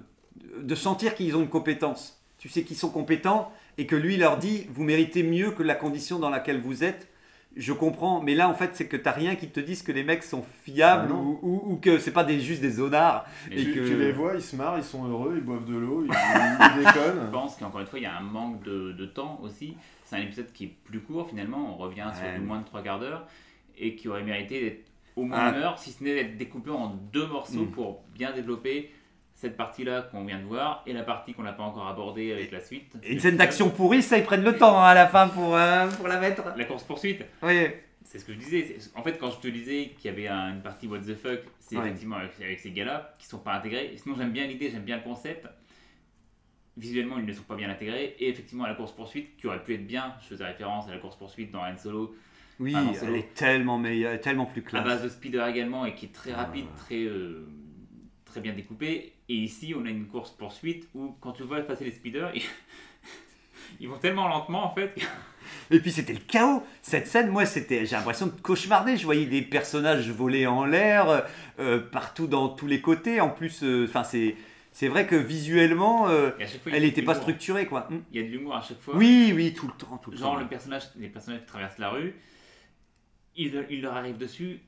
de 0.62 0.76
sentir 0.76 1.16
qu'ils 1.16 1.36
ont 1.36 1.42
une 1.42 1.50
compétence. 1.50 2.22
Tu 2.38 2.50
sais 2.50 2.64
qu'ils 2.64 2.78
sont 2.78 2.90
compétents 2.90 3.52
et 3.80 3.86
que 3.88 3.96
lui 3.96 4.18
leur 4.18 4.38
dit 4.38 4.68
vous 4.72 4.84
méritez 4.84 5.24
mieux 5.24 5.52
que 5.52 5.64
la 5.64 5.76
condition 5.76 6.20
dans 6.20 6.30
laquelle 6.30 6.62
vous 6.62 6.84
êtes. 6.84 7.08
Je 7.56 7.74
comprends, 7.74 8.22
mais 8.22 8.36
là 8.36 8.48
en 8.48 8.54
fait 8.54 8.72
c'est 8.76 8.86
que 8.88 8.98
t'as 8.98 9.14
rien 9.14 9.36
qui 9.36 9.48
te 9.50 9.60
dise 9.60 9.82
que 9.82 9.92
les 9.92 10.04
mecs 10.04 10.22
sont 10.22 10.44
fiables 10.64 11.12
Ah 11.12 11.16
ou, 11.16 11.40
ou- 11.42 11.64
ou 11.72 11.76
que 11.78 11.98
c'est 11.98 12.12
pas 12.12 12.24
des, 12.24 12.40
juste 12.40 12.62
des 12.62 12.70
zonards. 12.74 13.26
Et 13.52 13.64
tu, 13.64 13.74
que- 13.74 13.88
tu 13.88 13.98
les 13.98 14.12
vois, 14.12 14.36
ils 14.36 14.44
se 14.44 14.56
marrent, 14.56 14.78
ils 14.78 14.84
sont 14.84 15.04
heureux, 15.08 15.34
ils 15.38 15.44
boivent 15.44 15.66
de 15.66 15.76
l'eau, 15.76 16.06
ils, 16.06 16.12
ils 16.14 16.78
déconnent. 16.86 17.26
Je 17.26 17.32
pense 17.32 17.56
qu'encore 17.56 17.80
une 17.82 17.88
fois, 17.88 17.98
il 17.98 18.04
y 18.04 18.06
a 18.06 18.16
un 18.16 18.22
manque 18.22 18.62
de, 18.62 18.92
de 18.92 19.06
temps 19.08 19.40
aussi. 19.42 19.76
C'est 20.08 20.16
un 20.16 20.22
épisode 20.22 20.52
qui 20.54 20.64
est 20.66 20.74
plus 20.86 21.02
court 21.02 21.28
finalement. 21.28 21.74
On 21.74 21.76
revient 21.78 22.10
sur 22.16 22.26
Ouais. 22.26 22.36
du 22.40 22.46
moins 22.46 22.60
de 22.60 22.66
trois 22.66 22.82
quarts 22.82 23.00
d'heure 23.00 23.28
et 23.78 23.94
qui 23.96 24.08
aurait 24.08 24.24
mérité 24.24 24.62
d'être 24.62 24.86
au 25.18 25.24
moins 25.24 25.38
Ah. 25.38 25.50
une 25.50 25.56
heure, 25.62 25.78
si 25.80 25.92
ce 25.92 26.02
n'est 26.04 26.16
d'être 26.16 26.38
découpé 26.38 26.70
en 26.72 26.88
deux 27.12 27.28
morceaux 27.28 27.64
Mm. 27.66 27.72
pour 27.72 28.04
bien 28.14 28.32
développer 28.32 28.90
cette 29.36 29.58
partie-là 29.58 30.04
qu'on 30.04 30.24
vient 30.24 30.40
de 30.40 30.46
voir 30.46 30.82
et 30.88 30.94
la 30.94 31.04
partie 31.04 31.34
qu'on 31.34 31.44
n'a 31.44 31.52
pas 31.52 31.64
encore 31.64 31.88
abordée 31.88 32.32
avec 32.32 32.52
la 32.52 32.62
suite. 32.62 32.94
Et 33.04 33.12
une 33.14 33.20
scène 33.20 33.36
d'action 33.36 33.70
pourrie, 33.70 34.02
ça 34.02 34.18
ils 34.18 34.24
prennent 34.24 34.44
le 34.46 34.58
temps 34.58 34.80
hein, 34.80 34.86
à 34.86 34.94
la 34.96 35.08
fin 35.08 35.28
pour, 35.28 35.56
euh, 35.56 35.88
pour 35.92 36.08
la 36.08 36.20
mettre. 36.22 36.42
La 36.56 36.64
course 36.64 36.84
poursuite. 36.84 37.26
Oui, 37.44 37.68
c'est 38.06 38.18
ce 38.20 38.24
que 38.26 38.32
je 38.34 38.38
disais. 38.40 38.78
En 38.96 39.04
fait, 39.04 39.18
quand 39.20 39.30
je 39.30 39.38
te 39.40 39.48
disais 39.50 39.92
qu'il 39.98 40.10
y 40.10 40.14
avait 40.14 40.28
une 40.30 40.62
partie 40.62 40.88
what 40.88 41.00
the 41.00 41.16
fuck, 41.16 41.42
c'est 41.60 41.76
effectivement 41.76 42.16
avec, 42.16 42.32
ces 42.60 42.72
gars-là 42.72 43.14
qui 43.20 43.26
sont 43.28 43.40
pas 43.40 43.54
intégrés. 43.56 43.94
Sinon, 43.98 44.16
j'aime 44.18 44.32
bien 44.32 44.48
l'idée, 44.48 44.70
j'aime 44.72 44.84
bien 44.84 44.96
le 44.98 45.04
concept. 45.04 45.46
Visuellement, 46.78 47.18
ils 47.18 47.26
ne 47.26 47.34
sont 47.34 47.44
pas 47.44 47.56
bien 47.56 47.70
intégrés. 47.70 48.16
Et 48.20 48.30
effectivement, 48.30 48.68
la 48.68 48.76
course-poursuite, 48.76 49.36
qui 49.38 49.48
aurait 49.48 49.64
pu 49.64 49.74
être 49.74 49.88
bien, 49.88 50.14
je 50.22 50.28
faisais 50.28 50.46
référence 50.46 50.88
à 50.88 50.92
la 50.92 51.00
course-poursuite 51.00 51.52
dans 51.52 51.62
Han 51.62 51.78
Solo. 51.78 52.16
Oui, 52.60 52.76
elle 53.04 53.16
est 53.16 53.34
tellement 53.34 53.78
meilleure, 53.78 54.20
tellement 54.20 54.46
plus 54.46 54.64
classe. 54.64 54.84
À 54.84 54.88
base 54.88 55.04
de 55.04 55.10
speeder 55.10 55.46
également, 55.48 55.86
et 55.86 55.94
qui 55.94 56.06
est 56.06 56.14
très 56.14 56.34
rapide, 56.34 56.66
très, 56.76 57.04
euh, 57.04 57.48
très 58.26 58.42
bien 58.42 58.54
découpée. 58.54 59.14
Et 59.30 59.36
ici, 59.36 59.74
on 59.78 59.86
a 59.86 59.90
une 59.90 60.08
course-poursuite 60.08 60.88
où, 60.96 61.16
quand 61.20 61.34
tu 61.34 61.44
vois 61.44 61.62
passer 61.62 61.86
les 61.86 61.92
speeders, 61.92 62.32
ils 63.80 63.88
vont 63.90 63.98
tellement 63.98 64.28
lentement 64.28 64.66
en 64.66 64.74
fait. 64.74 64.96
Et 65.72 65.80
puis 65.80 65.92
c'était 65.92 66.14
le 66.14 66.20
chaos. 66.20 66.64
Cette 66.82 67.08
scène, 67.08 67.30
moi, 67.30 67.46
c'était, 67.46 67.86
j'ai 67.86 67.96
l'impression 67.96 68.28
de 68.28 68.32
cauchemarder. 68.42 68.98
Je 68.98 69.06
voyais 69.06 69.26
des 69.26 69.42
personnages 69.42 70.10
voler 70.10 70.48
en 70.48 70.66
l'air, 70.66 71.26
euh, 71.60 71.80
partout 71.80 72.28
dans 72.28 72.50
tous 72.50 72.68
les 72.68 72.82
côtés. 72.82 73.20
En 73.22 73.30
plus, 73.30 73.64
euh, 73.64 73.86
enfin, 73.88 74.04
c'est, 74.04 74.36
c'est 74.78 74.90
vrai 74.90 75.08
que 75.08 75.16
visuellement, 75.16 76.08
euh, 76.08 76.30
elle 76.68 76.84
n'était 76.84 77.02
pas 77.02 77.16
structurée, 77.16 77.66
quoi. 77.66 77.90
Il 78.12 78.22
y 78.22 78.24
a 78.24 78.28
de 78.28 78.32
l'humour 78.32 78.56
à 78.56 78.62
chaque 78.62 78.80
fois. 78.80 78.96
Oui, 78.96 79.32
oui, 79.34 79.52
tout 79.52 79.66
le 79.66 79.74
temps, 79.74 79.98
tout 79.98 80.12
le 80.12 80.18
Genre 80.18 80.36
temps. 80.36 80.40
le 80.40 80.48
personnage, 80.48 80.84
les 80.98 81.08
personnages 81.08 81.40
qui 81.40 81.48
traversent 81.48 81.80
la 81.80 81.90
rue, 81.90 82.14
il, 83.36 83.66
il 83.72 83.82
leur 83.82 83.96
arrive 83.96 84.20
dessus. 84.20 84.60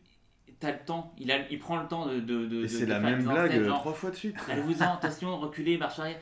T'as 0.59 0.71
le 0.71 0.79
temps, 0.83 1.13
il, 1.19 1.31
a, 1.31 1.47
il 1.51 1.59
prend 1.59 1.79
le 1.79 1.87
temps 1.87 2.07
de. 2.07 2.21
de, 2.21 2.47
de 2.47 2.65
c'est 2.65 2.87
la 2.87 2.99
même 2.99 3.21
blague 3.21 3.63
trois 3.67 3.93
fois 3.93 4.09
de 4.09 4.15
suite. 4.15 4.35
Allez-vous-en, 4.49 4.93
attention, 4.95 5.37
reculez, 5.37 5.77
marche 5.77 5.99
arrière 5.99 6.17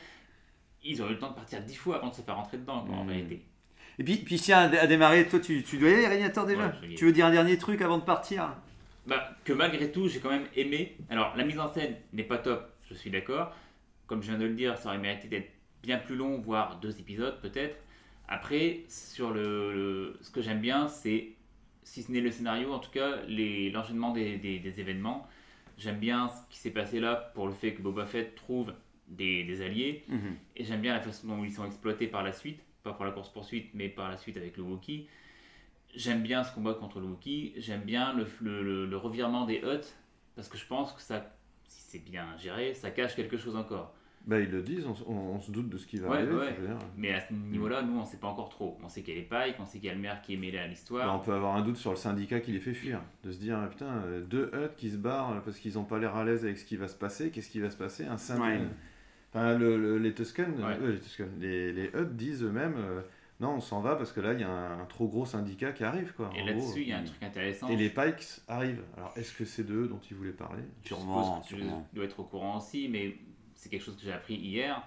ils 0.84 1.02
ont 1.02 1.08
eu 1.08 1.12
le 1.12 1.20
temps 1.20 1.30
de 1.30 1.36
partir 1.36 1.62
dix 1.62 1.76
fois 1.76 1.96
avant 1.96 2.10
de 2.10 2.14
se 2.14 2.22
faire 2.22 2.36
rentrer 2.36 2.58
dedans, 2.58 2.86
en 2.90 3.06
hmm. 3.06 3.08
réalité. 3.08 3.46
Et 4.00 4.04
puis, 4.04 4.18
puis 4.18 4.38
tiens, 4.38 4.70
à 4.70 4.88
démarrer, 4.88 5.26
toi, 5.30 5.40
tu, 5.40 5.64
tu 5.64 5.78
dois 5.78 5.92
y 5.92 5.94
aller, 5.94 6.08
Régnator, 6.08 6.46
déjà 6.46 6.74
Tu 6.98 7.06
veux 7.06 7.14
dire 7.14 7.26
un 7.26 7.32
dernier 7.32 7.58
truc 7.58 7.82
avant 7.82 8.00
de 8.00 8.04
partir? 8.04 8.54
Bah, 9.06 9.30
Que 9.46 9.54
malgré 9.54 9.94
tout, 9.94 10.10
j'ai 10.10 10.20
quand 10.20 10.30
même 10.30 10.48
aimé. 10.58 10.98
Alors, 11.10 11.38
la 11.38 11.46
mise 11.46 11.58
en 11.58 11.72
scène 11.74 11.96
n'est 12.12 12.24
pas 12.24 12.38
top, 12.38 12.70
je 12.90 12.94
suis 12.94 13.10
d'accord. 13.10 13.56
Comme 14.08 14.22
je 14.22 14.30
viens 14.30 14.40
de 14.40 14.46
le 14.46 14.54
dire, 14.54 14.78
ça 14.78 14.90
aurait 14.90 14.98
mérité 14.98 15.28
d'être 15.28 15.52
bien 15.84 15.98
plus 15.98 16.16
long, 16.16 16.40
voire 16.40 16.80
deux 16.80 17.00
épisodes 17.00 17.40
peut-être. 17.42 17.78
Après, 18.28 18.84
sur 18.90 19.32
le, 19.32 20.18
ce 20.22 20.32
que 20.32 20.42
j'aime 20.42 20.60
bien, 20.60 20.88
c'est, 20.88 21.30
si 21.84 22.04
ce 22.04 22.12
n'est 22.12 22.20
le 22.20 22.32
scénario, 22.32 22.74
en 22.74 22.80
tout 22.80 22.92
cas, 22.92 23.22
l'enchaînement 23.28 24.12
des, 24.12 24.38
des, 24.38 24.80
événements. 24.80 25.28
J'aime 25.78 26.00
bien 26.00 26.28
ce 26.28 26.42
qui 26.50 26.60
s'est 26.60 26.72
passé 26.72 27.00
là 27.00 27.16
pour 27.36 27.48
le 27.48 27.54
fait 27.54 27.74
que 27.74 27.82
Boba 27.82 28.06
Fett 28.06 28.36
trouve 28.36 28.74
des, 29.08 29.62
alliés. 29.62 30.04
Mhm. 30.10 30.36
Et 30.58 30.64
j'aime 30.66 30.82
bien 30.82 30.94
la 30.94 31.00
façon 31.00 31.28
dont 31.28 31.44
ils 31.44 31.54
sont 31.54 31.66
exploités 31.66 32.08
par 32.08 32.24
la 32.24 32.34
suite, 32.34 32.60
pas 32.84 32.94
pour 32.94 33.06
la 33.06 33.12
course-poursuite, 33.12 33.70
mais 33.74 33.88
par 33.88 34.10
la 34.10 34.18
suite 34.18 34.36
avec 34.36 34.58
le 34.58 34.64
Wookiee. 34.64 35.08
J'aime 35.96 36.22
bien 36.22 36.44
ce 36.44 36.54
combat 36.54 36.74
contre 36.74 37.00
le 37.00 37.08
Wookiee, 37.08 37.54
j'aime 37.58 37.82
bien 37.82 38.14
le, 38.14 38.86
le, 38.86 38.98
revirement 38.98 39.46
des 39.46 39.60
Huts, 39.60 39.88
parce 40.36 40.50
que 40.50 40.58
je 40.58 40.66
pense 40.66 40.92
que 40.92 41.02
ça, 41.02 41.34
si 41.66 41.82
c'est 41.82 42.04
bien 42.04 42.36
géré, 42.38 42.74
ça 42.74 42.92
cache 42.92 43.16
quelque 43.16 43.38
chose 43.38 43.56
encore. 43.56 43.96
Bah, 44.28 44.40
ils 44.40 44.52
le 44.52 44.62
disent, 44.62 44.86
on, 45.08 45.40
se 45.40 45.52
doute 45.52 45.70
de 45.70 45.78
ce 45.78 45.88
qui 45.88 45.98
va 45.98 46.12
arriver. 46.12 46.36
Mais 46.98 47.14
à 47.14 47.22
ce 47.22 47.34
niveau-là, 47.34 47.82
nous, 47.82 47.98
on 47.98 48.02
ne 48.02 48.06
sait 48.06 48.18
pas 48.18 48.28
encore 48.28 48.50
trop. 48.50 48.78
On 48.84 48.90
sait 48.90 49.02
qu'il 49.02 49.14
y 49.14 49.18
a 49.18 49.22
les 49.22 49.26
Pike, 49.26 49.56
on 49.60 49.66
sait 49.66 49.80
qu'il 49.80 49.88
y 49.88 49.92
a 49.92 49.96
le 49.96 50.02
maire 50.02 50.22
qui 50.22 50.34
est 50.34 50.38
mêlé 50.38 50.58
à 50.58 50.68
l'histoire. 50.68 51.08
Bah, 51.08 51.14
on 51.16 51.24
peut 51.24 51.34
avoir 51.34 51.56
un 51.56 51.62
doute 51.62 51.78
sur 51.78 51.92
le 51.92 51.98
syndicat 51.98 52.42
qui 52.42 52.52
les 52.52 52.60
fait 52.60 52.74
fuir. 52.74 53.02
De 53.24 53.32
se 53.32 53.40
dire, 53.40 53.58
putain, 53.70 54.04
euh, 54.06 54.22
deux 54.22 54.52
Huts 54.54 54.76
qui 54.76 54.92
se 54.92 54.98
barrent 54.98 55.42
parce 55.44 55.58
qu'ils 55.58 55.76
n'ont 55.76 55.86
pas 55.86 55.98
l'air 55.98 56.16
à 56.16 56.26
l'aise 56.26 56.44
avec 56.44 56.58
ce 56.58 56.66
qui 56.66 56.76
va 56.76 56.88
se 56.88 56.96
passer. 56.96 57.32
Qu'est-ce 57.32 57.50
qui 57.50 57.60
va 57.60 57.70
se 57.70 57.78
passer? 57.78 58.06
Un 58.06 58.18
syndicat 58.18 58.68
les 59.36 60.14
Tuscans, 60.14 60.44
euh, 60.60 60.98
les, 61.40 61.72
les, 61.74 61.88
Hutt 61.88 62.16
disent 62.16 62.44
eux-mêmes 62.44 62.76
euh, 62.78 63.02
non, 63.40 63.50
on 63.50 63.62
s'en 63.62 63.82
va 63.82 63.96
parce 63.96 64.12
que 64.12 64.20
là, 64.20 64.34
il 64.34 64.40
y 64.40 64.44
a 64.44 64.50
un, 64.50 64.86
trop 64.86 65.08
gros 65.08 65.26
syndicat 65.26 65.72
qui 65.72 65.84
arrive. 65.84 66.12
Quoi, 66.14 66.32
et 66.36 66.44
là-dessus, 66.44 66.82
il 66.82 66.88
y 66.88 66.92
a 66.92 66.98
un 66.98 67.04
truc 67.04 67.22
intéressant. 67.22 67.70
Et 67.70 67.76
les 67.76 67.90
Pikes 67.90 68.42
arrivent. 68.48 68.84
Alors, 68.98 69.14
est-ce 69.16 69.32
que 69.32 69.46
c'est 69.46 69.64
d'eux 69.64 69.88
dont 69.88 70.00
ils 70.10 70.18
voulaient 70.18 70.32
parler? 70.32 70.64
Sûrement. 70.84 71.42
Tu 71.48 71.56
dois 71.94 72.06
être 72.06 72.20
au 72.20 72.24
courant 72.24 72.58
aussi, 72.58 72.90
mais 72.90 73.16
c'est 73.58 73.68
quelque 73.70 73.84
chose 73.84 73.98
que 73.98 74.04
j'ai 74.04 74.14
appris 74.14 74.36
hier 74.36 74.82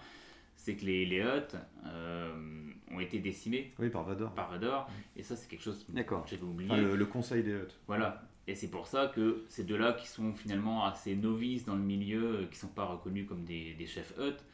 c'est 0.61 0.77
que 0.77 0.85
les, 0.85 1.07
les 1.07 1.23
euh, 1.23 2.71
ont 2.91 3.01
été 3.01 3.19
décimés 3.19 3.73
oui, 3.79 3.89
par 3.89 4.05
Vador. 4.05 4.31
Par 4.35 4.51
Vador. 4.51 4.91
Et 5.17 5.23
ça, 5.23 5.35
c'est 5.35 5.49
quelque 5.49 5.63
chose 5.63 5.85
que 5.85 5.93
j'avais 6.27 6.43
oublié. 6.43 6.77
le, 6.77 6.97
le, 6.97 7.07
conseil 7.07 7.43
des 7.43 7.53
Hutt. 7.53 7.75
Voilà. 7.87 8.23
Et 8.47 8.55
c'est 8.55 8.69
pour 8.69 8.87
ça 8.87 9.11
que 9.15 9.45
ces 9.49 9.65
deux-là, 9.65 9.95
qui 9.95 10.07
sont 10.07 10.35
finalement 10.35 10.85
assez 10.85 11.17
novices 11.17 11.65
dans 11.65 11.77
le 11.77 11.83
milieu, 11.83 12.47
qui 12.51 12.57
ne 12.57 12.61
sont 12.61 12.75
pas 12.75 12.85
reconnus 12.85 13.27
comme 13.27 13.45
des, 13.45 13.73
des 13.75 13.87
chefs 13.87 14.13
Hutt, 14.19 14.45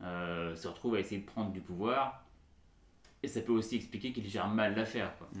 euh, 0.00 0.56
se 0.56 0.68
retrouvent 0.68 0.94
à 0.94 1.00
essayer 1.00 1.20
de 1.20 1.26
prendre 1.26 1.52
du 1.52 1.60
pouvoir. 1.60 2.24
Et 3.22 3.28
ça 3.28 3.42
peut 3.42 3.52
aussi 3.52 3.76
expliquer 3.76 4.12
qu'ils 4.12 4.28
gèrent 4.28 4.48
mal 4.48 4.74
l'affaire. 4.74 5.12
Ouais. 5.34 5.40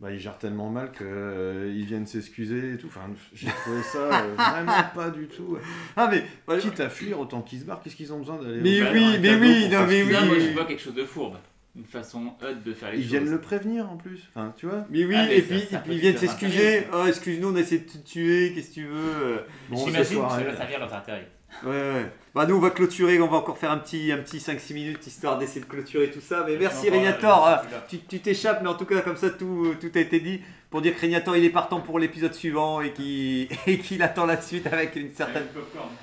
Bah, 0.00 0.10
ils 0.10 0.18
gèrent 0.18 0.38
tellement 0.38 0.70
mal 0.70 0.92
qu'ils 0.92 1.06
euh, 1.06 1.84
viennent 1.86 2.06
s'excuser 2.06 2.72
et 2.72 2.76
tout. 2.78 2.86
Enfin, 2.86 3.10
j'ai 3.34 3.48
trouvé 3.48 3.82
ça 3.92 3.98
euh, 3.98 4.34
vraiment 4.34 4.82
pas 4.94 5.10
du 5.10 5.26
tout. 5.26 5.58
Ah, 5.94 6.10
mais. 6.10 6.24
Quitte 6.58 6.80
à 6.80 6.88
fuir, 6.88 7.20
autant 7.20 7.42
qu'ils 7.42 7.60
se 7.60 7.64
barrent. 7.64 7.82
Qu'est-ce 7.82 7.96
qu'ils 7.96 8.12
ont 8.12 8.18
besoin 8.18 8.38
d'aller. 8.38 8.60
Mais 8.62 8.82
oui, 8.90 9.18
mais 9.20 9.34
oui, 9.34 9.68
non, 9.68 9.86
mais 9.86 10.02
oui. 10.02 10.12
moi, 10.12 10.38
je 10.38 10.52
vois 10.54 10.64
quelque 10.64 10.80
chose 10.80 10.94
de 10.94 11.04
fourbe 11.04 11.36
une 11.76 11.84
façon 11.84 12.34
haute 12.42 12.64
de 12.64 12.72
faire 12.72 12.90
les 12.90 12.96
ils 12.96 13.02
choses. 13.02 13.12
Ils 13.12 13.18
viennent 13.18 13.30
le 13.30 13.40
prévenir 13.40 13.88
en 13.88 13.96
plus, 13.96 14.28
enfin, 14.34 14.52
tu 14.56 14.66
vois. 14.66 14.86
Mais 14.90 15.04
oui, 15.04 15.14
ah, 15.16 15.32
et, 15.32 15.40
puis, 15.40 15.62
ils 15.86 15.98
viennent 15.98 16.16
s'excuser. 16.16 16.86
Oh, 16.92 17.04
excuse-nous, 17.06 17.52
on 17.52 17.54
a 17.54 17.60
essayé 17.60 17.82
de 17.82 17.88
te 17.88 17.98
tuer, 17.98 18.52
qu'est-ce 18.54 18.70
que 18.70 18.74
tu 18.74 18.86
veux 18.86 19.44
bon, 19.68 19.76
J'imagine 19.86 20.22
que 20.22 20.30
ça 20.30 20.42
va 20.42 20.56
servir 20.56 20.80
dans 20.80 20.92
intérêt. 20.92 21.28
Ouais, 21.64 21.70
ouais. 21.70 22.12
Bah, 22.34 22.46
nous, 22.46 22.56
on 22.56 22.60
va 22.60 22.70
clôturer, 22.70 23.20
on 23.20 23.26
va 23.26 23.38
encore 23.38 23.58
faire 23.58 23.72
un 23.72 23.78
petit, 23.78 24.12
un 24.12 24.18
petit 24.18 24.38
5-6 24.38 24.74
minutes 24.74 25.06
histoire 25.06 25.36
d'essayer 25.38 25.60
de 25.60 25.66
clôturer 25.66 26.10
tout 26.10 26.20
ça. 26.20 26.44
Mais 26.46 26.56
merci, 26.56 26.88
Régnator. 26.88 27.46
Euh, 27.48 27.56
tu 27.88 28.20
t'échappes, 28.20 28.62
mais 28.62 28.68
en 28.68 28.74
tout 28.74 28.84
cas, 28.84 29.00
comme 29.00 29.16
ça, 29.16 29.30
tout, 29.30 29.74
tout 29.80 29.90
a 29.94 29.98
été 29.98 30.20
dit. 30.20 30.40
Pour 30.70 30.80
dire 30.80 30.94
que 30.94 31.00
Régnator, 31.00 31.36
il 31.36 31.44
est 31.44 31.50
partant 31.50 31.80
pour 31.80 31.98
l'épisode 31.98 32.32
suivant 32.32 32.80
et 32.80 32.92
qu'il 32.92 34.02
attend 34.02 34.26
la 34.26 34.40
suite 34.40 34.68
avec 34.68 34.94
une 34.94 35.12
certaine 35.12 35.46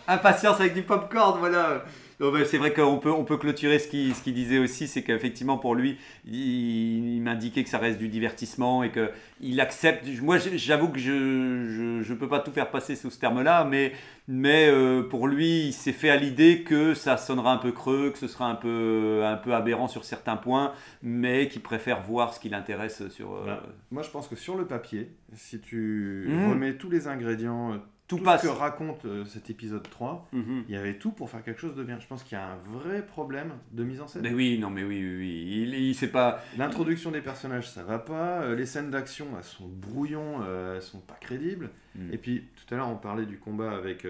impatience, 0.08 0.60
avec 0.60 0.74
du 0.74 0.82
popcorn. 0.82 1.40
Voilà 1.40 1.84
c'est 2.20 2.58
vrai 2.58 2.74
qu'on 2.74 2.98
peut, 2.98 3.12
on 3.12 3.24
peut 3.24 3.38
clôturer 3.38 3.78
ce 3.78 3.88
qu'il 3.88 4.16
ce 4.16 4.30
disait 4.30 4.58
aussi, 4.58 4.88
c'est 4.88 5.04
qu'effectivement 5.04 5.58
pour 5.58 5.76
lui, 5.76 5.98
il, 6.26 7.22
m'indiquait 7.22 7.64
que 7.64 7.70
ça 7.70 7.78
reste 7.78 8.00
du 8.00 8.08
divertissement 8.08 8.84
et 8.84 8.92
qu'il 8.92 9.62
accepte. 9.62 10.08
Moi, 10.22 10.38
j'avoue 10.40 10.90
que 10.90 10.98
je 10.98 11.12
ne 11.12 12.02
je, 12.02 12.14
peux 12.14 12.28
pas 12.28 12.40
tout 12.40 12.52
faire 12.52 12.72
passer 12.72 12.96
sous 12.96 13.12
ce 13.12 13.20
terme-là, 13.20 13.66
mais, 13.66 13.94
mais 14.28 14.68
euh, 14.68 15.04
pour 15.04 15.28
lui, 15.28 15.68
il 15.68 15.74
s'est 15.74 15.92
fait 15.92 16.10
à 16.10 16.16
l'idée 16.16 16.64
que 16.64 16.96
ça 16.96 17.18
sonnera 17.18 17.54
un 17.54 17.58
peu 17.58 17.72
creux, 17.72 18.10
que 18.12 18.18
ce 18.18 18.28
sera 18.28 18.50
un 18.50 18.56
peu, 18.56 19.22
un 19.24 19.38
peu 19.38 19.54
aberrant 19.54 19.88
sur 19.88 20.04
certains 20.04 20.38
points, 20.38 20.74
mais 21.04 21.48
qu'il 21.48 21.62
préfère 21.62 22.02
voir 22.02 22.34
ce 22.34 22.40
qui 22.40 22.50
l'intéresse 22.50 23.08
sur. 23.10 23.36
Euh, 23.36 23.58
moi, 23.92 24.02
je 24.02 24.10
pense 24.10 24.28
que 24.28 24.36
sur 24.36 24.58
le 24.58 24.66
papier, 24.66 25.12
si 25.34 25.60
tu 25.60 26.26
mmh. 26.30 26.50
remets 26.50 26.78
tous 26.78 26.90
les 26.90 27.08
ingrédients 27.08 27.80
euh, 28.14 28.18
tout, 28.18 28.24
passe. 28.24 28.42
ce 28.42 28.48
que 28.48 28.52
raconte 28.52 29.06
euh, 29.06 29.26
cet 29.26 29.50
épisode 29.50 29.88
3, 29.90 30.30
mhm. 30.32 30.64
il 30.68 30.74
y 30.74 30.78
avait 30.78 30.98
tout 30.98 31.12
pour 31.12 31.30
faire 31.30 31.44
quelque 31.44 31.60
chose 31.60 31.76
de 31.76 31.84
bien. 31.84 32.00
Je 32.00 32.08
pense 32.08 32.24
qu'il 32.24 32.38
y 32.38 32.42
a 32.42 32.46
un 32.46 32.58
vrai 32.66 33.06
problème 33.06 33.52
de 33.72 33.84
mise 33.84 34.02
en 34.02 34.08
scène. 34.08 34.22
Mais 34.24 34.34
oui, 34.34 34.58
non, 34.60 34.70
mais 34.70 34.84
oui, 34.84 35.04
oui, 35.04 35.18
oui. 35.18 35.46
Il, 35.48 35.74
il 35.74 35.96
sait 35.96 36.08
pas. 36.08 36.42
L'introduction 36.58 37.12
des 37.12 37.22
personnages, 37.22 37.70
ça 37.70 37.84
va 37.84 38.00
pas. 38.00 38.42
Euh, 38.42 38.56
les 38.56 38.66
scènes 38.66 38.92
d'action, 38.92 39.28
elles 39.38 39.44
sont 39.44 39.68
brouillons, 39.68 40.42
euh, 40.44 40.76
elles 40.76 40.82
sont 40.82 41.00
pas 41.00 41.18
crédibles. 41.20 41.70
Mm. 41.96 42.14
Et 42.14 42.18
puis, 42.18 42.44
tout 42.56 42.74
à 42.74 42.78
l'heure, 42.78 42.90
on 42.90 42.98
parlait 42.98 43.26
du 43.26 43.38
combat 43.38 43.72
avec, 43.72 44.06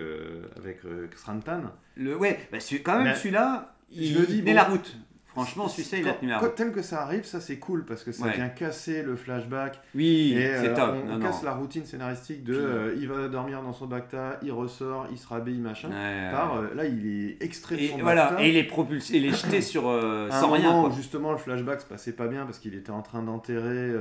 avec 0.57 0.81
Xrantan. 1.11 1.63
Le, 1.95 2.15
ouais, 2.15 2.47
bah, 2.51 2.59
quand 2.83 3.03
même, 3.03 3.15
celui-là, 3.15 3.75
il, 3.91 4.13
je 4.13 4.19
le 4.19 4.25
dis, 4.27 4.41
la 4.41 4.63
route. 4.63 4.97
Franchement, 5.37 5.67
celui-là, 5.67 5.97
il 5.99 6.07
a 6.09 6.13
tenu 6.13 6.29
la 6.31 6.39
route. 6.39 6.55
Tel 6.55 6.71
que 6.71 6.81
ça 6.81 7.03
arrive, 7.03 7.23
ça 7.23 7.39
c'est 7.39 7.59
cool 7.59 7.85
parce 7.85 8.03
que 8.03 8.11
ça 8.11 8.27
vient 8.29 8.49
casser 8.49 9.03
le 9.03 9.15
flashback. 9.15 9.79
Oui, 9.93 10.33
c'est 10.35 10.69
euh, 10.69 10.75
top. 10.75 10.95
On, 11.07 11.19
casse 11.19 11.43
la 11.43 11.53
routine 11.53 11.85
scénaristique 11.85 12.43
de 12.43 12.55
euh, 12.55 12.95
il 12.97 13.07
va 13.07 13.27
dormir 13.27 13.61
dans 13.61 13.73
son 13.73 13.85
bacta, 13.85 14.39
il 14.41 14.51
ressort, 14.51 15.07
il 15.11 15.17
se 15.17 15.27
rhabille, 15.27 15.59
machin. 15.59 15.89
par 16.31 16.57
euh, 16.57 16.73
là, 16.73 16.85
il 16.85 17.05
est 17.05 17.43
extrait 17.43 17.77
de 17.77 17.87
son 17.87 17.97
voilà, 17.99 18.29
bacta. 18.29 18.43
Et 18.43 18.49
il 18.49 18.57
est 18.57 18.63
propulsé, 18.63 19.17
il 19.17 19.25
est 19.25 19.35
jeté 19.35 19.61
sur 19.61 19.83
sans 20.31 20.53
un 20.53 20.57
rien. 20.57 20.91
Justement, 20.91 21.31
le 21.31 21.37
flashback 21.37 21.81
se 21.81 21.85
passait 21.85 22.13
pas 22.13 22.27
bien 22.27 22.45
parce 22.45 22.57
qu'il 22.57 22.73
était 22.73 22.91
en 22.91 23.03
train 23.03 23.21
d'enterrer, 23.21 23.91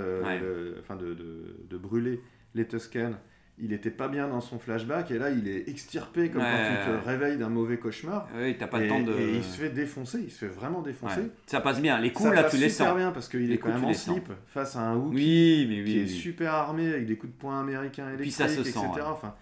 enfin 0.81 0.97
de, 0.97 1.13
de, 1.13 1.67
de, 1.69 1.77
brûler 1.77 2.23
les 2.55 2.67
Tuscans 2.67 3.13
il 3.59 3.73
était 3.73 3.91
pas 3.91 4.09
bien 4.09 4.29
dans 4.29 4.41
son 4.41 4.59
flashback 4.59 5.11
et 5.11 5.19
là 5.19 5.31
il 5.31 5.49
est 5.49 5.69
extirpé 5.69 6.31
comme 6.31 6.43
quand 6.43 6.49
tu 6.49 6.91
te 6.91 7.07
réveilles 7.09 7.39
d'un 7.39 7.49
mauvais 7.49 7.79
cauchemar. 7.79 8.29
Oui, 8.37 8.57
t'as 8.59 8.67
pas 8.67 8.81
le 8.81 8.89
temps 8.89 9.01
de. 9.01 9.13
Et 9.13 9.37
il 9.37 9.45
se 9.45 9.59
fait 9.59 9.71
défoncer, 9.71 10.21
il 10.25 10.31
se 10.31 10.39
fait 10.39 10.49
vraiment 10.49 10.83
défoncer. 10.83 11.23
Ça 11.47 11.61
passe 11.61 11.81
bien, 11.81 11.99
les 11.99 12.13
coups 12.13 12.33
là 12.35 12.45
tu 12.45 12.57
les 12.57 12.69
sens. 12.69 12.89
super 12.89 12.95
bien 12.95 13.13
parce 13.13 13.29
qu'il 13.29 13.51
est 13.51 13.59
quand 13.59 13.71
même 13.71 13.85
en 13.85 13.95
slip 13.95 14.31
face 14.47 14.77
à 14.77 14.81
un 14.81 14.97
Hook 14.97 15.13
oui, 15.13 15.67
mais 15.69 15.83
oui, 15.83 15.85
qui 15.85 15.99
est 16.01 16.07
super 16.07 16.53
armé 16.55 16.89
avec 16.89 17.07
des 17.07 17.17
coups 17.17 17.33
de 17.33 17.39
poing 17.39 17.61
américains 17.61 18.09
électriques, 18.09 18.33
ça 18.33 18.49
se 18.49 18.61
etc. 18.61 18.79
Enfin, 19.05 19.35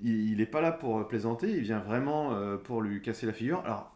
il, 0.00 0.40
est 0.40 0.46
pas 0.46 0.60
là 0.60 0.72
pour 0.72 1.06
plaisanter, 1.08 1.50
il 1.50 1.62
vient 1.62 1.80
vraiment 1.80 2.32
euh, 2.32 2.56
pour 2.56 2.80
lui 2.80 3.02
casser 3.02 3.26
la 3.26 3.32
figure. 3.32 3.62
Alors 3.64 3.95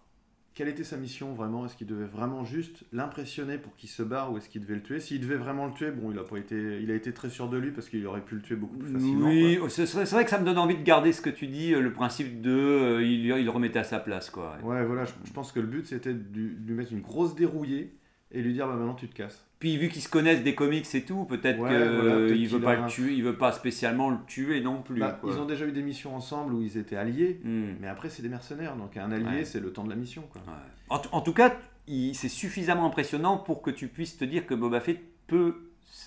quelle 0.55 0.68
était 0.68 0.84
sa 0.84 0.96
mission 0.96 1.32
vraiment? 1.32 1.64
Est-ce 1.64 1.76
qu'il 1.76 1.86
devait 1.86 2.07
vraiment 2.07 2.44
juste 2.44 2.84
l'impressionner 2.92 3.57
pour 3.57 3.74
qu'il 3.76 3.88
se 3.88 4.03
barre 4.03 4.32
ou 4.32 4.36
est-ce 4.36 4.48
qu'il 4.48 4.61
devait 4.61 4.74
le 4.74 4.82
tuer? 4.82 5.01
S'il 5.01 5.20
devait 5.20 5.36
vraiment 5.36 5.66
le 5.66 5.72
tuer, 5.72 5.90
bon, 5.90 6.11
il 6.11 6.18
a, 6.18 6.24
pas 6.24 6.38
été, 6.38 6.80
il 6.82 6.90
a 6.90 6.94
été 6.94 7.12
très 7.12 7.30
sûr 7.30 7.48
de 7.48 7.57
lui 7.57 7.70
parce 7.70 7.88
qu'il 7.88 8.05
aurait 8.07 8.20
pu 8.20 8.34
le 8.34 8.42
tuer 8.42 8.57
beaucoup 8.57 8.76
plus 8.76 8.92
facilement. 8.92 9.28
Oui, 9.28 9.59
c'est 9.68 9.84
vrai 9.86 10.24
que 10.24 10.30
ça 10.30 10.38
me 10.38 10.44
donne 10.44 10.59
envie 10.59 10.76
de 10.76 10.82
garder 10.82 11.12
ce 11.12 11.20
que 11.20 11.30
tu 11.30 11.46
dis, 11.46 11.72
euh, 11.72 11.80
le 11.80 11.92
principe 11.92 12.40
de 12.40 12.51
euh, 12.51 13.03
il, 13.03 13.26
il, 13.26 13.44
le 13.44 13.51
remettait 13.51 13.78
à 13.78 13.84
sa 13.84 14.01
place. 14.01 14.28
Quoi. 14.30 14.57
Ouais, 14.62 14.84
voilà, 14.84 15.05
je, 15.05 15.32
pense 15.32 15.53
que 15.53 15.61
le 15.61 15.66
but 15.66 15.86
c'était 15.86 16.14
de, 16.14 16.40
lui 16.66 16.74
mettre 16.74 16.92
une 16.92 17.01
grosse 17.01 17.34
dérouillée 17.34 17.96
et 18.32 18.42
lui 18.42 18.53
dire 18.53 18.66
bah 18.66 18.74
maintenant 18.74 18.94
tu 18.94 19.09
te 19.09 19.14
casses. 19.14 19.49
Puis 19.61 19.76
vu 19.76 19.88
qu'ils 19.90 20.00
se 20.02 20.08
connaissent 20.08 20.42
des 20.42 20.54
comics 20.54 20.86
et 20.94 21.02
tout, 21.04 21.24
peut-être 21.26 21.61
Ouais, 21.61 21.68
qu'il 21.68 21.78
voilà, 21.78 22.14
peut-être 22.16 22.36
il 22.36 22.48
veut 22.48 22.56
qu'il 22.58 22.64
pas 22.64 22.72
a- 22.72 22.76
le 22.80 22.86
tuer, 22.88 23.12
il 23.12 23.22
veut 23.22 23.36
pas 23.36 23.52
spécialement 23.52 24.08
le 24.11 24.16
tuer 24.26 24.61
non 24.62 24.80
plus. 24.82 24.98
Bah, 25.00 25.20
ils 25.24 25.38
ont 25.38 25.44
déjà 25.44 25.66
eu 25.66 25.72
des 25.72 25.82
missions 25.82 26.16
ensemble 26.16 26.54
où 26.54 26.62
ils 26.62 26.78
étaient 26.78 26.96
alliés, 26.96 27.40
Hmm. 27.44 27.74
mais 27.80 27.86
après 27.86 28.08
c'est 28.08 28.22
des 28.22 28.28
mercenaires, 28.30 28.74
donc 28.74 28.96
un 28.96 29.12
allié 29.12 29.24
Ouais. 29.26 29.44
c'est 29.44 29.61
le 29.61 29.70
temps 29.72 29.84
de 29.84 29.90
la 29.90 29.96
mission. 29.96 30.22
Quoi. 30.32 30.40
Ouais. 30.46 30.98
En, 31.12 31.20
tout 31.20 31.32
cas, 31.34 31.54
c'est 31.86 32.28
suffisamment 32.28 32.86
impressionnant 32.86 33.36
pour 33.36 33.61
que 33.62 33.70
tu 33.70 33.86
puisses 33.88 34.16
te 34.16 34.24
dire 34.24 34.46
que 34.46 34.54
Boba 34.54 34.80
Fett 34.80 34.98
peut 35.26 35.54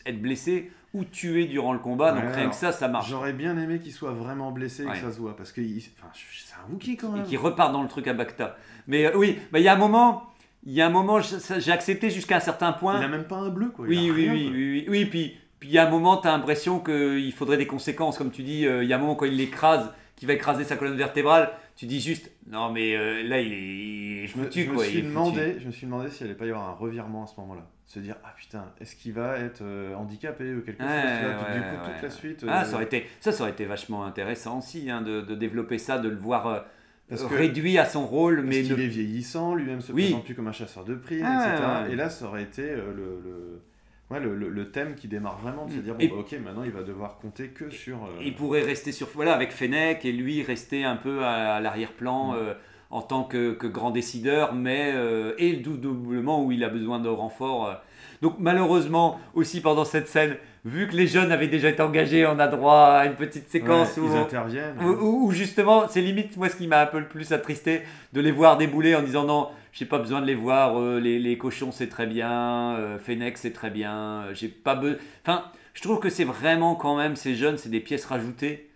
être 0.05 0.19
blessé 0.21 0.71
ou 0.95 1.03
tué 1.05 1.45
durant 1.45 1.73
le 1.73 1.79
combat. 1.79 2.11
donc 2.11 2.21
rien 2.23 2.31
alors, 2.33 2.49
que 2.49 2.55
ça, 2.55 2.71
ça 2.71 2.87
marche. 2.87 3.09
J'aurais 3.09 3.33
bien 3.33 3.55
aimé 3.57 3.79
qu'il 3.79 3.91
soit 3.91 4.11
vraiment 4.13 4.51
blessé 4.51 4.83
et 4.83 4.87
Ouais. 4.87 4.93
que 4.93 4.99
ça 4.99 5.11
se 5.11 5.19
voit, 5.19 5.35
parce 5.35 5.51
que 5.51 5.61
il- 5.61 5.77
enfin, 5.99 6.11
c'est 6.13 6.53
un 6.55 6.71
Wookie 6.71 6.97
quand 6.97 7.13
et 7.15 7.19
même. 7.19 7.25
qui 7.27 7.37
repart 7.37 7.71
dans 7.71 7.81
le 7.83 7.87
truc 7.87 8.07
à 8.07 8.13
Bacta. 8.13 8.57
Mais 8.87 9.05
euh, 9.05 9.15
oui, 9.17 9.37
bah, 9.51 9.59
il 9.59 9.63
y 9.63 9.67
a 9.67 9.73
un 9.73 9.77
moment, 9.77 10.23
il 10.65 10.73
y 10.73 10.81
a 10.81 10.85
un 10.85 10.89
moment, 10.89 11.19
j'ai 11.21 11.71
accepté 11.71 12.09
jusqu'à 12.09 12.37
un 12.37 12.41
certain 12.41 12.71
point. 12.71 12.99
Il 12.99 13.03
a 13.03 13.07
même 13.07 13.25
pas 13.25 13.37
un 13.37 13.49
bleu 13.49 13.69
quoi. 13.69 13.85
Oui, 13.85 14.09
a 14.09 14.13
oui, 14.13 14.29
oui, 14.31 14.51
oui, 14.53 14.85
oui, 14.89 15.05
Puis, 15.05 15.37
puis 15.59 15.69
il 15.69 15.73
y 15.73 15.77
a 15.77 15.87
un 15.87 15.89
moment, 15.89 16.17
tu 16.17 16.27
as 16.27 16.31
l'impression 16.31 16.79
qu'il 16.79 17.31
faudrait 17.33 17.57
des 17.57 17.67
conséquences, 17.67 18.17
comme 18.17 18.31
tu 18.31 18.43
dis. 18.43 18.65
euh, 18.65 18.83
Il 18.83 18.89
y 18.89 18.93
a 18.93 18.97
un 18.97 18.99
moment 18.99 19.15
quand 19.15 19.25
il 19.25 19.35
l'écrase, 19.35 19.91
qui 20.15 20.25
va 20.25 20.33
écraser 20.33 20.63
sa 20.63 20.75
colonne 20.77 20.95
vertébrale, 20.95 21.51
tu 21.75 21.85
dis 21.85 21.99
juste, 21.99 22.31
non 22.47 22.71
mais 22.71 22.95
euh, 22.95 23.23
là 23.23 23.41
il 23.41 23.51
est, 23.51 24.27
Je 24.27 24.37
me, 24.37 24.43
foutu 24.43 24.63
je 24.63 24.69
me 24.69 24.75
quoi. 24.75 24.85
suis 24.85 25.01
demandé, 25.01 25.57
je 25.59 25.65
me 25.65 25.71
suis 25.71 25.85
demandé 25.87 26.09
s'il 26.09 26.27
allait 26.27 26.35
pas 26.35 26.45
y 26.45 26.49
avoir 26.49 26.69
un 26.69 26.73
revirement 26.73 27.23
à 27.23 27.27
ce 27.27 27.39
moment-là. 27.41 27.67
Se 27.85 27.99
dire 27.99 28.15
ah 28.23 28.33
putain, 28.37 28.65
est-ce 28.79 28.95
qu'il 28.95 29.13
va 29.13 29.37
être 29.39 29.61
euh, 29.63 29.95
handicapé 29.95 30.53
ou 30.53 30.61
quelque 30.61 30.81
chose 30.83 30.89
du 30.91 31.59
coup 31.61 31.91
toute 31.91 32.01
la 32.03 32.09
suite. 32.09 32.45
Ah, 32.47 32.63
ça 32.63 32.75
aurait 32.75 32.85
été, 32.85 33.07
ça, 33.19 33.31
ça 33.31 33.43
aurait 33.43 33.51
été 33.51 33.65
vachement 33.65 34.05
intéressant 34.05 34.59
aussi 34.59 34.89
hein, 34.89 35.01
de, 35.01 35.21
développer 35.35 35.77
ça, 35.77 35.97
de 35.97 36.09
le 36.09 36.15
voir 36.15 36.65
Parce 37.09 37.23
que- 37.23 37.35
réduit 37.35 37.77
à 37.77 37.85
son 37.85 38.05
rôle, 38.07 38.37
Parce 38.37 38.47
mais 38.47 38.63
ne- 38.63 38.81
est 38.81 38.87
vieillissant, 38.87 39.55
lui-même 39.55 39.81
se 39.81 39.91
Oui. 39.91 40.03
présente 40.05 40.25
plus 40.25 40.35
comme 40.35 40.47
un 40.47 40.51
chasseur 40.53 40.83
de 40.85 40.95
primes, 40.95 41.25
Ah, 41.25 41.53
etc. 41.53 41.67
ouais. 41.87 41.93
Et 41.93 41.95
là, 41.95 42.09
ça 42.09 42.25
aurait 42.25 42.43
été 42.43 42.63
euh, 42.63 42.93
le, 42.95 43.19
le, 43.23 43.61
ouais, 44.09 44.19
le, 44.19 44.35
le- 44.35 44.49
le 44.49 44.71
thème 44.71 44.95
qui 44.95 45.07
démarre 45.07 45.37
vraiment, 45.39 45.65
de 45.65 45.71
se 45.73 45.77
Mm. 45.77 45.81
dire, 45.81 45.93
bon, 45.95 45.99
Et- 45.99 46.07
bah, 46.07 46.15
ok, 46.19 46.31
maintenant 46.43 46.63
il 46.63 46.71
va 46.71 46.81
devoir 46.83 47.17
compter 47.17 47.49
que 47.49 47.69
sur... 47.69 47.97
euh, 48.05 48.21
il 48.21 48.33
pourrait 48.35 48.63
rester 48.63 48.91
sur 48.91 49.07
voilà 49.13 49.33
avec 49.33 49.51
Fennec 49.51 50.05
et 50.05 50.11
lui 50.11 50.41
rester 50.43 50.85
un 50.85 50.95
peu 50.95 51.23
à, 51.23 51.59
l'arrière-plan 51.59 52.31
Mm. 52.31 52.35
euh, 52.35 52.53
en 52.89 53.01
tant 53.01 53.23
que, 53.23 53.53
que 53.53 53.67
grand 53.67 53.91
décideur, 53.91 54.53
mais 54.53 54.91
euh, 54.95 55.33
et 55.39 55.53
dou- 55.53 55.77
doublement 55.77 56.43
où 56.43 56.51
il 56.51 56.63
a 56.63 56.69
besoin 56.69 56.99
de 56.99 57.09
renfort. 57.09 57.67
euh. 57.67 57.73
Donc 58.21 58.35
malheureusement 58.39 59.19
aussi 59.33 59.61
pendant 59.61 59.83
cette 59.83 60.07
scène, 60.07 60.37
vu 60.65 60.87
que 60.87 60.95
les 60.95 61.07
jeunes 61.07 61.31
avaient 61.31 61.47
déjà 61.47 61.69
été 61.69 61.81
engagés, 61.81 62.25
on 62.25 62.39
a 62.39 62.47
droit 62.47 62.85
à 62.85 63.05
une 63.05 63.15
petite 63.15 63.49
séquence 63.49 63.97
ouais, 63.97 64.03
où, 64.03 64.11
ils 64.11 64.17
interviennent. 64.17 64.77
où, 64.81 64.87
où- 64.87 65.25
où 65.27 65.31
justement, 65.31 65.87
c'est 65.89 66.01
limite 66.01 66.37
moi 66.37 66.49
ce 66.49 66.55
qui 66.55 66.67
m'a 66.67 66.81
un 66.81 66.85
peu 66.85 66.99
le 66.99 67.07
plus 67.07 67.31
attristé 67.33 67.81
de 68.13 68.21
les 68.21 68.31
voir 68.31 68.57
débouler 68.57 68.95
en 68.95 69.01
disant 69.01 69.25
non, 69.25 69.49
j'ai 69.73 69.85
pas 69.85 69.97
besoin 69.99 70.21
de 70.21 70.25
les 70.27 70.35
voir, 70.35 70.79
euh, 70.79 70.99
les, 70.99 71.19
les 71.19 71.37
cochons 71.37 71.71
c'est 71.71 71.89
très 71.89 72.05
bien, 72.07 72.75
euh, 72.77 72.97
Fennec 72.99 73.37
c'est 73.37 73.53
très 73.53 73.69
bien, 73.71 74.23
euh, 74.27 74.33
j'ai 74.33 74.47
pas 74.47 74.75
besoin. 74.75 74.97
Enfin, 75.25 75.45
je 75.73 75.81
trouve 75.81 75.99
que 75.99 76.09
c'est 76.09 76.23
vraiment 76.25 76.75
quand 76.75 76.95
même 76.95 77.15
ces 77.15 77.35
jeunes, 77.35 77.57
c'est 77.57 77.69
des 77.69 77.79
pièces 77.79 78.05
rajoutées 78.05 78.69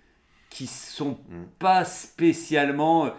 qui 0.49 0.65
sont 0.67 1.17
Mm. 1.29 1.43
pas 1.59 1.85
spécialement. 1.85 3.09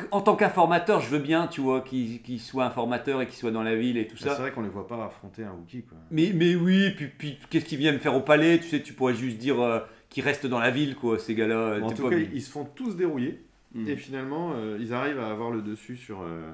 Euh, 0.00 0.06
En 0.10 0.20
tant 0.20 0.36
qu'informateur, 0.36 1.00
je 1.00 1.08
veux 1.10 1.18
bien, 1.18 1.46
tu 1.46 1.60
vois, 1.60 1.80
qu'ils 1.80 2.40
soient 2.40 2.64
informateurs 2.66 3.22
et 3.22 3.26
qu'ils 3.26 3.36
soient 3.36 3.50
dans 3.50 3.62
la 3.62 3.74
ville 3.76 3.96
et 3.98 4.06
tout 4.06 4.14
Bah, 4.14 4.20
C'est 4.22 4.28
ça. 4.30 4.34
vrai 4.36 4.52
qu'on 4.52 4.62
les 4.62 4.68
voit 4.68 4.86
pas 4.86 5.04
affronter 5.04 5.44
un 5.44 5.52
Wookie, 5.52 5.82
quoi. 5.82 5.98
Mais, 6.10 6.32
mais 6.34 6.54
oui, 6.54 6.90
puis, 6.96 7.06
puis 7.08 7.38
qu'est-ce 7.50 7.64
qu'ils 7.64 7.78
viennent 7.78 7.98
faire 7.98 8.14
au 8.14 8.20
palais? 8.20 8.58
Tu 8.58 8.68
sais, 8.68 8.82
tu 8.82 8.92
pourrais 8.92 9.14
juste 9.14 9.38
dire 9.38 9.60
euh, 9.60 9.80
qu'ils 10.08 10.24
restent 10.24 10.46
dans 10.46 10.58
la 10.60 10.70
ville, 10.70 10.94
quoi, 10.96 11.18
ces 11.18 11.34
gars-là. 11.34 11.78
en 11.82 11.90
tout 11.92 12.04
pas 12.04 12.10
cas, 12.10 12.16
ils 12.16 12.42
se 12.42 12.50
font 12.50 12.64
tous 12.64 12.96
dérouiller, 12.96 13.44
Mm. 13.74 13.86
et 13.86 13.96
finalement, 13.96 14.52
euh, 14.54 14.78
ils 14.80 14.94
arrivent 14.94 15.20
à 15.20 15.28
avoir 15.28 15.50
le 15.50 15.60
dessus 15.60 15.96
sur, 15.96 16.22
euh, 16.22 16.50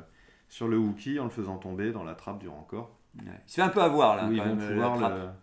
sur 0.48 0.66
le 0.66 0.76
Wookie 0.78 1.20
en 1.20 1.24
le 1.24 1.30
faisant 1.30 1.58
tomber 1.58 1.92
dans 1.92 2.02
la 2.02 2.14
trappe 2.14 2.40
du 2.40 2.48
rancor. 2.48 2.90
Ouais. 3.18 3.30
Il 3.46 3.50
se 3.50 3.54
fait 3.54 3.62
un 3.62 3.68
peu 3.68 3.80
avoir, 3.80 4.16
là, 4.16 4.26
où 4.26 4.32
ils 4.32 4.38
quand 4.38 4.46
vont 4.48 4.56
même, 4.56 4.68
pouvoir 4.68 4.96
la 4.96 5.08
le... 5.08 5.14
trappe. 5.14 5.36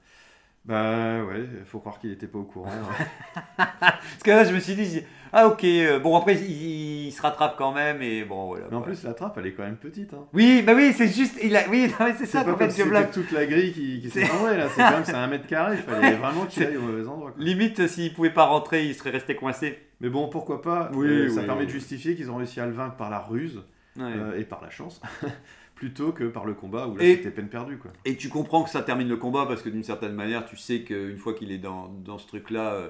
Bah 0.63 1.23
ouais, 1.23 1.43
faut 1.65 1.79
croire 1.79 1.97
qu'il 1.99 2.11
était 2.11 2.27
pas 2.27 2.37
au 2.37 2.43
courant. 2.43 2.69
Parce 3.57 4.23
que 4.23 4.29
là, 4.29 4.43
je 4.43 4.53
me 4.53 4.59
suis 4.59 4.75
dit, 4.75 5.01
ah 5.33 5.47
ok, 5.47 5.63
euh, 5.63 5.97
bon 5.99 6.15
après, 6.15 6.35
il, 6.35 7.07
il 7.07 7.11
se 7.11 7.21
rattrape 7.21 7.55
quand 7.57 7.71
même, 7.73 8.01
et 8.03 8.23
bon, 8.23 8.45
voilà. 8.47 8.65
Mais 8.69 8.75
en 8.77 8.81
plus, 8.81 9.03
la 9.03 9.13
trappe, 9.15 9.37
elle 9.39 9.47
est 9.47 9.53
quand 9.53 9.63
même 9.63 9.77
petite. 9.77 10.13
Hein. 10.13 10.27
Oui, 10.33 10.61
bah 10.61 10.73
oui, 10.75 10.93
c'est 10.95 11.07
juste, 11.07 11.39
il 11.41 11.55
a, 11.57 11.67
oui, 11.69 11.91
c'est 12.17 12.27
ça 12.27 12.43
qu'en 12.43 12.55
fait, 12.57 12.69
je 12.77 12.83
blague. 12.87 13.09
toute 13.09 13.31
la 13.31 13.47
grille 13.47 13.73
qui, 13.73 14.01
qui 14.01 14.09
s'est 14.11 14.29
envoyée 14.29 14.57
là. 14.57 14.67
C'est 14.69 14.81
quand 14.83 14.91
même 14.91 15.05
c'est 15.05 15.13
un 15.15 15.27
mètre 15.27 15.47
carré. 15.47 15.77
Il 15.77 15.81
fallait 15.81 16.15
vraiment 16.17 16.45
qu'il 16.45 16.63
aille 16.63 16.77
au 16.77 16.81
mauvais 16.81 17.07
endroit. 17.07 17.31
quoi. 17.31 17.43
Limite, 17.43 17.87
s'il 17.87 18.13
pouvait 18.13 18.29
pas 18.29 18.45
rentrer, 18.45 18.85
il 18.85 18.93
serait 18.93 19.09
resté 19.09 19.35
coincé. 19.35 19.79
Mais 19.99 20.09
bon, 20.09 20.29
pourquoi 20.29 20.61
pas 20.61 20.91
Oui, 20.93 21.07
euh, 21.07 21.29
Ça 21.29 21.41
oui, 21.41 21.45
permet 21.47 21.65
de 21.65 21.71
justifier 21.71 22.15
qu'ils 22.15 22.29
ont 22.29 22.35
réussi 22.35 22.59
à 22.59 22.67
le 22.67 22.73
vaincre 22.73 22.95
par 22.97 23.09
la 23.09 23.19
ruse 23.19 23.63
Ouais. 23.97 24.03
euh, 24.05 24.39
et 24.39 24.45
par 24.45 24.61
la 24.61 24.69
chance, 24.69 25.01
plutôt 25.81 26.11
que 26.11 26.25
par 26.25 26.45
le 26.45 26.53
combat 26.53 26.85
où 26.87 26.95
là 26.95 27.03
Et- 27.03 27.15
c'était 27.15 27.31
peine 27.31 27.49
perdue. 27.49 27.77
Quoi. 27.79 27.89
Et 28.05 28.15
tu 28.15 28.29
comprends 28.29 28.61
que 28.63 28.69
ça 28.69 28.83
termine 28.83 29.09
le 29.09 29.17
combat 29.17 29.47
parce 29.47 29.63
que 29.63 29.69
d'une 29.69 29.83
certaine 29.83 30.13
manière, 30.13 30.45
tu 30.45 30.55
sais 30.55 30.81
qu'une 30.83 31.17
fois 31.17 31.33
qu'il 31.33 31.51
est 31.51 31.57
dans, 31.57 31.87
dans 32.05 32.19
ce 32.19 32.27
truc-là, 32.27 32.73
euh, 32.73 32.89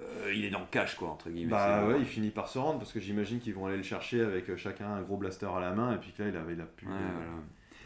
euh, 0.00 0.32
il 0.34 0.46
est 0.46 0.50
dans 0.50 0.60
le 0.60 0.66
cash, 0.70 0.96
quoi, 0.96 1.08
entre 1.10 1.28
guillemets. 1.28 1.50
Bah 1.50 1.86
ouais, 1.86 1.96
il 1.98 2.06
finit 2.06 2.30
par 2.30 2.48
se 2.48 2.58
rendre 2.58 2.78
parce 2.78 2.94
que 2.94 2.98
j'imagine 3.00 3.40
qu'ils 3.40 3.52
vont 3.54 3.66
aller 3.66 3.76
le 3.76 3.82
chercher 3.82 4.22
avec 4.22 4.48
euh, 4.48 4.56
chacun 4.56 4.86
un 4.88 5.02
gros 5.02 5.18
blaster 5.18 5.48
à 5.54 5.60
la 5.60 5.72
main 5.72 5.92
et 5.94 5.98
puis 5.98 6.12
que 6.16 6.22
là 6.22 6.30
il 6.30 6.36
a, 6.36 6.40
il 6.50 6.60
a 6.60 6.64
plus 6.64 6.86
Ouais, 6.86 6.94
le, 6.94 6.98
voilà. 7.14 7.30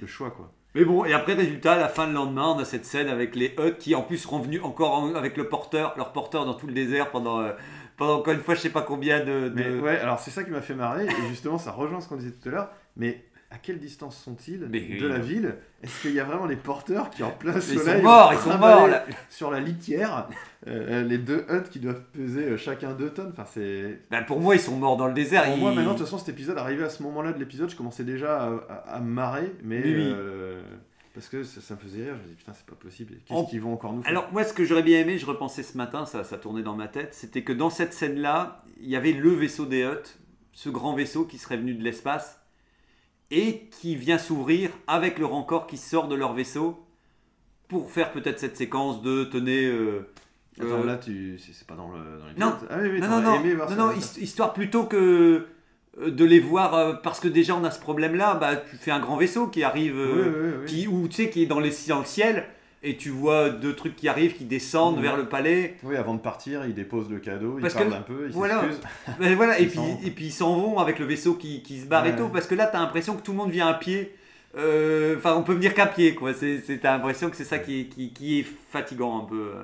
le 0.00 0.06
choix 0.06 0.30
quoi. 0.30 0.52
Mais 0.76 0.84
bon, 0.84 1.04
et 1.04 1.12
après, 1.14 1.34
résultat, 1.34 1.72
à 1.72 1.78
la 1.78 1.88
fin, 1.88 2.06
le 2.06 2.12
lendemain, 2.12 2.54
on 2.54 2.58
a 2.60 2.64
cette 2.64 2.84
scène 2.84 3.08
avec 3.08 3.34
les 3.34 3.56
Hutt 3.58 3.78
qui, 3.78 3.94
en 3.96 4.02
plus, 4.02 4.18
seront 4.18 4.38
venus 4.38 4.62
encore 4.62 4.92
en- 4.92 5.14
avec 5.16 5.36
le 5.36 5.48
porteur, 5.48 5.94
leur 5.96 6.12
porteur 6.12 6.44
dans 6.44 6.54
tout 6.54 6.66
le 6.68 6.74
désert 6.74 7.10
pendant, 7.10 7.40
euh, 7.40 7.52
pendant 7.96 8.18
encore 8.18 8.34
une 8.34 8.40
fois, 8.40 8.54
je 8.54 8.60
sais 8.60 8.70
pas 8.70 8.82
combien 8.82 9.18
de. 9.20 9.48
de- 9.48 9.52
Mais 9.56 9.70
ouais, 9.80 9.98
alors 9.98 10.20
c'est 10.20 10.30
ça 10.30 10.44
qui 10.44 10.50
m'a 10.50 10.60
fait 10.60 10.74
marrer 10.76 11.06
et 11.06 11.28
justement 11.28 11.58
ça 11.58 11.72
rejoint 11.72 12.00
ce 12.00 12.08
qu'on 12.08 12.16
disait 12.16 12.30
tout 12.32 12.48
à 12.50 12.52
l'heure. 12.52 12.70
Mais 12.96 13.24
à 13.50 13.56
quelle 13.56 13.78
distance 13.78 14.16
sont-ils 14.22 14.60
de 14.70 15.06
la 15.06 15.18
ville? 15.18 15.56
Est-ce 15.82 16.02
qu'il 16.02 16.12
y 16.12 16.20
a 16.20 16.24
vraiment 16.24 16.44
les 16.46 16.56
porteurs 16.56 17.08
qui 17.08 17.22
en 17.22 17.30
plein 17.30 17.54
Ils 17.54 17.62
soleil 17.62 17.96
sont 17.98 18.02
morts, 18.02 18.32
ils 18.34 18.36
ont 18.36 18.52
sont 18.52 18.58
morts. 18.58 18.88
là. 18.88 19.04
sur 19.30 19.50
la 19.50 19.60
litière 19.60 20.28
euh, 20.66 21.02
les 21.02 21.16
deux 21.18 21.46
huttes 21.48 21.70
qui 21.70 21.78
doivent 21.78 22.02
peser 22.12 22.44
euh, 22.44 22.56
chacun 22.58 22.92
2 22.92 23.10
tonnes? 23.10 23.30
Enfin 23.32 23.46
c'est 23.46 24.00
Bah, 24.10 24.20
pour 24.22 24.40
moi, 24.40 24.54
ils 24.54 24.60
sont 24.60 24.76
morts 24.76 24.96
dans 24.98 25.06
le 25.06 25.14
désert. 25.14 25.44
Pour 25.44 25.54
ils- 25.54 25.60
moi, 25.60 25.72
maintenant, 25.72 25.92
de 25.94 25.98
toute 25.98 26.04
façon, 26.06 26.18
cet 26.18 26.28
épisode, 26.28 26.58
arrivé 26.58 26.84
à 26.84 26.90
ce 26.90 27.02
moment-là 27.04 27.32
de 27.32 27.38
l'épisode, 27.38 27.70
je 27.70 27.76
commençais 27.76 28.04
déjà 28.04 28.38
à, 28.42 28.48
à- 28.68 28.96
à 28.96 29.00
me 29.00 29.10
marrer, 29.10 29.52
mais. 29.62 29.82
Oui, 29.82 29.94
oui. 29.96 30.12
euh, 30.14 30.60
parce 31.14 31.28
que 31.28 31.42
ça, 31.42 31.60
ça 31.60 31.74
me 31.74 31.80
faisait 31.80 32.02
rire, 32.04 32.14
je 32.16 32.22
me 32.22 32.28
dis 32.28 32.34
putain, 32.36 32.52
c'est 32.54 32.66
pas 32.66 32.76
possible, 32.76 33.14
qu'est-ce 33.24 33.38
En- 33.38 33.44
qu'ils 33.44 33.60
vont 33.60 33.72
encore 33.72 33.92
nous 33.92 34.02
faire? 34.02 34.10
Alors 34.10 34.28
moi 34.30 34.44
ce 34.44 34.52
que 34.52 34.64
j'aurais 34.64 34.84
bien 34.84 35.00
aimé, 35.00 35.18
je 35.18 35.26
repensais 35.26 35.64
ce 35.64 35.76
matin, 35.76 36.04
ça, 36.04 36.22
ça 36.22 36.36
tournait 36.38 36.62
dans 36.62 36.76
ma 36.76 36.86
tête, 36.86 37.12
c'était 37.12 37.42
que 37.42 37.52
dans 37.52 37.70
cette 37.70 37.92
scène-là, 37.92 38.62
il 38.80 38.88
y 38.88 38.94
avait 38.94 39.10
le 39.12 39.30
vaisseau 39.30 39.66
des 39.66 39.82
Hutt, 39.82 40.16
ce 40.52 40.68
grand 40.68 40.94
vaisseau 40.94 41.24
qui 41.24 41.38
serait 41.38 41.56
venu 41.56 41.74
de 41.74 41.82
l'espace, 41.82 42.37
et 43.30 43.68
qui 43.80 43.96
vient 43.96 44.18
s'ouvrir 44.18 44.70
avec 44.86 45.18
le 45.18 45.26
rancor 45.26 45.66
qui 45.66 45.76
sort 45.76 46.08
de 46.08 46.14
leur 46.14 46.32
vaisseau, 46.34 46.84
pour 47.68 47.90
faire 47.90 48.12
peut-être 48.12 48.38
cette 48.40 48.56
séquence 48.56 49.02
de 49.02 49.24
tenez... 49.24 49.66
euh, 49.66 50.10
Attends, 50.58 50.80
euh, 50.82 50.84
là, 50.86 50.96
tu... 50.96 51.38
c'est 51.38 51.66
pas 51.66 51.74
dans 51.74 51.92
le 51.92 51.98
dans 51.98 52.46
Non. 52.46 52.52
l'épisode 52.52 52.68
Ah 52.70 52.78
oui, 52.80 52.88
oui, 52.92 53.00
non, 53.00 53.08
non, 53.08 53.20
non, 53.20 53.34
aimé 53.40 53.54
voir 53.54 53.70
non, 53.76 53.92
histoire 53.92 54.52
plutôt 54.54 54.84
que 54.84 55.46
euh, 56.00 56.10
de 56.10 56.24
les 56.24 56.40
voir, 56.40 56.74
euh, 56.74 56.94
parce 56.94 57.20
que 57.20 57.28
déjà 57.28 57.54
on 57.54 57.64
a 57.64 57.70
ce 57.70 57.80
problème-là, 57.80 58.34
bah, 58.36 58.56
tu 58.56 58.76
fais 58.76 58.90
un 58.90 59.00
grand 59.00 59.16
vaisseau 59.18 59.48
qui 59.48 59.62
arrive... 59.62 59.96
Oui, 59.96 60.22
oui, 60.26 60.50
oui. 60.60 60.66
qui, 60.66 60.88
ou 60.88 61.06
tu 61.08 61.14
sais, 61.14 61.30
qui 61.30 61.42
est 61.42 61.46
dans, 61.46 61.60
les, 61.60 61.72
dans 61.88 61.98
le 61.98 62.04
ciel, 62.06 62.46
et 62.82 62.96
tu 62.96 63.10
vois 63.10 63.50
deux 63.50 63.74
trucs 63.74 63.96
qui 63.96 64.08
arrivent, 64.08 64.34
qui 64.34 64.44
descendent 64.44 65.00
vers 65.00 65.16
le 65.16 65.28
palais. 65.28 65.76
Oui, 65.82 65.96
avant 65.96 66.14
de 66.14 66.20
partir, 66.20 66.64
ils 66.66 66.74
déposent 66.74 67.10
le 67.10 67.18
cadeau, 67.18 67.58
Parce 67.60 67.74
ils 67.74 67.76
parlent 67.76 67.90
que- 67.90 67.94
un 67.96 68.00
peu, 68.02 68.26
ils 68.26 68.32
voilà. 68.32 68.60
s'excusent. 68.60 68.80
Voilà, 69.36 69.58
et, 69.58 69.66
puis, 69.66 69.80
et 70.04 70.10
puis 70.10 70.26
ils 70.26 70.32
s'en 70.32 70.56
vont 70.56 70.78
avec 70.78 70.98
le 70.98 71.04
vaisseau 71.06 71.34
qui, 71.34 71.62
qui 71.62 71.80
se 71.80 71.86
barre 71.86 72.06
et 72.06 72.14
tout, 72.16 72.28
parce 72.28 72.46
que 72.46 72.54
là, 72.54 72.66
tu 72.66 72.76
as 72.76 72.80
l'impression 72.80 73.16
que 73.16 73.22
tout 73.22 73.32
le 73.32 73.38
monde 73.38 73.50
vient 73.50 73.66
à 73.68 73.74
pied. 73.74 74.14
Euh, 74.56 75.16
Enfin, 75.16 75.34
on 75.36 75.42
peut 75.42 75.52
venir 75.54 75.74
qu'à 75.74 75.86
pied, 75.86 76.14
quoi. 76.14 76.32
C'est, 76.34 76.62
t'as 76.80 76.92
l'impression 76.96 77.28
que 77.30 77.36
c'est 77.36 77.44
ça 77.44 77.58
qui 77.58 77.80
est, 77.80 77.84
qui, 77.86 78.12
qui 78.12 78.40
est 78.40 78.42
fatigant 78.44 79.22
un 79.22 79.24
peu. 79.26 79.50
euh. 79.56 79.62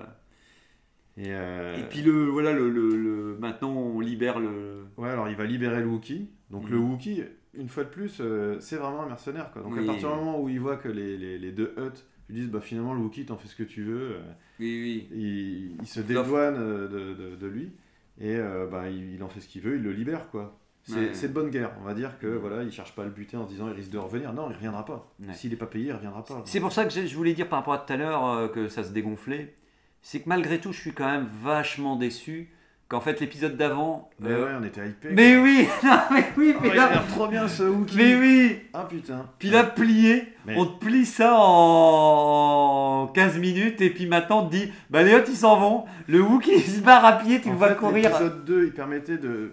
Et, 1.17 1.27
euh, 1.29 1.77
Et 1.79 1.83
puis, 1.85 2.03
le, 2.03 2.25
voilà, 2.27 2.53
le, 2.53 2.69
le, 2.69 2.89
le- 2.97 3.37
maintenant, 3.39 3.71
on 3.73 4.01
libère 4.01 4.41
le. 4.41 4.85
Ouais, 4.97 5.09
alors 5.09 5.29
il 5.29 5.37
va 5.37 5.45
libérer 5.45 5.81
le 5.81 5.87
Wookie. 5.87 6.29
Donc 6.51 6.69
le 6.69 6.77
Wookie, 6.77 7.23
une 7.57 7.69
fois 7.69 7.85
de 7.85 7.89
plus, 7.89 8.19
euh, 8.21 8.57
c'est 8.61 8.77
vraiment 8.77 9.03
un 9.03 9.07
mercenaire. 9.09 9.51
Quoi. 9.53 9.63
Donc 9.63 9.73
Oui. 9.77 9.83
à 9.85 9.87
partir 9.87 10.09
du 10.11 10.17
moment 10.17 10.41
où 10.41 10.49
il 10.49 10.59
voit 10.61 10.77
que 10.77 10.89
les, 10.89 11.17
les, 11.17 11.39
les 11.39 11.53
deux 11.53 11.73
huttes 11.79 12.05
lui 12.29 12.37
disent 12.41 12.51
bah, 12.51 12.61
finalement 12.61 12.95
le 12.95 13.01
Wookie, 13.01 13.27
t'en 13.27 13.37
fais 13.37 13.49
ce 13.49 13.55
que 13.57 13.63
tu 13.65 13.83
veux, 13.85 14.13
euh, 14.17 14.21
Oui, 14.61 14.81
oui. 14.83 15.09
il, 15.15 15.77
il 15.83 15.87
se 15.87 16.01
dédouane 16.01 16.57
euh, 16.59 16.89
de, 16.89 17.15
de, 17.31 17.37
de 17.37 17.47
lui 17.47 17.73
et 18.21 18.37
euh, 18.37 18.67
bah, 18.67 18.89
il, 18.91 19.15
il 19.15 19.23
en 19.23 19.29
fait 19.29 19.41
ce 19.41 19.49
qu'il 19.49 19.63
veut, 19.63 19.77
il 19.77 19.83
le 19.83 19.93
libère. 19.93 20.31
quoi. 20.31 20.59
C'est 20.87 20.95
Ouais. 20.97 21.29
de 21.29 21.33
bonne 21.33 21.49
guerre. 21.51 21.73
On 21.81 21.85
va 21.85 21.95
dire 21.95 22.19
que 22.19 22.27
voilà, 22.27 22.63
il 22.63 22.71
cherche 22.71 22.95
pas 22.95 23.03
à 23.03 23.05
le 23.07 23.11
buter 23.11 23.37
en 23.39 23.45
se 23.47 23.51
disant 23.53 23.69
il 23.69 23.75
risque 23.75 23.91
de 23.91 23.97
revenir. 23.99 24.33
Non, 24.35 24.51
il 24.51 24.55
reviendra 24.55 24.85
pas. 24.85 25.11
Ouais. 25.21 25.33
S'il 25.33 25.51
n'est 25.51 25.57
pas 25.57 25.67
payé, 25.67 25.87
il 25.87 25.93
reviendra 25.93 26.23
pas. 26.25 26.43
C'est 26.45 26.61
pour 26.61 26.73
ça 26.73 26.85
que 26.85 26.91
je 27.07 27.17
voulais 27.17 27.33
dire 27.35 27.49
par 27.49 27.61
rapport 27.61 27.73
à 27.75 27.79
tout 27.79 27.93
à 27.93 27.97
l'heure 27.97 28.27
euh, 28.29 28.49
que 28.49 28.69
ça 28.69 28.85
se 28.85 28.93
dégonflait. 28.93 29.55
C'est 30.03 30.21
que 30.21 30.29
malgré 30.29 30.61
tout, 30.61 30.73
je 30.73 30.81
suis 30.81 30.93
quand 30.93 31.07
même 31.11 31.27
vachement 31.43 31.97
déçu 31.97 32.51
qu'en 32.95 33.01
fait, 33.01 33.21
l'épisode 33.21 33.57
d'avant. 33.57 34.09
Mais 34.21 34.31
euh, 34.31 34.45
ouais, 34.45 34.53
on 34.61 34.65
était 34.65 34.87
hypé. 34.87 35.09
mais 35.13 35.37
oui, 35.37 35.67
non, 35.85 35.99
mais 36.13 36.25
oui, 36.37 36.55
Oh, 36.57 36.61
mais 36.63 36.69
il 36.69 36.73
a 36.73 36.87
là, 36.87 36.91
l'air 36.93 37.07
trop 37.09 37.27
bien 37.27 37.49
ce 37.49 37.65
Wookie. 37.65 37.97
mais 37.97 38.15
oui. 38.17 38.59
Ah 38.73 38.87
putain. 38.89 39.27
Puis 39.39 39.51
là, 39.51 39.65
plié, 39.65 40.33
Mais- 40.47 40.55
on 40.57 40.65
te 40.67 40.85
plie 40.85 41.05
ça 41.07 41.35
en 41.37 43.09
15 43.15 43.39
minutes, 43.39 43.81
et 43.81 43.91
puis 43.91 44.07
maintenant 44.07 44.45
on 44.45 44.47
te 44.49 44.55
dit, 44.57 44.73
bah 44.91 45.03
les 45.03 45.15
autres 45.15 45.29
ils 45.29 45.37
s'en 45.37 45.59
vont, 45.59 45.85
le 46.09 46.21
Wookie 46.23 46.53
il 46.55 46.63
se 46.63 46.81
barre 46.81 47.05
à 47.05 47.19
pied, 47.19 47.41
tu 47.41 47.49
le 47.51 47.57
vois 47.57 47.71
courir. 47.75 48.11
L'épisode 48.11 48.45
2, 48.45 48.65
il 48.67 48.73
permettait 48.73 49.19
de, 49.19 49.53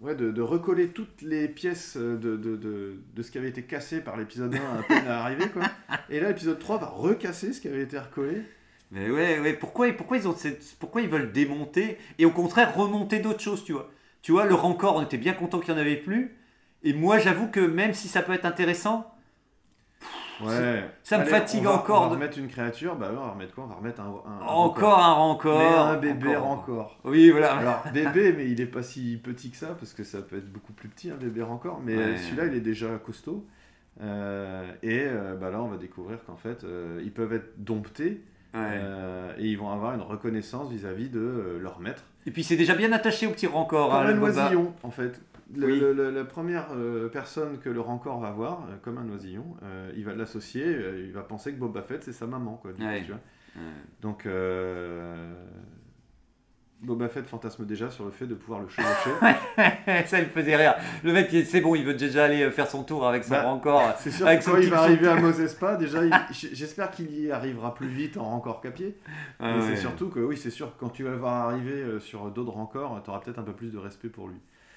ouais, 0.00 0.14
de, 0.14 0.30
de 0.30 0.42
recoller 0.42 0.88
toutes 0.88 1.22
les 1.22 1.48
pièces 1.48 1.96
de, 1.96 2.16
de, 2.16 2.56
de, 2.56 3.22
ce 3.22 3.30
qui 3.30 3.38
avait 3.38 3.48
été 3.48 3.62
cassé 3.62 4.00
par 4.00 4.16
l'épisode 4.16 4.54
1 4.54 4.58
à 4.78 4.82
peine 4.82 5.06
arrivé. 5.08 5.44
Quoi. 5.52 5.62
Et 6.10 6.20
là, 6.20 6.28
l'épisode 6.28 6.58
3 6.58 6.78
va 6.78 6.86
recasser 6.86 7.52
ce 7.52 7.60
qui 7.60 7.68
avait 7.68 7.82
été 7.82 7.98
recollé. 7.98 8.42
Mais 8.92 9.10
ouais, 9.10 9.40
ouais, 9.40 9.54
pourquoi, 9.54 9.90
pourquoi, 9.92 10.18
ils 10.18 10.28
ont 10.28 10.36
cette- 10.36 10.76
pourquoi 10.78 11.00
ils 11.00 11.08
veulent 11.08 11.32
démonter 11.32 11.98
et 12.18 12.24
au 12.26 12.30
contraire 12.30 12.74
remonter 12.76 13.18
d'autres 13.18 13.40
choses, 13.40 13.64
tu 13.64 13.72
vois? 13.72 13.90
Tu 14.20 14.30
vois, 14.32 14.44
le 14.46 14.54
Rancor, 14.54 14.94
on 14.96 15.02
était 15.02 15.18
bien 15.18 15.32
content 15.32 15.58
qu'il 15.58 15.72
n'y 15.74 15.80
en 15.80 15.82
avait 15.82 15.96
plus. 15.96 16.36
Et 16.84 16.92
moi, 16.92 17.18
j'avoue 17.18 17.48
que 17.48 17.60
même 17.60 17.94
si 17.94 18.06
ça 18.06 18.22
peut 18.22 18.32
être 18.34 18.44
intéressant, 18.44 19.08
Ouais. 20.42 20.84
ça 21.04 21.16
me 21.18 21.22
Allez, 21.22 21.30
fatigue 21.30 21.60
on 21.60 21.70
va- 21.70 21.74
encore 21.76 21.98
On 21.98 22.04
va 22.04 22.08
de- 22.10 22.14
remettre 22.14 22.38
une 22.38 22.48
créature, 22.48 22.96
bah 22.96 23.10
ouais, 23.10 23.16
on 23.18 23.24
va 23.24 23.30
remettre 23.32 23.54
quoi? 23.54 23.64
On 23.64 23.68
va 23.68 23.74
remettre 23.76 24.00
un. 24.00 24.06
un- 24.26 24.42
un 24.42 24.46
encore 24.46 24.98
un 24.98 25.12
Rancor. 25.12 25.58
Mais 25.58 25.64
un 25.66 25.96
bébé 25.96 26.36
encore. 26.36 26.98
Oui, 27.04 27.30
voilà. 27.30 27.54
Alors, 27.56 27.84
bébé, 27.94 28.32
mais 28.36 28.50
il 28.50 28.60
est 28.60 28.66
pas 28.66 28.82
si 28.82 29.18
petit 29.22 29.50
que 29.50 29.56
ça, 29.56 29.68
parce 29.78 29.92
que 29.92 30.02
ça 30.04 30.20
peut 30.20 30.36
être 30.36 30.52
beaucoup 30.52 30.72
plus 30.72 30.88
petit, 30.88 31.10
un 31.10 31.16
bébé 31.16 31.42
encore. 31.42 31.80
Mais 31.84 31.96
Ouais. 31.96 32.16
celui-là, 32.18 32.46
il 32.46 32.54
est 32.54 32.60
déjà 32.60 32.88
costaud. 32.98 33.46
Euh, 34.00 34.70
et 34.82 35.02
euh, 35.04 35.36
bah 35.36 35.50
là, 35.50 35.62
on 35.62 35.68
va 35.68 35.76
découvrir 35.76 36.24
qu'en 36.24 36.36
fait, 36.36 36.64
euh, 36.64 37.00
ils 37.04 37.12
peuvent 37.12 37.32
être 37.32 37.52
domptés. 37.58 38.22
Euh, 38.54 39.32
et 39.38 39.46
ils 39.48 39.56
vont 39.56 39.70
avoir 39.70 39.94
une 39.94 40.02
reconnaissance 40.02 40.70
vis-à-vis 40.70 41.08
de 41.08 41.20
euh, 41.20 41.58
leur 41.58 41.80
maître. 41.80 42.04
Et 42.26 42.30
puis 42.30 42.44
c'est 42.44 42.56
déjà 42.56 42.74
bien 42.74 42.92
attaché 42.92 43.26
au 43.26 43.30
petit 43.30 43.46
Rancor. 43.46 43.88
Comme 43.90 43.98
hein, 44.06 44.14
un 44.14 44.22
oisillon, 44.22 44.74
en 44.82 44.90
fait. 44.90 45.20
Le- 45.54 45.66
Oui. 45.66 45.80
le- 45.80 45.92
le- 45.92 46.10
la 46.10 46.24
première 46.24 46.68
euh, 46.74 47.08
personne 47.08 47.58
que 47.58 47.68
le 47.68 47.80
rancor 47.80 48.18
va 48.20 48.30
voir, 48.30 48.66
comme 48.82 48.96
un 48.98 49.08
oisillon, 49.10 49.44
il 49.96 50.02
va 50.04 50.14
l'associer, 50.14 50.64
il 51.04 51.12
va 51.12 51.22
penser 51.22 51.52
que 51.52 51.58
Boba 51.58 51.82
Fett 51.82 52.02
c'est 52.02 52.12
sa 52.12 52.26
maman, 52.26 52.54
quoi. 52.56 52.72
du 52.72 52.78
coup, 52.78 52.84
Ouais. 52.86 53.02
tu 53.02 53.08
vois. 53.12 53.20
Ouais. 53.56 53.62
Donc, 54.00 54.26
Boba 56.82 57.08
Fett 57.08 57.26
fantasme 57.28 57.64
déjà 57.64 57.90
sur 57.90 58.04
le 58.04 58.10
fait 58.10 58.26
de 58.26 58.34
pouvoir 58.34 58.60
le 58.60 58.68
chevaucher. 58.68 59.10
ça, 60.06 60.18
il 60.18 60.24
me 60.24 60.30
faisait 60.30 60.56
rire. 60.56 60.74
Le 61.04 61.12
mec, 61.12 61.28
c'est 61.46 61.60
bon, 61.60 61.76
il 61.76 61.84
veut 61.84 61.94
déjà 61.94 62.24
aller 62.24 62.50
faire 62.50 62.68
son 62.68 62.82
tour 62.82 63.06
avec 63.06 63.22
son 63.22 63.30
Bah, 63.30 63.42
Rancor. 63.42 63.94
C'est 63.98 64.10
sûr 64.10 64.26
Avec 64.26 64.40
que 64.40 64.44
son 64.46 64.50
quand 64.52 64.58
il 64.58 64.68
va 64.68 64.80
arriver 64.80 65.06
à 65.06 65.14
son- 65.16 65.22
Mos 65.22 65.38
Espa, 65.40 65.76
déjà, 65.76 66.00
j'espère 66.32 66.90
qu'il 66.90 67.16
y 67.24 67.30
arrivera 67.30 67.72
plus 67.74 67.86
vite 67.86 68.16
en 68.16 68.24
rancor 68.24 68.60
qu'à 68.60 68.72
pied. 68.72 68.96
Ah 69.38 69.52
Mais 69.54 69.62
ouais. 69.62 69.68
c'est 69.70 69.80
surtout 69.80 70.08
que, 70.08 70.18
oui, 70.18 70.36
c'est 70.36 70.50
sûr 70.50 70.74
que 70.74 70.80
quand 70.80 70.88
tu 70.88 71.04
vas 71.04 71.10
le 71.10 71.18
voir 71.18 71.48
arriver 71.50 71.70
euh, 71.72 72.00
sur 72.00 72.30
d'autres 72.32 72.52
rancors, 72.52 73.00
tu 73.04 73.10
auras 73.10 73.20
peut-être 73.20 73.38
un 73.38 73.44
peu 73.44 73.52
plus 73.52 73.70
de 73.72 73.78
respect 73.78 74.08
pour 74.08 74.26
lui. 74.26 74.36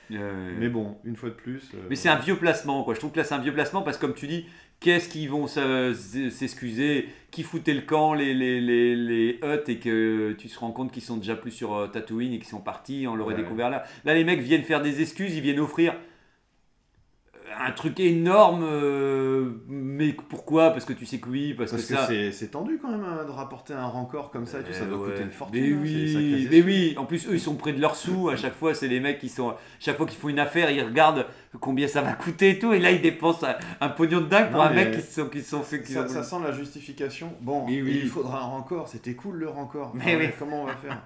Ouais. 0.09 0.17
Mais 0.59 0.69
bon, 0.69 0.97
une 1.03 1.15
fois 1.15 1.29
de 1.29 1.35
plus. 1.35 1.71
euh, 1.73 1.77
Mais 1.89 1.95
c'est 1.95 2.09
un 2.09 2.17
vieux 2.19 2.35
placement, 2.37 2.83
quoi. 2.83 2.93
Je 2.93 2.99
trouve 2.99 3.11
que 3.11 3.17
là, 3.17 3.23
c'est 3.23 3.33
un 3.35 3.39
vieux 3.41 3.53
placement 3.53 3.81
parce 3.81 3.97
que, 3.97 4.01
comme 4.05 4.13
tu 4.15 4.27
dis, 4.27 4.45
qu'est-ce 4.79 5.09
qu'ils 5.09 5.29
vont 5.29 5.47
se- 5.47 6.29
s'excuser? 6.29 7.07
Qui 7.31 7.43
foutait 7.43 7.73
le 7.73 7.81
camp, 7.81 8.13
les, 8.13 8.33
les, 8.33 8.61
les, 8.61 8.95
les 8.95 9.39
huts, 9.43 9.69
et 9.69 9.77
que 9.79 10.33
tu 10.37 10.47
te 10.47 10.59
rends 10.59 10.71
compte 10.71 10.91
qu'ils 10.91 11.03
sont 11.03 11.17
déjà 11.17 11.35
plus 11.35 11.51
sur 11.51 11.75
euh, 11.75 11.87
Tatooine 11.87 12.33
et 12.33 12.37
qu'ils 12.39 12.47
sont 12.47 12.61
partis, 12.61 13.05
on 13.09 13.15
l'aurait 13.15 13.35
Ouais. 13.35 13.41
découvert 13.41 13.69
là. 13.69 13.83
Là, 14.05 14.13
les 14.13 14.23
mecs 14.23 14.39
viennent 14.41 14.63
faire 14.63 14.81
des 14.81 15.01
excuses, 15.01 15.35
ils 15.35 15.41
viennent 15.41 15.59
offrir 15.59 15.95
un 17.59 17.71
truc 17.71 17.99
énorme, 17.99 18.63
euh, 18.63 19.51
mais 19.67 20.13
pourquoi? 20.13 20.71
Parce 20.71 20.83
que 20.85 20.93
tu 20.93 21.05
sais 21.05 21.19
que 21.19 21.29
oui, 21.29 21.53
parce, 21.53 21.71
Parce 21.71 21.83
que, 21.83 21.93
que 21.93 21.99
ça. 21.99 22.07
c'est 22.07 22.31
c'est 22.31 22.47
tendu 22.49 22.79
quand 22.81 22.89
même 22.89 23.03
hein, 23.03 23.23
de 23.25 23.31
rapporter 23.31 23.73
un 23.73 23.85
rancor 23.85 24.31
comme 24.31 24.45
ça 24.45 24.59
et 24.59 24.63
tout, 24.63 24.73
ça 24.73 24.85
doit 24.85 24.97
Euh, 25.07 25.11
coûter 25.11 25.23
une 25.23 25.31
fortune. 25.31 25.61
Mais 25.61 25.73
hein, 25.73 25.79
oui, 25.81 26.47
mais 26.51 26.61
oui. 26.61 26.95
En 26.97 27.05
plus, 27.05 27.27
eux, 27.27 27.33
ils 27.33 27.39
sont 27.39 27.55
près 27.55 27.71
de 27.73 27.79
leurs 27.79 27.95
sous. 27.95 28.29
À 28.29 28.35
chaque 28.35 28.55
fois, 28.55 28.73
c'est 28.73 28.87
les 28.87 28.99
mecs 28.99 29.19
qui 29.19 29.29
sont. 29.29 29.53
Chaque 29.79 29.97
fois 29.97 30.05
qu'ils 30.05 30.17
font 30.19 30.29
une 30.29 30.39
affaire, 30.39 30.69
ils 30.71 30.81
regardent 30.83 31.27
combien 31.59 31.87
ça 31.87 32.01
va 32.01 32.13
coûter 32.13 32.51
et 32.51 32.59
tout. 32.59 32.73
Et 32.73 32.79
là, 32.79 32.91
ils 32.91 33.01
dépensent 33.01 33.45
un, 33.45 33.55
un 33.79 33.89
pognon 33.89 34.21
de 34.21 34.25
dingue 34.27 34.49
pour 34.49 34.59
Non, 34.59 34.65
un 34.65 34.73
mec 34.73 34.91
qui 34.95 35.01
se 35.01 35.21
sont, 35.21 35.29
qui 35.29 35.41
sont 35.41 35.61
fait. 35.63 35.81
qui 35.83 35.93
Ça, 35.93 36.03
ont- 36.03 36.07
ça 36.07 36.23
sent 36.23 36.37
la 36.43 36.51
justification. 36.51 37.31
Bon, 37.41 37.65
Oui, 37.67 37.81
il 38.03 38.07
faudra 38.09 38.39
un 38.41 38.45
rancor, 38.45 38.87
c'était 38.89 39.13
cool 39.13 39.37
le 39.37 39.49
rancor. 39.49 39.91
Mais 39.95 40.15
oui. 40.15 40.29
Comment 40.39 40.63
on 40.63 40.65
va 40.65 40.75
faire? 40.75 41.01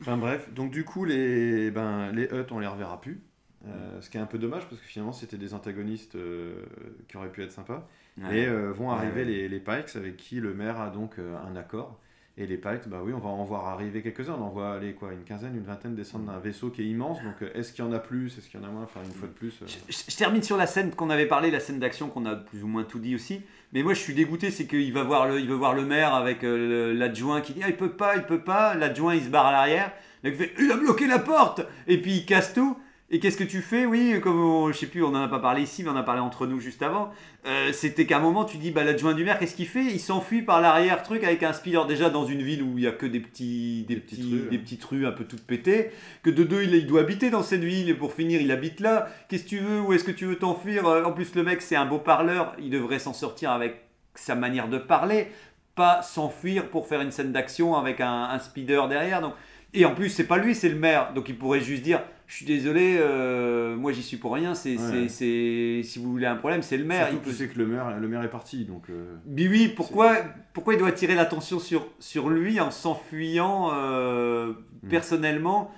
Enfin 0.00 0.16
bref, 0.16 0.52
donc 0.52 0.70
du 0.72 0.84
coup, 0.84 1.04
les, 1.04 1.70
ben, 1.70 2.10
les 2.12 2.24
Hutt, 2.24 2.50
on 2.50 2.58
les 2.58 2.66
reverra 2.66 3.00
plus. 3.00 3.22
Euh, 3.66 4.00
ce 4.00 4.10
qui 4.10 4.18
est 4.18 4.20
un 4.20 4.26
peu 4.26 4.38
dommage 4.38 4.66
parce 4.68 4.80
que 4.80 4.86
finalement 4.86 5.12
c'était 5.12 5.38
des 5.38 5.54
antagonistes 5.54 6.16
euh, 6.16 6.62
qui 7.08 7.16
auraient 7.16 7.32
pu 7.32 7.42
être 7.42 7.52
sympas. 7.52 7.88
Ouais. 8.20 8.38
Et 8.38 8.46
euh, 8.46 8.72
vont 8.72 8.90
arriver 8.90 9.22
ouais. 9.22 9.24
Les, 9.24 9.48
les 9.48 9.58
Pikes 9.58 9.96
avec 9.96 10.16
qui 10.16 10.40
le 10.40 10.54
maire 10.54 10.80
a 10.80 10.90
donc 10.90 11.16
un 11.18 11.56
accord. 11.56 11.98
Et 12.36 12.46
les 12.46 12.56
Pikes, 12.56 12.88
bah 12.88 13.00
oui, 13.02 13.12
on 13.14 13.20
va 13.20 13.28
en 13.28 13.44
voir 13.44 13.68
arriver 13.68 14.02
quelques-uns. 14.02 14.34
On 14.38 14.42
en 14.42 14.48
voit 14.48 14.72
aller 14.72 14.92
quoi, 14.92 15.12
une 15.12 15.22
quinzaine, 15.22 15.56
une 15.56 15.62
vingtaine 15.62 15.94
descendre 15.94 16.24
d'un 16.30 16.40
vaisseau 16.40 16.70
qui 16.70 16.82
est 16.82 16.86
immense. 16.86 17.18
Donc 17.22 17.48
est-ce 17.54 17.72
qu'il 17.72 17.84
y 17.84 17.88
en 17.88 17.92
a 17.92 18.00
plus? 18.00 18.36
Est-ce 18.36 18.48
qu'il 18.48 18.60
y 18.60 18.62
en 18.62 18.66
a 18.66 18.70
moins? 18.70 18.82
Enfin, 18.82 19.00
une 19.04 19.14
fois 19.14 19.28
de 19.28 19.32
plus. 19.32 19.60
Je, 19.64 20.10
je 20.10 20.16
termine 20.16 20.42
sur 20.42 20.56
la 20.56 20.66
scène 20.66 20.90
qu'on 20.90 21.10
avait 21.10 21.26
parlé, 21.26 21.50
la 21.50 21.60
scène 21.60 21.78
d'action 21.78 22.08
qu'on 22.08 22.26
a 22.26 22.34
plus 22.34 22.64
ou 22.64 22.66
moins 22.66 22.82
tout 22.82 22.98
dit 22.98 23.14
aussi. 23.14 23.40
Mais 23.72 23.82
moi, 23.82 23.94
je 23.94 24.00
suis 24.00 24.14
dégoûté, 24.14 24.50
c'est 24.50 24.66
qu'il 24.66 24.92
va 24.92 25.04
voir 25.04 25.28
le, 25.28 25.38
il 25.40 25.48
veut 25.48 25.54
voir 25.54 25.74
le 25.74 25.84
maire 25.84 26.12
avec 26.12 26.40
l'adjoint 26.42 27.40
qui 27.40 27.54
dit 27.54 27.60
ah, 27.64 27.68
il 27.68 27.76
peut 27.76 27.92
pas, 27.92 28.16
il 28.16 28.24
peut 28.24 28.42
pas. 28.42 28.74
L'adjoint 28.74 29.14
il 29.14 29.22
se 29.22 29.28
barre 29.28 29.46
à 29.46 29.52
l'arrière. 29.52 29.92
Mec 30.24 30.36
fait 30.36 30.52
il 30.58 30.70
a 30.72 30.76
bloqué 30.76 31.06
la 31.06 31.20
porte 31.20 31.62
et 31.86 32.02
puis 32.02 32.16
il 32.16 32.26
casse 32.26 32.52
tout. 32.52 32.76
Et 33.10 33.20
qu'est-ce 33.20 33.36
que 33.36 33.44
tu 33.44 33.60
fais 33.60 33.84
Oui, 33.84 34.18
comme 34.22 34.40
on- 34.42 34.72
je 34.72 34.78
sais 34.78 34.86
plus, 34.86 35.02
on 35.04 35.08
en 35.08 35.22
a 35.22 35.28
pas 35.28 35.38
parlé 35.38 35.62
ici, 35.62 35.82
mais 35.82 35.90
on 35.90 35.92
en 35.92 35.96
a 35.96 36.02
parlé 36.02 36.20
entre 36.22 36.46
nous 36.46 36.58
juste 36.58 36.82
avant. 36.82 37.10
Euh, 37.46 37.70
C'était 37.72 38.06
qu'à 38.06 38.16
un 38.16 38.20
moment, 38.20 38.44
tu 38.44 38.56
dis 38.56 38.70
bah 38.70 38.82
l'adjoint 38.82 39.12
du 39.12 39.24
maire, 39.24 39.38
qu'est-ce 39.38 39.54
qu'il 39.54 39.66
fait? 39.68 39.84
Il 39.84 40.00
s'enfuit 40.00 40.40
par 40.42 40.60
l'arrière 40.62 41.02
truc 41.02 41.22
avec 41.22 41.42
un 41.42 41.52
speeder 41.52 41.86
déjà 41.86 42.08
dans 42.08 42.24
une 42.24 42.40
ville 42.42 42.62
où 42.62 42.78
il 42.78 42.84
y 42.84 42.86
a 42.86 42.92
que 42.92 43.04
des 43.04 43.20
petits, 43.20 43.84
des, 43.86 43.96
Des 43.96 44.00
petits, 44.00 44.16
petites 44.16 44.24
rues, 44.32 44.48
des 44.50 44.56
hein. 44.56 44.60
petites 44.64 44.84
rues 44.84 45.06
un 45.06 45.12
peu 45.12 45.24
toutes 45.24 45.42
pétées. 45.46 45.90
Que 46.22 46.30
de 46.30 46.44
deux, 46.44 46.62
il, 46.64 46.74
il 46.74 46.86
doit 46.86 47.02
habiter 47.02 47.28
dans 47.28 47.42
cette 47.42 47.62
ville 47.62 47.90
et 47.90 47.94
pour 47.94 48.14
finir, 48.14 48.40
il 48.40 48.50
habite 48.50 48.80
là. 48.80 49.06
Qu'est-ce 49.28 49.44
que 49.44 49.48
tu 49.50 49.58
veux? 49.58 49.80
Où 49.82 49.92
est-ce 49.92 50.04
que 50.04 50.10
tu 50.10 50.24
veux 50.24 50.36
t'enfuir? 50.38 50.86
Euh, 50.86 51.04
En 51.04 51.12
plus, 51.12 51.34
le 51.34 51.42
mec, 51.44 51.60
c'est 51.60 51.76
un 51.76 51.86
beau 51.86 51.98
parleur. 51.98 52.54
Il 52.58 52.70
devrait 52.70 52.98
s'en 52.98 53.12
sortir 53.12 53.50
avec 53.50 53.82
sa 54.14 54.34
manière 54.34 54.68
de 54.68 54.78
parler, 54.78 55.28
pas 55.74 56.00
s'enfuir 56.02 56.68
pour 56.70 56.86
faire 56.88 57.02
une 57.02 57.10
scène 57.10 57.32
d'action 57.32 57.76
avec 57.76 58.00
un, 58.00 58.24
un 58.30 58.38
speeder 58.38 58.88
derrière. 58.88 59.20
Donc, 59.20 59.34
et 59.74 59.84
en 59.84 59.94
plus, 59.94 60.08
c'est 60.08 60.26
pas 60.26 60.38
lui, 60.38 60.54
c'est 60.54 60.68
le 60.68 60.78
maire. 60.78 61.12
Donc, 61.14 61.28
il 61.28 61.36
pourrait 61.36 61.60
juste 61.60 61.82
dire 61.82 62.02
Je 62.26 62.36
suis 62.36 62.46
désolé, 62.46 62.96
euh, 62.98 63.76
moi 63.76 63.92
j'y 63.92 64.02
suis 64.02 64.16
pour 64.16 64.32
rien. 64.32 64.54
C'est, 64.54 64.78
Ouais. 64.78 65.08
c'est, 65.08 65.08
c'est- 65.08 65.82
si 65.82 65.98
vous 65.98 66.10
voulez 66.10 66.24
un 66.24 66.36
problème, 66.36 66.62
c'est 66.62 66.78
le 66.78 66.84
maire. 66.84 67.08
Surtout 67.08 67.20
Il 67.20 67.24
que 67.26 67.30
peut- 67.30 67.36
sais 67.36 67.48
que 67.48 67.58
le 67.58 67.66
maire, 67.66 68.00
le 68.00 68.08
maire 68.08 68.22
est 68.24 68.30
parti, 68.30 68.64
donc. 68.64 68.88
euh, 68.88 69.14
mais 69.26 69.46
oui, 69.46 69.68
pourquoi, 69.76 70.16
pourquoi 70.54 70.72
il 70.72 70.78
doit 70.78 70.88
attirer 70.88 71.14
l'attention 71.14 71.58
sur, 71.58 71.86
sur 71.98 72.30
lui 72.30 72.60
en 72.60 72.70
s'enfuyant 72.70 73.68
euh, 73.74 74.54
Mm. 74.84 74.88
personnellement 74.88 75.70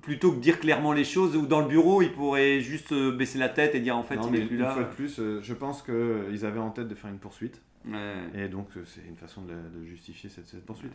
plutôt 0.00 0.32
que 0.32 0.38
dire 0.40 0.58
clairement 0.60 0.92
les 0.94 1.04
choses 1.04 1.36
ou 1.36 1.46
dans 1.46 1.60
le 1.60 1.68
bureau 1.68 2.00
il 2.02 2.10
pourrait 2.12 2.60
juste 2.60 2.92
euh, 2.92 3.12
baisser 3.14 3.38
la 3.38 3.48
tête 3.50 3.74
et 3.74 3.80
dire 3.80 3.96
en 3.98 4.02
fait 4.02 4.16
non, 4.16 4.30
il 4.32 4.40
est 4.40 4.46
plus 4.46 4.56
une 4.56 4.62
là. 4.62 4.70
fois 4.70 4.82
de 4.84 4.88
plus, 4.94 5.20
je 5.42 5.54
pense 5.54 5.82
qu'ils 5.82 6.44
avaient 6.46 6.58
en 6.58 6.70
tête 6.70 6.88
de 6.88 6.94
faire 6.94 7.10
une 7.10 7.18
poursuite. 7.18 7.60
Ouais. 7.86 7.94
Et 8.34 8.48
donc, 8.48 8.68
c'est 8.86 9.02
une 9.08 9.16
façon 9.16 9.42
de, 9.42 9.52
de 9.52 9.84
justifier 9.84 10.28
cette, 10.30 10.46
cette 10.48 10.64
poursuite. 10.64 10.92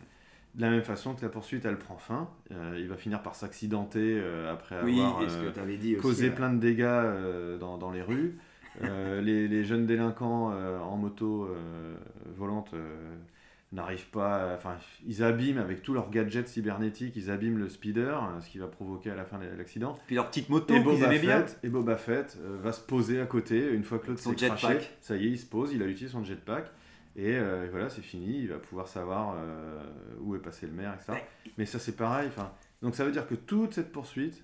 De 0.54 0.60
la 0.60 0.70
même 0.70 0.82
façon 0.82 1.14
que 1.14 1.22
la 1.22 1.30
poursuite, 1.30 1.64
elle 1.64 1.78
prend 1.78 1.96
fin. 1.96 2.28
euh, 2.50 2.76
il 2.78 2.86
va 2.88 2.96
finir 2.96 3.22
par 3.22 3.34
s'accidenter 3.34 4.18
euh, 4.20 4.52
après 4.52 4.82
Oui, 4.84 5.00
avoir 5.00 5.22
euh, 5.22 5.76
dit 5.78 5.96
causé 5.96 6.30
plein 6.30 6.52
de 6.52 6.58
dégâts 6.58 7.58
dans, 7.58 7.78
dans 7.78 7.90
les 7.90 8.02
rues. 8.02 8.38
Les, 8.82 9.48
les 9.48 9.64
jeunes 9.64 9.84
délinquants 9.84 10.50
en 10.50 10.96
moto 10.96 11.46
volante 12.36 12.74
n'arrivent 13.72 14.08
pas. 14.10 14.54
Enfin, 14.54 14.76
ils 15.06 15.22
abîment 15.22 15.58
avec 15.58 15.82
tous 15.82 15.94
leurs 15.94 16.10
gadgets 16.10 16.48
cybernétiques, 16.48 17.14
ils 17.16 17.30
abîment 17.30 17.58
le 17.58 17.68
speeder, 17.68 18.22
euh, 18.22 18.40
ce 18.40 18.48
qui 18.48 18.58
va 18.58 18.66
provoquer 18.66 19.10
à 19.10 19.14
la 19.14 19.24
fin 19.24 19.38
l'accident. 19.56 19.98
Puis 20.06 20.14
leur 20.14 20.28
petite 20.28 20.48
moto 20.48 20.74
Et 20.74 20.80
Boba, 20.80 21.06
aimaient 21.06 21.18
bien. 21.18 21.40
Fett, 21.40 21.58
et 21.62 21.68
Boba 21.68 21.96
Fett 21.96 22.38
va 22.62 22.72
se 22.72 22.80
poser 22.80 23.20
à 23.20 23.26
côté 23.26 23.70
une 23.72 23.84
fois 23.84 23.98
que 23.98 24.08
l'autre 24.08 24.20
s'est 24.20 24.34
craché. 24.34 24.78
Ça 25.00 25.16
y 25.16 25.26
est, 25.26 25.30
il 25.30 25.38
se 25.38 25.46
pose, 25.46 25.72
il 25.72 25.82
a 25.82 25.86
utilisé 25.86 26.12
son 26.12 26.24
jetpack. 26.24 26.70
Et 27.16 27.34
euh, 27.36 27.68
voilà, 27.70 27.90
c'est 27.90 28.00
fini, 28.02 28.38
il 28.40 28.48
va 28.48 28.56
pouvoir 28.58 28.88
savoir 28.88 29.34
euh, 29.36 29.82
où 30.20 30.34
est 30.34 30.38
passé 30.38 30.66
le 30.66 30.72
maire, 30.72 30.94
etc. 30.94 31.22
Mais 31.58 31.66
ça, 31.66 31.78
c'est 31.78 31.96
pareil. 31.96 32.28
enfin, 32.28 32.50
Donc 32.80 32.94
ça 32.94 33.04
veut 33.04 33.12
dire 33.12 33.26
que 33.26 33.34
toute 33.34 33.74
cette 33.74 33.92
poursuite, 33.92 34.42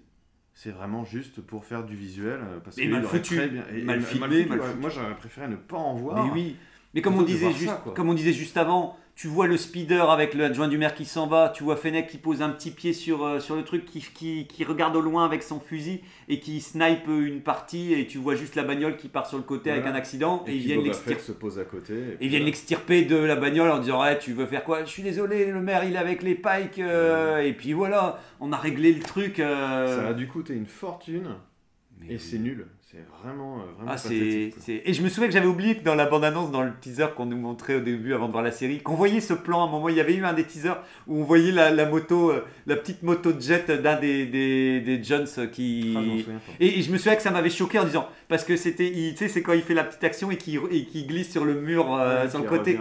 c'est 0.55 0.71
vraiment 0.71 1.05
juste 1.05 1.41
pour 1.41 1.65
faire 1.65 1.85
du 1.85 1.97
visuel. 1.97 2.41
euh, 2.43 2.59
Parce 2.61 2.77
Et 2.79 2.83
qu'il 2.83 2.91
mal 2.91 3.05
foutu, 3.05 3.37
très 3.37 3.49
bien- 3.49 3.65
et- 3.73 3.79
et 3.81 3.85
mal 3.85 4.01
mal 4.01 4.05
filmé, 4.05 4.45
mal 4.47 4.61
foutu. 4.61 4.79
Moi, 4.81 4.91
j'aurais 4.91 5.17
préféré 5.17 5.49
ne 5.49 5.57
pas 5.57 5.77
en 5.79 5.95
voir. 5.95 6.27
Mais 6.27 6.33
oui. 6.33 6.57
Mais 6.95 7.01
comme 7.03 7.15
on, 7.17 7.23
disait 7.23 7.53
juste, 7.53 7.67
ça, 7.71 7.85
comme 7.95 8.09
on 8.09 8.15
disait 8.15 8.33
juste 8.33 8.57
avant, 8.57 8.99
tu 9.19 9.27
vois 9.27 9.49
le 9.49 9.57
speeder 9.57 10.11
avec 10.11 10.33
l'adjoint 10.33 10.69
du 10.69 10.79
maire 10.79 10.95
qui 10.95 11.05
s'en 11.05 11.27
va, 11.27 11.49
tu 11.49 11.65
vois 11.65 11.75
Fennec 11.75 12.07
qui 12.07 12.19
pose 12.19 12.41
un 12.41 12.51
petit 12.51 12.71
pied 12.71 12.93
sur, 12.93 13.25
euh, 13.25 13.41
sur 13.41 13.57
le 13.57 13.65
truc, 13.65 13.85
qui, 13.85 13.99
qui, 14.01 14.47
qui 14.47 14.63
regarde 14.63 14.95
au 14.95 15.01
loin 15.01 15.25
avec 15.25 15.43
son 15.43 15.59
fusil 15.59 16.03
et 16.29 16.39
qui 16.39 16.61
snipe 16.61 17.09
une 17.09 17.41
partie 17.41 17.95
et 17.95 18.07
tu 18.07 18.19
vois 18.19 18.37
juste 18.37 18.55
la 18.55 18.63
bagnole 18.63 18.97
qui 18.97 19.09
part 19.09 19.27
sur 19.27 19.37
le 19.37 19.43
côté 19.43 19.73
avec 19.73 19.87
un 19.87 19.95
accident 19.97 20.45
et, 20.47 20.53
Et 20.53 20.55
ils 20.55 20.61
viennent 20.63 20.85
l'extirper. 20.85 21.21
Se 21.21 21.33
pose 21.33 21.59
à 21.59 21.65
côté. 21.65 21.95
et 21.95 22.17
ils 22.21 22.29
viennent 22.29 22.45
l'extirper 22.45 23.03
de 23.03 23.17
la 23.17 23.35
bagnole 23.35 23.71
en 23.73 23.81
disant 23.81 24.01
ouais 24.03 24.17
tu 24.21 24.35
veux 24.35 24.47
faire 24.47 24.63
quoi? 24.63 24.85
Je 24.85 24.91
suis 24.91 25.03
désolé 25.03 25.47
le 25.47 25.61
maire 25.61 25.83
il 25.83 25.95
est 25.95 25.99
avec 25.99 26.23
les 26.23 26.37
pikes 26.37 26.79
euh, 26.79 27.39
et 27.41 27.55
puis 27.55 27.73
voilà 27.73 28.21
on 28.39 28.53
a 28.53 28.57
réglé 28.57 28.93
le 28.93 29.03
truc. 29.03 29.41
euh. 29.41 30.01
Ça 30.01 30.11
a 30.11 30.15
dû 30.15 30.29
coûter 30.29 30.55
une 30.55 30.67
fortune 30.67 31.35
Mais 31.99 32.15
et 32.15 32.19
c'est 32.19 32.39
nul. 32.39 32.69
C'est 32.91 33.05
vraiment, 33.23 33.59
euh, 33.59 33.65
vraiment 33.77 33.93
Ah, 33.93 33.99
c'est, 33.99 34.51
Et 34.67 34.95
je 34.95 35.03
me 35.03 35.11
souviens 35.11 35.29
que 35.29 35.35
j'avais 35.35 35.47
oublié 35.47 35.77
que 35.77 35.85
dans 35.85 35.95
la 35.95 36.07
bande-annonce, 36.07 36.51
dans 36.51 36.63
le 36.63 36.73
teaser 36.81 37.09
qu'on 37.15 37.27
nous 37.27 37.37
montrait 37.37 37.75
au 37.75 37.81
début 37.81 38.15
avant 38.15 38.29
de 38.29 38.33
voir 38.33 38.43
la 38.43 38.51
série, 38.51 38.81
qu'on 38.81 38.95
voyait 38.95 39.21
ce 39.21 39.35
plan 39.35 39.61
à 39.61 39.69
un 39.69 39.71
moment. 39.71 39.91
Il 39.91 39.97
y 39.97 40.01
avait 40.01 40.15
eu 40.15 40.25
un 40.25 40.33
des 40.33 40.45
teasers 40.45 40.79
où 41.07 41.21
on 41.21 41.25
voyait 41.25 41.53
la, 41.53 41.71
la 41.71 41.85
moto, 41.85 42.31
euh, 42.31 42.47
la 42.67 42.77
petite 42.77 43.03
moto 43.03 43.33
de 43.35 43.43
jet 43.43 43.71
d'un 43.71 44.01
des, 44.01 44.25
des, 44.25 44.81
des 44.81 45.05
Jones 45.05 45.27
qui. 45.53 45.97
Ah, 45.99 46.01
je 46.03 46.23
souviens. 46.23 46.41
Et, 46.61 46.79
et 46.79 46.83
je 46.83 46.91
me 46.91 46.97
souviens 46.97 47.17
que 47.17 47.21
ça 47.21 47.31
m'avait 47.31 47.51
choqué 47.51 47.79
en 47.79 47.85
disant 47.85 48.09
parce 48.27 48.43
que 48.43 48.57
c'était, 48.57 48.91
tu 48.91 49.17
sais, 49.17 49.29
c'est 49.29 49.43
quand 49.43 49.53
il 49.53 49.61
fait 49.63 49.75
la 49.75 49.85
petite 49.85 50.05
action 50.05 50.31
et 50.31 50.39
qui 50.39 50.59
qui 50.91 51.05
glisse 51.05 51.31
sur 51.31 51.45
le 51.45 51.61
mur 51.61 51.95
euh, 51.95 52.25
Ouais, 52.25 52.31
sur 52.31 52.39
le 52.39 52.49
côté. 52.49 52.79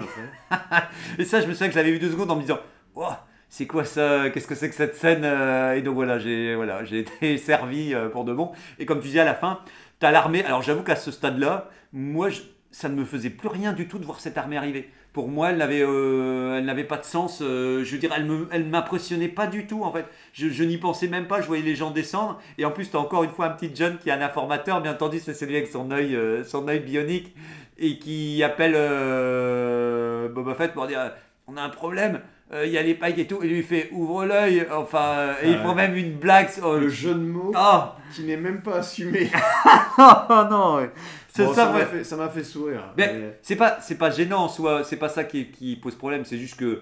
Et 1.20 1.26
ça, 1.26 1.42
je 1.42 1.48
me 1.48 1.52
souviens 1.52 1.68
que 1.68 1.74
je 1.74 1.80
l'avais 1.80 1.92
vu 1.92 2.00
deux 2.00 2.12
secondes 2.12 2.32
en 2.32 2.38
me 2.38 2.42
disant, 2.42 2.60
Ouah, 2.96 3.28
c'est 3.50 3.66
quoi 3.66 3.86
ça? 3.86 4.30
Qu'est-ce 4.30 4.48
que 4.48 4.56
c'est 4.56 4.70
que 4.70 4.76
cette 4.76 4.96
scène 4.96 5.22
euh, 5.24 5.74
Et 5.74 5.82
donc 5.82 5.96
voilà, 5.96 6.20
j'ai 6.20 6.56
voilà, 6.56 6.84
j'ai 6.84 7.00
été 7.22 7.38
servi 7.38 7.94
euh, 7.94 8.10
pour 8.10 8.26
de 8.26 8.34
bon. 8.34 8.52
Et 8.80 8.86
comme 8.86 9.00
tu 9.00 9.08
dis 9.08 9.20
à 9.20 9.26
la 9.26 9.36
fin, 9.36 9.60
tu 10.00 10.06
as 10.06 10.12
l'armée. 10.12 10.44
Alors 10.44 10.62
j'avoue 10.62 10.84
qu'à 10.84 10.96
ce 10.96 11.12
stade-là, 11.12 11.70
moi, 11.94 12.30
ça 12.72 12.90
ne 12.90 12.96
me 12.96 13.06
faisait 13.06 13.30
plus 13.30 13.48
rien 13.48 13.74
du 13.74 13.88
tout 13.88 14.00
de 14.00 14.06
voir 14.06 14.20
cette 14.20 14.38
armée 14.38 14.58
arriver. 14.58 14.90
Pour 15.14 15.30
moi, 15.30 15.50
elle 15.50 15.58
n'avait, 15.58 15.82
euh, 15.82 16.84
pas 16.84 16.98
de 16.98 17.06
sens. 17.06 17.42
euh, 17.42 17.84
je 17.84 17.92
veux 17.92 17.98
dire, 17.98 18.14
elle 18.16 18.30
elle 18.52 18.66
m'impressionnait 18.66 19.30
pas 19.30 19.48
du 19.48 19.66
tout 19.66 19.84
en 19.84 19.92
fait. 19.92 20.06
Je, 20.34 20.64
n'y 20.64 20.78
pensais 20.78 21.08
même 21.08 21.26
pas. 21.28 21.42
Je 21.42 21.48
voyais 21.48 21.64
les 21.64 21.76
gens 21.76 21.90
descendre. 21.90 22.40
Et 22.60 22.66
en 22.66 22.72
plus, 22.72 22.92
tu 22.92 22.98
as 22.98 23.00
encore 23.00 23.24
une 23.24 23.32
fois 23.32 23.48
un 23.48 23.50
petit 23.50 23.76
jeune 23.76 23.98
qui 23.98 24.10
est 24.10 24.12
un 24.12 24.22
informateur. 24.22 24.80
Bien 24.82 24.92
entendu, 24.92 25.20
c'est 25.20 25.34
celui 25.34 25.56
avec 25.56 25.70
son 25.70 25.90
œil, 25.90 26.16
euh, 26.16 26.44
son 26.44 26.68
œil 26.68 26.82
bionique 26.82 27.36
et 27.80 27.98
qui 27.98 28.44
appelle 28.44 28.74
Boba 30.34 30.56
Fett 30.56 30.74
pour 30.74 30.88
dire 30.88 31.12
on 31.48 31.58
a 31.58 31.62
un 31.62 31.70
problème. 31.70 32.22
Euh, 32.54 32.66
Il 32.66 32.72
y 32.72 32.78
a 32.78 32.82
les 32.82 32.94
pikes 32.96 33.18
et 33.20 33.28
tout. 33.28 33.42
Et 33.44 33.48
lui 33.48 33.58
il 33.58 33.64
fait 33.64 33.90
ouvre 33.92 34.26
l'œil. 34.26 34.66
Enfin, 34.72 35.04
euh, 35.18 35.34
et 35.44 35.50
ils 35.52 35.58
Ouais. 35.58 35.64
font 35.64 35.76
même 35.76 35.96
une 35.96 36.14
blague. 36.14 36.50
sur- 36.50 36.74
Le 36.74 36.90
jeu 36.90 37.14
de 37.14 37.20
mots 37.20 37.52
Ah 37.56 37.98
qui 38.14 38.24
n'est 38.24 38.38
même 38.38 38.62
pas 38.62 38.78
assumé. 38.78 39.30
oh 39.98 40.44
non. 40.50 40.76
ouais. 40.78 40.92
C'est 41.34 41.44
Bon, 41.46 41.54
ça, 41.54 41.72
ça 42.04 42.16
m'a 42.16 42.30
fait, 42.30 42.44
sourire. 42.44 42.94
Mais 42.98 43.14
Mais- 43.14 43.40
c'est 43.44 43.56
pas, 43.56 43.78
c'est 43.80 43.98
pas 43.98 44.10
gênant 44.10 44.46
en 44.46 44.48
soi, 44.50 44.84
c'est 44.84 44.98
pas 44.98 45.10
ça 45.10 45.24
qui, 45.24 45.52
qui 45.52 45.76
pose 45.76 45.96
problème, 45.96 46.26
c'est 46.26 46.38
juste 46.38 46.58
que. 46.58 46.82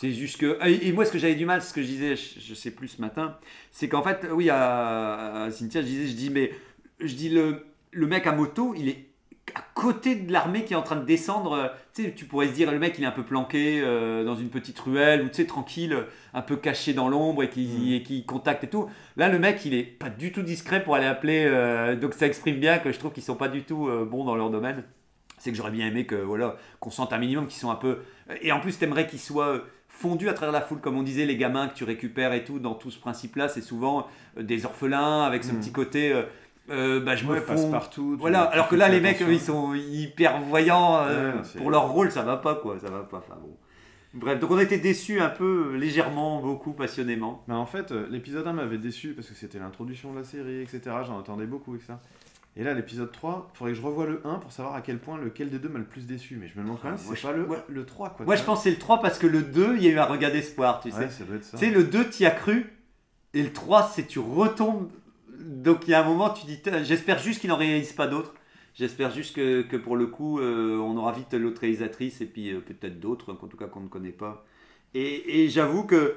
C'est 0.00 0.12
juste 0.12 0.38
que. 0.38 0.56
Et 0.66 0.88
et 0.88 0.92
moi, 0.92 1.04
ce 1.04 1.10
que 1.12 1.18
j'avais 1.18 1.34
du 1.34 1.44
mal, 1.44 1.60
ce 1.60 1.74
que 1.74 1.82
je 1.82 1.86
disais, 1.86 2.16
je, 2.16 2.40
je 2.40 2.54
sais 2.54 2.70
plus 2.70 2.88
ce 2.88 3.00
matin, 3.00 3.36
c'est 3.72 3.88
qu'en 3.88 4.02
fait, 4.02 4.26
oui, 4.32 4.48
à, 4.48 5.42
à 5.44 5.50
Cynthia, 5.50 5.82
je 5.82 5.86
disais, 5.86 6.06
je 6.06 6.14
dis, 6.14 6.30
mais. 6.30 6.52
Je 7.00 7.14
dis, 7.14 7.28
le, 7.28 7.66
le 7.92 8.06
mec 8.06 8.26
à 8.26 8.32
moto, 8.32 8.74
il 8.76 8.88
est 8.88 9.06
à 9.54 9.62
côté 9.74 10.14
de 10.16 10.32
l'armée 10.32 10.64
qui 10.64 10.72
est 10.72 10.76
en 10.76 10.82
train 10.82 10.96
de 10.96 11.04
descendre. 11.04 11.52
euh, 11.52 11.68
Tu 11.94 12.04
sais, 12.04 12.12
tu 12.14 12.24
pourrais 12.24 12.48
se 12.48 12.52
dire, 12.52 12.70
le 12.70 12.78
mec, 12.78 12.94
il 12.98 13.04
est 13.04 13.06
un 13.06 13.10
peu 13.12 13.22
planqué 13.24 13.80
euh, 13.82 14.24
dans 14.24 14.34
une 14.36 14.48
petite 14.50 14.78
ruelle, 14.78 15.22
ou 15.22 15.28
tu 15.28 15.34
sais, 15.34 15.46
tranquille, 15.46 15.96
un 16.34 16.42
peu 16.42 16.56
caché 16.56 16.92
dans 16.94 17.08
l'ombre 17.08 17.42
et 17.42 17.48
qui, 17.50 17.94
et 17.94 18.02
qui 18.02 18.24
contacte 18.24 18.64
et 18.64 18.68
tout. 18.68 18.88
Là, 19.16 19.28
le 19.28 19.38
mec, 19.38 19.64
il 19.64 19.74
est 19.74 19.82
pas 19.84 20.10
du 20.10 20.32
tout 20.32 20.42
discret 20.42 20.82
pour 20.82 20.94
aller 20.94 21.06
appeler. 21.06 21.44
euh, 21.46 21.96
donc, 21.96 22.14
ça 22.14 22.26
exprime 22.26 22.56
bien 22.60 22.78
que 22.78 22.92
je 22.92 22.98
trouve 22.98 23.12
qu'ils 23.12 23.22
sont 23.22 23.36
pas 23.36 23.48
du 23.48 23.62
tout 23.62 23.88
euh, 23.88 24.04
bons 24.04 24.24
dans 24.24 24.36
leur 24.36 24.50
domaine. 24.50 24.84
C'est 25.38 25.50
que 25.52 25.56
j'aurais 25.56 25.70
bien 25.70 25.86
aimé 25.86 26.04
que 26.04 26.16
voilà 26.16 26.56
qu'on 26.80 26.90
sente 26.90 27.12
un 27.12 27.18
minimum 27.18 27.46
qu'ils 27.46 27.60
sont 27.60 27.70
un 27.70 27.76
peu. 27.76 27.98
Et 28.42 28.50
en 28.50 28.58
plus, 28.58 28.76
t'aimerais 28.78 29.06
qu'ils 29.06 29.20
soient 29.20 29.60
fondus 29.86 30.28
à 30.28 30.32
travers 30.32 30.52
la 30.52 30.60
foule, 30.60 30.80
comme 30.80 30.96
on 30.96 31.02
disait, 31.04 31.26
les 31.26 31.36
gamins 31.36 31.68
que 31.68 31.74
tu 31.74 31.84
récupères 31.84 32.32
et 32.32 32.42
tout. 32.44 32.58
Dans 32.58 32.74
tout 32.74 32.90
ce 32.90 32.98
principe-là, 32.98 33.48
c'est 33.48 33.60
souvent 33.60 34.08
des 34.38 34.64
orphelins 34.66 35.22
avec 35.22 35.44
ce 35.44 35.52
Mm. 35.52 35.60
petit 35.60 35.70
côté. 35.72 36.12
Euh, 36.70 37.00
bah, 37.00 37.16
je 37.16 37.24
me 37.24 37.32
Ouais, 37.32 37.40
fonds. 37.40 37.46
passe-partout, 37.54 38.12
tu- 38.14 38.20
Voilà. 38.20 38.42
Alors 38.42 38.68
que 38.68 38.76
là, 38.76 38.88
les 38.88 39.00
mecs, 39.00 39.20
eux, 39.22 39.32
ils 39.32 39.40
sont 39.40 39.74
hyper 39.74 40.40
voyants 40.42 40.98
euh, 41.02 41.32
Ouais, 41.34 41.42
pour 41.60 41.70
leur 41.70 41.88
rôle, 41.88 42.10
ça 42.10 42.22
va 42.22 42.36
pas 42.36 42.54
quoi, 42.54 42.78
ça 42.78 42.90
va 42.90 43.00
pas. 43.00 43.18
Enfin 43.18 43.38
bon. 43.40 43.56
Bref, 44.14 44.40
donc 44.40 44.50
on 44.50 44.56
a 44.58 44.62
été 44.62 44.78
déçus 44.78 45.20
un 45.20 45.28
peu, 45.28 45.72
euh, 45.74 45.76
légèrement, 45.76 46.40
beaucoup, 46.40 46.72
passionnément. 46.72 47.44
Mais 47.46 47.54
en 47.54 47.66
fait, 47.66 47.92
euh, 47.92 48.06
l'épisode 48.10 48.46
1 48.46 48.52
m'avait 48.54 48.78
déçu 48.78 49.12
parce 49.14 49.28
que 49.28 49.34
c'était 49.34 49.58
l'introduction 49.58 50.12
de 50.12 50.18
la 50.18 50.24
série, 50.24 50.62
etc. 50.62 50.80
J'en 51.06 51.20
attendais 51.20 51.46
beaucoup 51.46 51.76
et 51.76 51.80
ça. 51.80 52.00
Et 52.56 52.64
là, 52.64 52.74
l'épisode 52.74 53.12
3, 53.12 53.50
faudrait 53.54 53.72
que 53.72 53.78
je 53.78 53.82
revoie 53.82 54.06
le 54.06 54.20
1 54.24 54.36
pour 54.36 54.50
savoir 54.50 54.74
à 54.74 54.80
quel 54.80 54.98
point 54.98 55.16
lequel 55.18 55.50
des 55.50 55.58
deux 55.58 55.68
m'a 55.68 55.78
le 55.78 55.84
plus 55.84 56.06
déçu. 56.06 56.36
Mais 56.40 56.48
je 56.48 56.58
me 56.58 56.64
demande 56.64 56.78
quand 56.80 56.88
même 56.88 56.94
Ah, 56.96 57.00
si 57.00 57.06
moi, 57.06 57.14
c'est 57.16 57.22
je- 57.22 57.26
pas 57.28 57.32
le, 57.34 57.44
ouais. 57.44 57.58
le 57.68 57.84
3. 57.84 58.08
Quoi, 58.10 58.26
Moi, 58.26 58.34
je 58.34 58.42
pense 58.42 58.58
que 58.58 58.64
c'est 58.64 58.70
le 58.70 58.78
3 58.78 59.00
parce 59.00 59.18
que 59.18 59.26
le 59.28 59.42
2, 59.42 59.76
il 59.76 59.84
y 59.84 59.88
a 59.88 59.92
eu 59.92 59.98
un 59.98 60.06
regard 60.06 60.32
d'espoir, 60.32 60.80
tu 60.80 60.90
sais. 60.90 60.96
Ouais, 60.98 61.08
ça 61.10 61.24
doit 61.24 61.36
être 61.36 61.44
ça. 61.44 61.56
Tu 61.58 61.66
sais, 61.66 61.70
le 61.70 61.84
2, 61.84 62.08
tu 62.08 62.22
y 62.22 62.26
as 62.26 62.30
cru. 62.32 62.72
Et 63.34 63.42
le 63.42 63.52
3, 63.52 63.90
c'est 63.94 64.06
tu 64.08 64.18
retombes. 64.18 64.88
Donc 65.38 65.86
il 65.86 65.90
y 65.90 65.94
a 65.94 66.04
un 66.04 66.08
moment, 66.08 66.30
tu 66.30 66.46
dis, 66.46 66.60
j'espère 66.84 67.18
juste 67.18 67.40
qu'il 67.40 67.50
n'en 67.50 67.56
réalise 67.56 67.92
pas 67.92 68.06
d'autres. 68.06 68.34
J'espère 68.74 69.10
juste 69.10 69.34
que, 69.34 69.62
que 69.62 69.76
pour 69.76 69.96
le 69.96 70.06
coup, 70.06 70.38
euh, 70.38 70.76
on 70.78 70.96
aura 70.96 71.12
vite 71.12 71.34
l'autre 71.34 71.60
réalisatrice 71.60 72.20
et 72.20 72.26
puis 72.26 72.50
euh, 72.50 72.60
peut-être 72.60 73.00
d'autres, 73.00 73.32
en 73.32 73.48
tout 73.48 73.56
cas 73.56 73.66
qu'on 73.66 73.80
ne 73.80 73.88
connaît 73.88 74.10
pas. 74.10 74.44
Et, 74.94 75.48
j'avoue 75.48 75.84
que, 75.84 76.14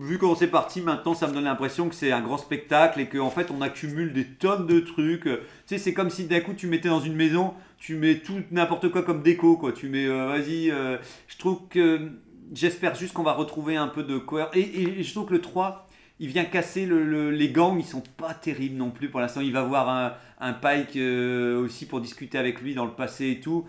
vu 0.00 0.18
qu'on 0.18 0.34
s'est 0.34 0.48
parti 0.48 0.80
maintenant, 0.80 1.14
ça 1.14 1.28
me 1.28 1.34
donne 1.34 1.44
l'impression 1.44 1.88
que 1.88 1.94
c'est 1.94 2.12
un 2.12 2.20
grand 2.20 2.38
spectacle 2.38 3.00
et 3.00 3.08
qu'en 3.08 3.30
fait 3.30 3.50
on 3.50 3.60
accumule 3.60 4.12
des 4.12 4.26
tonnes 4.26 4.66
de 4.66 4.80
trucs. 4.80 5.24
Tu 5.24 5.38
sais, 5.66 5.78
c'est 5.78 5.94
comme 5.94 6.10
si 6.10 6.24
d'un 6.24 6.40
coup 6.40 6.54
tu 6.54 6.66
mettais 6.66 6.88
dans 6.88 7.00
une 7.00 7.14
maison, 7.14 7.54
tu 7.78 7.94
mets 7.96 8.18
tout 8.18 8.42
n'importe 8.50 8.90
quoi 8.90 9.02
comme 9.02 9.22
déco, 9.22 9.56
quoi. 9.56 9.72
Tu 9.72 9.88
mets, 9.88 10.06
euh, 10.06 10.26
vas-y, 10.26 10.70
euh, 10.70 10.98
je 11.28 11.38
trouve 11.38 11.68
que 11.68 12.10
j'espère 12.52 12.94
juste 12.94 13.12
qu'on 13.12 13.22
va 13.22 13.32
retrouver 13.32 13.76
un 13.76 13.88
peu 13.88 14.02
de 14.02 14.18
cohérence. 14.18 14.54
Et, 14.56 14.98
et 14.98 15.02
je 15.02 15.12
trouve 15.12 15.26
que 15.26 15.34
le 15.34 15.40
3, 15.40 15.85
il 16.18 16.28
vient 16.28 16.44
casser 16.44 16.86
le, 16.86 17.04
le- 17.04 17.30
les 17.30 17.50
gangs, 17.50 17.78
ils 17.78 17.84
sont 17.84 18.02
pas 18.16 18.34
terribles 18.34 18.76
non 18.76 18.90
plus 18.90 19.08
pour 19.10 19.20
l'instant. 19.20 19.40
Il 19.40 19.52
va 19.52 19.62
voir 19.62 19.88
un, 19.88 20.14
un 20.40 20.52
Pike 20.52 20.96
euh, 20.96 21.58
aussi 21.60 21.86
pour 21.86 22.00
discuter 22.00 22.38
avec 22.38 22.60
lui 22.60 22.74
dans 22.74 22.84
le 22.86 22.92
passé 22.92 23.30
et 23.30 23.40
tout. 23.40 23.66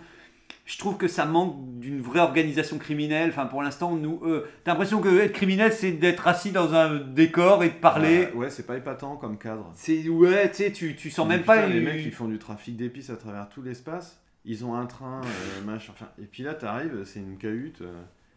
Je 0.65 0.77
trouve 0.77 0.97
que 0.97 1.07
ça 1.07 1.25
manque 1.25 1.55
d'une 1.79 2.01
vraie 2.01 2.19
organisation 2.19 2.77
criminelle. 2.77 3.29
Enfin, 3.29 3.45
pour 3.45 3.63
l'instant, 3.63 3.95
nous, 3.95 4.19
euh, 4.25 4.45
t'as 4.65 4.71
l'impression 4.71 4.99
que 4.99 5.17
être 5.19 5.31
criminel, 5.31 5.71
c'est 5.71 5.93
d'être 5.93 6.27
assis 6.27 6.51
dans 6.51 6.73
un 6.73 6.95
décor 6.95 7.63
et 7.63 7.69
de 7.69 7.73
parler. 7.75 8.27
Ouais, 8.27 8.33
ouais, 8.33 8.49
c'est 8.49 8.67
pas 8.67 8.75
épatant 8.75 9.15
comme 9.15 9.37
cadre. 9.37 9.71
C'est 9.75 10.07
ouais, 10.09 10.49
tu 10.51 10.57
sais, 10.57 10.71
tu, 10.73 11.09
sens 11.09 11.25
Mais 11.25 11.35
même 11.35 11.41
putain, 11.41 11.55
pas 11.55 11.67
les 11.67 11.79
mecs 11.79 12.03
qui 12.03 12.11
font 12.11 12.27
du 12.27 12.37
trafic 12.37 12.75
d'épices 12.75 13.09
à 13.09 13.15
travers 13.15 13.47
tout 13.47 13.61
l'espace. 13.61 14.21
Ils 14.43 14.65
ont 14.65 14.75
un 14.75 14.85
train, 14.87 15.21
euh, 15.23 15.65
machin. 15.65 15.93
Enfin, 15.95 16.09
et 16.21 16.25
puis 16.25 16.43
là, 16.43 16.53
t'arrives, 16.53 17.03
c'est 17.05 17.19
une 17.19 17.37
cahute. 17.37 17.81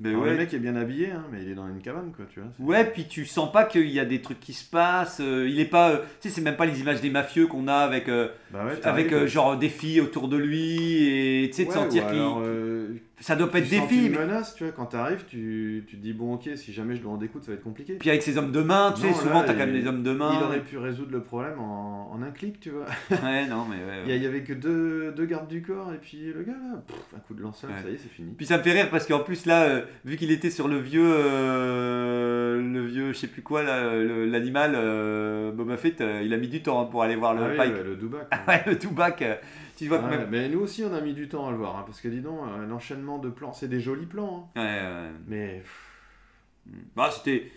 Alors, 0.05 0.23
ouais. 0.23 0.31
Le 0.31 0.37
mec 0.37 0.55
est 0.55 0.59
bien 0.59 0.77
habillé, 0.77 1.11
hein, 1.11 1.25
mais 1.31 1.43
il 1.43 1.51
est 1.51 1.55
dans 1.55 1.69
une 1.69 1.81
cabane, 1.81 2.13
quoi, 2.17 2.25
tu 2.33 2.41
vois. 2.41 2.49
Ouais, 2.59 2.85
puis 2.85 3.07
tu 3.07 3.27
sens 3.27 3.53
pas 3.53 3.65
qu'il 3.65 3.89
y 3.91 4.01
a 4.01 4.05
des 4.05 4.23
trucs 4.23 4.41
qui 4.41 4.53
se 4.55 4.65
passent. 4.65 5.21
euh, 5.21 5.47
il 5.49 5.61
est 5.61 5.67
pas, 5.67 5.91
euh, 5.91 5.99
tu 6.21 6.29
sais, 6.29 6.35
c'est 6.35 6.41
même 6.41 6.57
pas 6.57 6.65
les 6.67 6.81
images 6.81 7.01
des 7.01 7.11
mafieux 7.11 7.47
qu'on 7.47 7.69
a 7.69 7.75
avec, 7.77 8.09
euh, 8.09 8.29
Bah 8.53 8.67
ouais, 8.67 8.85
avec 8.85 9.13
euh, 9.13 9.27
genre 9.27 9.57
des 9.57 9.69
filles 9.69 10.01
autour 10.01 10.29
de 10.29 10.37
lui 10.37 11.05
et 11.45 11.51
tu 11.51 11.57
sais 11.57 11.65
de 11.67 11.73
sentir 11.73 12.09
qu'il, 12.09 12.19
euh, 12.19 12.89
ça 13.21 13.37
doit 13.37 13.51
pas 13.51 13.59
être 13.59 13.69
des 13.69 13.81
filles. 13.83 14.07
une 14.07 14.19
menace, 14.19 14.55
tu 14.55 14.65
vois, 14.65 14.73
quand 14.73 14.87
t'arrives, 14.87 15.25
tu, 15.29 15.85
tu 15.87 15.97
te 15.99 16.03
dis, 16.03 16.15
bon, 16.15 16.35
ok, 16.35 16.49
si 16.57 16.73
jamais 16.73 16.97
je 16.97 17.03
dois 17.03 17.13
en 17.13 17.17
découdre, 17.19 17.45
ça 17.45 17.53
va 17.53 17.59
être 17.59 17.63
compliqué. 17.63 17.95
Puis 17.95 18.09
avec 18.09 18.23
ces 18.23 18.39
hommes 18.39 18.51
de 18.51 18.63
main, 18.63 18.93
tu 18.95 19.03
sais, 19.03 19.09
Non, 19.09 19.15
souvent 19.15 19.41
là, 19.41 19.45
t'as 19.47 19.53
quand 19.53 19.67
même 19.67 19.79
des 19.79 19.87
hommes 19.87 20.03
de 20.03 20.13
main. 20.13 20.33
Il 20.39 20.45
aurait 20.45 20.63
pu 20.63 20.79
résoudre 20.79 21.13
le 21.13 21.23
problème 21.23 21.61
en, 21.61 22.11
en 22.13 22.23
un 22.23 22.31
clic, 22.31 22.61
tu 22.61 22.71
vois. 22.71 22.87
Ouais, 23.23 23.47
non, 23.47 23.67
mais 23.69 23.77
ouais, 23.77 24.17
Il 24.17 24.23
y, 24.23 24.27
avait 24.27 24.43
que 24.43 24.55
deux, 24.55 25.13
deux 25.13 25.27
gardes 25.27 25.49
du 25.49 25.61
corps, 25.61 25.93
et 25.93 25.99
puis 25.99 26.33
le 26.35 26.43
gars 26.43 26.53
là, 26.53 26.83
pff, 26.87 26.97
un 27.15 27.21
coup 27.21 27.35
de 27.35 27.43
lance 27.43 27.61
ça 27.61 27.69
y 27.69 27.95
est, 27.95 27.99
c'est 27.99 28.09
fini. 28.09 28.33
Puis 28.37 28.47
ça 28.47 28.57
me 28.57 28.63
fait 28.63 28.73
rire 28.73 28.89
parce 28.91 29.07
qu'en 29.07 29.21
plus 29.21 29.45
là, 29.45 29.65
euh, 29.65 29.83
vu 30.05 30.17
qu'il 30.17 30.31
était 30.31 30.51
sur 30.51 30.67
le 30.67 30.79
vieux, 30.79 31.05
le 32.61 32.85
vieux, 32.87 33.13
je 33.13 33.19
sais 33.19 33.27
plus 33.27 33.43
quoi 33.43 33.63
l'animal, 33.63 34.73
euh, 34.75 35.51
Boba 35.53 35.77
Fett, 35.77 36.01
euh, 36.01 36.23
il 36.25 36.33
a 36.35 36.37
mis 36.37 36.49
du 36.49 36.63
temps 36.63 36.81
hein, 36.81 36.85
pour 36.87 37.03
aller 37.03 37.17
voir 37.17 37.35
le 37.35 37.43
Ah 37.45 37.49
oui, 37.51 37.57
Pike. 37.57 37.75
ouais, 37.75 37.83
le 37.85 37.97
Dubac. 37.97 38.29
Ouais, 38.49 38.63
le 38.67 38.79
Tubac, 38.79 39.23
euh, 39.23 39.35
tu 39.77 39.89
vois 39.89 39.99
Ouais, 40.01 40.11
même. 40.19 40.29
mais 40.31 40.49
nous 40.49 40.61
aussi, 40.61 40.85
on 40.85 40.93
a 40.95 41.01
mis 41.01 41.15
du 41.15 41.29
temps 41.29 41.49
à 41.49 41.51
le 41.51 41.57
voir, 41.57 41.77
hein, 41.79 41.83
parce 41.87 42.01
que 42.01 42.09
dis 42.09 42.21
donc, 42.21 42.41
euh, 42.47 42.67
l'enchaînement 42.67 43.19
de 43.19 43.31
plans, 43.31 43.53
c'est 43.53 43.69
des 43.69 43.81
jolis 43.81 44.07
plans, 44.07 44.51
hein. 44.57 44.61
Ouais, 44.61 44.81
ouais. 44.83 45.11
mais 45.29 45.63
Bah, 46.97 47.11
c'était. 47.13 47.51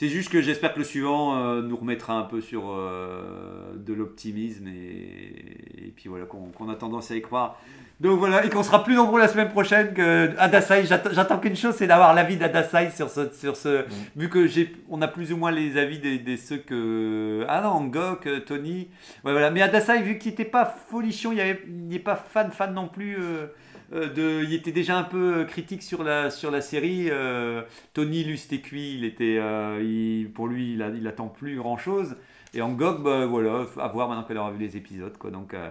C'est 0.00 0.08
juste 0.08 0.30
que 0.30 0.40
j'espère 0.40 0.74
que 0.74 0.78
le 0.78 0.84
suivant 0.84 1.34
euh, 1.34 1.60
nous 1.60 1.76
remettra 1.76 2.12
un 2.14 2.22
peu 2.22 2.40
sur 2.40 2.70
euh, 2.70 3.72
de 3.74 3.92
l'optimisme 3.92 4.68
et, 4.68 5.86
et 5.86 5.92
puis 5.96 6.08
voilà 6.08 6.24
qu'on 6.24 6.68
a 6.70 6.76
tendance 6.76 7.10
à 7.10 7.16
y 7.16 7.20
croire. 7.20 7.58
Donc 7.98 8.20
voilà, 8.20 8.44
et 8.46 8.48
qu'on 8.48 8.62
sera 8.62 8.84
plus 8.84 8.94
nombreux 8.94 9.18
la 9.18 9.26
semaine 9.26 9.48
prochaine 9.48 9.92
que 9.92 10.30
Adasai. 10.38 10.84
J'attends 10.86 11.38
qu'une 11.40 11.56
chose, 11.56 11.74
c'est 11.74 11.88
d'avoir 11.88 12.14
l'avis 12.14 12.36
d'Adasai 12.36 12.92
sur 12.92 13.10
ce, 13.10 13.28
sur 13.32 13.56
ce. 13.56 13.86
Vu 14.14 14.28
que 14.28 14.46
j'ai, 14.46 14.72
on 14.88 15.02
a 15.02 15.08
plus 15.08 15.32
ou 15.32 15.36
moins 15.36 15.50
les 15.50 15.76
avis 15.76 15.98
des, 15.98 16.20
des 16.20 16.36
ceux 16.36 16.58
que. 16.58 17.44
Ah 17.48 17.60
non, 17.60 17.70
Angok, 17.70 18.28
euh, 18.28 18.38
Tony. 18.38 18.90
Ouais, 19.24 19.32
voilà. 19.32 19.50
Mais 19.50 19.62
Adasai, 19.62 20.00
vu 20.02 20.16
qu'il 20.18 20.30
n'était 20.30 20.44
pas 20.44 20.64
folichon, 20.64 21.32
il 21.32 21.88
n'est 21.88 21.98
pas 21.98 22.14
fan 22.14 22.52
fan 22.52 22.72
non 22.72 22.86
plus. 22.86 23.16
euh, 23.18 23.46
de, 23.92 24.44
il 24.44 24.52
était 24.52 24.72
déjà 24.72 24.98
un 24.98 25.02
peu 25.02 25.38
euh, 25.38 25.44
critique 25.44 25.82
sur 25.82 26.04
la, 26.04 26.30
sur 26.30 26.50
la 26.50 26.60
série. 26.60 27.08
euh, 27.10 27.62
Tony, 27.94 28.24
cuit. 28.62 28.94
Il 28.94 29.04
était, 29.04 29.38
euh, 29.40 30.24
pour 30.34 30.46
lui, 30.46 30.74
il, 30.74 30.82
a, 30.82 30.88
il 30.88 31.06
attend 31.06 31.28
plus 31.28 31.56
grand 31.56 31.78
chose. 31.78 32.16
Et 32.54 32.62
Angok, 32.62 33.02
bah, 33.02 33.26
voilà, 33.26 33.66
à 33.78 33.88
voir 33.88 34.08
maintenant 34.08 34.24
qu'elle 34.24 34.38
aura 34.38 34.50
vu 34.50 34.58
les 34.58 34.76
épisodes. 34.76 35.16
Quoi, 35.18 35.30
donc, 35.30 35.54
euh, 35.54 35.70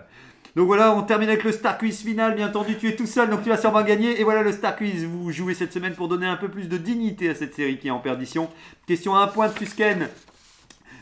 donc 0.55 0.65
voilà, 0.67 0.95
on 0.95 1.03
termine 1.03 1.29
avec 1.29 1.43
le 1.43 1.51
Star 1.51 1.77
Quiz 1.77 2.01
final. 2.01 2.35
Bien 2.35 2.47
entendu, 2.49 2.77
tu 2.77 2.87
es 2.89 2.95
tout 2.95 3.05
seul, 3.05 3.29
donc 3.29 3.43
tu 3.43 3.49
vas 3.49 3.57
sûrement 3.57 3.83
gagner. 3.83 4.19
Et 4.19 4.23
voilà 4.23 4.41
le 4.41 4.51
Star 4.51 4.75
Quiz. 4.75 5.05
Vous 5.05 5.31
jouez 5.31 5.53
cette 5.53 5.73
semaine 5.73 5.93
pour 5.93 6.07
donner 6.07 6.25
un 6.25 6.37
peu 6.37 6.49
plus 6.49 6.67
de 6.67 6.77
dignité 6.77 7.29
à 7.29 7.35
cette 7.35 7.53
série 7.53 7.77
qui 7.77 7.87
est 7.87 7.91
en 7.91 7.99
perdition. 7.99 8.49
Question 8.87 9.15
à 9.15 9.19
un 9.19 9.27
point 9.27 9.47
de 9.49 9.53
Tusken. 9.53 10.09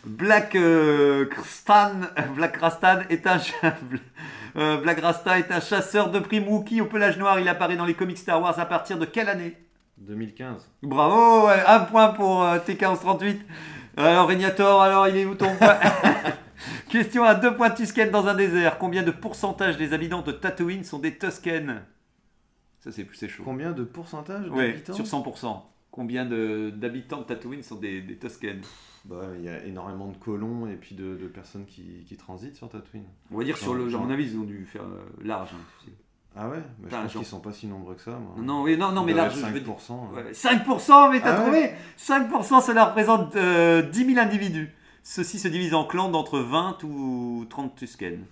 Black 0.05 0.55
euh, 0.55 1.25
Black 2.35 2.57
Rastan 2.57 2.99
est 3.09 3.25
un 3.27 3.39
euh, 4.57 4.77
Black 4.77 4.99
Rasta 5.01 5.37
est 5.39 5.51
un 5.51 5.59
chasseur 5.59 6.11
de 6.11 6.19
primes 6.19 6.47
Wookie 6.47 6.81
au 6.81 6.85
pelage 6.85 7.17
noir. 7.17 7.39
Il 7.39 7.47
apparaît 7.47 7.75
dans 7.77 7.85
les 7.85 7.93
comics 7.93 8.17
Star 8.17 8.41
Wars 8.41 8.57
à 8.59 8.65
partir 8.65 8.97
de 8.97 9.05
quelle 9.05 9.29
année? 9.29 9.55
2015. 9.97 10.69
Bravo, 10.83 11.47
ouais, 11.47 11.63
un 11.67 11.79
point 11.81 12.09
pour 12.09 12.43
euh, 12.43 12.57
TK1138. 12.59 13.37
Alors 13.97 14.27
Régnator, 14.27 14.81
alors 14.81 15.07
il 15.07 15.17
est 15.17 15.25
où 15.25 15.35
ton 15.35 15.55
point? 15.55 15.77
Question 16.89 17.23
à 17.23 17.35
deux 17.35 17.53
points 17.55 17.69
de 17.69 17.75
Tusken 17.75 18.09
dans 18.11 18.27
un 18.27 18.33
désert. 18.35 18.77
Combien 18.77 19.03
de 19.03 19.11
pourcentage 19.11 19.77
des 19.77 19.93
habitants 19.93 20.21
de 20.21 20.31
Tatooine 20.31 20.83
sont 20.83 20.99
des 20.99 21.17
Tusken? 21.17 21.81
Ça 22.79 22.91
c'est 22.91 23.07
c'est 23.13 23.27
chaud. 23.29 23.43
Combien 23.45 23.71
de 23.71 23.83
pourcentage 23.83 24.49
Ouais, 24.49 24.71
d'habitants? 24.73 24.93
sur 24.93 25.05
100%. 25.05 25.61
Combien 25.91 26.25
de- 26.25 26.71
d'habitants 26.75 27.19
de 27.19 27.23
Tatooine 27.23 27.63
sont 27.63 27.75
des, 27.75 28.01
des 28.01 28.17
Tusken? 28.17 28.61
Bah, 29.05 29.21
Il 29.37 29.43
y 29.43 29.49
a 29.49 29.63
énormément 29.65 30.07
de 30.07 30.17
colons 30.17 30.67
et 30.67 30.75
puis 30.75 30.95
de, 30.95 31.15
de 31.15 31.27
personnes 31.27 31.65
qui, 31.65 32.03
qui 32.07 32.17
transitent 32.17 32.55
sur 32.55 32.69
Tatooine. 32.69 33.05
On 33.31 33.37
va 33.37 33.43
dire 33.43 33.57
sur 33.57 33.73
le. 33.75 33.87
Genre- 33.87 34.01
À 34.01 34.05
mon 34.05 34.11
avis, 34.11 34.25
ils 34.31 34.37
ont 34.37 34.43
dû 34.43 34.65
faire 34.65 34.83
euh, 34.83 35.05
large. 35.23 35.49
hein, 35.53 35.61
tu 35.79 35.85
sais. 35.91 35.97
Ah 36.35 36.49
ouais 36.49 36.57
bah, 36.79 36.87
Je 36.91 36.95
pense 36.95 37.13
genre- 37.13 37.21
qu'ils 37.21 37.25
sont 37.29 37.39
pas 37.39 37.53
si 37.53 37.67
nombreux 37.67 37.95
que 37.95 38.01
ça. 38.01 38.11
moi. 38.11 38.33
Non, 38.37 38.63
oui, 38.63 38.75
non, 38.77 38.91
non, 38.91 39.03
mais 39.05 39.13
là, 39.13 39.27
être 39.27 39.35
je, 39.35 39.39
je 39.39 39.45
veux 39.45 39.59
5%. 39.59 39.61
dire- 39.61 39.75
hein. 39.91 40.09
Ouais, 40.25 40.31
5%, 40.33 41.11
mais 41.11 41.21
t'as 41.21 41.33
Ah 41.37 41.41
trouvé? 41.41 41.57
ouais 41.59 41.75
5%, 41.97 42.61
cela 42.61 42.85
représente 42.85 43.35
euh, 43.37 43.81
10 43.83 44.05
000 44.13 44.19
individus. 44.19 44.73
Ceux-ci 45.03 45.37
se 45.39 45.47
divisent 45.47 45.75
en 45.75 45.85
clans 45.85 46.09
d'entre 46.09 46.39
20 46.39 46.83
ou 46.83 47.45
30 47.49 47.75
Tusken. 47.75 48.25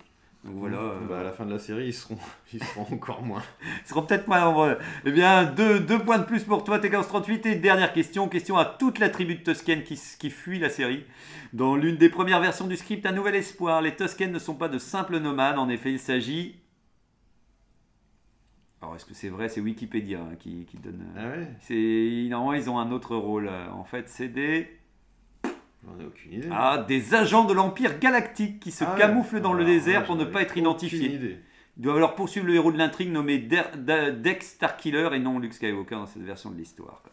Donc 0.44 0.56
voilà. 0.56 0.76
euh, 0.76 1.00
Bah, 1.08 1.20
à 1.20 1.22
la 1.22 1.32
fin 1.32 1.46
de 1.46 1.52
la 1.52 1.58
série, 1.58 1.86
ils 1.86 1.94
seront, 1.94 2.18
ils 2.52 2.62
seront 2.62 2.86
encore 2.94 3.22
moins. 3.22 3.42
Ils 3.84 3.88
seront 3.88 4.02
peut-être 4.02 4.28
moins 4.28 4.40
nombreux. 4.44 4.78
Eh 5.06 5.10
bien, 5.10 5.44
deux, 5.44 5.80
deux 5.80 5.98
points 5.98 6.18
de 6.18 6.24
plus 6.24 6.44
pour 6.44 6.64
toi, 6.64 6.78
T1538. 6.78 7.46
Et 7.48 7.54
dernière 7.56 7.92
question, 7.92 8.28
question 8.28 8.56
à 8.58 8.64
toute 8.66 8.98
la 8.98 9.08
tribu 9.08 9.36
de 9.36 9.42
Tusken 9.42 9.82
qui, 9.82 9.98
qui 10.18 10.30
fuit 10.30 10.58
la 10.58 10.68
série. 10.68 11.04
Dans 11.52 11.76
l'une 11.76 11.96
des 11.96 12.08
premières 12.10 12.40
versions 12.40 12.66
du 12.66 12.76
script, 12.76 13.06
un 13.06 13.12
nouvel 13.12 13.34
espoir. 13.36 13.80
Les 13.80 13.96
Tusken 13.96 14.30
ne 14.32 14.38
sont 14.38 14.54
pas 14.54 14.68
de 14.68 14.78
simples 14.78 15.18
nomades. 15.18 15.58
En 15.58 15.68
effet, 15.68 15.92
il 15.92 15.98
s'agit... 16.00 16.56
Alors, 18.82 18.96
est-ce 18.96 19.06
que 19.06 19.14
c'est 19.14 19.30
vrai? 19.30 19.48
C'est 19.48 19.62
Wikipédia 19.62 20.20
hein, 20.20 20.34
qui, 20.38 20.66
qui 20.66 20.76
donne... 20.76 21.02
euh, 21.16 21.20
Ah 21.34 21.38
ouais? 21.38 21.48
C'est 21.62 22.26
Normalement, 22.28 22.52
ils 22.62 22.68
ont 22.68 22.78
un 22.78 22.90
autre 22.92 23.16
rôle. 23.16 23.48
euh, 23.48 23.70
En 23.70 23.84
fait, 23.84 24.08
c'est 24.10 24.28
des... 24.28 24.68
J'en 25.86 26.00
ai 26.00 26.06
aucune 26.06 26.32
idée. 26.32 26.48
Ah, 26.52 26.84
des 26.86 27.14
agents 27.14 27.44
de 27.44 27.52
l'Empire 27.52 27.98
Galactique 27.98 28.60
qui 28.60 28.70
se 28.70 28.84
Ah 28.84 28.94
camouflent 28.98 29.40
dans 29.40 29.52
le 29.52 29.64
Alors, 29.64 29.74
désert 29.74 30.00
là, 30.00 30.06
pour 30.06 30.16
ne 30.16 30.24
j'en 30.24 30.30
pas 30.30 30.36
avais 30.38 30.44
être 30.44 30.50
aucune 30.52 30.62
identifiés. 30.62 31.14
idée. 31.14 31.38
Ils 31.76 31.82
doivent 31.82 31.96
alors 31.96 32.14
poursuivre 32.14 32.46
le 32.46 32.54
héros 32.54 32.70
de 32.72 32.78
l'intrigue 32.78 33.10
nommé 33.10 33.38
Der- 33.38 33.76
Da- 33.76 34.10
Dex 34.12 34.46
Starkiller 34.46 35.08
et 35.12 35.18
non 35.18 35.38
Luke 35.38 35.52
Skywalker 35.54 35.96
dans 35.96 36.06
cette 36.06 36.22
version 36.22 36.50
de 36.50 36.56
l'histoire. 36.56 37.02
quoi. 37.02 37.10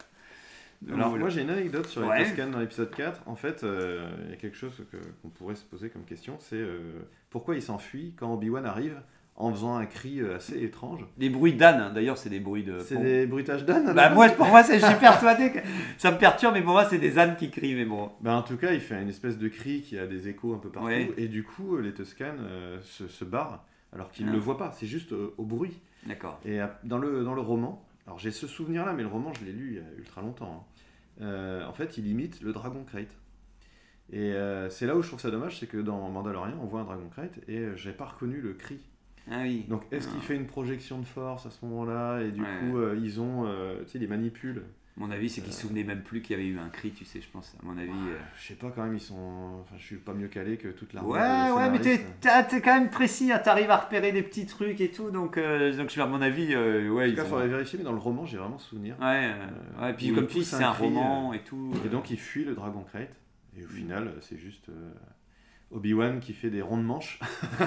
Donc, 0.82 0.96
Alors, 0.96 1.08
voilà. 1.10 1.20
moi 1.22 1.30
j'ai 1.30 1.42
une 1.42 1.50
anecdote 1.50 1.86
sur 1.86 2.02
Ouais. 2.06 2.24
les 2.24 2.46
dans 2.50 2.58
l'épisode 2.58 2.90
4. 2.94 3.22
En 3.26 3.36
fait, 3.36 3.62
euh, 3.62 4.08
il 4.24 4.30
y 4.30 4.32
a 4.32 4.36
quelque 4.36 4.56
chose 4.56 4.84
que- 4.90 4.96
qu'on 5.22 5.28
pourrait 5.28 5.54
se 5.54 5.64
poser 5.64 5.90
comme 5.90 6.04
question 6.04 6.36
c'est 6.40 6.56
euh, 6.56 7.02
pourquoi 7.30 7.54
il 7.54 7.62
s'enfuit 7.62 8.14
quand 8.16 8.32
Obi-Wan 8.34 8.66
arrive 8.66 9.00
en 9.36 9.50
faisant 9.52 9.76
un 9.76 9.86
cri 9.86 10.20
euh, 10.20 10.36
assez 10.36 10.62
étrange 10.62 11.04
Des 11.16 11.30
bruits 11.30 11.54
d'âne, 11.54 11.80
hein. 11.80 11.90
d'ailleurs, 11.94 12.18
c'est 12.18 12.28
des 12.28 12.38
bruits 12.38 12.64
de. 12.64 12.78
C'est 12.80 12.96
des 13.00 13.26
bruitages 13.26 13.64
d'âne 13.64 13.92
Bah, 13.94 14.10
moi, 14.10 14.28
pour 14.28 14.46
moi, 14.46 14.62
suis 14.62 14.78
persuadé 15.00 15.50
que 15.52 15.58
ça 15.98 16.10
me 16.12 16.18
perturbe, 16.18 16.54
mais 16.54 16.62
pour 16.62 16.72
moi, 16.72 16.84
c'est 16.84 16.98
des 16.98 17.18
ânes 17.18 17.36
qui 17.36 17.50
crient, 17.50 17.74
mais 17.74 17.86
bon. 17.86 18.10
Bah, 18.20 18.34
en 18.36 18.42
tout 18.42 18.56
cas, 18.56 18.72
il 18.72 18.80
fait 18.80 19.00
une 19.00 19.08
espèce 19.08 19.38
de 19.38 19.48
cri 19.48 19.80
qui 19.80 19.98
a 19.98 20.06
des 20.06 20.28
échos 20.28 20.54
un 20.54 20.58
peu 20.58 20.68
partout. 20.68 20.88
Ouais. 20.88 21.10
Et 21.16 21.28
du 21.28 21.44
coup, 21.44 21.78
les 21.78 21.92
Tusken 21.94 22.36
euh, 22.40 22.78
se, 22.82 23.08
se 23.08 23.24
barrent 23.24 23.64
alors 23.94 24.10
qu'ils 24.10 24.26
ne 24.26 24.30
Ah. 24.30 24.34
le 24.34 24.38
voient 24.38 24.58
pas. 24.58 24.70
C'est 24.72 24.86
juste 24.86 25.12
euh, 25.12 25.34
au 25.38 25.44
bruit. 25.44 25.80
D'accord. 26.06 26.38
Et 26.44 26.58
dans 26.84 26.98
le, 26.98 27.24
dans 27.24 27.34
le 27.34 27.40
roman, 27.40 27.84
alors 28.06 28.18
j'ai 28.18 28.30
ce 28.32 28.46
souvenir-là, 28.46 28.92
mais 28.92 29.02
le 29.02 29.08
roman, 29.08 29.32
je 29.32 29.44
l'ai 29.46 29.52
lu 29.52 29.68
il 29.70 29.74
y 29.76 29.78
a 29.78 29.98
ultra 29.98 30.20
longtemps. 30.20 30.66
hein. 31.20 31.22
Euh, 31.22 31.66
en 31.66 31.72
fait, 31.72 31.96
il 31.98 32.06
imite 32.06 32.40
le 32.42 32.52
Dragon 32.52 32.84
Crate. 32.84 33.16
Et 34.12 34.34
c'est 34.68 34.86
là 34.86 34.94
où 34.96 35.00
je 35.02 35.08
trouve 35.08 35.20
ça 35.20 35.30
dommage, 35.30 35.58
c'est 35.58 35.66
que 35.66 35.78
dans 35.78 36.08
Mandalorian, 36.10 36.58
on 36.60 36.66
voit 36.66 36.80
un 36.80 36.84
Dragon 36.84 37.08
Crate 37.10 37.38
et 37.48 37.68
j'ai 37.76 37.92
pas 37.92 38.04
reconnu 38.04 38.40
le 38.42 38.52
cri. 38.52 38.78
Ah 39.30 39.40
oui. 39.42 39.64
Donc, 39.68 39.82
est-ce 39.92 40.08
qu'il 40.08 40.18
Ah. 40.20 40.24
fait 40.26 40.36
une 40.36 40.46
projection 40.46 40.98
de 40.98 41.04
force 41.06 41.46
à 41.46 41.50
ce 41.50 41.64
moment-là 41.64 42.20
Et 42.22 42.30
du 42.32 42.40
Ouais. 42.42 42.48
coup, 42.60 42.78
euh, 42.78 42.98
ils 43.00 43.20
ont, 43.20 43.44
euh, 43.46 43.82
tu 43.84 43.90
sais, 43.92 43.98
les 43.98 44.06
manipulent. 44.08 44.62
Mon 44.98 45.10
avis, 45.10 45.30
c'est 45.30 45.40
qu'ils 45.40 45.54
se 45.54 45.62
souvenaient 45.62 45.84
même 45.84 46.02
plus 46.02 46.20
qu'il 46.20 46.36
y 46.36 46.38
avait 46.38 46.48
eu 46.48 46.58
un 46.58 46.68
cri, 46.68 46.90
tu 46.90 47.06
sais, 47.06 47.22
je 47.22 47.28
pense. 47.30 47.56
À 47.62 47.64
mon 47.64 47.78
avis. 47.78 47.88
euh. 47.88 48.18
Je 48.38 48.48
sais 48.48 48.54
pas 48.56 48.70
quand 48.70 48.82
même, 48.84 48.92
ils 48.94 49.00
sont. 49.00 49.60
Enfin, 49.62 49.74
je 49.78 49.82
suis 49.82 49.96
pas 49.96 50.12
mieux 50.12 50.28
calé 50.28 50.58
que 50.58 50.68
toute 50.68 50.92
la. 50.92 51.02
Ouais, 51.02 51.50
ouais, 51.50 51.70
mais 51.70 51.80
t'es 51.80 52.04
t'es 52.20 52.60
quand 52.60 52.78
même 52.78 52.90
précis, 52.90 53.32
hein, 53.32 53.38
t'arrives 53.38 53.70
à 53.70 53.78
repérer 53.78 54.12
des 54.12 54.22
petits 54.22 54.44
trucs 54.44 54.82
et 54.82 54.90
tout, 54.90 55.10
donc, 55.10 55.38
euh, 55.38 55.74
donc 55.74 55.86
je 55.86 55.92
suis 55.92 56.00
à 56.02 56.06
mon 56.06 56.20
avis, 56.20 56.52
euh, 56.52 56.90
ouais, 56.90 57.04
En 57.04 57.06
tout 57.06 57.10
ils 57.12 57.16
cas, 57.16 57.24
faudrait 57.24 57.48
vérifier, 57.48 57.78
mais 57.78 57.86
dans 57.86 57.92
le 57.92 57.98
roman, 57.98 58.26
j'ai 58.26 58.36
vraiment 58.36 58.58
souvenir. 58.58 58.96
Ouais, 59.00 59.32
euh, 59.32 59.82
ouais, 59.82 59.90
et 59.92 59.94
puis 59.94 60.12
comme 60.12 60.26
tu 60.26 60.38
dis, 60.40 60.44
c'est 60.44 60.56
un 60.56 60.68
un 60.70 60.74
cri, 60.74 60.84
roman 60.84 61.32
et 61.32 61.38
tout. 61.40 61.72
Et 61.86 61.88
donc 61.88 62.10
il 62.10 62.18
fuit 62.18 62.44
le 62.44 62.54
Dragon 62.54 62.84
Crate. 62.92 63.16
Et 63.58 63.64
au 63.64 63.68
final, 63.68 64.08
euh, 64.08 64.18
c'est 64.20 64.36
juste 64.38 64.68
euh, 64.68 64.92
Obi-Wan 65.74 66.20
qui 66.20 66.32
fait 66.32 66.50
des 66.50 66.62
ronds 66.62 66.76
de 66.78 66.82
manche, 66.82 67.18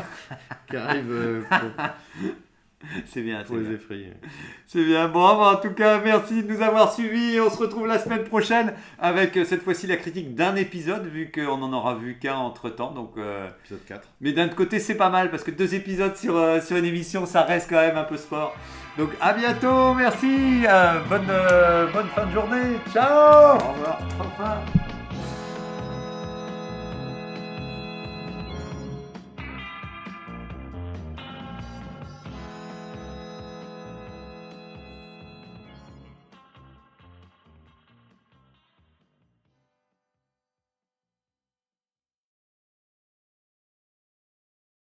qui 0.69 0.77
arrive 0.77 1.11
euh, 1.11 1.41
pour, 1.49 1.59
C'est 3.07 3.21
bien, 3.21 3.39
pour 3.43 3.55
c'est 3.55 3.61
les 3.61 3.67
bien. 3.69 3.75
effrayer. 3.77 4.13
C'est 4.67 4.83
bien. 4.85 5.07
Bon, 5.07 5.21
bah, 5.37 5.53
en 5.53 5.55
tout 5.55 5.73
cas, 5.73 5.99
merci 6.03 6.43
de 6.43 6.51
nous 6.53 6.61
avoir 6.61 6.93
suivis. 6.93 7.39
On 7.39 7.49
se 7.49 7.57
retrouve 7.57 7.87
la 7.87 7.97
semaine 7.97 8.23
prochaine 8.23 8.73
avec 8.99 9.35
euh, 9.37 9.45
cette 9.45 9.63
fois-ci 9.63 9.87
la 9.87 9.97
critique 9.97 10.35
d'un 10.35 10.55
épisode, 10.55 11.05
vu 11.07 11.31
qu'on 11.33 11.61
en 11.63 11.73
aura 11.73 11.95
vu 11.95 12.17
qu'un 12.19 12.35
entre 12.35 12.69
temps. 12.69 12.91
Donc, 12.91 13.13
euh, 13.17 13.49
Épisode 13.61 13.85
4. 13.87 14.07
Mais 14.21 14.33
d'un 14.33 14.45
autre 14.45 14.55
côté, 14.55 14.79
c'est 14.79 14.95
pas 14.95 15.09
mal 15.09 15.31
parce 15.31 15.43
que 15.43 15.51
deux 15.51 15.73
épisodes 15.73 16.15
sur, 16.15 16.35
euh, 16.37 16.61
sur 16.61 16.77
une 16.77 16.85
émission, 16.85 17.25
ça 17.25 17.41
reste 17.43 17.69
quand 17.69 17.81
même 17.81 17.97
un 17.97 18.03
peu 18.03 18.17
sport. 18.17 18.55
Donc, 18.99 19.09
à 19.19 19.33
bientôt. 19.33 19.93
Merci. 19.95 20.63
euh, 20.67 20.99
bonne, 21.09 21.25
bonne 21.91 22.07
fin 22.09 22.25
de 22.27 22.31
journée. 22.31 22.77
Ciao. 22.93 23.55
Au 23.55 23.71
revoir. 23.73 23.99
Au 24.19 24.23
revoir. 24.23 24.84